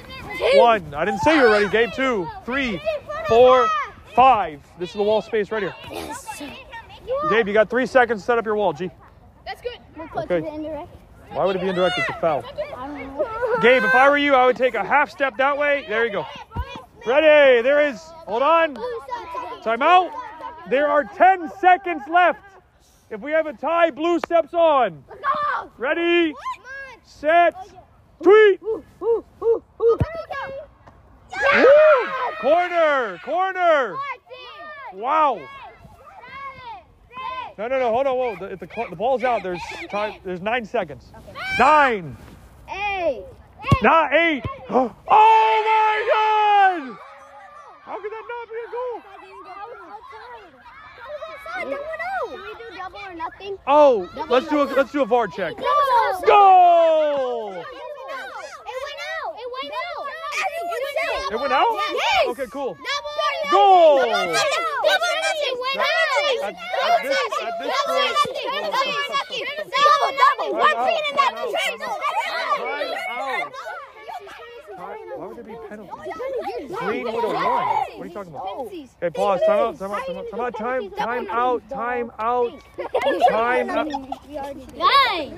One. 0.55 0.93
I 0.93 1.05
didn't 1.05 1.21
say 1.21 1.35
you 1.37 1.43
were 1.43 1.49
ready. 1.49 1.69
Gabe 1.69 1.91
two, 1.93 2.27
three, 2.45 2.81
four, 3.27 3.67
Five. 4.13 4.61
This 4.77 4.89
is 4.89 4.95
the 4.95 5.03
wall 5.03 5.21
space 5.21 5.51
right 5.51 5.63
here. 5.63 5.75
Gabe, 7.29 7.47
you 7.47 7.53
got 7.53 7.69
three 7.69 7.85
seconds 7.85 8.21
to 8.21 8.25
set 8.25 8.37
up 8.37 8.45
your 8.45 8.55
wall, 8.55 8.73
G. 8.73 8.89
That's 9.45 9.61
good. 9.61 9.79
Okay. 10.17 10.41
Why 11.29 11.45
would 11.45 11.55
it 11.55 11.61
be 11.61 11.69
indirect? 11.69 11.97
It's 11.97 12.09
a 12.09 12.13
foul. 12.13 12.41
Gabe, 13.61 13.83
if 13.83 13.95
I 13.95 14.09
were 14.09 14.17
you, 14.17 14.35
I 14.35 14.45
would 14.45 14.57
take 14.57 14.75
a 14.75 14.83
half 14.83 15.09
step 15.09 15.37
that 15.37 15.57
way. 15.57 15.85
There 15.87 16.05
you 16.05 16.11
go. 16.11 16.25
Ready? 17.05 17.61
There 17.61 17.87
is. 17.87 17.99
Hold 18.27 18.41
on. 18.41 18.77
Time 19.63 19.81
out. 19.81 20.11
There 20.69 20.89
are 20.89 21.05
10 21.05 21.49
seconds 21.59 22.03
left. 22.11 22.41
If 23.09 23.21
we 23.21 23.31
have 23.31 23.47
a 23.47 23.53
tie, 23.53 23.91
blue 23.91 24.19
steps 24.19 24.53
on. 24.53 25.03
Ready, 25.77 26.33
set, 27.03 27.55
tweet. 28.21 28.61
Woo! 28.61 29.23
Corner, 32.41 33.19
corner. 33.23 33.97
Wow. 34.93 35.41
No, 37.57 37.67
no, 37.67 37.79
no. 37.79 37.91
Hold 37.91 38.07
on. 38.07 38.17
Whoa. 38.17 38.35
The, 38.37 38.53
if 38.53 38.59
the, 38.59 38.67
the 38.89 38.95
ball's 38.95 39.23
out, 39.23 39.43
there's 39.43 39.61
time. 39.89 40.19
There's 40.23 40.41
nine 40.41 40.65
seconds. 40.65 41.11
Nine. 41.59 42.17
Hey. 42.65 43.23
Not 43.81 44.13
eight. 44.13 44.43
Oh 45.13 45.63
my 45.67 45.95
God! 46.13 46.97
How 47.83 47.97
could 48.01 48.11
that 48.11 48.25
not 48.31 48.47
be 48.49 48.55
a 48.65 48.69
goal? 48.71 48.97
Can 51.53 52.77
double 52.77 52.99
or 53.05 53.13
nothing? 53.13 53.57
Oh, 53.67 54.09
let's 54.29 54.47
do 54.47 54.61
a 54.61 54.63
let's 54.63 54.91
do 54.91 55.01
a 55.01 55.05
VAR 55.05 55.27
check. 55.27 55.57
No. 55.57 56.21
Goal! 56.25 57.51
It 57.51 57.57
went 57.57 57.71
out. 59.13 59.33
It 59.35 59.49
went 59.53 60.81
out. 61.05 61.31
It 61.31 61.39
went 61.39 61.53
out? 61.53 61.67
Yes. 61.71 62.27
Okay, 62.29 62.47
cool. 62.51 62.75
Goal. 62.75 62.77
Double. 62.77 63.51
Goal! 63.51 63.97
Double. 63.99 64.11
Double. 64.11 64.37
It 65.43 65.55
went 65.59 65.79
out. 65.79 65.87
At- 66.41 66.55
at 66.55 67.03
this- 67.03 67.17
at 67.41 67.53
this 67.59 67.73
point- 67.85 68.15
Double. 69.71 70.09
Double. 70.17 70.49
One 70.57 70.73
Time 70.73 70.85
thing 70.85 70.97
in 70.97 71.13
out, 71.13 71.17
that. 71.17 71.33
time 71.35 71.79
Time 71.79 71.81
out. 73.09 73.53
Why 75.17 75.25
would 75.27 75.37
there 75.37 75.43
be 75.43 75.55
penalty? 75.69 75.91
Green 76.75 77.03
would 77.03 77.13
have 77.13 77.23
won. 77.23 77.35
What 77.35 78.01
are 78.01 78.05
you 78.05 78.13
talking 78.13 78.33
about? 78.33 78.69
Hey, 79.01 79.09
pause. 79.11 79.39
Time 79.45 79.59
out. 79.59 79.77
Time 79.79 79.91
out. 79.91 80.05
Time 80.07 80.15
out. 80.17 80.29
Time 80.31 80.41
out. 80.41 80.55
Time. 80.57 80.89
Time 80.91 81.27
out. 81.29 81.61
Time 81.69 82.11
out. 82.19 82.53
Time 83.29 83.69
out. 83.69 83.89
Guys. 84.77 85.31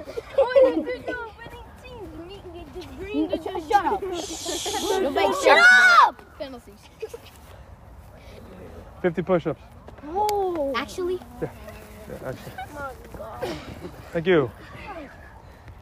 Shut 3.14 3.86
up. 3.86 4.04
Shut 5.44 5.66
up. 6.08 6.22
Penalties. 6.40 6.80
50 9.02 9.22
push-ups. 9.22 9.62
Actually, 10.76 11.20
Yeah, 11.42 11.50
actually. 12.26 12.52
Oh 12.76 13.58
Thank 14.12 14.28
you. 14.28 14.52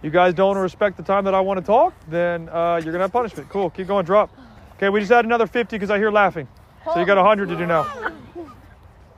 You 0.01 0.09
guys 0.09 0.33
don't 0.33 0.57
respect 0.57 0.97
the 0.97 1.03
time 1.03 1.23
that 1.25 1.33
I 1.33 1.39
want 1.41 1.59
to 1.59 1.65
talk, 1.65 1.93
then 2.07 2.49
uh, 2.49 2.81
you're 2.83 2.91
gonna 2.91 3.03
have 3.05 3.11
punishment. 3.13 3.49
Cool. 3.49 3.69
Keep 3.69 3.87
going. 3.87 4.05
Drop. 4.05 4.29
Okay, 4.77 4.89
we 4.89 4.99
just 4.99 5.11
had 5.11 5.25
another 5.25 5.47
50 5.47 5.75
because 5.75 5.89
I 5.91 5.97
hear 5.97 6.11
laughing. 6.11 6.47
So 6.85 6.99
you 6.99 7.05
got 7.05 7.17
100 7.17 7.49
to 7.49 7.55
do 7.55 7.65
now. 7.67 8.11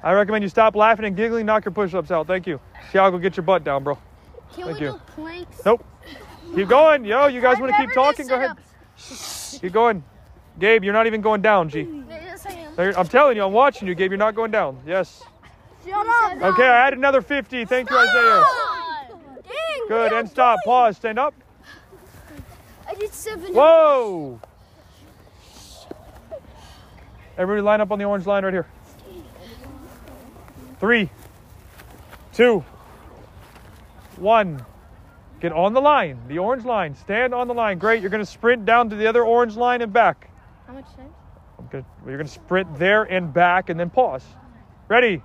I 0.04 0.12
recommend 0.12 0.44
you 0.44 0.50
stop 0.50 0.76
laughing 0.76 1.06
and 1.06 1.16
giggling. 1.16 1.46
Knock 1.46 1.64
your 1.66 1.72
push-ups 1.72 2.12
out. 2.12 2.28
Thank 2.28 2.46
you. 2.46 2.60
Thiago, 2.92 3.22
get 3.22 3.38
your 3.38 3.46
butt 3.46 3.64
down, 3.64 3.84
bro. 3.84 3.98
can 4.54 4.66
Thank 4.66 4.80
we 4.80 4.86
you. 4.86 4.92
do 4.92 5.00
planks? 5.16 5.66
Nope. 5.66 5.86
Keep 6.56 6.68
going. 6.68 7.06
Yo, 7.06 7.28
you 7.28 7.42
guys 7.42 7.60
want 7.60 7.74
to 7.74 7.82
keep 7.82 7.94
talking? 7.94 8.28
Go 8.28 8.36
ahead. 8.36 8.58
Keep 9.62 9.74
going. 9.74 10.04
Gabe, 10.60 10.84
you're 10.84 10.94
not 10.94 11.08
even 11.08 11.22
going 11.22 11.42
down, 11.42 11.70
G. 11.70 11.88
Yes, 12.08 12.46
I 12.46 12.52
am. 12.52 12.96
I'm 12.96 13.08
telling 13.08 13.38
you, 13.38 13.44
I'm 13.44 13.54
watching 13.54 13.88
you, 13.88 13.96
Gabe. 13.96 14.12
You're 14.12 14.18
not 14.18 14.36
going 14.36 14.52
down. 14.52 14.80
Yes. 14.86 15.24
Shut 15.86 16.06
up. 16.08 16.42
Okay, 16.42 16.68
I 16.68 16.86
had 16.86 16.94
another 16.94 17.22
50. 17.22 17.66
Thank 17.66 17.90
you, 17.90 17.98
Isaiah. 17.98 18.46
Dang, 19.10 19.88
Good. 19.88 20.14
And 20.14 20.30
stop. 20.30 20.60
Pause. 20.64 20.98
Stand 20.98 21.18
up. 21.20 21.34
I 22.88 22.94
did 22.94 23.14
seven. 23.14 23.54
Whoa. 23.54 24.40
Everybody 27.38 27.62
line 27.62 27.82
up 27.82 27.92
on 27.92 27.98
the 27.98 28.06
orange 28.06 28.28
line 28.28 28.44
right 28.44 28.54
here. 28.54 28.68
Three, 30.80 31.10
two, 32.34 32.64
one. 34.18 34.64
Get 35.44 35.52
on 35.52 35.74
the 35.74 35.82
line, 35.82 36.18
the 36.30 36.40
orange 36.40 36.64
line. 36.64 36.96
Stand 36.96 37.34
on 37.34 37.50
the 37.50 37.54
line. 37.54 37.78
Great. 37.78 38.00
You're 38.00 38.10
going 38.10 38.24
to 38.24 38.26
sprint 38.26 38.64
down 38.64 38.90
to 38.92 38.96
the 38.96 39.08
other 39.08 39.26
orange 39.26 39.58
line 39.58 39.82
and 39.82 39.92
back. 39.92 40.30
How 40.66 40.72
much 40.72 40.86
time? 40.96 41.14
I'm 41.60 41.68
gonna, 41.68 41.86
you're 42.06 42.16
going 42.16 42.28
to 42.28 42.32
sprint 42.32 42.80
there 42.80 43.04
and 43.04 43.34
back 43.34 43.70
and 43.70 43.78
then 43.78 43.90
pause. 43.90 44.24
Ready? 44.88 45.22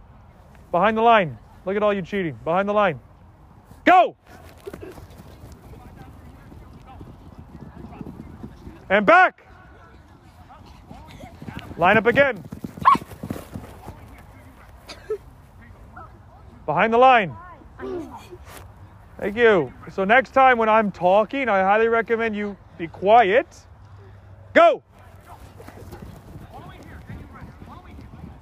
Behind 0.72 0.96
the 0.96 1.02
line. 1.02 1.38
Look 1.64 1.76
at 1.76 1.84
all 1.84 1.94
you 1.94 2.02
cheating. 2.02 2.36
Behind 2.42 2.68
the 2.68 2.72
line. 2.72 2.98
Go! 3.84 4.16
And 8.90 9.06
back. 9.06 9.46
Line 11.76 11.96
up 11.96 12.06
again. 12.06 12.42
Behind 16.66 16.92
the 16.92 16.98
line. 16.98 17.36
Thank 19.18 19.36
you. 19.36 19.72
So 19.92 20.04
next 20.04 20.30
time 20.30 20.58
when 20.58 20.68
I'm 20.68 20.92
talking, 20.92 21.48
I 21.48 21.60
highly 21.60 21.88
recommend 21.88 22.36
you 22.36 22.56
be 22.76 22.86
quiet. 22.86 23.46
Go. 24.54 24.82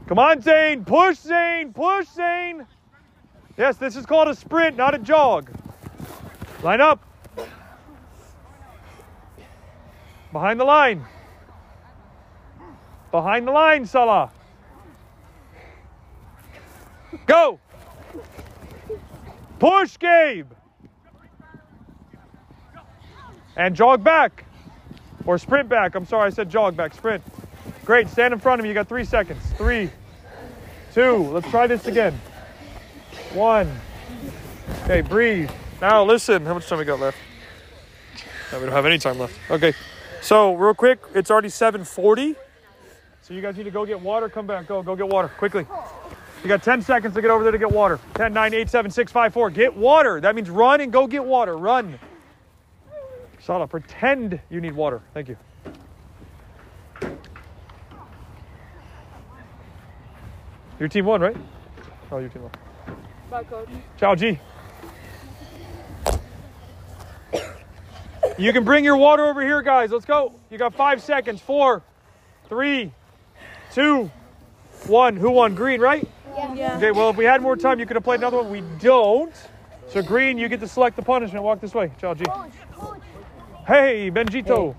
Come 0.06 0.18
on, 0.18 0.40
Zane. 0.42 0.84
Push, 0.84 1.18
Zane. 1.18 1.72
Push, 1.72 2.08
Zane. 2.08 2.66
Yes, 3.56 3.78
this 3.78 3.96
is 3.96 4.04
called 4.04 4.28
a 4.28 4.34
sprint, 4.34 4.76
not 4.76 4.94
a 4.94 4.98
jog. 4.98 5.50
Line 6.62 6.82
up. 6.82 7.02
Behind 10.30 10.60
the 10.60 10.64
line. 10.64 11.04
Behind 13.10 13.48
the 13.48 13.52
line, 13.52 13.86
Salah. 13.86 14.30
Go. 17.26 17.58
Push, 19.58 19.96
Gabe. 19.98 20.52
And 23.56 23.74
jog 23.74 24.04
back. 24.04 24.44
Or 25.24 25.38
sprint 25.38 25.68
back. 25.68 25.94
I'm 25.94 26.06
sorry, 26.06 26.26
I 26.26 26.30
said 26.30 26.48
jog 26.50 26.76
back. 26.76 26.94
Sprint. 26.94 27.22
Great. 27.84 28.08
Stand 28.08 28.32
in 28.32 28.40
front 28.40 28.60
of 28.60 28.62
me. 28.62 28.68
You 28.68 28.74
got 28.74 28.88
three 28.88 29.04
seconds. 29.04 29.42
Three, 29.56 29.90
two. 30.94 31.16
Let's 31.32 31.48
try 31.50 31.66
this 31.66 31.86
again. 31.86 32.18
One. 33.32 33.70
Okay, 34.84 35.00
breathe. 35.00 35.50
Now 35.80 36.04
listen. 36.04 36.44
How 36.46 36.54
much 36.54 36.66
time 36.68 36.78
we 36.78 36.84
got 36.84 37.00
left? 37.00 37.18
No, 38.52 38.60
we 38.60 38.66
don't 38.66 38.74
have 38.74 38.86
any 38.86 38.98
time 38.98 39.18
left. 39.18 39.34
Okay. 39.50 39.72
So 40.22 40.54
real 40.54 40.74
quick, 40.74 41.00
it's 41.14 41.30
already 41.30 41.48
7:40. 41.48 42.36
So 43.22 43.34
you 43.34 43.40
guys 43.40 43.56
need 43.56 43.64
to 43.64 43.70
go 43.72 43.84
get 43.84 44.00
water. 44.00 44.28
Come 44.28 44.46
back. 44.46 44.68
Go. 44.68 44.82
Go 44.82 44.94
get 44.94 45.08
water 45.08 45.28
quickly. 45.28 45.66
You 46.42 46.48
got 46.48 46.62
10 46.62 46.82
seconds 46.82 47.14
to 47.14 47.22
get 47.22 47.30
over 47.30 47.42
there 47.42 47.50
to 47.50 47.58
get 47.58 47.72
water. 47.72 47.98
10, 48.14 48.32
9, 48.32 48.54
8, 48.54 48.70
7, 48.70 48.90
6, 48.90 49.10
5, 49.10 49.32
4. 49.32 49.50
Get 49.50 49.76
water. 49.76 50.20
That 50.20 50.36
means 50.36 50.48
run 50.48 50.80
and 50.80 50.92
go 50.92 51.08
get 51.08 51.24
water. 51.24 51.56
Run. 51.56 51.98
Salah, 53.46 53.68
pretend 53.68 54.40
you 54.50 54.60
need 54.60 54.72
water. 54.74 55.00
Thank 55.14 55.28
you. 55.28 55.36
Your 60.80 60.88
team 60.88 61.06
won, 61.06 61.20
right? 61.20 61.36
Oh, 62.10 62.18
your 62.18 62.28
team 62.28 62.42
won. 62.42 62.50
Bye, 63.30 63.44
coach. 63.44 63.68
Ciao, 63.98 64.16
G. 64.16 64.40
You 68.36 68.52
can 68.52 68.64
bring 68.64 68.84
your 68.84 68.96
water 68.96 69.24
over 69.24 69.42
here, 69.42 69.62
guys. 69.62 69.92
Let's 69.92 70.06
go. 70.06 70.34
You 70.50 70.58
got 70.58 70.74
five 70.74 71.00
seconds. 71.00 71.40
Four, 71.40 71.84
three, 72.48 72.92
two, 73.72 74.10
one. 74.88 75.16
Who 75.16 75.30
won? 75.30 75.54
Green, 75.54 75.80
right? 75.80 76.06
Yeah. 76.52 76.76
Okay, 76.78 76.90
well, 76.90 77.10
if 77.10 77.16
we 77.16 77.24
had 77.24 77.42
more 77.42 77.56
time, 77.56 77.78
you 77.78 77.86
could 77.86 77.94
have 77.94 78.04
played 78.04 78.18
another 78.18 78.38
one. 78.38 78.50
We 78.50 78.64
don't. 78.80 79.32
So, 79.88 80.02
Green, 80.02 80.36
you 80.36 80.48
get 80.48 80.58
to 80.58 80.68
select 80.68 80.96
the 80.96 81.02
punishment. 81.02 81.44
Walk 81.44 81.60
this 81.60 81.74
way. 81.74 81.92
Ciao, 82.00 82.12
G. 82.12 82.24
Coach, 82.24 82.50
coach, 82.74 83.00
Hey, 83.66 84.10
Benjito. 84.10 84.76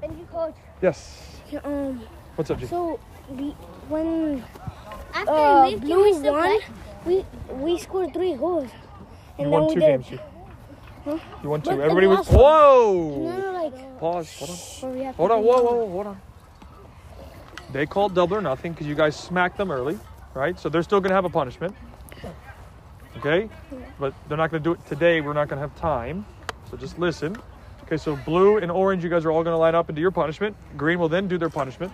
thank 0.00 0.18
you, 0.18 0.24
coach. 0.32 0.54
Yes. 0.80 1.28
Um, 1.62 2.00
What's 2.36 2.50
up, 2.50 2.58
G? 2.58 2.66
so 2.66 2.98
we 3.28 3.50
when 3.88 4.42
After 5.12 5.30
uh, 5.30 5.68
you 5.68 5.76
blue 5.78 6.02
we 6.04 6.14
still 6.14 6.32
won, 6.32 6.60
we 7.04 7.24
we 7.50 7.78
scored 7.78 8.14
three 8.14 8.34
goals. 8.34 8.70
You 9.38 9.44
And 9.44 9.50
won 9.50 9.60
then 9.62 9.68
we 9.68 9.74
two 9.74 9.80
did. 9.80 9.86
games, 9.88 10.06
G. 10.08 10.18
You 11.42 11.50
won 11.50 11.60
two. 11.60 11.70
But 11.70 11.80
Everybody 11.80 12.06
was. 12.06 12.18
last 12.20 12.32
Whoa! 12.32 13.24
No, 13.24 13.40
no, 13.52 13.62
like 13.62 13.98
Pause. 13.98 14.38
Hold 14.38 14.50
on. 14.50 14.56
where 14.56 14.92
we 14.98 15.04
have 15.04 15.14
Hold 15.16 15.30
on, 15.30 15.42
whoa, 15.44 15.62
whoa, 15.62 15.74
whoa, 15.74 15.90
hold 15.90 16.06
on. 16.06 16.20
They 17.72 17.84
called 17.84 18.14
double 18.14 18.36
or 18.36 18.40
nothing 18.40 18.72
because 18.72 18.86
you 18.86 18.94
guys 18.94 19.16
smacked 19.16 19.58
them 19.58 19.70
early, 19.70 19.98
right? 20.32 20.58
So 20.58 20.70
they're 20.70 20.82
still 20.82 21.00
going 21.00 21.10
to 21.10 21.14
have 21.14 21.26
a 21.26 21.30
punishment. 21.30 21.74
Okay? 23.18 23.50
But 24.00 24.14
they're 24.28 24.38
not 24.38 24.50
going 24.50 24.62
to 24.62 24.64
do 24.68 24.72
it 24.72 24.86
today. 24.86 25.20
We're 25.20 25.34
not 25.34 25.48
going 25.48 25.60
to 25.60 25.68
have 25.68 25.76
time. 25.78 26.24
So 26.70 26.76
just 26.78 26.98
listen. 26.98 27.36
Okay, 27.84 27.96
so 27.96 28.16
blue 28.16 28.58
and 28.58 28.70
orange, 28.70 29.04
you 29.04 29.10
guys 29.10 29.24
are 29.24 29.30
all 29.30 29.42
going 29.42 29.54
to 29.54 29.58
line 29.58 29.74
up 29.74 29.88
and 29.88 29.96
do 29.96 30.02
your 30.02 30.10
punishment. 30.10 30.56
Green 30.76 30.98
will 30.98 31.08
then 31.08 31.28
do 31.28 31.38
their 31.38 31.50
punishment. 31.50 31.92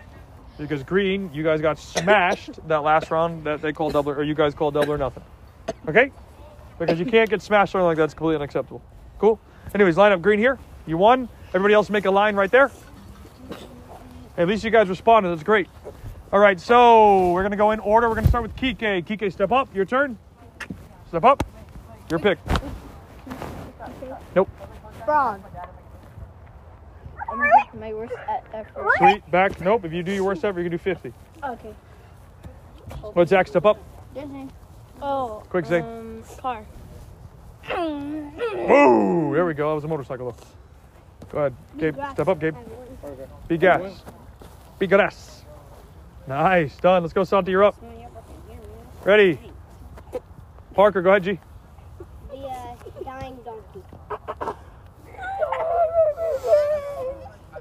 because 0.58 0.82
green, 0.82 1.30
you 1.32 1.42
guys 1.42 1.60
got 1.60 1.78
smashed 1.78 2.50
that 2.68 2.82
last 2.82 3.10
round 3.10 3.44
that 3.44 3.62
they 3.62 3.72
called 3.72 3.92
double 3.92 4.12
or 4.12 4.22
you 4.22 4.34
guys 4.34 4.54
called 4.54 4.74
double 4.74 4.92
or 4.92 4.98
nothing. 4.98 5.22
Okay? 5.88 6.12
Because 6.78 6.98
you 6.98 7.06
can't 7.06 7.30
get 7.30 7.42
smashed 7.42 7.74
or 7.74 7.78
anything 7.78 7.88
like 7.88 7.96
that. 7.96 8.02
That's 8.02 8.14
completely 8.14 8.36
unacceptable. 8.36 8.82
Cool. 9.18 9.40
Anyways, 9.74 9.96
line 9.96 10.12
up 10.12 10.22
green 10.22 10.38
here. 10.38 10.58
You 10.86 10.96
won. 10.96 11.28
Everybody 11.48 11.74
else 11.74 11.90
make 11.90 12.04
a 12.04 12.10
line 12.10 12.36
right 12.36 12.50
there. 12.50 12.70
At 14.36 14.46
least 14.46 14.64
you 14.64 14.70
guys 14.70 14.88
responded. 14.88 15.30
That's 15.30 15.42
great. 15.42 15.68
All 16.32 16.38
right, 16.38 16.60
so 16.60 17.32
we're 17.32 17.42
gonna 17.42 17.56
go 17.56 17.70
in 17.70 17.80
order. 17.80 18.08
We're 18.08 18.14
gonna 18.14 18.28
start 18.28 18.42
with 18.42 18.54
Kike. 18.54 19.04
Kike, 19.04 19.32
step 19.32 19.50
up. 19.50 19.74
Your 19.74 19.84
turn. 19.84 20.18
Step 21.08 21.24
up. 21.24 21.42
Your 22.10 22.20
pick. 22.20 22.38
Nope. 24.34 24.48
Frog. 25.04 25.42
I'm 27.30 27.38
gonna 27.38 27.50
pick 27.62 27.80
my 27.80 27.92
worst 27.92 28.14
at 28.28 28.44
effort. 28.52 28.86
Sweet. 28.98 29.30
Back. 29.30 29.60
Nope. 29.60 29.84
If 29.84 29.92
you 29.92 30.02
do 30.02 30.12
your 30.12 30.24
worst 30.24 30.44
ever, 30.44 30.60
you 30.60 30.64
can 30.64 30.72
do 30.72 30.78
50. 30.78 31.12
Okay. 31.44 31.74
What, 33.12 33.28
Zach? 33.28 33.46
Step 33.48 33.66
up. 33.66 33.78
Disney. 34.14 34.48
Oh. 35.02 35.42
Quick, 35.48 35.66
Zane. 35.66 35.84
Um, 35.84 36.24
car. 36.38 36.64
Whoa! 37.66 39.32
There 39.34 39.44
we 39.44 39.54
go. 39.54 39.68
That 39.68 39.74
was 39.74 39.84
a 39.84 39.88
motorcycle. 39.88 40.32
Though. 40.32 40.46
Go 41.30 41.38
ahead, 41.38 41.54
Gabe. 41.76 41.96
Step 42.12 42.28
up, 42.28 42.40
Gabe. 42.40 42.56
Be 43.46 43.58
gas. 43.58 44.02
Be 44.78 44.86
gas. 44.86 45.44
Nice. 46.26 46.76
Done. 46.76 47.02
Let's 47.02 47.12
go, 47.12 47.24
Santi. 47.24 47.50
You're 47.50 47.64
up. 47.64 47.76
Ready. 49.04 49.38
Parker, 50.74 51.02
go 51.02 51.10
ahead, 51.10 51.24
G. 51.24 51.40
The 52.30 52.36
uh, 52.36 52.76
dying 53.04 53.38
donkey. 53.44 54.54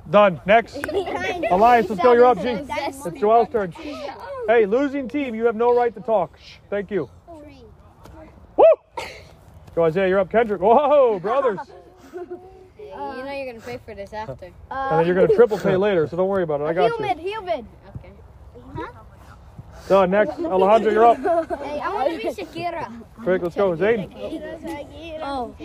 Done. 0.10 0.40
Next. 0.46 0.78
Elias, 1.52 1.90
let's 1.90 2.02
go. 2.02 2.14
You're 2.14 2.26
up, 2.26 2.42
G. 2.42 2.48
It's 2.50 3.20
Joel's 3.20 3.50
turn. 3.50 3.72
Hey, 4.48 4.66
losing 4.66 5.10
team, 5.10 5.36
you 5.36 5.46
have 5.46 5.56
no 5.56 5.76
right 5.76 5.94
to 5.94 6.00
talk. 6.00 6.38
Shh. 6.38 6.56
Thank 6.70 6.92
you. 6.92 7.10
Woo! 7.28 8.66
Go, 9.76 9.84
Isaiah. 9.84 10.08
You're 10.08 10.20
up. 10.20 10.32
Kendrick. 10.32 10.62
Whoa, 10.62 11.20
brothers. 11.20 11.60
you 12.14 12.24
know 12.24 13.32
you're 13.32 13.46
gonna 13.46 13.60
pay 13.60 13.78
for 13.78 13.94
this 13.94 14.14
after. 14.14 14.46
And 14.72 15.00
then 15.00 15.06
you're 15.06 15.16
going 15.16 15.28
to 15.28 15.36
triple 15.36 15.58
pay 15.58 15.76
later, 15.88 16.08
so 16.08 16.18
don't 16.18 16.30
worry 16.30 16.44
about 16.44 16.62
it. 16.62 16.66
I 16.66 16.74
got 16.74 16.86
you. 16.86 16.98
Human, 16.98 17.20
human. 17.20 17.68
Okay. 17.98 18.12
Done. 19.88 20.12
Next. 20.12 20.40
Alejandro, 20.40 20.92
you're 20.92 21.06
up. 21.06 21.18
Hey, 21.62 21.80
I 21.80 21.94
want 21.94 22.12
to 22.12 22.18
be 22.18 22.44
Shakira. 22.44 23.04
Quick, 23.24 23.42
let's 23.42 23.56
go. 23.56 23.76
Zane. 23.76 24.14
Oh. 25.22 25.56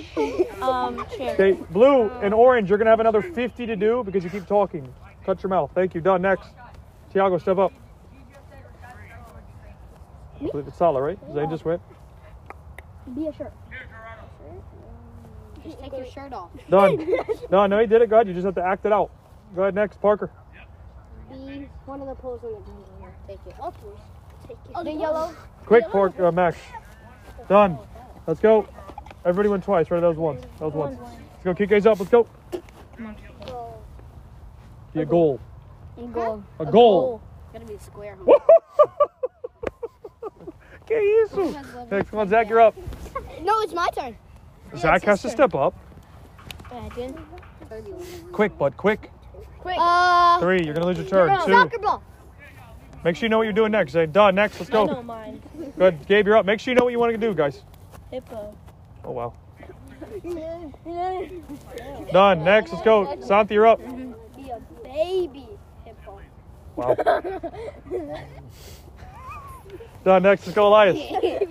Um, 0.62 1.04
chair. 1.16 1.34
Okay, 1.34 1.52
blue 1.70 2.08
and 2.08 2.32
orange, 2.32 2.68
you're 2.68 2.78
gonna 2.78 2.90
have 2.90 3.00
another 3.00 3.20
50 3.22 3.66
to 3.66 3.76
do 3.76 4.02
because 4.04 4.22
you 4.22 4.30
keep 4.30 4.46
talking. 4.46 4.92
Cut 5.24 5.42
your 5.42 5.50
mouth. 5.50 5.70
Thank 5.74 5.94
you. 5.94 6.00
Done. 6.00 6.22
Next. 6.22 6.48
Tiago, 7.12 7.38
step 7.38 7.58
up. 7.58 7.72
I 10.40 10.46
believe 10.50 10.66
it's 10.66 10.76
solid, 10.76 11.00
right? 11.00 11.18
Zane 11.34 11.50
just 11.50 11.64
went. 11.64 11.82
Be 13.14 13.26
a 13.26 13.32
shirt. 13.32 13.52
Just 15.64 15.78
take 15.80 15.92
your 15.92 16.06
shirt 16.06 16.32
off. 16.32 16.50
Done. 16.68 16.96
no, 17.50 17.66
no, 17.66 17.78
he 17.78 17.86
did 17.86 18.02
it. 18.02 18.10
Go 18.10 18.16
ahead. 18.16 18.28
You 18.28 18.34
just 18.34 18.44
have 18.44 18.54
to 18.56 18.64
act 18.64 18.84
it 18.86 18.92
out. 18.92 19.10
Go 19.54 19.62
ahead. 19.62 19.74
Next, 19.74 20.00
Parker. 20.00 20.30
Be 21.30 21.68
one 21.86 22.00
of 22.00 22.08
the 22.08 22.14
poles 22.14 22.40
on 22.44 22.52
the 22.52 22.60
green. 22.60 22.91
Take 23.26 23.38
it. 23.46 23.54
Oh, 23.60 23.70
please. 23.70 24.00
Take 24.48 24.58
it. 24.64 24.72
Oh, 24.74 24.84
the 24.84 24.92
yellow. 24.92 25.34
Quick, 25.66 25.88
Park, 25.90 26.18
uh, 26.20 26.32
Max. 26.32 26.58
Done. 27.48 27.78
Let's 28.26 28.40
go. 28.40 28.68
Everybody 29.24 29.48
went 29.48 29.64
twice, 29.64 29.90
right? 29.90 30.00
That 30.00 30.08
was 30.08 30.18
once. 30.18 30.42
That 30.58 30.66
was 30.66 30.74
once. 30.74 30.98
Let's 31.00 31.44
go. 31.44 31.54
Kike's 31.54 31.86
up. 31.86 31.98
Let's 31.98 32.10
go. 32.10 32.26
Be 34.92 35.00
a 35.00 35.06
goal. 35.06 35.40
Goal. 36.12 36.44
A 36.58 36.66
goal. 36.66 37.22
Gotta 37.52 37.64
be 37.64 37.74
a 37.74 37.80
square. 37.80 38.16
Que 40.86 40.96
isso? 41.24 41.90
Next, 41.90 42.10
come 42.10 42.18
on, 42.20 42.28
Zach. 42.28 42.48
You're 42.48 42.60
up. 42.60 42.74
No, 43.42 43.60
it's 43.62 43.72
my 43.74 43.88
turn. 43.88 44.16
Zach 44.76 45.02
has 45.02 45.20
to 45.22 45.30
step 45.30 45.54
up. 45.56 45.74
Quick, 48.30 48.56
bud. 48.56 48.76
Quick. 48.76 49.10
Quick. 49.58 49.76
Uh, 49.80 50.38
Three. 50.38 50.64
You're 50.64 50.74
gonna 50.74 50.86
lose 50.86 50.98
your 50.98 51.08
turn. 51.08 51.36
Two. 51.44 51.52
soccer 51.52 51.78
ball. 51.78 52.02
Make 53.04 53.16
sure 53.16 53.26
you 53.26 53.30
know 53.30 53.38
what 53.38 53.44
you're 53.44 53.52
doing 53.52 53.72
next. 53.72 53.92
Zane. 53.92 54.12
Done. 54.12 54.34
Next. 54.34 54.60
Let's 54.60 54.70
go. 54.70 54.84
I 54.84 54.94
go. 54.94 55.02
mine. 55.02 55.42
Good. 55.76 56.06
Gabe, 56.06 56.26
you're 56.26 56.36
up. 56.36 56.46
Make 56.46 56.60
sure 56.60 56.72
you 56.72 56.78
know 56.78 56.84
what 56.84 56.92
you 56.92 56.98
want 56.98 57.12
to 57.12 57.18
do, 57.18 57.34
guys. 57.34 57.62
Hippo. 58.10 58.56
Oh 59.04 59.10
wow. 59.10 59.34
Done. 62.12 62.44
Next. 62.44 62.72
Let's 62.72 62.84
go. 62.84 63.20
Santi, 63.20 63.54
you're 63.54 63.66
up. 63.66 63.80
Be 64.36 64.50
a 64.50 64.60
baby 64.84 65.48
hippo. 65.84 66.20
Wow. 66.76 66.94
Done. 70.04 70.22
Next. 70.22 70.46
Let's 70.46 70.54
go, 70.54 70.68
Elias. 70.68 70.98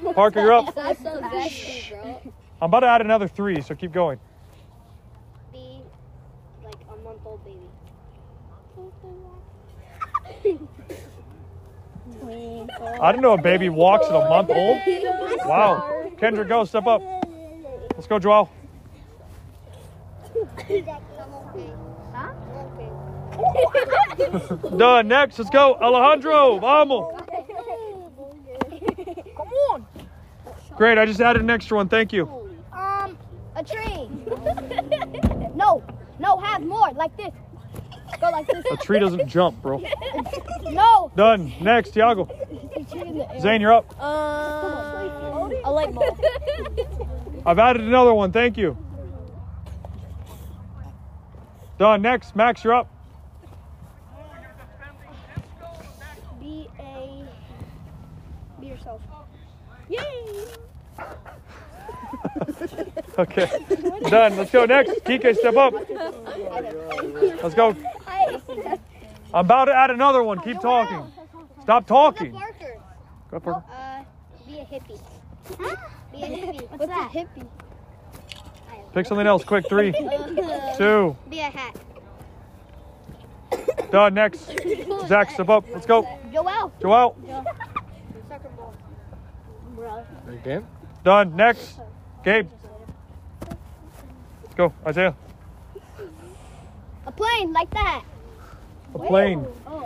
Parker, 0.15 0.39
you're 0.41 0.53
up. 0.53 0.73
That's 0.73 1.03
so 1.03 1.19
nasty, 1.19 1.89
bro. 1.89 2.21
I'm 2.61 2.67
about 2.69 2.81
to 2.81 2.87
add 2.87 3.01
another 3.01 3.27
three, 3.27 3.59
so 3.61 3.75
keep 3.75 3.91
going. 3.91 4.19
Be 5.51 5.81
like 6.63 6.75
a 6.91 6.95
month 7.03 7.19
old 7.25 7.43
baby. 7.43 7.57
I 12.81 13.11
didn't 13.11 13.21
know 13.21 13.33
a 13.33 13.41
baby 13.41 13.69
walks 13.69 14.07
at 14.07 14.15
a 14.15 14.29
month 14.29 14.49
old. 14.49 14.77
Wow. 15.45 16.11
Kendra, 16.17 16.47
go. 16.47 16.65
Step 16.65 16.87
up. 16.87 17.01
Let's 17.95 18.07
go, 18.07 18.19
Joel. 18.19 18.49
Done. 24.77 25.07
Next. 25.07 25.39
Let's 25.39 25.49
go. 25.49 25.75
Alejandro. 25.75 26.59
Vamos. 26.59 27.21
Come 29.35 29.47
on. 29.71 29.85
Great. 30.75 30.97
I 30.97 31.05
just 31.05 31.21
added 31.21 31.41
an 31.41 31.49
extra 31.49 31.77
one. 31.77 31.89
Thank 31.89 32.13
you. 32.13 32.27
Um, 32.71 33.17
a 33.55 33.63
tree. 33.63 34.09
no, 35.55 35.83
no, 36.19 36.37
have 36.37 36.63
more 36.63 36.91
like 36.93 37.15
this. 37.17 37.31
Go 38.19 38.29
like 38.29 38.47
this. 38.47 38.65
A 38.71 38.77
tree 38.77 38.99
doesn't 38.99 39.27
jump, 39.27 39.61
bro. 39.61 39.81
No. 40.71 41.11
Done. 41.17 41.51
Next, 41.59 41.91
Tiago. 41.91 42.29
Zane, 43.41 43.59
you're 43.59 43.73
up. 43.73 44.01
Um, 44.01 45.51
a 45.65 45.71
light 45.71 45.93
bulb. 45.93 46.17
I've 47.45 47.59
added 47.59 47.81
another 47.81 48.13
one. 48.13 48.31
Thank 48.31 48.57
you. 48.57 48.77
Done. 51.77 52.01
Next, 52.01 52.35
Max, 52.37 52.63
you're 52.63 52.73
up. 52.73 52.87
Be 56.39 56.69
a. 56.79 57.25
Be 58.61 58.67
yourself. 58.67 59.01
Yay! 59.89 60.45
Okay. 63.19 63.49
Done. 64.09 64.37
Let's 64.37 64.51
go 64.51 64.65
next. 64.65 64.91
Kike, 65.03 65.35
step 65.37 65.55
up. 65.57 65.73
Let's 67.43 67.55
go. 67.55 67.75
I'm 69.33 69.45
about 69.45 69.65
to 69.65 69.73
add 69.73 69.91
another 69.91 70.23
one. 70.23 70.39
Keep 70.41 70.59
talking. 70.59 71.11
Stop 71.61 71.87
talking. 71.87 72.31
Go, 73.29 73.39
Parker. 73.39 73.63
Uh, 73.71 74.03
be 74.45 74.59
a 74.59 74.65
hippie. 74.65 74.99
Be 76.11 76.21
a 76.21 76.25
hippie. 76.25 76.69
What's, 76.71 76.87
that? 76.87 77.11
hippie? 77.11 77.47
Pick 78.93 79.05
something 79.05 79.27
else. 79.27 79.43
Quick. 79.45 79.67
Three, 79.69 79.91
two. 80.77 81.15
Be 81.29 81.39
a 81.39 81.49
hat. 81.49 81.75
Done. 83.91 84.13
Next. 84.13 84.51
Zach, 85.07 85.31
step 85.31 85.49
up. 85.49 85.65
Let's 85.71 85.85
go. 85.85 86.07
Joel. 86.33 86.71
Joel. 86.81 87.15
Soccer 88.27 88.49
ball. 88.57 88.73
Bro. 89.75 90.05
Again? 90.27 90.67
Done. 91.03 91.35
Next. 91.35 91.79
Gabe. 92.23 92.49
Let's 94.43 94.55
go. 94.55 94.73
Isaiah. 94.85 95.15
A 97.05 97.11
plane 97.11 97.53
like 97.53 97.69
that. 97.71 98.03
A 98.95 98.99
plane. 98.99 99.45
Oh. 99.67 99.81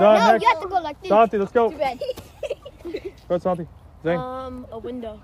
Done. 0.00 0.18
No, 0.18 0.32
Next. 0.32 0.42
you 0.42 0.48
have 0.48 0.62
to 0.62 0.68
go 0.68 0.80
like 0.80 1.00
this. 1.02 1.08
Santi, 1.08 1.38
let's 1.38 1.52
go. 1.52 1.70
Too 1.70 1.76
bad. 1.76 2.00
Go 2.82 2.90
ahead, 3.28 3.42
Santi. 3.42 3.68
Zane. 4.02 4.18
Um, 4.18 4.66
a 4.72 4.78
window. 4.78 5.20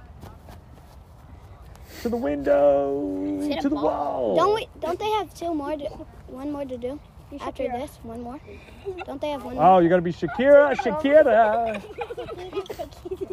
to 2.03 2.09
the 2.11 2.17
window. 2.17 3.49
To 3.61 3.69
the 3.69 3.75
ball. 3.75 3.83
wall. 3.83 4.37
Don't 4.37 4.55
we? 4.55 4.69
Don't 4.81 4.99
they 4.99 5.11
have 5.13 5.33
two 5.35 5.55
more? 5.55 5.77
To, 5.77 5.85
one 6.27 6.53
more 6.53 6.65
to 6.65 6.77
do 6.77 7.01
after 7.41 7.65
this? 7.65 7.99
One 8.03 8.23
more? 8.23 8.41
Don't 9.05 9.21
they 9.21 9.31
have 9.31 9.45
one 9.45 9.55
more? 9.57 9.65
Oh, 9.65 9.79
you 9.79 9.89
gotta 9.89 10.03
be 10.03 10.13
Shakira, 10.13 10.77
Shakira. 10.77 11.83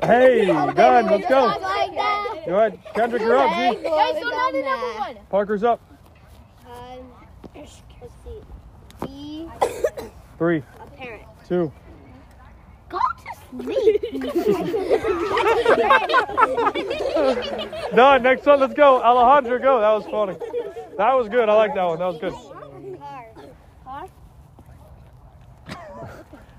Hey, 0.03 0.47
done. 0.47 1.05
Let's 1.05 1.27
go. 1.29 1.45
Like 1.45 1.93
that. 1.95 2.43
Go 2.45 2.57
ahead. 2.57 2.79
Kendrick, 2.93 3.21
you're 3.21 3.37
up. 3.37 3.49
Guys, 3.49 3.81
so 3.81 4.29
now 4.29 4.51
the 4.51 4.61
number 4.61 4.99
one. 4.99 5.17
Parker's 5.29 5.63
up. 5.63 5.79
Um, 6.67 6.99
let's 7.55 7.73
see. 7.73 7.92
Be 9.05 9.47
Three, 10.37 10.63
a 10.79 10.85
parent. 10.97 11.23
two. 11.47 11.71
Go 12.89 12.99
to 12.99 13.35
sleep. 13.49 14.13
Done. 17.95 18.23
Next 18.23 18.45
one. 18.45 18.59
Let's 18.59 18.73
go. 18.73 19.01
Alejandro, 19.01 19.59
go. 19.59 19.79
That 19.79 19.91
was 19.91 20.05
funny. 20.05 20.35
That 20.97 21.13
was 21.13 21.29
good. 21.29 21.47
I 21.49 21.53
like 21.53 21.73
that 21.75 21.83
one. 21.83 21.99
That 21.99 22.07
was 22.07 22.17
good. 22.19 22.33
Car. 22.99 23.25
Car? 23.83 24.07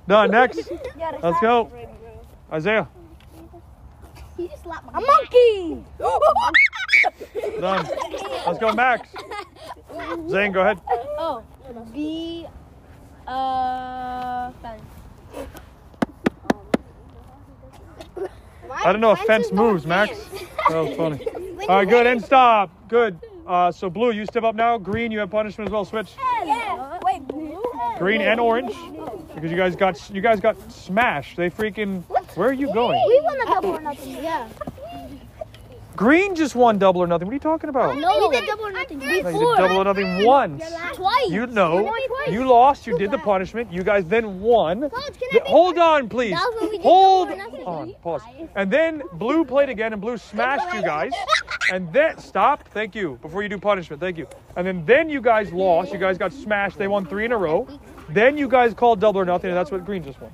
Done. 0.09 0.31
Next. 0.31 0.71
Let's 1.23 1.41
go. 1.41 1.71
Isaiah. 2.53 2.89
He 4.37 4.49
just 4.49 4.63
slapped 4.65 4.89
A 4.89 4.93
my 4.93 5.01
monkey. 5.01 5.85
Done. 7.61 7.87
Let's 8.47 8.59
go, 8.59 8.73
Max. 8.73 9.09
Zane, 10.29 10.53
go 10.53 10.61
ahead. 10.61 10.81
Oh, 11.19 11.43
B. 11.93 12.47
fence. 14.63 14.83
I 18.71 18.93
don't 18.93 19.01
know 19.01 19.13
if 19.13 19.21
fence 19.21 19.53
moves, 19.53 19.87
Max. 19.87 20.19
That 20.69 20.79
was 20.81 20.97
funny. 20.97 21.27
All 21.69 21.77
right, 21.77 21.89
good. 21.89 22.07
And 22.07 22.23
stop. 22.23 22.71
Good. 22.89 23.19
Uh, 23.47 23.71
so 23.71 23.91
blue, 23.91 24.11
you 24.11 24.25
step 24.27 24.43
up 24.43 24.55
now. 24.55 24.79
Green, 24.79 25.13
you 25.13 25.19
have 25.19 25.31
punishment 25.31 25.69
as 25.69 25.73
well. 25.73 25.85
Switch. 25.85 26.13
Yeah. 26.45 26.99
Wait, 27.03 27.27
blue? 27.29 27.63
Green 27.99 28.21
and 28.23 28.41
orange, 28.41 28.75
because 29.35 29.51
you 29.51 29.57
guys 29.57 29.77
got 29.77 30.11
you 30.11 30.21
guys 30.21 30.41
got 30.41 30.57
smashed. 30.73 31.37
They 31.37 31.51
freaking. 31.51 32.03
Where 32.37 32.49
are 32.49 32.53
you 32.53 32.73
going? 32.73 33.03
We 33.07 33.21
won 33.21 33.47
double 33.47 33.71
or 33.71 33.81
nothing. 33.81 34.23
Yeah. 34.23 34.49
Green 35.97 36.35
just 36.35 36.57
won 36.57 36.79
double 36.79 37.01
or 37.03 37.07
nothing. 37.07 37.27
What 37.29 37.33
are 37.33 37.35
you 37.35 37.41
talking 37.41 37.71
about? 37.71 37.97
No, 37.99 38.29
we 38.29 38.37
did 38.41 38.47
double 38.49 38.67
or 38.67 38.73
nothing 38.73 38.99
No, 38.99 39.07
you 39.07 39.23
before. 39.23 39.55
did 39.57 39.63
double 39.63 39.77
or 39.77 39.85
nothing 39.85 40.25
once. 40.27 40.65
Twice. 40.95 41.29
You 41.31 41.47
know, 41.47 41.83
twice. 41.87 42.29
you 42.33 42.45
lost. 42.49 42.87
You 42.87 42.99
did 42.99 43.13
the 43.13 43.19
punishment. 43.19 43.73
You 43.73 43.85
guys 43.85 44.05
then 44.07 44.41
won. 44.41 44.81
Coach, 44.91 44.91
can 44.93 45.05
I 45.05 45.31
Th- 45.31 45.45
be 45.45 45.49
Hold 45.51 45.79
on, 45.79 46.09
please. 46.09 46.33
That 46.33 46.51
was 46.53 46.63
when 46.63 46.71
we 46.71 46.77
did 46.79 46.83
Hold 46.83 47.29
double 47.29 47.41
or 47.41 47.47
nothing. 47.47 47.65
on. 47.67 47.95
Pause. 48.03 48.23
And 48.57 48.71
then 48.73 49.03
blue 49.13 49.45
played 49.45 49.69
again, 49.69 49.93
and 49.93 50.03
blue 50.03 50.17
smashed 50.19 50.75
you 50.75 50.83
guys. 50.83 51.13
And 51.73 51.91
then 51.95 52.19
stop. 52.19 52.69
Thank 52.69 52.95
you. 52.95 53.19
Before 53.23 53.43
you 53.43 53.49
do 53.49 53.57
punishment, 53.57 53.99
thank 53.99 54.19
you. 54.19 54.27
And 54.55 54.67
then 54.67 54.85
then 54.85 55.09
you 55.09 55.23
guys 55.23 55.51
lost. 55.51 55.95
You 55.95 55.99
guys 55.99 56.19
got 56.19 56.31
smashed. 56.31 56.77
They 56.77 56.89
won 56.89 57.07
three 57.07 57.25
in 57.25 57.33
a 57.33 57.39
row. 57.39 57.67
Then 58.11 58.37
you 58.37 58.49
guys 58.49 58.75
called 58.75 59.01
double 59.01 59.23
or 59.23 59.25
nothing, 59.25 59.49
and 59.49 59.57
that's 59.57 59.71
what 59.71 59.83
green 59.87 60.05
just 60.05 60.21
won. 60.21 60.31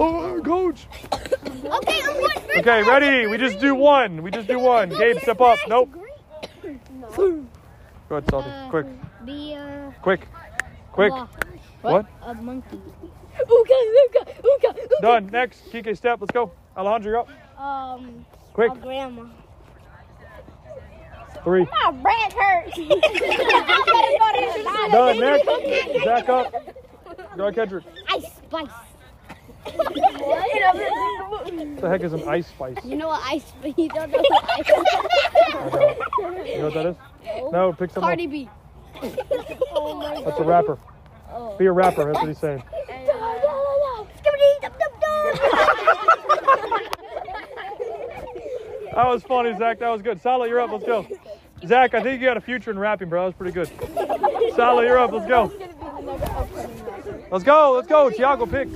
Oh, 0.00 0.40
coach. 0.44 0.86
Okay, 1.12 1.26
I'm 1.64 1.70
going 2.14 2.30
first. 2.34 2.58
Okay, 2.58 2.82
ready? 2.82 3.26
We 3.26 3.36
just 3.36 3.58
do 3.58 3.74
one. 3.74 4.22
We 4.22 4.30
just 4.30 4.46
do 4.46 4.58
one. 4.58 4.90
Gabe, 4.90 5.18
step 5.18 5.40
up. 5.40 5.58
Nope. 5.68 5.90
Go 7.16 7.44
ahead, 8.10 8.30
Salty. 8.30 8.50
Quick, 8.70 8.86
Be 9.24 9.54
uh, 9.54 9.90
quick, 10.02 10.26
quick. 10.92 11.12
What? 11.82 12.06
a 12.22 12.34
monkey. 12.34 12.80
Ooga, 13.40 13.46
ooga, 13.46 14.26
ooga, 14.42 14.76
ooga. 14.76 15.00
Done. 15.00 15.26
Next. 15.26 15.70
Kike, 15.70 15.96
step. 15.96 16.20
Let's 16.20 16.32
go. 16.32 16.50
Alejandro, 16.76 17.10
you're 17.10 17.20
up. 17.20 17.28
Um, 17.60 18.26
Quick. 18.52 18.72
a 18.72 18.76
grandma. 18.76 19.24
Three. 21.44 21.66
My 21.70 21.90
breath 21.92 22.32
hurts. 22.32 22.76
Done. 24.92 25.18
Next. 25.20 26.04
Zach 26.04 26.28
up. 26.28 26.52
Go 27.36 27.42
ahead, 27.44 27.54
Kendrick. 27.54 27.84
Ice 28.08 28.26
spice. 28.36 28.68
What 29.64 31.46
the 31.80 31.88
heck 31.88 32.02
is 32.02 32.12
an 32.12 32.28
ice 32.28 32.46
spice? 32.46 32.76
You 32.84 32.96
know 32.96 33.08
what 33.08 33.22
ice? 33.24 33.44
spice? 33.46 33.74
You 33.78 33.88
don't 33.88 34.10
know 34.10 34.18
what 34.18 34.44
ice? 34.50 34.66
I 34.68 35.70
don't. 35.70 36.46
You 36.46 36.58
know 36.58 36.64
what 36.64 36.74
that 36.74 36.86
is? 36.86 36.96
No, 37.52 37.72
pick 37.72 37.90
someone. 37.90 38.10
Cardi 38.10 38.26
B. 38.26 38.48
oh 39.72 39.94
my 40.00 40.22
That's 40.22 40.40
a 40.40 40.44
rapper. 40.44 40.78
Oh. 41.30 41.56
Be 41.56 41.66
a 41.66 41.72
rapper. 41.72 42.04
That's 42.06 42.18
what 42.18 42.28
he's 42.28 42.38
saying. 42.38 42.62
That 48.94 49.06
was 49.06 49.22
funny, 49.22 49.56
Zach. 49.56 49.78
That 49.78 49.90
was 49.90 50.02
good. 50.02 50.20
Salah, 50.20 50.48
you're 50.48 50.60
up. 50.60 50.72
Let's 50.72 50.84
go. 50.84 51.06
Zach, 51.64 51.94
I 51.94 52.02
think 52.02 52.20
you 52.20 52.26
got 52.26 52.36
a 52.36 52.40
future 52.40 52.72
in 52.72 52.78
rapping, 52.78 53.08
bro. 53.08 53.22
That 53.22 53.26
was 53.26 53.34
pretty 53.34 53.52
good. 53.52 53.68
Salah, 54.56 54.84
you're 54.84 54.98
up. 54.98 55.12
Let's 55.12 55.28
go. 55.28 55.52
Let's 57.30 57.44
go. 57.44 57.72
Let's 57.76 57.86
go. 57.86 58.10
Tiago, 58.10 58.46
pick. 58.46 58.68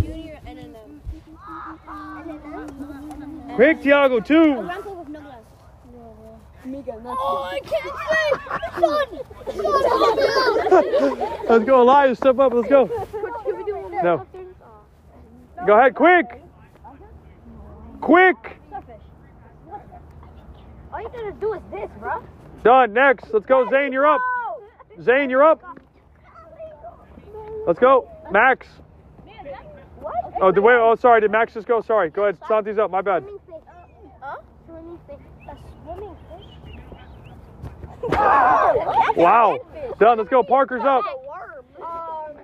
Quick, 3.54 3.82
Tiago, 3.82 4.20
two. 4.20 4.68
Oh, 7.04 7.50
I 7.50 7.58
can't 7.60 7.94
say. 8.08 8.30
Fun. 8.80 9.08
Let's 11.48 11.64
go, 11.64 11.82
Elias. 11.82 12.18
Step 12.18 12.38
up. 12.38 12.52
Let's 12.54 12.68
go. 12.68 12.88
No. 14.02 14.26
Go 15.66 15.78
ahead, 15.78 15.94
quick. 15.94 16.40
Quick. 18.00 18.58
All 20.92 21.00
you 21.00 21.08
gotta 21.08 21.32
do 21.40 21.54
is 21.54 21.62
this, 21.70 21.90
bro. 21.98 22.22
Done. 22.64 22.92
Next. 22.92 23.32
Let's 23.32 23.46
go. 23.46 23.68
Zane, 23.70 23.92
you're 23.92 24.06
up. 24.06 24.20
Zane, 25.00 25.30
you're 25.30 25.44
up. 25.44 25.62
Let's 27.66 27.78
go. 27.78 28.08
Max. 28.30 28.66
Oh, 30.40 30.52
the 30.52 30.60
way. 30.62 30.74
Oh, 30.74 30.94
sorry. 30.96 31.20
Did 31.20 31.30
Max 31.30 31.54
just 31.54 31.66
go? 31.66 31.80
Sorry. 31.80 32.10
Go 32.10 32.24
ahead. 32.24 32.38
Santi's 32.48 32.78
up. 32.78 32.90
My 32.90 33.02
bad. 33.02 33.24
Swimming 34.92 35.00
fish. 35.06 35.20
A 35.48 35.56
swimming 35.84 36.16
fish. 36.28 36.46
Wow. 39.16 39.58
Done. 39.98 40.18
Let's 40.18 40.30
go. 40.30 40.42
Parker's 40.42 40.82
up. 40.82 41.04
Um, 41.80 42.36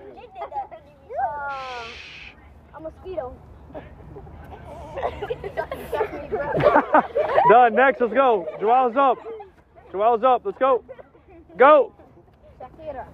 a 2.75 2.81
mosquito. 2.81 3.35
Done. 7.51 7.75
Next. 7.75 8.01
Let's 8.01 8.15
go. 8.15 8.47
Joel's 8.61 8.97
up. 8.97 9.19
Joel's 9.91 10.23
up. 10.23 10.43
Let's 10.45 10.59
go. 10.59 10.85
Go. 11.57 11.93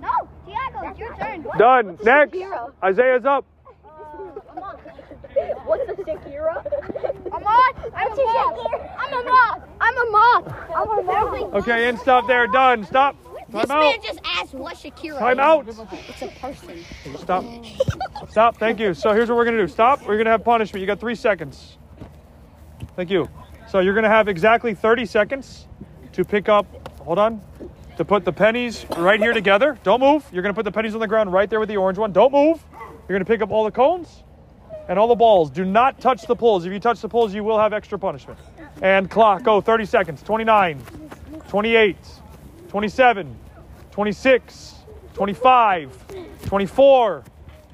No, 0.00 0.10
Tiago, 0.44 0.88
it's 0.90 0.98
your 0.98 1.14
turn. 1.16 1.46
Done. 1.56 1.96
Next. 2.02 2.36
Isaiah's 2.82 3.24
up. 3.24 3.44
What's 5.64 5.88
a 5.88 5.94
Shakira? 5.94 6.64
I'm 7.32 7.42
on. 7.44 7.92
I'm 7.94 8.12
a 8.12 8.16
moth. 8.16 8.68
I'm 8.98 9.12
a 9.12 9.30
moth. 9.30 9.62
I'm 9.80 9.96
a 9.96 10.10
moth. 10.10 10.54
I'm 10.74 10.88
a 10.98 11.02
moth. 11.02 11.54
Okay, 11.54 11.88
and 11.88 11.98
stop 11.98 12.26
there. 12.26 12.46
Done. 12.46 12.84
Stop. 12.84 13.16
This 13.48 13.66
Time 13.66 13.80
man 13.80 13.98
out. 13.98 14.02
just 14.04 14.20
asked 14.24 14.54
what 14.54 14.76
Shakira 14.76 15.18
Time 15.18 15.38
is. 15.38 15.78
out. 15.78 15.88
It's 16.08 16.22
a 16.22 16.28
person. 16.40 16.84
Stop. 17.18 17.44
Stop. 18.30 18.56
Thank 18.56 18.80
you. 18.80 18.94
So 18.94 19.12
here's 19.12 19.28
what 19.28 19.36
we're 19.36 19.44
gonna 19.44 19.58
do. 19.58 19.68
Stop. 19.68 20.06
We're 20.06 20.16
gonna 20.16 20.30
have 20.30 20.44
punishment. 20.44 20.80
You 20.80 20.86
got 20.86 21.00
three 21.00 21.14
seconds. 21.14 21.76
Thank 22.96 23.10
you. 23.10 23.28
So 23.68 23.80
you're 23.80 23.94
gonna 23.94 24.08
have 24.08 24.28
exactly 24.28 24.74
30 24.74 25.06
seconds 25.06 25.66
to 26.12 26.24
pick 26.24 26.48
up. 26.48 26.66
Hold 27.00 27.18
on. 27.18 27.42
To 27.98 28.04
put 28.04 28.24
the 28.24 28.32
pennies 28.32 28.86
right 28.96 29.20
here 29.20 29.34
together. 29.34 29.78
Don't 29.82 30.00
move. 30.00 30.24
You're 30.32 30.42
gonna 30.42 30.54
put 30.54 30.64
the 30.64 30.72
pennies 30.72 30.94
on 30.94 31.00
the 31.00 31.06
ground 31.08 31.32
right 31.32 31.48
there 31.50 31.60
with 31.60 31.68
the 31.68 31.76
orange 31.76 31.98
one. 31.98 32.12
Don't 32.12 32.32
move. 32.32 32.64
You're 33.08 33.18
gonna 33.18 33.26
pick 33.26 33.42
up 33.42 33.50
all 33.50 33.64
the 33.64 33.70
cones 33.70 34.22
and 34.88 34.98
all 34.98 35.08
the 35.08 35.14
balls. 35.14 35.50
Do 35.50 35.64
not 35.64 36.00
touch 36.00 36.26
the 36.26 36.36
poles. 36.36 36.64
If 36.64 36.72
you 36.72 36.80
touch 36.80 37.00
the 37.00 37.08
poles, 37.08 37.34
you 37.34 37.44
will 37.44 37.58
have 37.58 37.72
extra 37.72 37.98
punishment. 37.98 38.38
And 38.80 39.10
clock. 39.10 39.42
Go. 39.42 39.60
30 39.60 39.84
seconds. 39.84 40.22
29, 40.22 40.80
28, 41.48 41.96
27, 42.68 43.36
26, 43.90 44.74
25, 45.14 46.44
24, 46.46 47.24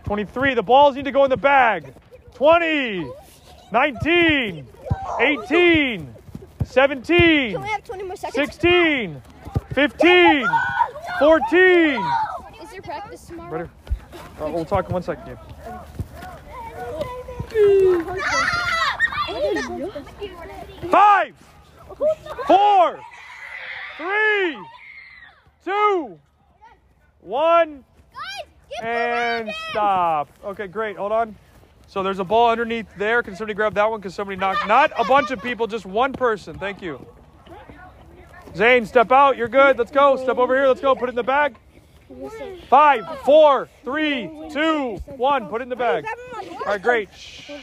23. 0.05 0.55
The 0.55 0.63
balls 0.63 0.97
need 0.97 1.05
to 1.05 1.13
go 1.13 1.25
in 1.25 1.31
the 1.31 1.37
bag. 1.37 1.95
20, 2.35 3.07
19, 3.73 4.67
18, 5.21 6.15
17, 6.65 7.53
Can 7.53 7.63
we 7.63 7.69
have 7.69 7.85
20 7.85 8.03
more 8.05 8.17
seconds? 8.17 8.35
16, 8.35 9.23
15, 9.75 10.47
14. 11.19 12.05
Is 12.63 12.71
there 12.71 12.83
practice 12.83 13.27
tomorrow? 13.27 13.69
Uh, 14.41 14.51
we'll 14.53 14.65
talk 14.65 14.87
in 14.87 14.93
one 14.93 15.03
second. 15.03 15.25
Gabe. 15.27 15.39
Five, 20.91 21.35
four, 22.47 23.01
three, 23.97 24.59
two, 25.65 26.19
one, 27.21 27.85
and 28.83 29.51
stop. 29.71 30.29
Okay, 30.45 30.67
great. 30.67 30.97
Hold 30.97 31.13
on. 31.13 31.37
So 31.87 32.03
there's 32.03 32.19
a 32.19 32.25
ball 32.25 32.51
underneath 32.51 32.87
there. 32.97 33.23
Can 33.23 33.35
somebody 33.35 33.55
grab 33.55 33.75
that 33.75 33.91
one? 33.91 34.01
Because 34.01 34.15
somebody 34.15 34.39
knocked. 34.39 34.67
Not 34.67 34.93
a 34.99 35.05
bunch 35.05 35.31
of 35.31 35.43
people, 35.43 35.67
just 35.67 35.87
one 35.87 36.13
person. 36.13 36.59
Thank 36.59 36.83
you. 36.83 37.07
Zane, 38.55 38.87
step 38.87 39.13
out. 39.13 39.37
You're 39.37 39.49
good. 39.49 39.79
Let's 39.79 39.91
go. 39.91 40.17
Step 40.17 40.39
over 40.39 40.55
here. 40.55 40.69
Let's 40.69 40.81
go. 40.81 40.95
Put 40.95 41.09
it 41.09 41.11
in 41.11 41.17
the 41.17 41.23
bag. 41.23 41.57
Five, 42.69 43.21
four, 43.21 43.69
three, 43.85 44.31
two, 44.51 44.97
one. 45.17 45.49
Put 45.49 45.61
it 45.61 45.65
in 45.65 45.69
the 45.69 45.77
bag. 45.77 46.05
All 46.35 46.65
right, 46.67 46.83
great. 46.83 47.15
Shh. 47.15 47.51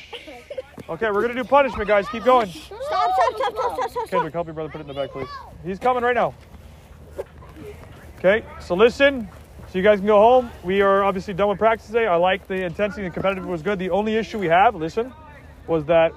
Okay, 0.87 1.09
we're 1.09 1.21
gonna 1.21 1.33
do 1.33 1.43
punishment, 1.43 1.87
guys. 1.87 2.07
Keep 2.09 2.25
going. 2.25 2.47
Stop, 2.47 2.77
stop, 2.77 3.35
stop, 3.35 3.53
stop, 3.55 3.75
stop, 3.75 3.89
stop. 3.89 4.07
Kendrick, 4.07 4.33
help 4.33 4.45
your 4.45 4.53
brother 4.53 4.69
put 4.69 4.81
it 4.81 4.81
in 4.81 4.87
the 4.87 4.93
bag, 4.93 5.09
please. 5.09 5.27
He's 5.63 5.79
coming 5.79 6.03
right 6.03 6.13
now. 6.13 6.35
Okay, 8.19 8.45
so 8.61 8.75
listen. 8.75 9.27
So 9.71 9.79
you 9.79 9.83
guys 9.83 9.97
can 9.97 10.05
go 10.05 10.19
home. 10.19 10.51
We 10.63 10.81
are 10.81 11.03
obviously 11.03 11.33
done 11.33 11.49
with 11.49 11.57
practice 11.57 11.87
today. 11.87 12.05
I 12.05 12.17
like 12.17 12.47
the 12.47 12.63
intensity 12.63 13.03
and 13.05 13.13
competitive 13.13 13.47
was 13.47 13.63
good. 13.63 13.79
The 13.79 13.89
only 13.89 14.15
issue 14.15 14.37
we 14.37 14.47
have, 14.47 14.75
listen, 14.75 15.11
was 15.65 15.85
that 15.85 16.11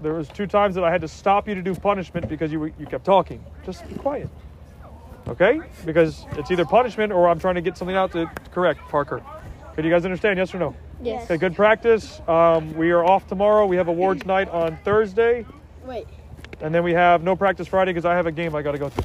there 0.00 0.14
was 0.14 0.28
two 0.28 0.46
times 0.46 0.76
that 0.76 0.84
I 0.84 0.92
had 0.92 1.00
to 1.00 1.08
stop 1.08 1.48
you 1.48 1.56
to 1.56 1.62
do 1.62 1.74
punishment 1.74 2.28
because 2.28 2.52
you 2.52 2.60
were, 2.60 2.72
you 2.78 2.86
kept 2.86 3.04
talking. 3.04 3.44
Just 3.66 3.88
be 3.88 3.96
quiet. 3.96 4.28
Okay? 5.28 5.60
Because 5.84 6.26
it's 6.32 6.50
either 6.50 6.64
punishment 6.64 7.12
or 7.12 7.28
I'm 7.28 7.38
trying 7.38 7.54
to 7.54 7.60
get 7.60 7.76
something 7.76 7.96
out 7.96 8.12
to 8.12 8.30
correct 8.52 8.80
Parker. 8.88 9.22
Could 9.74 9.84
you 9.84 9.90
guys 9.90 10.04
understand? 10.04 10.38
Yes 10.38 10.54
or 10.54 10.58
no? 10.58 10.76
Yes. 11.02 11.24
Okay, 11.24 11.36
good 11.36 11.56
practice. 11.56 12.20
Um, 12.28 12.72
we 12.74 12.90
are 12.90 13.04
off 13.04 13.26
tomorrow. 13.26 13.66
We 13.66 13.76
have 13.76 13.88
awards 13.88 14.24
night 14.26 14.48
on 14.50 14.76
Thursday, 14.84 15.44
Wait. 15.84 16.06
and 16.60 16.74
then 16.74 16.84
we 16.84 16.92
have 16.92 17.22
no 17.22 17.34
practice 17.34 17.66
Friday 17.66 17.92
because 17.92 18.04
I 18.04 18.14
have 18.14 18.26
a 18.26 18.32
game 18.32 18.54
I 18.54 18.62
got 18.62 18.72
to 18.72 18.78
go 18.78 18.88
to. 18.90 19.02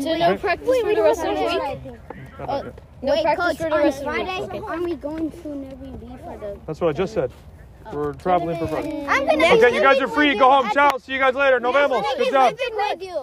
So 0.00 0.16
no 0.16 0.36
practice 0.38 0.80
for 0.80 0.94
the 0.94 1.02
rest 1.02 1.20
of 1.24 1.36
the 1.36 1.42
week? 1.42 1.98
Not. 2.38 2.64
No 3.02 3.12
Wait, 3.12 3.22
practice 3.22 3.44
coach, 3.44 3.56
for 3.58 3.68
the 3.68 3.74
on 3.74 3.82
rest 3.82 3.98
of 3.98 4.04
the 4.04 4.10
Friday, 4.10 4.52
week. 4.52 4.62
aren't 4.62 4.84
we 4.84 4.94
going 4.96 5.30
to 5.30 5.36
Airbnb 5.36 6.24
for 6.24 6.38
the? 6.38 6.58
That's 6.66 6.80
what 6.80 6.88
I 6.88 6.92
just 6.92 7.12
said. 7.14 7.30
We're 7.92 8.14
traveling 8.14 8.58
for 8.58 8.68
Friday. 8.68 9.06
I'm 9.08 9.26
gonna 9.26 9.44
Okay, 9.54 9.74
you 9.74 9.82
guys 9.82 10.00
are 10.00 10.08
free. 10.08 10.34
Go 10.36 10.50
home. 10.50 10.70
Ciao. 10.72 10.96
See 10.98 11.12
you 11.12 11.18
guys 11.18 11.34
later. 11.34 11.60
Nos 11.60 11.74
vemos. 11.74 12.04
Good 12.16 12.32
job. 12.32 12.56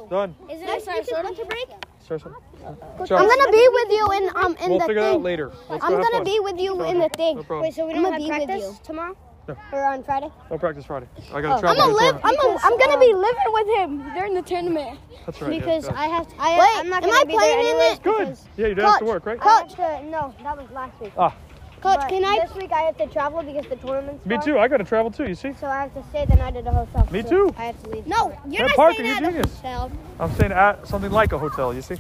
Done. 0.10 0.36
Is 0.50 0.62
it 0.62 1.14
our 1.14 1.24
winter 1.24 1.46
break? 1.46 1.70
Start 2.10 2.22
some- 2.22 2.36
I'm 2.58 3.28
gonna 3.28 3.52
be 3.52 3.70
with 3.72 3.92
you 3.92 4.12
in 4.14 4.30
um 4.36 4.56
in 4.64 4.70
We'll 4.72 4.80
the 4.80 4.86
figure 4.86 5.02
that 5.04 5.14
out 5.14 5.22
later. 5.22 5.52
Let's 5.70 5.84
I'm 5.84 5.92
go 5.92 6.02
gonna 6.02 6.24
be 6.24 6.40
with 6.40 6.60
you 6.60 6.84
in 6.86 6.98
the 6.98 7.10
thing. 7.10 7.36
No 7.38 7.44
problem. 7.44 7.62
Wait, 7.62 7.76
so 7.76 7.86
we 7.86 7.94
don't 7.94 8.02
don't 8.02 8.14
have 8.14 8.22
have 8.24 8.30
practice 8.30 8.66
practice 8.66 8.80
tomorrow? 8.80 9.16
No. 9.48 9.56
Or 9.72 9.84
on 9.84 10.04
Friday? 10.04 10.30
No 10.50 10.58
practice 10.58 10.86
Friday. 10.86 11.08
I 11.32 11.42
got 11.42 11.62
to 11.62 11.68
I'm 11.68 11.76
gonna 11.76 11.94
live. 11.94 12.20
I'm, 12.24 12.34
a, 12.34 12.58
I'm 12.64 12.78
gonna 12.80 13.00
be 13.00 13.14
living 13.14 13.50
with 13.50 13.68
him 13.78 14.14
during 14.16 14.34
the 14.34 14.42
tournament. 14.42 15.00
That's 15.28 15.40
right. 15.40 15.52
Because 15.52 15.88
go. 15.88 15.94
I 15.96 16.08
have 16.08 16.28
to. 16.28 16.36
I, 16.40 16.58
Wait, 16.58 16.80
I'm 16.80 16.90
not 16.90 17.04
am 17.04 17.10
gonna 17.10 17.22
I 17.22 17.24
be 17.26 17.32
there 17.34 17.40
playing 17.40 17.76
in 17.76 17.94
it? 17.94 18.04
Good. 18.04 18.38
Yeah, 18.58 18.68
you 18.68 18.76
didn't 18.76 18.90
have 18.90 19.00
to 19.00 19.06
work, 19.06 19.26
right? 19.28 19.40
Coach, 19.40 19.78
no, 19.78 20.34
that 20.42 20.58
was 20.58 20.70
last 20.72 21.00
week. 21.00 21.14
Ah, 21.16 21.36
Coach, 21.82 22.10
can 22.10 22.26
I- 22.26 22.40
This 22.46 22.56
week 22.56 22.72
I 22.72 22.82
have 22.82 22.98
to 22.98 23.08
travel 23.08 23.42
because 23.42 23.66
the 23.68 23.76
tournament's 23.78 24.26
me 24.26 24.36
on, 24.36 24.42
too. 24.44 24.60
I 24.60 24.68
got 24.68 24.78
to 24.78 24.84
travel 24.84 25.12
too. 25.12 25.26
You 25.28 25.36
see? 25.36 25.54
So 25.54 25.68
I 25.68 25.82
have 25.82 25.94
to 25.94 26.04
stay 26.10 26.26
the 26.26 26.36
night 26.36 26.56
at 26.56 26.64
the 26.66 26.72
hotel. 26.72 27.08
Me 27.12 27.22
so 27.22 27.30
too. 27.30 27.56
I 27.58 27.66
have 27.66 27.84
to 27.84 27.90
leave. 27.90 28.06
No, 28.08 28.38
you're 28.48 28.62
Man, 28.64 28.68
not 28.68 28.76
Parker, 28.76 28.94
staying 28.96 29.10
at 29.18 29.24
a 29.24 29.26
genius. 29.28 29.56
hotel. 29.58 29.92
I'm 30.20 30.32
staying 30.34 30.52
at 30.52 30.88
something 30.88 31.12
like 31.12 31.32
a 31.32 31.38
hotel. 31.38 31.74
You 31.74 31.82
see? 31.82 31.96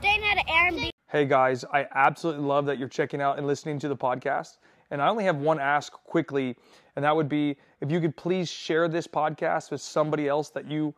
Staying 0.00 0.24
at 0.24 0.38
an 0.38 0.44
Airbnb. 0.48 0.90
Hey 1.08 1.26
guys, 1.26 1.64
I 1.72 1.86
absolutely 1.94 2.44
love 2.44 2.64
that 2.66 2.78
you're 2.78 2.88
checking 2.88 3.20
out 3.20 3.36
and 3.38 3.46
listening 3.46 3.78
to 3.80 3.88
the 3.88 3.96
podcast. 3.96 4.56
And 4.90 5.00
I 5.02 5.08
only 5.08 5.24
have 5.24 5.36
one 5.36 5.58
ask 5.60 5.92
quickly, 5.92 6.56
and 6.96 7.04
that 7.04 7.14
would 7.14 7.28
be 7.28 7.56
if 7.80 7.90
you 7.90 8.00
could 8.00 8.16
please 8.16 8.50
share 8.50 8.88
this 8.88 9.06
podcast 9.06 9.70
with 9.70 9.80
somebody 9.80 10.26
else 10.28 10.48
that 10.50 10.66
you 10.70 10.94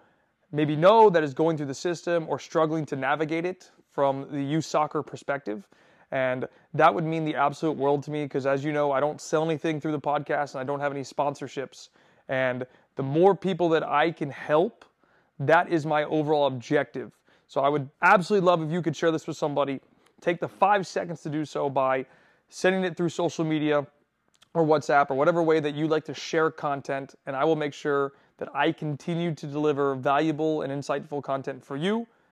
maybe 0.53 0.77
know 0.77 1.11
that 1.11 1.23
is 1.24 1.35
going 1.35 1.57
through 1.57 1.66
the 1.66 1.74
system 1.74 2.27
or 2.28 2.39
struggling 2.39 2.86
to 2.86 2.97
navigate 2.97 3.45
it 3.45 3.70
from 3.91 4.27
the 4.31 4.43
youth 4.43 4.65
soccer 4.65 5.03
perspective. 5.03 5.69
And 6.15 6.47
that 6.74 6.95
would 6.95 7.03
mean 7.03 7.24
the 7.24 7.35
absolute 7.35 7.77
world 7.77 8.05
to 8.05 8.12
me 8.12 8.23
because, 8.23 8.47
as 8.47 8.65
you 8.65 8.73
know, 8.73 8.93
I 8.93 9.01
don't 9.01 9.20
sell 9.20 9.45
anything 9.45 9.81
through 9.81 9.91
the 9.91 10.01
podcast 10.01 10.53
and 10.53 10.61
I 10.61 10.65
don't 10.65 10.78
have 10.78 10.93
any 10.93 11.03
sponsorships. 11.03 11.89
And 12.28 12.65
the 12.95 13.03
more 13.03 13.35
people 13.35 13.69
that 13.70 13.82
I 13.82 14.12
can 14.12 14.31
help, 14.31 14.85
that 15.41 15.69
is 15.69 15.85
my 15.85 16.05
overall 16.05 16.47
objective. 16.47 17.19
So 17.49 17.62
I 17.62 17.69
would 17.69 17.91
absolutely 18.01 18.47
love 18.47 18.62
if 18.62 18.70
you 18.70 18.81
could 18.81 18.95
share 18.95 19.11
this 19.11 19.27
with 19.27 19.36
somebody. 19.36 19.81
Take 20.20 20.39
the 20.39 20.47
five 20.47 20.86
seconds 20.86 21.20
to 21.23 21.28
do 21.28 21.45
so 21.45 21.69
by 21.69 22.07
sending 22.49 22.85
it 22.85 22.97
through 22.97 23.09
social 23.09 23.45
media 23.45 23.85
or 24.55 24.65
WhatsApp 24.65 25.11
or 25.11 25.15
whatever 25.15 25.43
way 25.43 25.59
that 25.59 25.74
you 25.74 25.89
like 25.89 26.05
to 26.05 26.15
share 26.15 26.49
content, 26.49 27.16
and 27.27 27.35
I 27.35 27.43
will 27.43 27.57
make 27.57 27.74
sure 27.74 28.12
that 28.39 28.49
I 28.55 28.70
continue 28.70 29.35
to 29.35 29.47
deliver 29.49 29.97
valuable 29.97 30.62
and 30.62 30.73
insightful 30.73 31.20
content 31.24 31.65
for 31.65 31.77
you 31.77 32.07